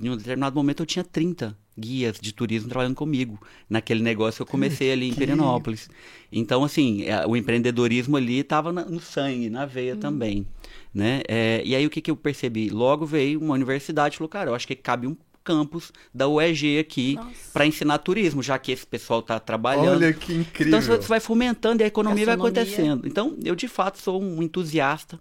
em 0.00 0.08
um 0.10 0.16
determinado 0.16 0.54
momento, 0.54 0.84
eu 0.84 0.86
tinha 0.86 1.04
30 1.04 1.58
guias 1.76 2.20
de 2.20 2.32
turismo 2.32 2.68
trabalhando 2.68 2.94
comigo 2.94 3.36
naquele 3.68 4.00
negócio 4.00 4.36
que 4.36 4.42
eu 4.42 4.46
comecei 4.46 4.92
ali 4.92 5.08
em 5.08 5.12
Que- 5.12 5.18
Perinópolis. 5.18 5.90
Então, 6.30 6.62
assim, 6.62 7.02
é, 7.02 7.26
o 7.26 7.36
empreendedorismo 7.36 8.16
ali 8.16 8.38
estava 8.38 8.72
no 8.72 9.00
sangue, 9.00 9.50
na 9.50 9.66
veia 9.66 9.96
também, 9.96 10.46
né? 10.94 11.22
É, 11.28 11.60
e 11.64 11.74
aí, 11.74 11.84
o 11.84 11.90
que, 11.90 12.00
que 12.00 12.10
eu 12.10 12.16
percebi? 12.16 12.70
Logo 12.70 13.04
veio 13.04 13.40
uma 13.40 13.54
universidade 13.54 14.14
e 14.14 14.18
falou, 14.18 14.28
cara, 14.28 14.50
eu 14.50 14.54
acho 14.54 14.66
que 14.66 14.76
cabe 14.76 15.06
um 15.06 15.16
campus 15.42 15.92
da 16.12 16.26
UEG 16.26 16.78
aqui 16.78 17.18
para 17.52 17.66
ensinar 17.66 17.98
turismo, 17.98 18.42
já 18.42 18.58
que 18.58 18.72
esse 18.72 18.86
pessoal 18.86 19.20
está 19.20 19.38
trabalhando. 19.38 19.96
Olha 20.02 20.12
que 20.12 20.32
incrível. 20.32 20.78
Então 20.78 20.80
você 20.80 21.06
vai 21.06 21.20
fomentando 21.20 21.82
e 21.82 21.84
a 21.84 21.86
economia 21.86 22.24
vai 22.24 22.34
acontecendo. 22.34 23.06
Então, 23.06 23.36
eu 23.44 23.54
de 23.54 23.68
fato 23.68 24.00
sou 24.00 24.22
um 24.22 24.42
entusiasta 24.42 25.20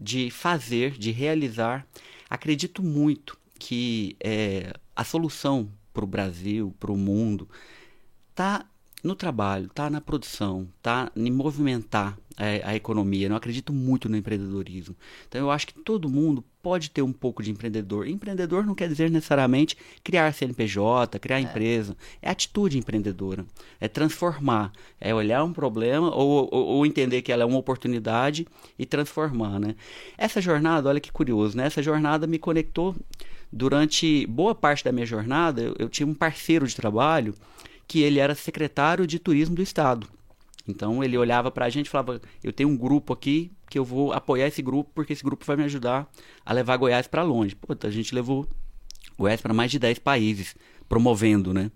de 0.00 0.30
fazer, 0.30 0.92
de 0.92 1.10
realizar. 1.10 1.86
Acredito 2.30 2.82
muito 2.82 3.36
que 3.58 4.16
é, 4.20 4.72
a 4.96 5.04
solução 5.04 5.68
para 5.92 6.04
o 6.04 6.06
Brasil, 6.06 6.74
para 6.78 6.92
o 6.92 6.96
mundo, 6.96 7.48
tá 8.34 8.64
no 9.02 9.14
trabalho, 9.14 9.68
tá 9.72 9.88
na 9.88 10.00
produção, 10.00 10.68
tá 10.82 11.10
em 11.14 11.30
movimentar 11.30 12.18
é, 12.36 12.62
a 12.64 12.74
economia. 12.74 13.26
Eu 13.26 13.30
não 13.30 13.36
acredito 13.36 13.72
muito 13.72 14.08
no 14.08 14.16
empreendedorismo. 14.16 14.96
Então 15.28 15.40
eu 15.40 15.50
acho 15.50 15.66
que 15.66 15.74
todo 15.74 16.08
mundo 16.08 16.44
pode 16.62 16.90
ter 16.90 17.02
um 17.02 17.12
pouco 17.12 17.42
de 17.42 17.50
empreendedor. 17.50 18.06
Empreendedor 18.06 18.64
não 18.64 18.74
quer 18.74 18.88
dizer 18.88 19.10
necessariamente 19.10 19.76
criar 20.02 20.32
CNPJ, 20.32 21.18
criar 21.18 21.40
empresa. 21.40 21.96
É 22.20 22.30
atitude 22.30 22.78
empreendedora. 22.78 23.44
É 23.80 23.88
transformar. 23.88 24.72
É 25.00 25.14
olhar 25.14 25.44
um 25.44 25.52
problema 25.52 26.14
ou, 26.14 26.48
ou, 26.52 26.66
ou 26.66 26.86
entender 26.86 27.22
que 27.22 27.32
ela 27.32 27.42
é 27.42 27.46
uma 27.46 27.58
oportunidade 27.58 28.46
e 28.78 28.84
transformar, 28.84 29.58
né? 29.58 29.74
Essa 30.16 30.40
jornada, 30.40 30.88
olha 30.88 31.00
que 31.00 31.12
curioso, 31.12 31.56
né? 31.56 31.66
Essa 31.66 31.82
jornada 31.82 32.26
me 32.26 32.38
conectou 32.38 32.94
durante 33.52 34.26
boa 34.26 34.54
parte 34.54 34.84
da 34.84 34.92
minha 34.92 35.06
jornada. 35.06 35.62
Eu, 35.62 35.76
eu 35.78 35.88
tinha 35.88 36.06
um 36.06 36.14
parceiro 36.14 36.66
de 36.66 36.76
trabalho 36.76 37.34
que 37.88 38.02
ele 38.02 38.20
era 38.20 38.34
secretário 38.34 39.06
de 39.06 39.18
turismo 39.18 39.56
do 39.56 39.62
estado. 39.62 40.06
Então 40.68 41.02
ele 41.02 41.16
olhava 41.16 41.50
pra 41.50 41.70
gente 41.70 41.86
e 41.86 41.88
falava: 41.90 42.20
Eu 42.44 42.52
tenho 42.52 42.68
um 42.68 42.76
grupo 42.76 43.14
aqui 43.14 43.50
que 43.70 43.78
eu 43.78 43.84
vou 43.84 44.12
apoiar 44.12 44.46
esse 44.46 44.60
grupo 44.60 44.90
porque 44.94 45.14
esse 45.14 45.24
grupo 45.24 45.44
vai 45.44 45.56
me 45.56 45.64
ajudar 45.64 46.06
a 46.44 46.52
levar 46.52 46.76
Goiás 46.76 47.08
para 47.08 47.22
longe. 47.22 47.56
Pô, 47.56 47.74
a 47.82 47.90
gente 47.90 48.14
levou 48.14 48.46
Goiás 49.18 49.40
para 49.40 49.54
mais 49.54 49.70
de 49.70 49.78
10 49.78 49.98
países, 50.00 50.54
promovendo, 50.86 51.54
né? 51.54 51.70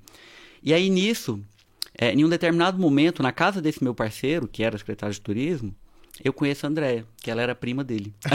E 0.62 0.74
aí 0.74 0.90
nisso, 0.90 1.42
é, 1.98 2.12
em 2.12 2.24
um 2.24 2.28
determinado 2.28 2.78
momento, 2.78 3.22
na 3.22 3.32
casa 3.32 3.60
desse 3.60 3.82
meu 3.82 3.94
parceiro, 3.94 4.46
que 4.46 4.62
era 4.62 4.76
secretário 4.76 5.14
de 5.14 5.20
turismo, 5.20 5.74
eu 6.22 6.32
conheço 6.32 6.66
a 6.66 6.68
Andréia, 6.68 7.04
que 7.22 7.30
ela 7.30 7.40
era 7.42 7.54
prima 7.54 7.82
dele. 7.82 8.12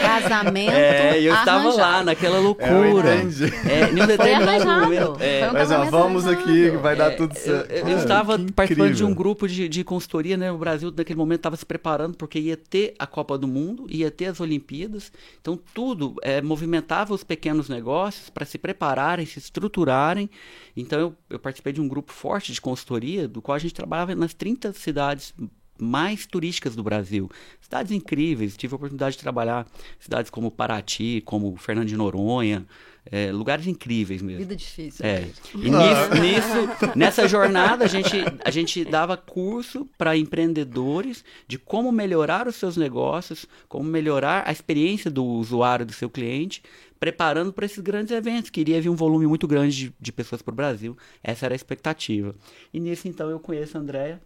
Casamento. 0.00 0.70
É, 0.72 1.20
e 1.20 1.24
eu 1.26 1.34
estava 1.34 1.72
lá 1.74 2.02
naquela 2.04 2.36
Eu 2.36 2.42
loucura. 2.42 3.16
entendi. 3.16 3.44
É, 3.68 3.90
em 3.90 4.02
um 4.02 4.06
determinado 4.06 4.64
momento. 4.66 5.16
é, 5.20 5.40
Foi 5.40 5.48
um 5.48 5.52
Mas 5.52 5.70
ó, 5.70 5.84
vamos 5.86 6.26
arranjado. 6.26 6.50
aqui, 6.50 6.70
que 6.70 6.76
vai 6.76 6.96
dar 6.96 7.12
É, 7.12 7.16
tudo 7.16 7.34
eu, 7.36 7.40
certo. 7.40 7.70
eu- 7.70 7.76
eu 7.78 7.84
Cara, 7.84 7.96
estava 7.98 8.38
que 8.38 8.52
participando 8.52 8.94
de 8.94 9.02
um 9.02 9.06
incrível. 9.06 9.14
grupo 9.14 9.48
de, 9.48 9.68
de 9.68 9.84
consultoria, 9.84 10.36
né? 10.36 10.52
O 10.52 10.58
Brasil, 10.58 10.92
naquele 10.96 11.18
momento, 11.18 11.38
estava 11.40 11.56
se 11.56 11.66
preparando 11.66 12.16
porque 12.16 12.38
ia 12.38 12.56
ter 12.56 12.94
a 12.98 13.06
Copa 13.06 13.36
do 13.38 13.48
Mundo, 13.48 13.86
ia 13.88 14.10
ter 14.10 14.26
as 14.26 14.40
Olimpíadas. 14.40 15.10
Então, 15.40 15.58
tudo 15.74 16.14
é, 16.22 16.40
movimentava 16.42 17.14
os 17.14 17.24
pequenos 17.24 17.68
negócios 17.68 18.28
para 18.30 18.44
se 18.44 18.58
prepararem, 18.58 19.26
se 19.26 19.38
estruturarem. 19.38 20.28
Então, 20.76 20.98
eu, 21.00 21.14
eu 21.30 21.38
participei 21.38 21.72
de 21.72 21.80
um 21.80 21.88
grupo 21.88 22.12
forte 22.12 22.52
de 22.52 22.60
consultoria, 22.60 23.26
do 23.26 23.40
qual 23.42 23.56
a 23.56 23.58
gente 23.58 23.74
trabalhava 23.74 24.14
nas 24.14 24.34
30 24.34 24.72
cidades 24.72 25.34
mais 25.82 26.24
turísticas 26.26 26.74
do 26.76 26.82
Brasil. 26.82 27.28
Cidades 27.60 27.90
incríveis. 27.92 28.56
Tive 28.56 28.74
a 28.74 28.76
oportunidade 28.76 29.16
de 29.16 29.22
trabalhar 29.22 29.66
em 29.98 30.02
cidades 30.02 30.30
como 30.30 30.50
Paraty, 30.50 31.20
como 31.24 31.56
Fernando 31.56 31.88
de 31.88 31.96
Noronha. 31.96 32.64
é, 33.10 33.32
lugares 33.32 33.66
incríveis 33.66 34.22
mesmo. 34.22 34.38
Vida 34.38 34.54
difícil. 34.54 35.04
É. 35.04 35.26
E 35.56 35.68
nisso, 35.70 36.20
nisso- 36.22 36.92
nessa 36.96 37.26
jornada, 37.26 37.84
a 37.84 37.88
gente, 37.88 38.16
a 38.44 38.50
gente 38.50 38.84
dava 38.84 39.16
curso 39.16 39.88
para 39.98 40.16
empreendedores 40.16 41.24
de 41.48 41.58
como 41.58 41.90
melhorar 41.90 42.46
os 42.46 42.54
seus 42.54 42.76
negócios, 42.76 43.44
como 43.68 43.84
melhorar 43.84 44.44
a 44.46 44.52
experiência 44.52 45.10
do 45.10 45.24
usuário, 45.24 45.84
do 45.84 45.92
seu 45.92 46.08
cliente, 46.08 46.62
preparando 47.00 47.52
para 47.52 47.66
esses 47.66 47.80
grandes 47.80 48.12
eventos, 48.12 48.50
que 48.50 48.60
iria 48.60 48.80
vir 48.80 48.88
um 48.88 48.94
volume 48.94 49.26
muito 49.26 49.48
grande 49.48 49.76
de, 49.88 49.94
de 50.00 50.12
pessoas 50.12 50.40
para 50.40 50.52
o 50.52 50.56
Brasil. 50.56 50.96
Essa 51.24 51.46
era 51.46 51.54
a 51.54 51.56
expectativa. 51.56 52.32
E 52.72 52.78
nisso, 52.78 53.08
então, 53.08 53.28
eu 53.28 53.40
conheço 53.40 53.76
a 53.76 53.80
Andrea 53.80 54.20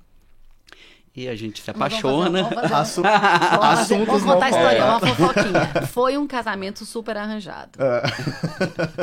e 1.17 1.29
a 1.29 1.35
gente 1.35 1.62
se 1.62 1.73
Vamos 1.73 1.95
fazer- 1.95 2.07
apaixona. 2.07 2.43
vamos 2.43 2.71
fazer- 2.71 3.03
Vamos, 3.03 3.59
fazer- 3.59 3.95
Assuntos 3.95 4.07
vamos 4.07 4.23
contar 4.25 4.47
a 4.47 4.51
história, 4.51 4.85
uma 4.85 5.01
fofoquinha. 5.01 5.87
Foi 5.87 6.17
um 6.19 6.27
casamento 6.27 6.85
super 6.85 7.17
arranjado. 7.17 7.79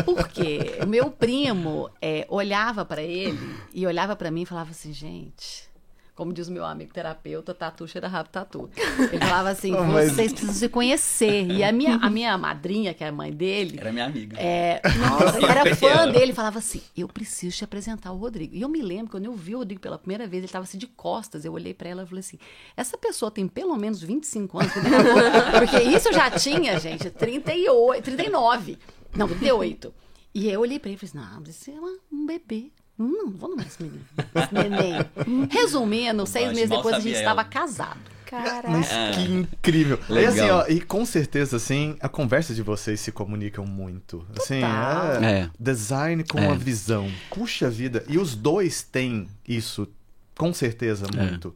Por 0.05 0.28
quê? 0.28 0.80
Meu 0.88 1.09
primo 1.09 1.89
é, 2.01 2.26
olhava 2.30 2.86
pra 2.86 3.01
ele 3.01 3.39
e 3.74 3.86
olhava 3.88 4.16
pra 4.16 4.30
mim 4.32 4.41
e 4.43 4.45
falava 4.45 4.72
assim, 4.72 4.93
gente, 4.93 5.68
Como 6.16 6.32
diz 6.32 6.47
o 6.47 6.51
meu 6.51 6.64
amigo 6.64 6.93
terapeuta, 6.93 7.55
tatu 7.55 7.88
cheira 7.88 8.07
rabo 8.07 8.30
tatu. 8.30 8.70
Ele 9.11 9.18
falava 9.18 9.49
assim, 9.49 9.74
Oh, 9.74 9.84
mas- 9.84 10.11
vocês 10.11 10.32
precisam 10.32 10.53
se 10.53 10.70
conhecer. 10.70 11.49
E 11.49 11.64
a 11.64 11.72
minha, 11.72 11.95
a 11.95 12.07
minha 12.07 12.38
madrinha, 12.38 12.93
que 12.93 13.03
é 13.03 13.07
a 13.07 13.11
mãe 13.11 13.32
dele, 13.32 13.78
Era 13.80 13.91
minha 13.91 14.05
amiga. 14.05 14.38
é, 14.39 14.80
nossa, 14.99 15.39
eu 15.39 15.47
era 15.49 15.76
fã 15.76 16.07
dele, 16.11 16.32
falava 16.32 16.59
assim: 16.59 16.82
eu 16.95 17.07
preciso 17.07 17.57
te 17.57 17.64
apresentar 17.64 18.11
o 18.11 18.18
Rodrigo. 18.18 18.55
E 18.55 18.61
eu 18.61 18.70
me 18.70 18.80
lembro, 18.82 19.09
quando 19.11 19.26
eu 19.26 19.34
vi 19.34 19.55
o 19.55 19.57
Rodrigo 19.57 19.82
pela 19.82 19.97
primeira 19.97 20.28
vez, 20.28 20.41
ele 20.41 20.45
estava 20.45 20.64
assim 20.66 20.78
de 20.78 20.86
costas. 20.86 21.45
Eu 21.45 21.53
olhei 21.53 21.74
para 21.74 21.89
ela 21.89 22.03
e 22.03 22.05
falei 22.05 22.20
assim: 22.20 22.38
essa 22.78 22.95
pessoa 22.95 23.32
tem 23.32 23.47
pelo 23.47 23.76
menos 23.76 23.99
25 24.01 24.59
anos. 24.59 24.72
Porque 25.57 25.82
isso 25.82 26.09
eu 26.09 26.14
já 26.14 26.30
tinha, 26.30 26.80
gente, 26.80 27.09
38, 27.09 28.03
39. 28.03 28.78
Não, 29.16 29.28
38. 29.28 29.91
E 30.36 30.47
eu 30.49 30.61
olhei 30.61 30.78
para 30.78 30.89
ele 30.91 30.99
e 31.03 31.07
falei 31.07 31.24
assim: 31.26 31.34
não, 31.36 31.43
esse 31.49 31.72
é 31.72 31.74
uma- 31.74 31.97
um 32.11 32.26
bebê. 32.28 32.72
Hum, 33.03 33.11
Não, 33.11 33.31
vou 33.31 33.49
namorar 33.49 33.67
esse 33.67 33.83
menino. 33.83 34.05
Esse 34.35 34.53
neném. 34.53 35.47
Resumindo, 35.49 36.25
seis 36.25 36.47
Mas 36.47 36.55
meses 36.55 36.69
depois 36.69 36.95
a 36.95 36.99
gente 36.99 37.15
estava 37.17 37.43
casado. 37.43 37.99
Caraca. 38.25 38.67
Mas 38.69 38.87
que 39.15 39.21
incrível. 39.31 39.99
E 40.09 40.13
Legal. 40.13 40.31
assim, 40.31 40.49
ó, 40.49 40.65
e 40.67 40.81
com 40.81 41.05
certeza, 41.05 41.57
assim, 41.57 41.95
a 41.99 42.09
conversa 42.09 42.53
de 42.55 42.63
vocês 42.63 42.99
se 42.99 43.11
comunicam 43.11 43.63
muito. 43.65 44.25
Assim, 44.35 44.61
é, 44.63 45.41
É. 45.41 45.49
design 45.59 46.23
com 46.23 46.39
É. 46.39 46.47
a 46.49 46.53
visão. 46.55 47.11
Puxa 47.29 47.69
vida. 47.69 48.03
E 48.07 48.17
os 48.17 48.35
dois 48.35 48.81
têm 48.81 49.27
isso, 49.47 49.87
com 50.35 50.51
certeza, 50.51 51.05
muito. 51.15 51.53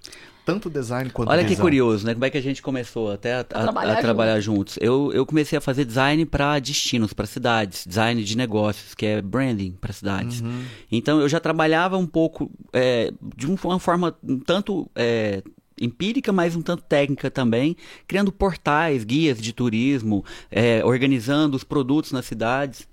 Tanto 0.47 0.69
design 0.69 1.09
quanto 1.09 1.29
É. 1.29 1.33
Olha 1.33 1.43
que 1.43 1.49
visão. 1.49 1.63
curioso, 1.65 2.05
né? 2.05 2.13
Como 2.13 2.23
é 2.23 2.29
que 2.29 2.37
a 2.37 2.41
gente 2.41 2.61
começou 2.61 3.11
até 3.11 3.33
a, 3.33 3.39
a- 3.41 3.43
trabalhar 3.43 3.93
a 3.93 4.01
trabalhar 4.01 4.39
juntos. 4.39 4.77
Eu, 4.81 5.11
eu 5.13 5.25
comecei 5.25 5.57
a 5.57 5.61
fazer 5.61 5.83
design 5.83 6.25
para 6.25 6.57
destinos, 6.59 7.11
para 7.11 7.25
cidades, 7.27 7.85
design 7.85 8.23
de 8.23 8.37
negócios, 8.37 8.95
que 8.95 9.05
é 9.05 9.21
branding 9.21 9.71
para 9.73 9.91
cidades. 9.91 10.39
Uhum. 10.39 10.63
Então 10.89 11.19
eu 11.19 11.27
já 11.27 11.39
trabalhava 11.41 11.97
um 11.97 12.07
pouco 12.07 12.49
é, 12.71 13.11
de 13.35 13.45
um- 13.45 13.57
uma 13.61 13.77
forma 13.77 14.15
um 14.23 14.39
tanto 14.39 14.89
é, 14.95 15.43
empírica, 15.81 16.31
mas 16.31 16.55
um 16.55 16.61
tanto 16.61 16.81
técnica 16.83 17.29
também, 17.29 17.75
criando 18.07 18.31
portais, 18.31 19.03
guias 19.03 19.39
de 19.41 19.51
turismo, 19.51 20.23
é, 20.49 20.81
organizando 20.85 21.57
os 21.57 21.63
produtos 21.65 22.13
nas 22.13 22.25
cidades. 22.25 22.87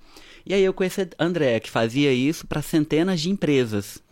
E 0.44 0.52
aí 0.52 0.62
eu 0.62 0.74
conheci 0.74 1.00
a 1.00 1.24
André, 1.24 1.58
que 1.60 1.70
fazia 1.70 2.12
isso 2.12 2.46
para 2.46 2.60
centenas 2.60 3.20
de 3.22 3.30
empresas. 3.30 4.02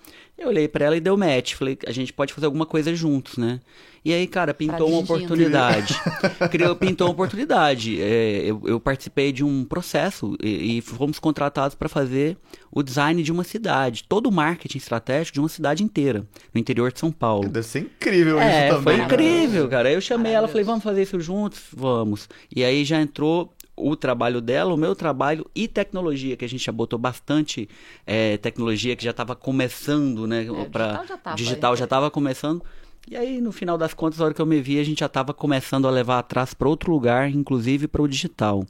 Eu 0.43 0.49
olhei 0.49 0.67
para 0.67 0.85
ela 0.85 0.97
e 0.97 1.01
deu 1.01 1.17
match. 1.17 1.55
Falei, 1.55 1.79
a 1.87 1.93
gente 1.93 2.13
pode 2.13 2.33
fazer 2.33 2.47
alguma 2.47 2.67
coisa 2.67 2.93
juntos, 2.95 3.37
né? 3.37 3.61
E 4.05 4.13
aí, 4.13 4.27
cara, 4.27 4.53
pintou 4.53 4.89
uma 4.91 4.99
oportunidade. 4.99 5.95
Criou, 6.51 6.75
pintou 6.75 7.07
uma 7.07 7.13
oportunidade. 7.13 8.03
É, 8.03 8.43
eu, 8.45 8.61
eu 8.65 8.81
participei 8.81 9.31
de 9.31 9.45
um 9.45 9.65
processo 9.65 10.37
e, 10.43 10.79
e 10.79 10.81
fomos 10.81 11.21
contratados 11.21 11.77
para 11.77 11.89
fazer 11.89 12.37
o 12.73 12.83
design 12.83 13.23
de 13.23 13.31
uma 13.31 13.45
cidade, 13.45 14.03
todo 14.09 14.27
o 14.27 14.33
marketing 14.33 14.79
estratégico 14.79 15.35
de 15.35 15.41
uma 15.41 15.49
cidade 15.49 15.85
inteira, 15.85 16.27
no 16.53 16.61
interior 16.61 16.93
de 16.93 16.99
São 16.99 17.13
Paulo. 17.13 17.49
Deve 17.49 17.67
ser 17.67 17.79
incrível 17.81 18.41
É, 18.41 18.71
isso 18.71 18.83
foi 18.83 18.95
também. 18.95 18.99
né? 18.99 19.05
incrível, 19.05 19.69
cara. 19.69 19.89
Aí 19.89 19.95
eu 19.95 20.01
chamei 20.01 20.33
ela, 20.33 20.49
falei, 20.49 20.65
vamos 20.65 20.83
fazer 20.83 21.03
isso 21.03 21.21
juntos? 21.21 21.61
Vamos. 21.73 22.29
E 22.55 22.65
aí 22.65 22.85
já 22.85 23.01
entrou 23.01 23.55
o 23.89 23.97
trabalho 23.97 24.41
dela, 24.41 24.73
o 24.73 24.77
meu 24.77 24.95
trabalho 24.95 25.49
e 25.55 25.67
tecnologia, 25.69 26.37
que 26.37 26.45
a 26.45 26.49
gente 26.49 26.65
já 26.65 26.73
botou 26.73 26.99
bastante 26.99 27.69
é, 28.07 28.37
tecnologia 28.39 28.95
que 28.97 29.05
já 29.05 29.11
estava 29.11 29.35
começando, 29.37 30.27
né? 30.27 30.45
É, 30.45 30.65
pra- 30.71 30.99
digital 31.37 31.77
já 31.77 31.85
estava 31.85 32.11
começando. 32.11 32.63
E 33.11 33.17
aí, 33.17 33.41
no 33.41 33.51
final 33.51 33.77
das 33.77 33.93
contas, 33.95 34.21
a 34.21 34.25
hora 34.25 34.35
que 34.35 34.41
eu 34.41 34.47
me 34.47 34.61
vi, 34.61 34.79
a 34.79 34.85
gente 34.85 35.01
já 35.01 35.07
estava 35.07 35.35
começando 35.35 35.89
a 35.89 35.91
levar 35.91 36.21
atrás 36.21 36.55
para 36.55 36.69
outro 36.69 36.93
lugar, 36.93 37.29
inclusive 37.31 37.89
para 37.89 38.01
o 38.03 38.07
digital. 38.09 38.65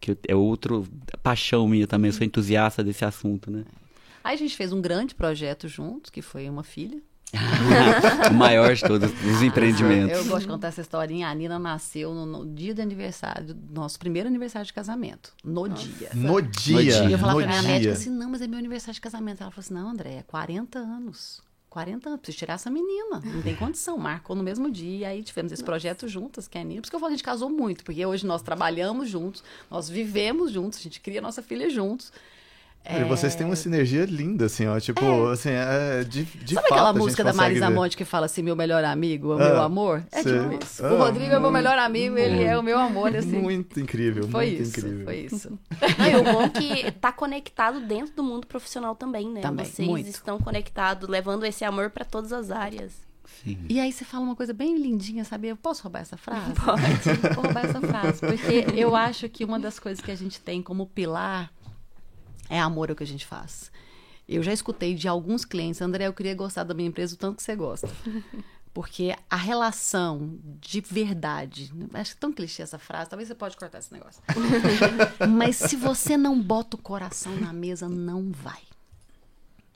Que 0.00 0.16
é 0.28 0.34
outro 0.34 0.86
paixão 1.22 1.66
minha 1.68 1.86
também, 1.86 2.10
sou 2.12 2.26
entusiasta 2.26 2.82
desse 2.82 3.04
assunto, 3.04 3.50
né? 3.50 3.64
Aí 4.24 4.34
a 4.34 4.38
gente 4.38 4.56
fez 4.56 4.72
um 4.72 4.80
grande 4.80 5.14
projeto 5.14 5.68
juntos, 5.68 6.10
que 6.10 6.20
foi 6.20 6.48
uma 6.50 6.64
filha. 6.64 7.00
O 8.30 8.34
maior 8.34 8.74
de 8.74 8.82
todos 8.82 9.10
os 9.10 9.42
empreendimentos. 9.42 10.16
Eu 10.16 10.24
gosto 10.26 10.42
de 10.42 10.48
contar 10.48 10.68
essa 10.68 10.80
historinha. 10.80 11.28
A 11.28 11.34
Nina 11.34 11.58
nasceu 11.58 12.14
no, 12.14 12.24
no 12.24 12.54
dia 12.54 12.74
do 12.74 12.80
aniversário, 12.80 13.54
do 13.54 13.74
nosso 13.74 13.98
primeiro 13.98 14.28
aniversário 14.28 14.66
de 14.66 14.72
casamento. 14.72 15.32
No 15.44 15.68
dia. 15.68 16.10
No 16.14 16.40
dia. 16.40 16.76
No 16.76 16.82
dia. 16.82 17.04
E 17.04 17.12
eu 17.12 17.18
falava 17.18 17.40
no 17.40 17.46
pra 17.46 17.48
minha 17.48 17.62
dia. 17.62 17.70
médica 17.72 17.92
assim, 17.92 18.10
não, 18.10 18.30
mas 18.30 18.40
é 18.40 18.46
meu 18.46 18.58
aniversário 18.58 18.94
de 18.94 19.00
casamento. 19.00 19.42
Ela 19.42 19.50
falou 19.50 19.64
assim, 19.64 19.74
não, 19.74 19.88
André, 19.88 20.16
é 20.18 20.22
40 20.22 20.78
anos. 20.78 21.44
40 21.68 22.08
anos, 22.08 22.20
preciso 22.20 22.38
tirar 22.38 22.54
essa 22.54 22.70
menina. 22.70 23.20
Não 23.22 23.42
tem 23.42 23.54
condição. 23.54 23.98
Marcou 23.98 24.34
no 24.34 24.42
mesmo 24.42 24.70
dia. 24.70 24.98
E 24.98 25.04
aí 25.04 25.22
tivemos 25.22 25.52
esse 25.52 25.62
projeto 25.62 26.08
juntas, 26.08 26.48
que 26.48 26.56
é 26.56 26.62
a 26.62 26.64
Nina. 26.64 26.80
Por 26.80 26.86
isso 26.86 26.90
que 26.90 26.96
eu 26.96 27.00
falo 27.00 27.10
que 27.10 27.14
a 27.14 27.16
gente 27.16 27.24
casou 27.24 27.50
muito, 27.50 27.84
porque 27.84 28.04
hoje 28.06 28.24
nós 28.24 28.40
trabalhamos 28.40 29.10
juntos, 29.10 29.44
nós 29.70 29.88
vivemos 29.88 30.50
juntos, 30.52 30.78
a 30.78 30.82
gente 30.82 31.00
cria 31.00 31.20
nossa 31.20 31.42
filha 31.42 31.68
juntos. 31.68 32.12
E 32.88 33.04
vocês 33.04 33.34
têm 33.34 33.46
uma 33.46 33.56
sinergia 33.56 34.04
linda, 34.04 34.46
assim, 34.46 34.66
ó. 34.66 34.78
Tipo, 34.78 35.26
assim, 35.28 35.50
é 35.50 36.04
de, 36.04 36.24
de 36.24 36.54
Sabe 36.54 36.68
fato. 36.68 36.78
aquela 36.78 36.92
música 36.92 37.24
da 37.24 37.32
Marisa 37.32 37.68
ver. 37.68 37.74
Monte 37.74 37.96
que 37.96 38.04
fala 38.04 38.26
assim, 38.26 38.42
meu 38.42 38.54
melhor 38.54 38.84
amigo, 38.84 39.28
o 39.28 39.32
Ah, 39.32 39.36
meu 39.38 39.62
amor? 39.62 40.04
É 40.12 40.22
sei. 40.22 40.38
tipo 40.38 40.64
isso. 40.64 40.86
Ah, 40.86 40.92
o 40.94 40.98
Rodrigo 40.98 41.34
é 41.34 41.38
meu 41.40 41.50
melhor 41.50 41.78
amigo, 41.78 42.16
ele 42.16 42.44
é 42.44 42.56
o 42.58 42.62
meu 42.62 42.78
amor, 42.78 43.14
assim. 43.16 43.38
Muito 43.40 43.80
incrível, 43.80 44.28
foi 44.28 44.46
muito 44.50 44.62
isso, 44.62 44.78
incrível. 44.78 45.04
foi 45.04 45.16
isso. 45.18 45.58
Não, 45.98 46.06
e 46.10 46.16
o 46.16 46.22
bom 46.24 46.42
é 46.42 46.48
que 46.48 46.90
tá 46.92 47.10
conectado 47.12 47.80
dentro 47.80 48.14
do 48.14 48.22
mundo 48.22 48.46
profissional 48.46 48.94
também, 48.94 49.30
né? 49.30 49.40
Também, 49.40 49.64
Vocês 49.66 49.88
muito. 49.88 50.08
estão 50.08 50.38
conectados, 50.38 51.08
levando 51.08 51.44
esse 51.44 51.64
amor 51.64 51.90
pra 51.90 52.04
todas 52.04 52.32
as 52.32 52.50
áreas. 52.50 52.92
Sim. 53.42 53.58
E 53.68 53.80
aí 53.80 53.92
você 53.92 54.04
fala 54.04 54.22
uma 54.24 54.36
coisa 54.36 54.52
bem 54.52 54.76
lindinha, 54.78 55.24
sabe? 55.24 55.48
Eu 55.48 55.56
posso 55.56 55.82
roubar 55.82 56.00
essa 56.02 56.16
frase? 56.16 56.52
Pode. 56.54 57.34
Vou 57.34 57.44
roubar 57.44 57.64
essa 57.66 57.80
frase, 57.80 58.20
porque 58.20 58.66
eu 58.74 58.94
acho 58.94 59.28
que 59.28 59.44
uma 59.44 59.58
das 59.58 59.78
coisas 59.80 60.02
que 60.02 60.10
a 60.10 60.14
gente 60.16 60.40
tem 60.40 60.62
como 60.62 60.86
pilar 60.86 61.50
é 62.48 62.60
amor 62.60 62.90
ao 62.90 62.96
que 62.96 63.02
a 63.02 63.06
gente 63.06 63.26
faz. 63.26 63.70
Eu 64.28 64.42
já 64.42 64.52
escutei 64.52 64.94
de 64.94 65.06
alguns 65.06 65.44
clientes, 65.44 65.80
André, 65.80 66.06
eu 66.06 66.12
queria 66.12 66.34
gostar 66.34 66.64
da 66.64 66.74
minha 66.74 66.88
empresa 66.88 67.14
o 67.14 67.18
tanto 67.18 67.36
que 67.36 67.42
você 67.42 67.54
gosta. 67.54 67.88
Porque 68.74 69.16
a 69.30 69.36
relação 69.36 70.38
de 70.60 70.82
verdade, 70.82 71.72
acho 71.94 72.10
que 72.10 72.18
é 72.18 72.20
tão 72.20 72.30
clichê 72.30 72.60
essa 72.60 72.78
frase, 72.78 73.08
talvez 73.08 73.28
você 73.28 73.34
pode 73.34 73.56
cortar 73.56 73.78
esse 73.78 73.90
negócio. 73.90 74.22
Mas 75.30 75.56
se 75.56 75.76
você 75.76 76.16
não 76.16 76.38
bota 76.42 76.76
o 76.76 76.82
coração 76.82 77.34
na 77.36 77.54
mesa, 77.54 77.88
não 77.88 78.30
vai. 78.30 78.62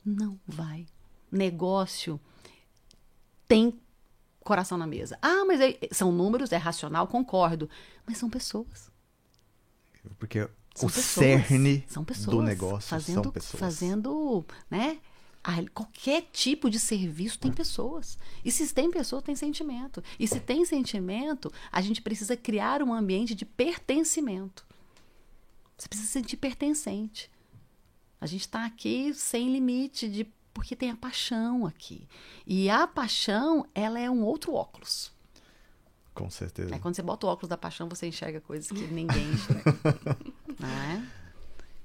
Não 0.04 0.38
vai. 0.46 0.84
Negócio 1.32 2.20
tem 3.48 3.80
coração 4.44 4.76
na 4.76 4.86
mesa. 4.86 5.18
Ah, 5.22 5.44
mas 5.44 5.60
é- 5.60 5.78
são 5.92 6.12
números, 6.12 6.52
é 6.52 6.56
racional, 6.56 7.06
concordo. 7.06 7.68
Mas 8.06 8.18
são 8.18 8.28
pessoas. 8.28 8.90
Porque 10.18 10.48
São 10.74 10.88
o 10.88 10.92
pessoas. 10.92 11.04
cerne 11.04 11.84
são 11.88 12.04
pessoas, 12.04 12.36
do 12.36 12.42
negócio 12.42 12.88
fazendo, 12.88 13.22
são 13.22 13.32
pessoas. 13.32 13.60
Fazendo, 13.60 14.44
né? 14.70 14.98
qualquer 15.72 16.28
tipo 16.32 16.68
de 16.68 16.78
serviço 16.78 17.38
tem 17.38 17.52
pessoas. 17.52 18.18
E 18.44 18.50
se 18.50 18.72
tem 18.72 18.90
pessoa, 18.90 19.22
tem 19.22 19.34
sentimento. 19.34 20.02
E 20.18 20.28
se 20.28 20.38
tem 20.38 20.64
sentimento, 20.64 21.52
a 21.72 21.80
gente 21.80 22.02
precisa 22.02 22.36
criar 22.36 22.82
um 22.82 22.92
ambiente 22.92 23.34
de 23.34 23.44
pertencimento. 23.44 24.66
Você 25.76 25.88
precisa 25.88 26.06
se 26.08 26.12
sentir 26.12 26.36
pertencente. 26.36 27.30
A 28.20 28.26
gente 28.26 28.42
está 28.42 28.66
aqui 28.66 29.14
sem 29.14 29.50
limite 29.50 30.08
de 30.08 30.24
porque 30.52 30.76
tem 30.76 30.90
a 30.90 30.96
paixão 30.96 31.66
aqui. 31.66 32.06
E 32.46 32.68
a 32.68 32.86
paixão, 32.86 33.66
ela 33.74 33.98
é 33.98 34.10
um 34.10 34.22
outro 34.22 34.52
óculos. 34.52 35.10
Com 36.20 36.28
certeza. 36.28 36.74
É 36.74 36.78
quando 36.78 36.94
você 36.94 37.00
bota 37.02 37.26
o 37.26 37.30
óculos 37.30 37.48
da 37.48 37.56
paixão, 37.56 37.88
você 37.88 38.06
enxerga 38.06 38.42
coisas 38.42 38.68
que 38.70 38.80
ninguém 38.88 39.26
enxerga. 39.32 39.74
não 40.60 40.68
é? 40.68 41.02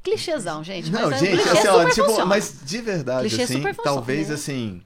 Clichêzão, 0.04 0.62
gente. 0.62 0.92
Não, 0.92 1.10
mas 1.10 1.24
é- 1.24 1.26
gente, 1.26 1.50
assim, 1.50 1.68
ó, 1.70 1.90
tipo, 1.90 2.06
funciona. 2.08 2.26
mas 2.26 2.60
de 2.64 2.82
verdade, 2.82 3.30
Clichê 3.30 3.44
assim, 3.44 3.64
talvez 3.82 4.28
né? 4.28 4.36
assim, 4.36 4.84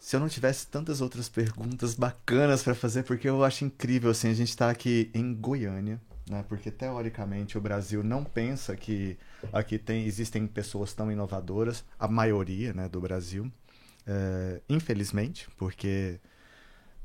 se 0.00 0.16
eu 0.16 0.20
não 0.20 0.28
tivesse 0.28 0.66
tantas 0.66 1.00
outras 1.00 1.28
perguntas 1.28 1.94
bacanas 1.94 2.62
pra 2.64 2.74
fazer, 2.74 3.04
porque 3.04 3.28
eu 3.28 3.44
acho 3.44 3.64
incrível, 3.64 4.10
assim, 4.10 4.28
a 4.28 4.34
gente 4.34 4.54
tá 4.56 4.68
aqui 4.68 5.10
em 5.14 5.32
Goiânia, 5.32 6.00
né? 6.28 6.44
Porque 6.48 6.70
teoricamente 6.72 7.56
o 7.56 7.60
Brasil 7.60 8.02
não 8.02 8.24
pensa 8.24 8.74
que 8.76 9.16
aqui 9.52 9.78
tem, 9.78 10.04
existem 10.04 10.44
pessoas 10.46 10.92
tão 10.92 11.10
inovadoras, 11.10 11.84
a 11.98 12.08
maioria, 12.08 12.72
né, 12.74 12.88
do 12.88 13.00
Brasil, 13.00 13.50
É, 14.08 14.60
infelizmente, 14.68 15.48
porque 15.56 16.20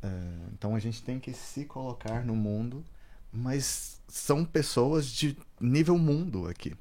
é, 0.04 0.08
então 0.54 0.76
a 0.76 0.80
gente 0.80 1.02
tem 1.04 1.20
que 1.20 1.34
se 1.34 1.66
colocar 1.66 2.26
no 2.26 2.36
mundo, 2.36 2.84
mas 3.32 4.00
são 4.08 4.44
pessoas 4.46 5.08
de 5.08 5.38
nível 5.60 5.98
mundo 5.98 6.48
aqui. 6.48 6.76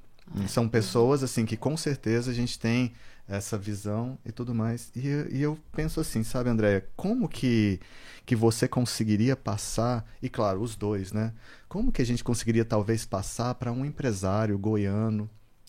São 0.49 0.69
pessoas 0.69 1.23
assim 1.25 1.45
que 1.45 1.57
com 1.57 1.77
certeza 1.77 2.31
a 2.31 2.35
gente 2.35 2.59
tem 2.59 2.93
essa 3.29 3.59
visão 3.59 4.17
e 4.25 4.31
tudo 4.33 4.55
mais. 4.55 4.91
E, 4.95 5.07
eu- 5.09 5.29
e 5.31 5.43
eu 5.43 5.59
penso 5.73 6.01
assim, 6.01 6.23
sabe, 6.23 6.51
Andréia, 6.51 6.87
como 6.97 7.29
que, 7.29 7.81
que 8.25 8.37
você 8.37 8.69
conseguiria 8.69 9.37
passar, 9.37 10.05
e 10.23 10.29
claro, 10.29 10.61
os 10.63 10.77
dois, 10.77 11.13
né? 11.13 11.33
Como 11.69 11.91
que 11.93 12.03
a 12.03 12.07
gente 12.07 12.23
conseguiria 12.25 12.65
talvez 12.65 13.05
passar 13.05 13.55
para 13.57 13.73
um 13.73 13.85
empresário 13.85 14.57
goiano 14.59 15.29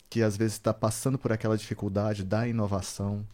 que 0.09 0.21
às 0.21 0.37
vezes 0.37 0.53
está 0.53 0.73
passando 0.73 1.17
por 1.17 1.31
aquela 1.31 1.57
dificuldade 1.57 2.23
da 2.23 2.47
inovação? 2.47 3.25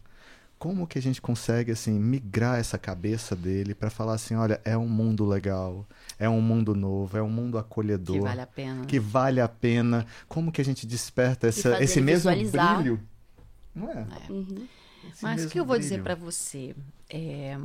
Como 0.58 0.86
que 0.86 0.98
a 0.98 1.02
gente 1.02 1.22
consegue 1.22 1.70
assim 1.70 1.92
migrar 1.92 2.58
essa 2.58 2.76
cabeça 2.76 3.36
dele 3.36 3.74
para 3.74 3.90
falar 3.90 4.14
assim, 4.14 4.34
olha, 4.34 4.60
é 4.64 4.76
um 4.76 4.88
mundo 4.88 5.24
legal, 5.24 5.86
é 6.18 6.28
um 6.28 6.40
mundo 6.40 6.74
novo, 6.74 7.16
é 7.16 7.22
um 7.22 7.30
mundo 7.30 7.58
acolhedor 7.58 8.16
Que 8.16 8.20
vale 8.22 8.40
a 8.40 8.46
pena. 8.46 8.84
que 8.86 8.98
vale 8.98 9.40
a 9.40 9.48
pena. 9.48 10.06
Como 10.26 10.50
que 10.50 10.60
a 10.60 10.64
gente 10.64 10.86
desperta 10.86 11.46
essa, 11.46 11.82
esse 11.82 12.00
mesmo 12.00 12.30
visualizar. 12.30 12.76
brilho? 12.76 13.00
Não 13.74 13.90
é? 13.90 14.06
Uhum. 14.28 14.66
Esse 15.12 15.22
Mas 15.22 15.44
o 15.44 15.48
que 15.48 15.60
eu 15.60 15.64
vou 15.64 15.78
dizer 15.78 16.00
brilho. 16.00 16.04
para 16.04 16.14
você? 16.16 16.74
É, 17.08 17.56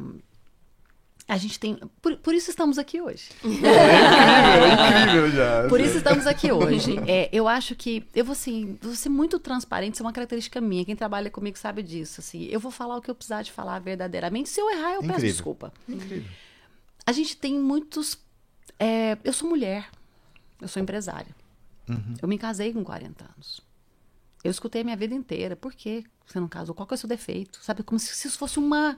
A 1.28 1.38
gente 1.38 1.58
tem. 1.60 1.78
Por, 2.02 2.18
por 2.18 2.34
isso 2.36 2.50
estamos 2.50 2.78
aqui 2.78 3.00
hoje. 3.02 3.30
É 3.44 3.48
incrível 4.74 5.32
já. 5.32 5.68
Por 5.70 5.80
isso 5.80 5.98
estamos 5.98 6.28
aqui 6.28 6.52
hoje. 6.52 7.00
É, 7.08 7.30
eu 7.32 7.48
acho 7.48 7.76
que 7.76 8.06
eu 8.14 8.26
vou, 8.26 8.34
assim, 8.34 8.78
vou 8.82 8.94
ser 8.96 9.10
muito 9.10 9.40
transparente, 9.40 9.94
isso 9.94 10.04
é 10.04 10.06
uma 10.06 10.12
característica 10.14 10.60
minha. 10.60 10.84
Quem 10.84 10.96
trabalha 10.96 11.30
comigo 11.32 11.58
sabe 11.58 11.82
disso. 11.82 12.20
Assim, 12.20 12.46
eu 12.46 12.60
vou 12.60 12.72
falar 12.72 12.98
o 12.98 13.02
que 13.02 13.10
eu 13.10 13.16
precisar 13.16 13.42
de 13.42 13.52
falar 13.52 13.80
verdadeiramente. 13.80 14.50
Se 14.50 14.60
eu 14.60 14.70
errar, 14.70 14.94
eu 14.96 15.02
peço 15.02 15.14
Incrível. 15.14 15.32
desculpa. 15.32 15.74
Incrível. 15.88 16.30
A 17.06 17.12
gente 17.12 17.38
tem 17.38 17.58
muitos. 17.58 18.18
é, 18.80 19.18
eu 19.24 19.34
sou 19.34 19.50
mulher, 19.50 19.90
eu 20.62 20.68
sou 20.68 20.82
empresária. 20.82 21.34
Eu 22.22 22.28
me 22.28 22.38
casei 22.38 22.74
com 22.74 22.84
40 22.84 23.26
anos. 23.36 23.62
Eu 24.44 24.52
escutei 24.52 24.82
a 24.82 24.84
minha 24.84 24.98
vida 24.98 25.14
inteira. 25.16 25.56
Por 25.56 25.74
que 25.74 26.04
você 26.26 26.40
não 26.40 26.48
casou? 26.48 26.76
Qual 26.76 26.86
que 26.86 26.94
é 26.94 26.96
o 26.96 26.98
seu 26.98 27.08
defeito? 27.08 27.60
Sabe? 27.62 27.82
Como 27.84 27.98
se 27.98 28.12
isso 28.28 28.38
fosse 28.38 28.60
uma, 28.60 28.98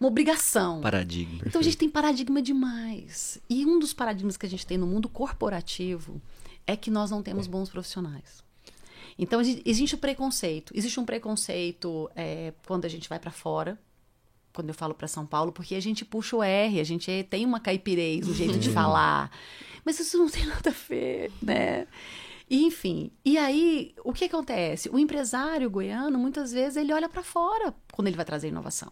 uma 0.00 0.08
obrigação. 0.08 0.80
Paradigma. 0.80 1.42
Então 1.46 1.60
a 1.60 1.64
gente 1.64 1.76
tem 1.76 1.88
paradigma 1.88 2.42
demais. 2.42 3.38
E 3.48 3.64
um 3.64 3.78
dos 3.78 3.92
paradigmas 3.92 4.36
que 4.36 4.46
a 4.46 4.48
gente 4.48 4.66
tem 4.66 4.76
no 4.78 4.86
mundo 4.86 5.08
corporativo 5.08 6.20
é 6.66 6.76
que 6.76 6.90
nós 6.90 7.10
não 7.10 7.22
temos 7.22 7.46
bons 7.46 7.68
profissionais. 7.68 8.42
Então 9.18 9.40
exi- 9.40 9.62
existe 9.64 9.94
o 9.94 9.98
preconceito. 9.98 10.72
Existe 10.76 10.98
um 10.98 11.04
preconceito 11.04 12.10
é, 12.16 12.52
quando 12.66 12.84
a 12.84 12.88
gente 12.88 13.08
vai 13.08 13.18
para 13.18 13.30
fora. 13.30 13.78
Quando 14.52 14.68
eu 14.70 14.74
falo 14.74 14.94
para 14.94 15.06
São 15.06 15.24
Paulo, 15.24 15.52
porque 15.52 15.76
a 15.76 15.80
gente 15.80 16.04
puxa 16.04 16.34
o 16.36 16.42
R, 16.42 16.80
a 16.80 16.84
gente 16.84 17.24
tem 17.30 17.46
uma 17.46 17.60
caipirez, 17.60 18.26
um 18.26 18.34
jeito 18.34 18.58
de 18.58 18.68
falar. 18.70 19.30
Mas 19.84 20.00
isso 20.00 20.18
não 20.18 20.28
tem 20.28 20.44
nada 20.46 20.70
a 20.70 20.88
ver, 20.88 21.30
né? 21.40 21.86
E, 22.50 22.64
enfim, 22.66 23.12
e 23.24 23.38
aí 23.38 23.94
o 24.04 24.12
que 24.12 24.24
acontece? 24.24 24.90
O 24.90 24.98
empresário 24.98 25.70
goiano, 25.70 26.18
muitas 26.18 26.50
vezes, 26.50 26.76
ele 26.76 26.92
olha 26.92 27.08
para 27.08 27.22
fora 27.22 27.72
quando 27.92 28.08
ele 28.08 28.16
vai 28.16 28.24
trazer 28.24 28.48
inovação. 28.48 28.90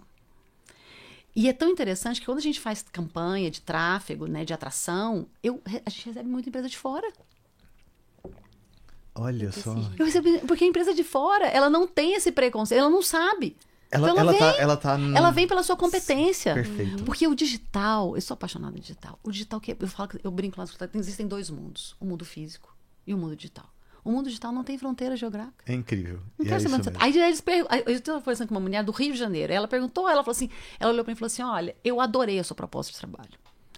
E 1.35 1.49
é 1.49 1.53
tão 1.53 1.69
interessante 1.69 2.21
que 2.21 2.27
quando 2.27 2.39
a 2.39 2.43
gente 2.43 2.61
faz 2.61 2.85
campanha 2.93 3.51
de 3.51 3.61
tráfego, 3.61 4.27
né, 4.27 4.45
de 4.45 4.53
atração, 4.55 5.27
eu, 5.43 5.61
a 5.85 5.91
gente 5.91 6.07
recebe 6.07 6.29
muita 6.29 6.49
empresa 6.49 6.69
de 6.69 6.77
fora. 6.79 7.13
Olha 9.15 9.51
só. 9.51 9.75
Eu 9.99 10.07
recebo, 10.07 10.47
porque 10.47 10.63
a 10.63 10.67
empresa 10.67 10.95
de 10.95 11.03
fora, 11.03 11.47
ela 11.47 11.69
não 11.69 11.87
tem 11.87 12.15
esse 12.15 12.31
preconceito, 12.31 12.79
ela 12.81 12.91
não 12.91 13.03
sabe. 13.03 13.57
Ela, 13.91 14.09
Então 14.11 14.21
ela, 14.21 14.31
vem, 14.33 14.39
tá, 14.41 14.57
ela 14.59 14.77
tá. 14.77 14.99
n- 14.99 15.17
ela 15.17 15.31
vem 15.31 15.49
pela 15.49 15.63
sua 15.65 15.77
competência. 15.77 16.55
Perfeito. 16.55 17.03
Porque 17.05 17.27
o 17.27 17.35
digital, 17.35 18.15
eu 18.17 18.21
sou 18.21 18.35
apaixonada 18.35 18.77
em 18.77 18.81
digital. 18.81 19.19
O 19.25 19.33
digital 19.33 19.61
que 19.61 19.77
eu 19.79 19.89
falo, 19.89 20.11
eu 20.23 20.31
brinco 20.31 20.61
lá, 20.61 20.67
existem 20.95 21.27
dois 21.27 21.51
mundos, 21.51 21.97
o 21.99 22.05
mundo 22.05 22.25
físico 22.25 22.78
e 23.09 23.15
o 23.15 23.19
mundo 23.19 23.35
digital. 23.35 23.67
O 24.05 24.11
mundo 24.13 24.27
digital 24.27 24.53
não 24.53 24.63
tem 24.65 24.79
fronteira 24.79 25.17
geográfica. 25.17 25.65
É 25.67 25.75
incrível. 25.75 26.21
Não 26.39 26.47
quero 26.47 26.57
é 26.57 26.61
saber 26.61 26.67
isso 26.67 26.75
onde 26.77 26.85
você 26.85 26.91
mesmo. 26.91 27.05
Aí 27.05 27.29
eles 27.29 27.41
pergun- 27.41 27.67
aí 27.69 27.83
eu 27.87 27.93
estava 27.93 28.19
conversando 28.21 28.49
com 28.49 28.55
uma 28.55 28.61
mulher 28.61 28.83
do 28.85 28.93
Rio 28.93 29.13
de 29.13 29.19
Janeiro. 29.19 29.53
Ela 29.53 29.67
perguntou, 29.69 30.09
ela 30.09 30.23
falou 30.23 30.33
assim, 30.33 30.49
ela 30.79 30.93
olhou 30.93 31.05
para 31.05 31.11
mim 31.13 31.17
e 31.17 31.19
falou 31.19 31.27
assim: 31.27 31.43
olha, 31.43 31.77
eu 31.85 32.01
adorei 32.01 32.39
a 32.39 32.45
sua 32.45 32.55
proposta 32.55 32.93
de 32.93 32.99
trabalho. 32.99 33.31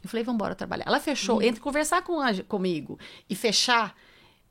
Eu 0.02 0.08
falei, 0.08 0.22
vamos 0.24 0.36
embora 0.38 0.54
trabalhar. 0.54 0.84
Ela 0.86 1.00
fechou, 1.00 1.36
Uhum. 1.36 1.42
entre 1.42 1.60
conversar 1.60 2.02
com 2.02 2.20
a- 2.20 2.32
comigo 2.46 2.98
e 3.28 3.34
fechar, 3.34 3.94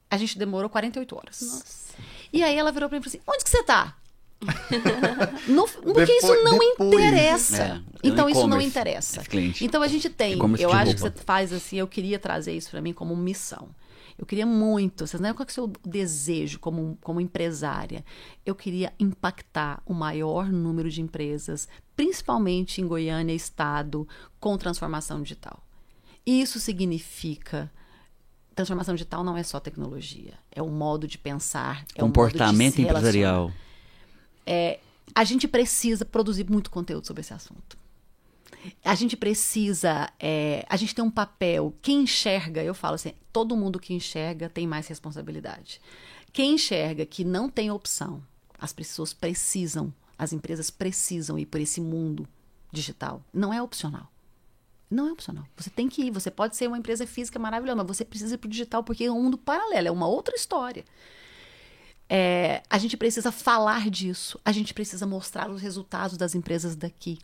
a 0.10 0.18
gente 0.18 0.38
demorou 0.38 0.70
48 0.70 1.16
horas. 1.16 1.94
E 2.34 2.44
aí 2.44 2.56
ela 2.58 2.72
virou 2.72 2.90
para 2.90 2.98
mim 3.00 3.02
e 3.02 3.10
falou 3.10 3.18
assim: 3.18 3.32
onde 3.32 3.44
que 3.44 3.50
você 3.50 3.64
tá? 3.64 3.96
No- 5.48 5.68
porque 5.68 6.06
Depois- 6.06 6.10
isso 6.24 6.44
não 6.44 6.58
depois. 6.60 6.94
interessa. 6.94 7.64
É, 7.64 7.82
então 8.04 8.30
isso 8.30 8.48
não 8.48 8.62
interessa. 8.62 9.22
Então 9.62 9.82
a 9.82 9.88
gente 9.88 10.10
tem, 10.10 10.34
eu 10.60 10.72
acho 10.72 10.96
que 10.96 11.02
roupa. 11.02 11.18
você 11.18 11.24
faz 11.26 11.54
assim, 11.54 11.78
eu 11.78 11.88
queria 11.88 12.20
trazer 12.20 12.54
isso 12.54 12.70
para 12.72 12.82
mim 12.82 12.94
como 12.94 13.16
missão. 13.16 13.70
Eu 14.20 14.26
queria 14.26 14.45
muito, 14.45 15.07
vocês 15.07 15.22
não 15.22 15.34
qual 15.34 15.45
que 15.45 15.51
é 15.51 15.53
o 15.53 15.55
seu 15.55 15.67
desejo 15.86 16.59
como, 16.59 16.97
como 17.01 17.22
empresária? 17.22 18.03
Eu 18.45 18.53
queria 18.53 18.91
impactar 18.99 19.82
o 19.86 19.93
maior 19.93 20.51
número 20.51 20.89
de 20.89 21.01
empresas, 21.01 21.70
principalmente 21.95 22.82
em 22.82 22.86
Goiânia, 22.86 23.34
estado, 23.34 24.05
com 24.38 24.57
transformação 24.57 25.22
digital. 25.22 25.65
Isso 26.26 26.59
significa 26.59 27.72
transformação 28.53 28.93
digital 28.93 29.24
não 29.24 29.38
é 29.38 29.41
só 29.41 29.57
tecnologia, 29.57 30.34
é 30.51 30.61
um 30.61 30.70
modo 30.70 31.07
de 31.07 31.17
pensar, 31.17 31.86
é 31.95 32.03
um 32.03 32.07
modo 32.07 32.11
de 32.11 32.34
Comportamento 32.34 32.74
se 32.74 32.82
empresarial. 32.82 33.53
A 35.15 35.24
gente 35.24 35.47
precisa 35.47 36.03
produzir 36.03 36.49
muito 36.49 36.70
conteúdo 36.70 37.07
sobre 37.07 37.22
esse 37.22 37.34
assunto. 37.34 37.79
A 38.84 38.95
gente 38.95 39.16
precisa. 39.16 40.12
é, 40.20 40.66
a 40.70 40.76
gente 40.76 40.93
tem 40.93 41.03
um 41.03 41.12
papel. 41.12 41.74
Quem 41.82 42.01
enxerga, 42.01 42.64
eu 42.64 42.74
falo 42.74 42.95
assim, 42.95 43.14
todo 43.32 43.55
mundo 43.55 43.80
que 43.80 43.93
enxerga 43.93 44.49
tem 44.49 44.68
mais 44.68 44.88
responsabilidade. 44.88 45.82
Quem 46.32 46.55
enxerga 46.55 47.05
que 47.05 47.24
não 47.24 47.49
tem 47.49 47.72
opção, 47.72 48.24
as 48.60 48.74
pessoas 48.74 49.14
precisam, 49.14 49.93
as 50.18 50.34
empresas 50.34 50.70
precisam 50.70 51.39
ir 51.39 51.45
por 51.45 51.60
esse 51.60 51.80
mundo 51.82 52.28
digital. 52.72 53.24
Não 53.34 53.53
é 53.53 53.62
opcional. 53.62 54.12
Não 54.89 55.07
é 55.07 55.12
opcional. 55.12 55.45
Você 55.55 55.70
tem 55.70 55.88
que 55.88 56.03
ir. 56.03 56.12
Você 56.12 56.32
pode 56.32 56.55
ser 56.55 56.68
uma 56.68 56.78
empresa 56.78 57.05
física 57.05 57.38
maravilhosa, 57.38 57.78
mas 57.78 57.88
você 57.88 58.03
precisa 58.03 58.36
ir 58.36 58.38
para 58.38 58.47
o 58.47 58.51
digital 58.51 58.84
porque 58.84 59.05
é 59.05 59.12
um 59.12 59.22
mundo 59.22 59.38
paralelo, 59.38 59.88
é 59.88 59.91
uma 59.91 60.07
outra 60.07 60.36
história. 60.36 60.84
É, 62.10 62.64
a 62.68 62.78
gente 62.80 62.97
precisa 62.97 63.32
falar 63.32 63.89
disso. 63.89 64.39
A 64.43 64.51
gente 64.51 64.74
precisa 64.74 65.05
mostrar 65.05 65.49
os 65.49 65.62
resultados 65.62 66.18
das 66.18 66.34
empresas 66.34 66.76
daqui. 66.76 67.20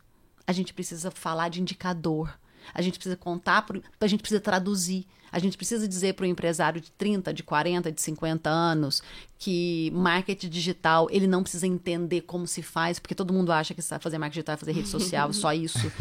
A 0.48 0.52
gente 0.52 0.74
precisa 0.74 1.12
falar 1.12 1.50
de 1.50 1.62
indicador. 1.62 2.38
A 2.74 2.82
gente 2.82 2.96
precisa 2.96 3.16
contar, 3.16 3.62
pro, 3.64 3.82
a 4.00 4.08
gente 4.08 4.22
precisa 4.22 4.42
traduzir. 4.42 5.06
A 5.32 5.40
gente 5.40 5.58
precisa 5.58 5.88
dizer 5.88 6.14
para 6.14 6.24
o 6.24 6.28
empresário 6.28 6.80
de 6.80 6.92
30, 6.92 7.34
de 7.34 7.44
40, 7.44 7.92
de 7.92 8.02
50 8.02 8.50
anos 8.50 9.04
que 9.38 9.92
marketing 9.94 10.50
digital, 10.50 11.08
ele 11.12 11.28
não 11.28 11.44
precisa 11.44 11.68
entender 11.68 12.22
como 12.22 12.48
se 12.48 12.62
faz, 12.62 13.00
porque 13.00 13.14
todo 13.14 13.34
mundo 13.34 13.52
acha 13.52 13.74
que 13.74 13.82
sabe 13.82 14.04
fazer 14.04 14.18
marketing 14.18 14.40
digital 14.40 14.54
é 14.54 14.58
fazer 14.58 14.72
rede 14.72 14.88
social, 14.88 15.34
só 15.34 15.52
isso. 15.54 15.92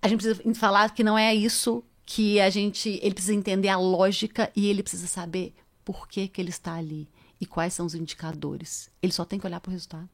A 0.00 0.08
gente 0.08 0.22
precisa 0.22 0.54
falar 0.54 0.94
que 0.94 1.02
não 1.02 1.18
é 1.18 1.34
isso 1.34 1.82
que 2.04 2.40
a 2.40 2.48
gente, 2.48 3.00
ele 3.02 3.14
precisa 3.14 3.34
entender 3.34 3.68
a 3.68 3.76
lógica 3.76 4.50
e 4.54 4.68
ele 4.68 4.82
precisa 4.82 5.08
saber 5.08 5.52
por 5.84 6.06
que 6.08 6.28
que 6.28 6.40
ele 6.40 6.50
está 6.50 6.74
ali 6.74 7.08
e 7.40 7.46
quais 7.46 7.74
são 7.74 7.84
os 7.84 7.94
indicadores. 7.94 8.88
Ele 9.02 9.12
só 9.12 9.24
tem 9.24 9.40
que 9.40 9.46
olhar 9.46 9.60
para 9.60 9.70
o 9.70 9.72
resultado. 9.72 10.10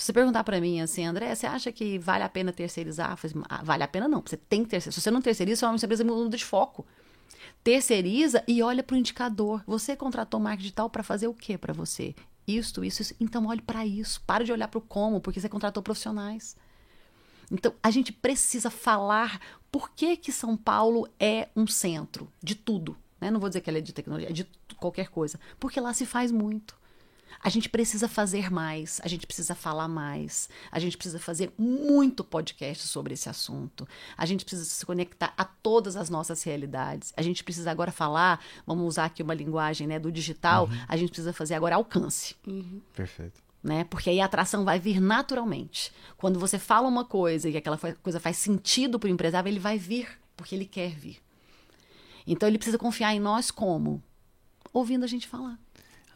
Se 0.00 0.06
você 0.06 0.12
perguntar 0.14 0.42
para 0.44 0.58
mim 0.62 0.80
assim, 0.80 1.04
André, 1.04 1.34
você 1.34 1.46
acha 1.46 1.70
que 1.70 1.98
vale 1.98 2.24
a 2.24 2.28
pena 2.28 2.54
terceirizar? 2.54 3.14
Falei 3.18 3.36
assim, 3.36 3.44
"Ah, 3.50 3.62
vale 3.62 3.82
a 3.82 3.88
pena 3.88 4.08
não, 4.08 4.22
você 4.22 4.34
tem 4.34 4.64
que 4.64 4.70
terceirizar. 4.70 4.94
Se 4.94 5.02
você 5.02 5.10
não 5.10 5.20
terceiriza, 5.20 5.68
uma 5.68 5.76
empresa 5.76 6.02
muda 6.02 6.38
de 6.38 6.44
foco. 6.44 6.86
Terceiriza 7.62 8.42
e 8.48 8.62
olha 8.62 8.82
para 8.82 8.94
o 8.94 8.96
indicador. 8.96 9.62
Você 9.66 9.94
contratou 9.94 10.40
marketing 10.40 10.62
digital 10.62 10.88
para 10.88 11.02
fazer 11.02 11.26
o 11.26 11.34
que 11.34 11.58
para 11.58 11.74
você? 11.74 12.14
Isto, 12.48 12.82
isso, 12.82 13.02
isso. 13.02 13.14
Então 13.20 13.46
olhe 13.46 13.60
para 13.60 13.84
isso. 13.84 14.22
Para 14.26 14.42
de 14.42 14.50
olhar 14.50 14.68
para 14.68 14.78
o 14.78 14.80
como, 14.80 15.20
porque 15.20 15.38
você 15.38 15.50
contratou 15.50 15.82
profissionais. 15.82 16.56
Então, 17.50 17.74
a 17.82 17.90
gente 17.90 18.10
precisa 18.10 18.70
falar 18.70 19.38
por 19.70 19.90
que, 19.90 20.16
que 20.16 20.32
São 20.32 20.56
Paulo 20.56 21.10
é 21.20 21.50
um 21.54 21.66
centro 21.66 22.32
de 22.42 22.54
tudo. 22.54 22.96
Né? 23.20 23.30
Não 23.30 23.38
vou 23.38 23.50
dizer 23.50 23.60
que 23.60 23.68
ela 23.68 23.78
é 23.78 23.82
de 23.82 23.92
tecnologia, 23.92 24.30
é 24.30 24.32
de 24.32 24.48
qualquer 24.78 25.10
coisa. 25.10 25.38
Porque 25.58 25.78
lá 25.78 25.92
se 25.92 26.06
faz 26.06 26.32
muito. 26.32 26.79
A 27.42 27.48
gente 27.48 27.68
precisa 27.68 28.08
fazer 28.08 28.50
mais, 28.50 29.00
a 29.02 29.08
gente 29.08 29.26
precisa 29.26 29.54
falar 29.54 29.88
mais, 29.88 30.48
a 30.70 30.78
gente 30.78 30.96
precisa 30.96 31.18
fazer 31.18 31.52
muito 31.56 32.24
podcast 32.24 32.86
sobre 32.86 33.14
esse 33.14 33.28
assunto. 33.28 33.86
A 34.16 34.26
gente 34.26 34.44
precisa 34.44 34.64
se 34.64 34.84
conectar 34.84 35.32
a 35.36 35.44
todas 35.44 35.96
as 35.96 36.10
nossas 36.10 36.42
realidades. 36.42 37.12
A 37.16 37.22
gente 37.22 37.44
precisa 37.44 37.70
agora 37.70 37.92
falar, 37.92 38.44
vamos 38.66 38.86
usar 38.86 39.06
aqui 39.06 39.22
uma 39.22 39.34
linguagem 39.34 39.86
né, 39.86 39.98
do 39.98 40.10
digital, 40.12 40.68
a 40.88 40.96
gente 40.96 41.10
precisa 41.10 41.32
fazer 41.32 41.54
agora 41.54 41.76
alcance 41.76 42.36
Perfeito. 42.94 43.40
né? 43.62 43.84
Porque 43.84 44.10
aí 44.10 44.20
a 44.20 44.24
atração 44.24 44.64
vai 44.64 44.78
vir 44.78 45.00
naturalmente. 45.00 45.92
Quando 46.16 46.38
você 46.38 46.58
fala 46.58 46.88
uma 46.88 47.04
coisa 47.04 47.48
e 47.48 47.56
aquela 47.56 47.78
coisa 47.78 48.20
faz 48.20 48.36
sentido 48.36 48.98
para 48.98 49.06
o 49.06 49.10
empresário, 49.10 49.48
ele 49.48 49.60
vai 49.60 49.78
vir, 49.78 50.08
porque 50.36 50.54
ele 50.54 50.66
quer 50.66 50.90
vir. 50.90 51.18
Então 52.26 52.48
ele 52.48 52.58
precisa 52.58 52.78
confiar 52.78 53.14
em 53.14 53.20
nós 53.20 53.50
como? 53.50 54.02
Ouvindo 54.72 55.04
a 55.04 55.08
gente 55.08 55.26
falar. 55.26 55.58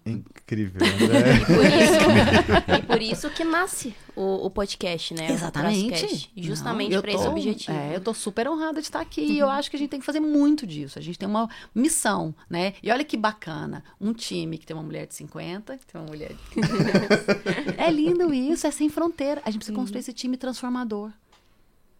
Incrível, 0.06 0.82
André. 0.86 1.40
Por 1.46 1.64
isso, 1.64 2.78
e 2.78 2.82
por 2.82 3.02
isso 3.02 3.30
que 3.30 3.42
nasce 3.42 3.94
o, 4.14 4.46
o 4.46 4.50
podcast, 4.50 5.14
né? 5.14 5.30
Exatamente. 5.30 6.30
Justamente 6.36 7.00
para 7.00 7.12
esse 7.12 7.26
objetivo. 7.26 7.76
É, 7.76 7.96
eu 7.96 8.00
tô 8.00 8.12
super 8.12 8.46
honrada 8.46 8.80
de 8.80 8.86
estar 8.86 9.00
aqui 9.00 9.22
e 9.22 9.38
eu 9.38 9.48
acho 9.48 9.70
que 9.70 9.76
a 9.76 9.78
gente 9.78 9.88
tem 9.88 10.00
que 10.00 10.04
fazer 10.06 10.20
muito 10.20 10.66
disso. 10.66 10.98
A 10.98 11.02
gente 11.02 11.18
tem 11.18 11.26
uma 11.28 11.48
missão, 11.74 12.34
né? 12.50 12.74
E 12.82 12.90
olha 12.90 13.02
que 13.02 13.16
bacana, 13.16 13.82
um 13.98 14.12
time 14.12 14.58
que 14.58 14.66
tem 14.66 14.76
uma 14.76 14.82
mulher 14.82 15.06
de 15.06 15.14
50, 15.14 15.78
que 15.78 15.86
tem 15.86 16.00
uma 16.00 16.06
mulher 16.06 16.32
de... 16.32 17.74
É 17.80 17.90
lindo 17.90 18.32
isso, 18.32 18.66
é 18.66 18.70
sem 18.70 18.90
fronteira. 18.90 19.40
A 19.44 19.50
gente 19.50 19.60
precisa 19.60 19.76
construir 19.76 20.00
esse 20.00 20.12
time 20.12 20.36
transformador. 20.36 21.10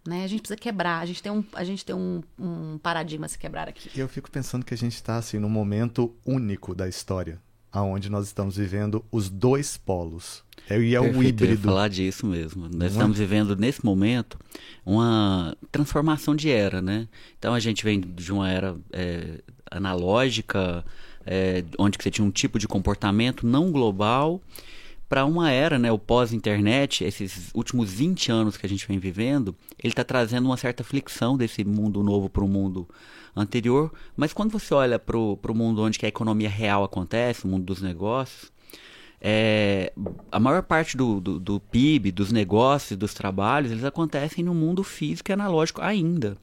Né? 0.07 0.24
A 0.24 0.27
gente 0.27 0.43
precisa 0.43 0.59
quebrar, 0.59 1.01
a 1.01 1.07
gente 1.07 1.23
tem 1.23 1.33
um, 1.33 1.43
a 1.55 1.65
gente 1.65 1.83
tem 1.83 1.97
um, 1.97 2.23
um 2.39 2.78
paradigma 2.78 3.24
a 3.24 3.28
se 3.28 3.39
quebrar 3.39 3.69
aqui. 3.69 3.91
E 3.95 4.01
eu 4.01 4.09
fico 4.09 4.31
pensando 4.31 4.62
que 4.62 4.74
a 4.74 4.77
gente 4.77 4.95
está 4.95 5.16
assim 5.16 5.39
num 5.39 5.49
momento 5.49 6.15
único 6.27 6.74
da 6.74 6.87
história, 6.87 7.41
aonde 7.75 8.09
nós 8.09 8.27
estamos 8.27 8.57
vivendo 8.57 9.05
os 9.11 9.29
dois 9.29 9.77
polos. 9.77 10.45
É, 10.71 10.81
e 10.81 10.95
é 10.95 11.01
o 11.01 11.03
Perfeito, 11.03 11.19
eu 11.19 11.23
ia 11.25 11.29
híbrido. 11.29 11.69
falar 11.69 11.89
disso 11.89 12.25
mesmo. 12.25 12.69
Nós 12.73 12.93
estamos 12.93 13.19
vivendo 13.19 13.57
nesse 13.57 13.85
momento 13.85 14.39
uma 14.87 15.57
transformação 15.73 16.37
de 16.37 16.49
era, 16.51 16.81
né? 16.81 17.09
Então 17.37 17.53
a 17.53 17.59
gente 17.59 17.85
vem 17.85 18.01
de 18.01 18.33
uma 18.33 18.49
era 18.49 18.77
é, 18.93 19.41
analógica, 19.69 20.85
é, 21.27 21.65
onde 21.77 21.99
você 22.01 22.13
tinha 22.13 22.25
um 22.25 22.31
tipo 22.31 22.61
de 22.61 22.69
comportamento 22.69 23.45
não 23.45 23.73
global, 23.73 24.41
para 25.15 25.24
uma 25.24 25.49
era, 25.49 25.78
né, 25.78 25.93
o 25.93 25.99
pós-internet, 25.99 27.05
esses 27.05 27.53
últimos 27.55 27.93
20 27.93 28.32
anos 28.32 28.57
que 28.57 28.66
a 28.66 28.69
gente 28.69 28.85
vem 28.89 28.99
vivendo, 28.99 29.55
ele 29.78 29.93
está 29.93 30.03
trazendo 30.03 30.47
uma 30.47 30.57
certa 30.57 30.82
flexão 30.82 31.36
desse 31.36 31.65
mundo 31.65 32.03
novo 32.03 32.28
para 32.28 32.43
o 32.43 32.49
mundo 32.49 32.89
anterior. 33.36 33.93
Mas 34.16 34.32
quando 34.32 34.51
você 34.51 34.74
olha 34.74 34.99
para 34.99 35.16
o 35.16 35.55
mundo 35.55 35.82
onde 35.82 36.01
a 36.03 36.09
economia 36.09 36.49
real 36.49 36.82
acontece, 36.82 37.45
o 37.45 37.49
mundo 37.49 37.65
dos 37.65 37.81
negócios, 37.81 38.51
é, 39.20 39.93
a 40.32 40.41
maior 40.41 40.65
parte 40.65 40.97
do, 40.97 41.20
do, 41.20 41.39
do, 41.39 41.61
PIB, 41.61 42.11
dos 42.11 42.32
negócios, 42.32 42.99
dos 42.99 43.15
trabalhos, 43.15 43.70
eles 43.70 43.85
acontecem 43.85 44.43
no 44.43 44.53
mundo 44.53 44.82
físico 44.82 45.31
e 45.31 45.32
analógico 45.32 45.81
ainda. 45.81 46.36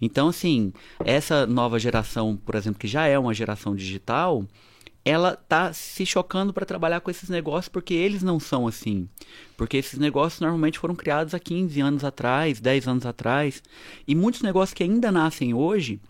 Então, 0.00 0.28
assim, 0.28 0.72
essa 1.04 1.46
nova 1.46 1.78
geração, 1.78 2.38
por 2.38 2.54
exemplo, 2.54 2.80
que 2.80 2.88
já 2.88 3.06
é 3.06 3.18
uma 3.18 3.34
geração 3.34 3.76
digital, 3.76 4.46
ela 5.04 5.36
tá 5.36 5.72
se 5.72 6.06
chocando 6.06 6.52
para 6.52 6.64
trabalhar 6.64 7.00
com 7.00 7.10
esses 7.10 7.28
negócios 7.28 7.68
porque 7.68 7.92
eles 7.92 8.22
não 8.22 8.40
são 8.40 8.66
assim. 8.66 9.08
Porque 9.56 9.76
esses 9.76 9.98
negócios 9.98 10.40
normalmente 10.40 10.78
foram 10.78 10.94
criados 10.94 11.34
há 11.34 11.38
15 11.38 11.80
anos 11.80 12.04
atrás, 12.04 12.60
10 12.60 12.88
anos 12.88 13.06
atrás. 13.06 13.62
E 14.08 14.14
muitos 14.14 14.40
negócios 14.40 14.74
que 14.74 14.82
ainda 14.82 15.12
nascem 15.12 15.52
hoje 15.52 16.00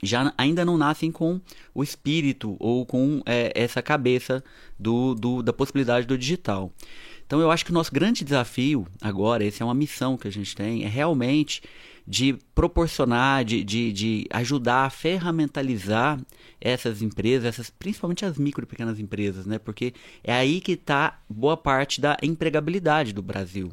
já 0.00 0.32
ainda 0.38 0.64
não 0.64 0.78
nascem 0.78 1.10
com 1.10 1.40
o 1.74 1.82
espírito 1.82 2.56
ou 2.60 2.86
com 2.86 3.20
é, 3.26 3.52
essa 3.54 3.82
cabeça 3.82 4.44
do, 4.78 5.14
do, 5.14 5.42
da 5.42 5.52
possibilidade 5.52 6.06
do 6.06 6.16
digital. 6.16 6.72
Então 7.26 7.40
eu 7.40 7.50
acho 7.50 7.64
que 7.64 7.70
o 7.70 7.74
nosso 7.74 7.92
grande 7.92 8.24
desafio 8.24 8.86
agora, 9.02 9.44
essa 9.44 9.62
é 9.62 9.66
uma 9.66 9.74
missão 9.74 10.16
que 10.16 10.28
a 10.28 10.32
gente 10.32 10.54
tem, 10.54 10.84
é 10.84 10.88
realmente 10.88 11.62
de 12.08 12.38
proporcionar, 12.54 13.44
de, 13.44 13.62
de, 13.62 13.92
de 13.92 14.26
ajudar 14.30 14.86
a 14.86 14.90
ferramentalizar 14.90 16.18
essas 16.58 17.02
empresas, 17.02 17.44
essas, 17.44 17.68
principalmente 17.68 18.24
as 18.24 18.38
micro 18.38 18.64
e 18.64 18.66
pequenas 18.66 18.98
empresas, 18.98 19.44
né? 19.44 19.58
Porque 19.58 19.92
é 20.24 20.32
aí 20.32 20.62
que 20.62 20.72
está 20.72 21.20
boa 21.28 21.54
parte 21.54 22.00
da 22.00 22.16
empregabilidade 22.22 23.12
do 23.12 23.20
Brasil. 23.20 23.70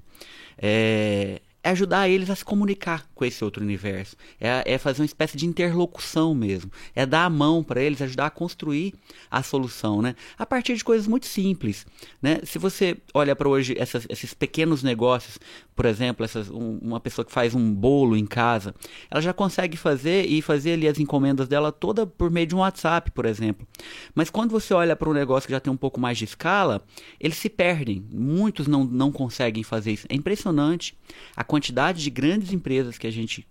É, 0.57 1.41
é 1.63 1.69
ajudar 1.69 2.09
eles 2.09 2.29
a 2.29 2.35
se 2.35 2.43
comunicar 2.43 3.07
com 3.15 3.25
esse 3.25 3.43
outro 3.43 3.63
universo. 3.63 4.15
É, 4.39 4.73
é 4.73 4.77
fazer 4.77 5.01
uma 5.01 5.05
espécie 5.05 5.37
de 5.37 5.45
interlocução 5.45 6.35
mesmo. 6.35 6.69
É 6.93 7.05
dar 7.05 7.25
a 7.25 7.29
mão 7.29 7.63
para 7.63 7.81
eles, 7.81 8.01
ajudar 8.01 8.27
a 8.27 8.29
construir 8.29 8.93
a 9.31 9.41
solução, 9.41 10.01
né? 10.01 10.15
A 10.37 10.45
partir 10.45 10.75
de 10.75 10.83
coisas 10.83 11.07
muito 11.07 11.25
simples, 11.25 11.85
né? 12.21 12.39
Se 12.43 12.59
você 12.59 12.97
olha 13.13 13.35
para 13.35 13.47
hoje 13.47 13.73
essas, 13.77 14.05
esses 14.09 14.33
pequenos 14.33 14.83
negócios, 14.83 15.39
por 15.75 15.85
exemplo, 15.85 16.23
essas, 16.23 16.49
um, 16.49 16.77
uma 16.81 16.99
pessoa 16.99 17.25
que 17.25 17.31
faz 17.31 17.55
um 17.55 17.73
bolo 17.73 18.17
em 18.17 18.25
casa, 18.25 18.75
ela 19.09 19.21
já 19.21 19.33
consegue 19.33 19.77
fazer 19.77 20.25
e 20.25 20.41
fazer 20.41 20.73
ali 20.73 20.87
as 20.87 20.99
encomendas 20.99 21.47
dela 21.47 21.71
toda 21.71 22.05
por 22.05 22.29
meio 22.29 22.47
de 22.47 22.55
um 22.55 22.59
WhatsApp, 22.59 23.11
por 23.11 23.25
exemplo. 23.25 23.65
Mas 24.13 24.29
quando 24.29 24.51
você 24.51 24.73
olha 24.73 24.95
para 24.95 25.09
um 25.09 25.13
negócio 25.13 25.47
que 25.47 25.53
já 25.53 25.59
tem 25.59 25.71
um 25.71 25.77
pouco 25.77 25.99
mais 25.99 26.17
de 26.17 26.25
escala, 26.25 26.81
eles 27.19 27.37
se 27.37 27.49
perdem. 27.49 28.05
Muitos 28.11 28.67
não, 28.67 28.83
não 28.83 29.11
conseguem 29.11 29.63
fazer 29.63 29.93
isso. 29.93 30.05
É 30.09 30.15
impressionante 30.15 30.97
a 31.35 31.43
quantidade 31.43 32.03
de 32.03 32.09
grandes 32.09 32.51
empresas 32.51 32.97
que 32.97 33.04
a 33.05 33.11
gente 33.11 33.47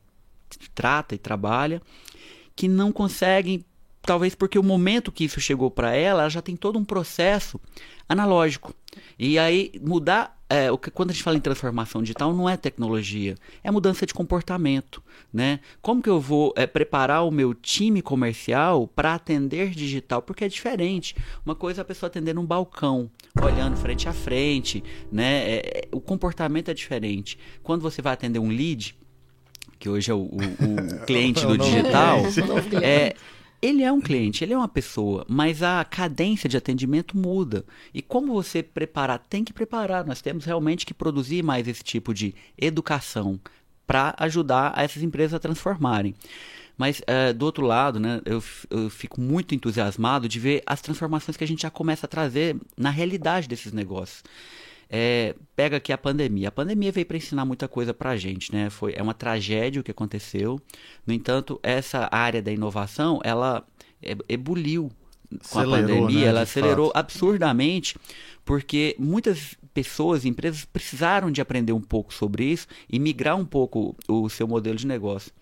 trata 0.75 1.15
e 1.15 1.19
trabalha 1.19 1.81
que 2.57 2.69
não 2.69 2.93
conseguem, 2.93 3.65
talvez 4.03 4.35
porque 4.35 4.59
o 4.59 4.63
momento 4.63 5.13
que 5.13 5.25
isso 5.25 5.41
chegou 5.41 5.71
para 5.71 5.95
ela, 5.95 6.23
ela 6.23 6.31
já 6.31 6.41
tem 6.41 6.57
todo 6.57 6.79
um 6.79 6.85
processo 6.85 7.61
analógico. 8.09 8.75
E 9.19 9.39
aí 9.39 9.73
mudar, 9.83 10.41
é, 10.49 10.71
o 10.71 10.79
que, 10.79 10.91
quando 10.91 11.11
a 11.11 11.13
gente 11.13 11.23
fala 11.23 11.37
em 11.37 11.41
transformação 11.41 12.01
digital, 12.01 12.33
não 12.33 12.49
é 12.49 12.57
tecnologia, 12.57 13.35
é 13.63 13.71
mudança 13.71 14.07
de 14.07 14.15
comportamento, 14.15 15.03
né? 15.33 15.59
Como 15.83 16.03
que 16.03 16.09
eu 16.09 16.21
vou 16.21 16.53
é, 16.57 16.67
preparar 16.67 17.27
o 17.27 17.31
meu 17.31 17.55
time 17.55 18.01
comercial 18.01 18.87
para 18.87 19.15
atender 19.15 19.71
digital? 19.71 20.23
Porque 20.23 20.45
é 20.45 20.49
diferente. 20.49 21.17
Uma 21.45 21.57
coisa 21.57 21.81
é 21.81 21.83
a 21.83 21.85
pessoa 21.85 22.09
atender 22.09 22.35
num 22.35 22.47
balcão, 22.47 23.11
olhando 23.43 23.77
frente 23.77 24.09
a 24.09 24.13
frente, 24.13 24.85
né? 25.11 25.51
É, 25.51 25.57
é 25.57 25.89
o 25.91 26.01
comportamento 26.01 26.71
é 26.71 26.75
diferente. 26.75 27.39
Quando 27.63 27.83
você 27.83 28.01
vai 28.01 28.13
atender 28.13 28.39
um 28.39 28.49
lead, 28.49 28.97
que 29.85 29.91
hoje 29.91 30.11
é 30.11 30.15
o, 30.15 30.21
o, 30.21 30.23
o 30.23 31.01
cliente 31.05 31.45
do 31.45 31.59
digital, 31.59 32.21
é, 32.83 33.15
ele 33.61 33.83
é 33.83 33.93
um 33.93 34.01
cliente, 34.01 34.43
ele 34.43 34.55
é 34.55 34.57
uma 34.57 34.67
pessoa, 34.67 35.27
mas 35.29 35.63
a 35.63 35.85
cadência 35.85 36.49
de 36.49 36.57
atendimento 36.57 37.15
muda. 37.15 37.67
E 37.93 38.01
como 38.01 38.33
você 38.33 38.63
preparar? 38.63 39.19
Tem 39.19 39.45
que 39.45 39.53
preparar. 39.53 40.07
Nós 40.07 40.23
temos 40.23 40.47
realmente 40.47 40.87
que 40.87 40.95
produzir 40.95 41.43
mais 41.43 41.69
esse 41.69 41.85
tipo 41.85 42.15
de 42.15 42.35
educação 42.57 43.39
para 43.87 44.15
ajudar 44.21 44.73
essas 44.75 45.03
empresas 45.03 45.35
a 45.35 45.39
transformarem. 45.39 46.15
Mas 46.79 47.01
uh, 47.01 47.35
do 47.35 47.45
outro 47.45 47.67
lado, 47.67 48.01
né, 48.01 48.23
eu, 48.25 48.43
eu, 48.71 48.89
fico 48.89 49.21
muito 49.21 49.55
entusiasmado 49.55 50.27
de 50.27 50.41
ver 50.41 50.63
as 50.65 50.81
transformações 50.81 51.37
que 51.37 51.45
a 51.45 51.47
gente 51.47 51.61
já 51.61 51.71
começa 51.71 52.07
a 52.07 52.09
trazer 52.09 52.57
na 52.75 52.89
realidade 52.89 53.47
desses 53.47 53.71
negócios. 53.71 54.25
É, 54.97 55.35
pega 55.57 55.79
aqui 55.79 55.93
a 55.93 55.99
pandemia. 55.99 56.49
A 56.49 56.53
pandemia 56.53 56.93
veio 56.93 57.05
para 57.05 57.17
ensinar 57.17 57.45
muita 57.45 57.67
coisa 57.67 57.93
para 57.93 58.11
a 58.11 58.17
gente, 58.17 58.53
né? 58.53 58.71
Foi, 58.71 58.95
é 58.95 59.03
uma 59.03 59.13
tragédia 59.13 59.81
o 59.81 59.85
que 59.85 59.91
aconteceu. 59.91 60.61
No 61.05 61.13
entanto, 61.13 61.59
essa 61.65 62.09
área 62.13 62.41
da 62.41 62.53
inovação, 62.53 63.21
ela 63.25 63.67
ebuliu 64.29 64.93
com 65.51 65.59
acelerou, 65.59 65.75
a 65.75 65.79
pandemia, 65.79 66.21
né, 66.21 66.27
ela 66.27 66.43
acelerou 66.43 66.87
fato. 66.87 66.99
absurdamente, 66.99 67.97
porque 68.45 68.95
muitas 68.97 69.57
pessoas, 69.75 70.25
empresas 70.25 70.65
precisaram 70.65 71.31
de 71.31 71.41
aprender 71.41 71.73
um 71.73 71.81
pouco 71.81 72.15
sobre 72.15 72.45
isso 72.45 72.69
e 72.89 72.99
migrar 72.99 73.37
um 73.37 73.45
pouco 73.45 73.97
o 74.09 74.31
seu 74.31 74.47
modelo 74.47 74.77
de 74.77 74.87
negócio. 74.87 75.33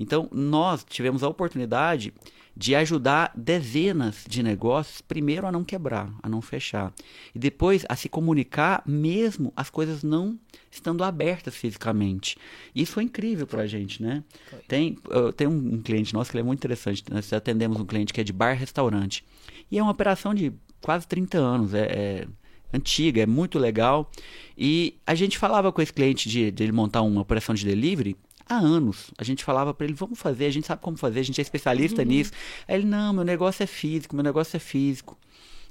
Então, 0.00 0.28
nós 0.32 0.84
tivemos 0.88 1.22
a 1.22 1.28
oportunidade 1.28 2.12
de 2.56 2.74
ajudar 2.74 3.32
dezenas 3.34 4.24
de 4.28 4.42
negócios, 4.42 5.00
primeiro 5.00 5.46
a 5.46 5.52
não 5.52 5.64
quebrar, 5.64 6.12
a 6.22 6.28
não 6.28 6.42
fechar, 6.42 6.92
e 7.34 7.38
depois 7.38 7.84
a 7.88 7.96
se 7.96 8.08
comunicar 8.08 8.82
mesmo 8.86 9.52
as 9.56 9.70
coisas 9.70 10.02
não 10.02 10.38
estando 10.70 11.02
abertas 11.02 11.54
fisicamente. 11.54 12.36
Isso 12.74 12.92
foi 12.92 13.04
incrível 13.04 13.46
para 13.46 13.62
a 13.62 13.66
gente, 13.66 14.02
né? 14.02 14.22
Tem, 14.68 14.98
uh, 15.06 15.32
tem 15.32 15.46
um, 15.46 15.74
um, 15.74 15.82
cliente 15.82 16.12
nosso 16.12 16.30
que 16.30 16.38
é 16.38 16.42
muito 16.42 16.58
interessante, 16.58 17.02
nós 17.10 17.32
atendemos 17.32 17.80
um 17.80 17.86
cliente 17.86 18.12
que 18.12 18.20
é 18.20 18.24
de 18.24 18.32
bar-restaurante, 18.32 19.24
e 19.70 19.78
é 19.78 19.82
uma 19.82 19.92
operação 19.92 20.34
de 20.34 20.52
quase 20.80 21.06
30 21.06 21.38
anos, 21.38 21.74
é, 21.74 21.84
é 21.84 22.28
antiga, 22.72 23.22
é 23.22 23.26
muito 23.26 23.58
legal, 23.58 24.10
e 24.56 24.94
a 25.06 25.14
gente 25.14 25.38
falava 25.38 25.72
com 25.72 25.82
esse 25.82 25.92
cliente 25.92 26.28
de, 26.28 26.50
de 26.50 26.62
ele 26.62 26.72
montar 26.72 27.02
uma 27.02 27.20
operação 27.20 27.54
de 27.54 27.64
delivery, 27.64 28.16
há 28.48 28.56
anos. 28.56 29.10
A 29.16 29.24
gente 29.24 29.44
falava 29.44 29.72
para 29.72 29.86
ele, 29.86 29.94
vamos 29.94 30.18
fazer, 30.18 30.46
a 30.46 30.50
gente 30.50 30.66
sabe 30.66 30.82
como 30.82 30.96
fazer, 30.96 31.20
a 31.20 31.22
gente 31.22 31.40
é 31.40 31.42
especialista 31.42 32.02
uhum. 32.02 32.08
nisso. 32.08 32.32
Aí 32.68 32.76
ele, 32.76 32.86
não, 32.86 33.12
meu 33.12 33.24
negócio 33.24 33.62
é 33.62 33.66
físico, 33.66 34.14
meu 34.14 34.24
negócio 34.24 34.56
é 34.56 34.60
físico. 34.60 35.18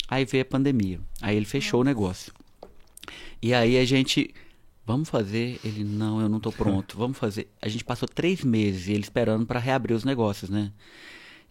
Aí 0.07 0.25
veio 0.25 0.41
a 0.41 0.45
pandemia. 0.45 0.99
Aí 1.21 1.37
ele 1.37 1.45
fechou 1.45 1.81
o 1.81 1.83
negócio. 1.83 2.33
E 3.41 3.53
aí 3.53 3.77
a 3.77 3.85
gente, 3.85 4.33
vamos 4.85 5.09
fazer? 5.09 5.59
Ele, 5.63 5.83
não, 5.83 6.21
eu 6.21 6.29
não 6.29 6.39
tô 6.39 6.51
pronto, 6.51 6.97
vamos 6.97 7.17
fazer. 7.17 7.47
A 7.61 7.67
gente 7.67 7.83
passou 7.83 8.07
três 8.07 8.43
meses 8.43 8.87
ele 8.87 9.01
esperando 9.01 9.45
para 9.45 9.59
reabrir 9.59 9.93
os 9.93 10.03
negócios, 10.03 10.49
né? 10.49 10.71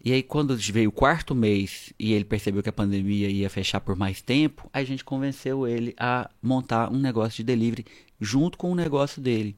E 0.03 0.11
aí, 0.11 0.23
quando 0.23 0.55
veio 0.57 0.89
o 0.89 0.91
quarto 0.91 1.35
mês 1.35 1.93
e 1.99 2.13
ele 2.13 2.25
percebeu 2.25 2.63
que 2.63 2.69
a 2.69 2.73
pandemia 2.73 3.29
ia 3.29 3.49
fechar 3.49 3.79
por 3.79 3.95
mais 3.95 4.19
tempo, 4.19 4.67
a 4.73 4.83
gente 4.83 5.03
convenceu 5.03 5.67
ele 5.67 5.93
a 5.99 6.27
montar 6.41 6.91
um 6.91 6.97
negócio 6.97 7.37
de 7.37 7.43
delivery 7.43 7.85
junto 8.19 8.57
com 8.57 8.71
o 8.71 8.75
negócio 8.75 9.21
dele. 9.21 9.55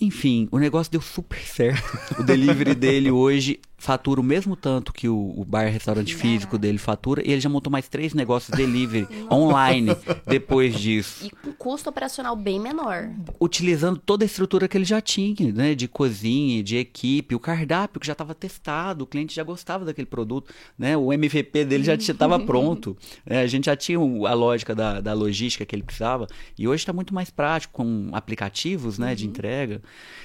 Enfim, 0.00 0.48
o 0.52 0.58
negócio 0.58 0.92
deu 0.92 1.02
super 1.02 1.40
certo. 1.40 2.20
O 2.20 2.22
delivery 2.22 2.74
dele 2.74 3.10
hoje 3.10 3.60
fatura 3.82 4.20
o 4.20 4.24
mesmo 4.24 4.54
tanto 4.54 4.92
que 4.92 5.08
o, 5.08 5.34
o 5.36 5.44
bar 5.44 5.66
restaurante 5.66 6.14
físico 6.14 6.56
dele 6.56 6.78
fatura 6.78 7.20
e 7.26 7.32
ele 7.32 7.40
já 7.40 7.48
montou 7.48 7.68
mais 7.68 7.88
três 7.88 8.14
negócios 8.14 8.56
delivery 8.56 9.08
online 9.28 9.96
depois 10.24 10.78
disso. 10.78 11.26
E 11.26 11.30
com 11.30 11.52
custo 11.52 11.90
operacional 11.90 12.36
bem 12.36 12.60
menor. 12.60 13.10
Utilizando 13.40 13.98
toda 13.98 14.24
a 14.24 14.26
estrutura 14.26 14.68
que 14.68 14.78
ele 14.78 14.84
já 14.84 15.00
tinha, 15.00 15.52
né? 15.52 15.74
De 15.74 15.88
cozinha, 15.88 16.62
de 16.62 16.76
equipe, 16.76 17.34
o 17.34 17.40
cardápio 17.40 17.98
que 17.98 18.06
já 18.06 18.12
estava 18.12 18.36
testado, 18.36 19.02
o 19.02 19.06
cliente 19.06 19.34
já 19.34 19.42
gostava 19.42 19.84
daquele 19.84 20.06
produto, 20.06 20.54
né? 20.78 20.96
O 20.96 21.12
MVP 21.12 21.64
dele 21.64 21.82
já 21.82 21.94
estava 21.94 22.38
pronto. 22.38 22.96
Né? 23.26 23.40
A 23.42 23.46
gente 23.48 23.64
já 23.64 23.74
tinha 23.74 23.98
a 23.98 24.32
lógica 24.32 24.76
da, 24.76 25.00
da 25.00 25.12
logística 25.12 25.66
que 25.66 25.74
ele 25.74 25.82
precisava 25.82 26.28
e 26.56 26.68
hoje 26.68 26.82
está 26.82 26.92
muito 26.92 27.12
mais 27.12 27.30
prático 27.30 27.74
com 27.74 28.10
aplicativos, 28.12 28.96
né? 28.96 29.08
Uhum. 29.08 29.14
De 29.16 29.26
entrega. 29.26 29.82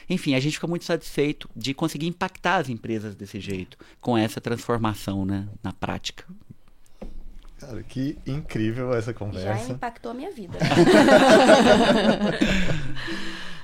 Enfim, 0.08 0.36
a 0.36 0.40
gente 0.40 0.54
fica 0.54 0.68
muito 0.68 0.86
satisfeito 0.86 1.50
de 1.56 1.74
conseguir 1.74 2.06
impactar 2.06 2.58
as 2.58 2.70
empresas 2.70 3.16
desse 3.16 3.40
jeito 3.40 3.47
jeito, 3.48 3.78
com 4.00 4.18
essa 4.18 4.40
transformação, 4.40 5.26
né, 5.26 5.48
na 5.64 5.74
prática. 5.74 6.26
Cara, 7.60 7.82
que 7.82 8.18
incrível 8.26 8.94
essa 8.94 9.14
conversa. 9.14 9.68
Já 9.68 9.74
impactou 9.74 10.12
a 10.12 10.14
minha 10.14 10.32
vida. 10.32 10.60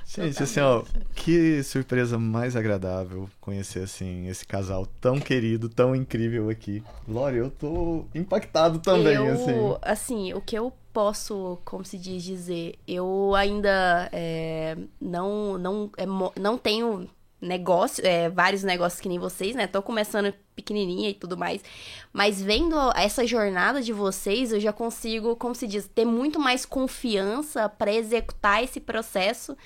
Gente, 0.06 0.42
assim, 0.42 0.60
ó, 0.60 0.82
que 1.14 1.62
surpresa 1.62 2.18
mais 2.18 2.54
agradável 2.54 3.28
conhecer, 3.40 3.82
assim, 3.82 4.28
esse 4.28 4.46
casal 4.46 4.86
tão 5.00 5.18
querido, 5.18 5.68
tão 5.68 5.94
incrível 5.94 6.50
aqui. 6.50 6.84
Lore, 7.08 7.38
eu 7.38 7.50
tô 7.50 8.04
impactado 8.14 8.78
também, 8.78 9.14
eu, 9.14 9.32
assim. 9.32 9.52
Assim, 9.82 10.32
o 10.34 10.40
que 10.40 10.56
eu 10.56 10.72
posso, 10.92 11.58
como 11.64 11.84
se 11.84 11.98
diz, 11.98 12.22
dizer, 12.22 12.76
eu 12.86 13.34
ainda 13.34 14.08
é, 14.12 14.76
não, 15.00 15.58
não, 15.58 15.90
é, 15.96 16.06
não 16.38 16.56
tenho 16.56 17.08
negócio, 17.44 18.04
é, 18.06 18.28
vários 18.28 18.62
negócios 18.62 19.00
que 19.00 19.08
nem 19.08 19.18
vocês, 19.18 19.54
né? 19.54 19.66
Tô 19.66 19.82
começando 19.82 20.32
pequenininha 20.54 21.10
e 21.10 21.14
tudo 21.14 21.36
mais. 21.36 21.62
Mas 22.12 22.40
vendo 22.40 22.76
essa 22.96 23.26
jornada 23.26 23.82
de 23.82 23.92
vocês, 23.92 24.52
eu 24.52 24.60
já 24.60 24.72
consigo, 24.72 25.36
como 25.36 25.54
se 25.54 25.66
diz, 25.66 25.86
ter 25.86 26.04
muito 26.04 26.40
mais 26.40 26.64
confiança 26.64 27.68
para 27.68 27.92
executar 27.92 28.62
esse 28.62 28.80
processo 28.80 29.56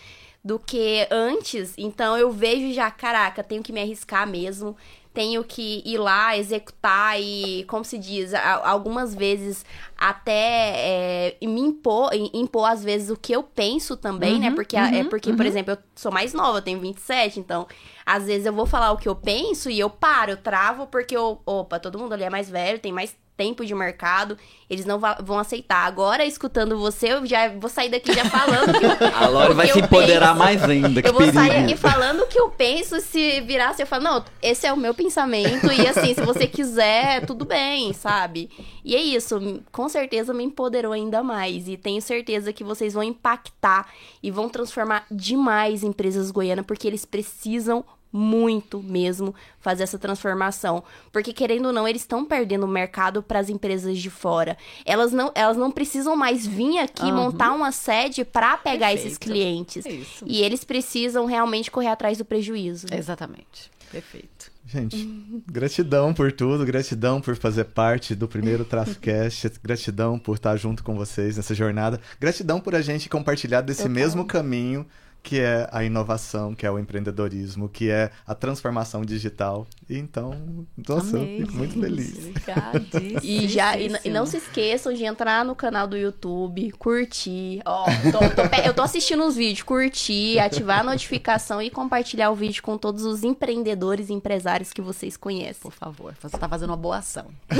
do 0.44 0.58
que 0.58 1.06
antes. 1.10 1.74
Então 1.76 2.16
eu 2.16 2.30
vejo 2.30 2.72
já, 2.72 2.90
caraca, 2.90 3.42
tenho 3.44 3.62
que 3.62 3.72
me 3.72 3.80
arriscar 3.80 4.26
mesmo 4.26 4.76
tenho 5.18 5.42
que 5.42 5.82
ir 5.84 5.98
lá 5.98 6.38
executar 6.38 7.20
e, 7.20 7.64
como 7.64 7.84
se 7.84 7.98
diz, 7.98 8.32
algumas 8.62 9.16
vezes 9.16 9.64
até 9.96 10.74
é, 10.76 11.36
me 11.42 11.60
impor, 11.60 12.10
impor 12.32 12.70
às 12.70 12.84
vezes 12.84 13.10
o 13.10 13.16
que 13.16 13.32
eu 13.32 13.42
penso 13.42 13.96
também, 13.96 14.38
né? 14.38 14.46
uhum, 14.46 14.50
né? 14.50 14.54
Porque, 14.54 14.76
é 14.76 14.80
uhum, 14.80 14.94
é 14.94 15.04
porque 15.04 15.30
uhum. 15.30 15.36
por 15.36 15.44
exemplo, 15.44 15.72
eu 15.72 15.78
sou 15.96 16.12
mais 16.12 16.32
nova, 16.32 16.58
eu 16.58 16.62
tenho 16.62 16.78
27, 16.78 17.40
então 17.40 17.66
às 18.06 18.26
vezes 18.26 18.46
eu 18.46 18.52
vou 18.52 18.64
falar 18.64 18.92
o 18.92 18.96
que 18.96 19.08
eu 19.08 19.16
penso 19.16 19.68
e 19.68 19.80
eu 19.80 19.90
paro, 19.90 20.30
eu 20.30 20.36
travo 20.36 20.86
porque 20.86 21.16
eu, 21.16 21.42
opa, 21.44 21.80
todo 21.80 21.98
mundo 21.98 22.12
ali 22.12 22.22
é 22.22 22.30
mais 22.30 22.48
velho, 22.48 22.78
tem 22.78 22.92
mais 22.92 23.16
tempo 23.38 23.64
de 23.64 23.72
mercado, 23.74 24.36
eles 24.68 24.84
não 24.84 24.98
vão 24.98 25.38
aceitar. 25.38 25.86
Agora, 25.86 26.26
escutando 26.26 26.76
você, 26.76 27.12
eu 27.12 27.24
já 27.24 27.48
vou 27.50 27.70
sair 27.70 27.88
daqui 27.88 28.12
já 28.12 28.24
falando 28.24 28.76
que 28.78 28.84
eu, 28.84 29.16
A 29.16 29.28
Lore 29.28 29.54
vai 29.54 29.68
se 29.68 29.78
empoderar 29.78 30.30
penso. 30.34 30.38
mais 30.38 30.62
ainda. 30.64 31.00
eu 31.06 31.12
vou 31.12 31.22
perigo. 31.22 31.38
sair 31.38 31.62
aqui 31.64 31.76
falando 31.76 32.20
o 32.22 32.26
que 32.26 32.38
eu 32.38 32.50
penso. 32.50 33.00
Se 33.00 33.40
virasse, 33.42 33.80
eu 33.80 33.86
falo, 33.86 34.02
não, 34.02 34.24
esse 34.42 34.66
é 34.66 34.72
o 34.72 34.76
meu 34.76 34.92
pensamento. 34.92 35.72
E 35.72 35.86
assim, 35.86 36.12
se 36.12 36.20
você 36.20 36.48
quiser, 36.48 37.24
tudo 37.24 37.44
bem, 37.44 37.92
sabe? 37.92 38.50
E 38.84 38.96
é 38.96 39.00
isso, 39.00 39.62
com 39.70 39.88
certeza 39.88 40.34
me 40.34 40.42
empoderou 40.42 40.92
ainda 40.92 41.22
mais. 41.22 41.68
E 41.68 41.76
tenho 41.76 42.02
certeza 42.02 42.52
que 42.52 42.64
vocês 42.64 42.92
vão 42.92 43.02
impactar 43.04 43.86
e 44.20 44.30
vão 44.32 44.48
transformar 44.48 45.06
demais 45.08 45.84
empresas 45.84 46.32
goianas, 46.32 46.66
porque 46.66 46.88
eles 46.88 47.04
precisam 47.04 47.84
muito 48.12 48.82
mesmo 48.82 49.34
fazer 49.60 49.82
essa 49.82 49.98
transformação, 49.98 50.82
porque 51.12 51.32
querendo 51.32 51.66
ou 51.66 51.72
não, 51.72 51.86
eles 51.86 52.02
estão 52.02 52.24
perdendo 52.24 52.64
o 52.64 52.68
mercado 52.68 53.22
para 53.22 53.38
as 53.38 53.48
empresas 53.48 53.98
de 53.98 54.10
fora. 54.10 54.56
Elas 54.84 55.12
não, 55.12 55.30
elas 55.34 55.56
não 55.56 55.70
precisam 55.70 56.16
mais 56.16 56.46
vir 56.46 56.78
aqui 56.78 57.04
uhum. 57.04 57.14
montar 57.14 57.52
uma 57.52 57.72
sede 57.72 58.24
para 58.24 58.56
pegar 58.56 58.88
Perfeito. 58.88 59.06
esses 59.06 59.18
clientes. 59.18 59.86
É 59.86 60.00
e 60.24 60.42
eles 60.42 60.64
precisam 60.64 61.26
realmente 61.26 61.70
correr 61.70 61.88
atrás 61.88 62.18
do 62.18 62.24
prejuízo. 62.24 62.86
Exatamente. 62.92 63.70
Perfeito. 63.90 64.50
Gente, 64.66 65.08
gratidão 65.50 66.12
por 66.12 66.30
tudo, 66.30 66.64
gratidão 66.66 67.22
por 67.22 67.34
fazer 67.36 67.64
parte 67.64 68.14
do 68.14 68.28
primeiro 68.28 68.66
TraçoCast, 68.66 69.52
gratidão 69.64 70.18
por 70.18 70.34
estar 70.34 70.56
junto 70.58 70.84
com 70.84 70.94
vocês 70.94 71.38
nessa 71.38 71.54
jornada, 71.54 71.98
gratidão 72.20 72.60
por 72.60 72.74
a 72.74 72.82
gente 72.82 73.08
compartilhar 73.08 73.62
desse 73.62 73.88
mesmo 73.88 74.26
caminho 74.26 74.86
que 75.22 75.40
é 75.40 75.68
a 75.70 75.84
inovação, 75.84 76.54
que 76.54 76.64
é 76.64 76.70
o 76.70 76.78
empreendedorismo, 76.78 77.68
que 77.68 77.90
é 77.90 78.10
a 78.26 78.34
transformação 78.34 79.04
digital. 79.04 79.66
Então, 79.88 80.66
nossa, 80.88 81.16
Amei, 81.16 81.42
eu 81.42 81.46
fico 81.46 81.58
muito 81.58 81.80
feliz. 81.80 82.30
e 83.22 83.46
já 83.48 83.76
e, 83.76 83.90
e, 84.04 84.10
não 84.10 84.24
se 84.24 84.38
esqueçam 84.38 84.92
de 84.92 85.04
entrar 85.04 85.44
no 85.44 85.54
canal 85.54 85.86
do 85.86 85.96
YouTube, 85.96 86.72
curtir. 86.72 87.60
Ó, 87.64 87.84
tô, 88.10 88.18
tô, 88.18 88.42
eu 88.64 88.74
tô 88.74 88.82
assistindo 88.82 89.24
os 89.24 89.36
vídeos, 89.36 89.62
curtir, 89.62 90.38
ativar 90.38 90.80
a 90.80 90.84
notificação 90.84 91.60
e 91.60 91.70
compartilhar 91.70 92.30
o 92.30 92.34
vídeo 92.34 92.62
com 92.62 92.78
todos 92.78 93.04
os 93.04 93.22
empreendedores 93.22 94.08
e 94.08 94.12
empresários 94.12 94.72
que 94.72 94.80
vocês 94.80 95.16
conhecem. 95.16 95.62
Por 95.62 95.72
favor, 95.72 96.14
você 96.20 96.38
tá 96.38 96.48
fazendo 96.48 96.70
uma 96.70 96.76
boa 96.76 96.98
ação. 96.98 97.26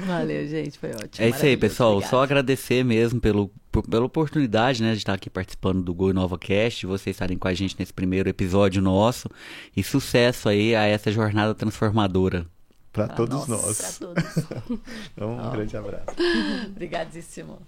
Valeu, 0.00 0.46
gente, 0.46 0.78
foi 0.78 0.90
ótimo. 0.90 1.26
É 1.26 1.28
isso 1.28 1.44
aí, 1.44 1.56
pessoal. 1.56 1.92
Obrigado. 1.92 2.10
Só 2.10 2.22
agradecer 2.22 2.84
mesmo 2.84 3.20
pelo 3.20 3.50
pela 3.88 4.04
oportunidade, 4.04 4.82
né, 4.82 4.92
de 4.92 4.98
estar 4.98 5.14
aqui 5.14 5.30
participando 5.30 5.82
do 5.82 5.94
Gol 5.94 6.12
Nova 6.12 6.38
Cast, 6.38 6.86
vocês 6.86 7.14
estarem 7.14 7.38
com 7.38 7.48
a 7.48 7.54
gente 7.54 7.76
nesse 7.78 7.92
primeiro 7.92 8.28
episódio 8.28 8.82
nosso. 8.82 9.28
E 9.76 9.82
sucesso 9.82 10.48
aí 10.48 10.74
a 10.74 10.84
essa 10.84 11.10
jornada 11.12 11.54
transformadora. 11.54 12.46
Para 12.92 13.06
todos 13.08 13.46
nós. 13.46 13.98
Para 13.98 14.08
todos. 14.08 14.36
então, 15.14 15.36
um 15.36 15.48
oh. 15.48 15.50
grande 15.50 15.76
abraço. 15.76 16.04
Obrigadíssimo. 16.66 17.58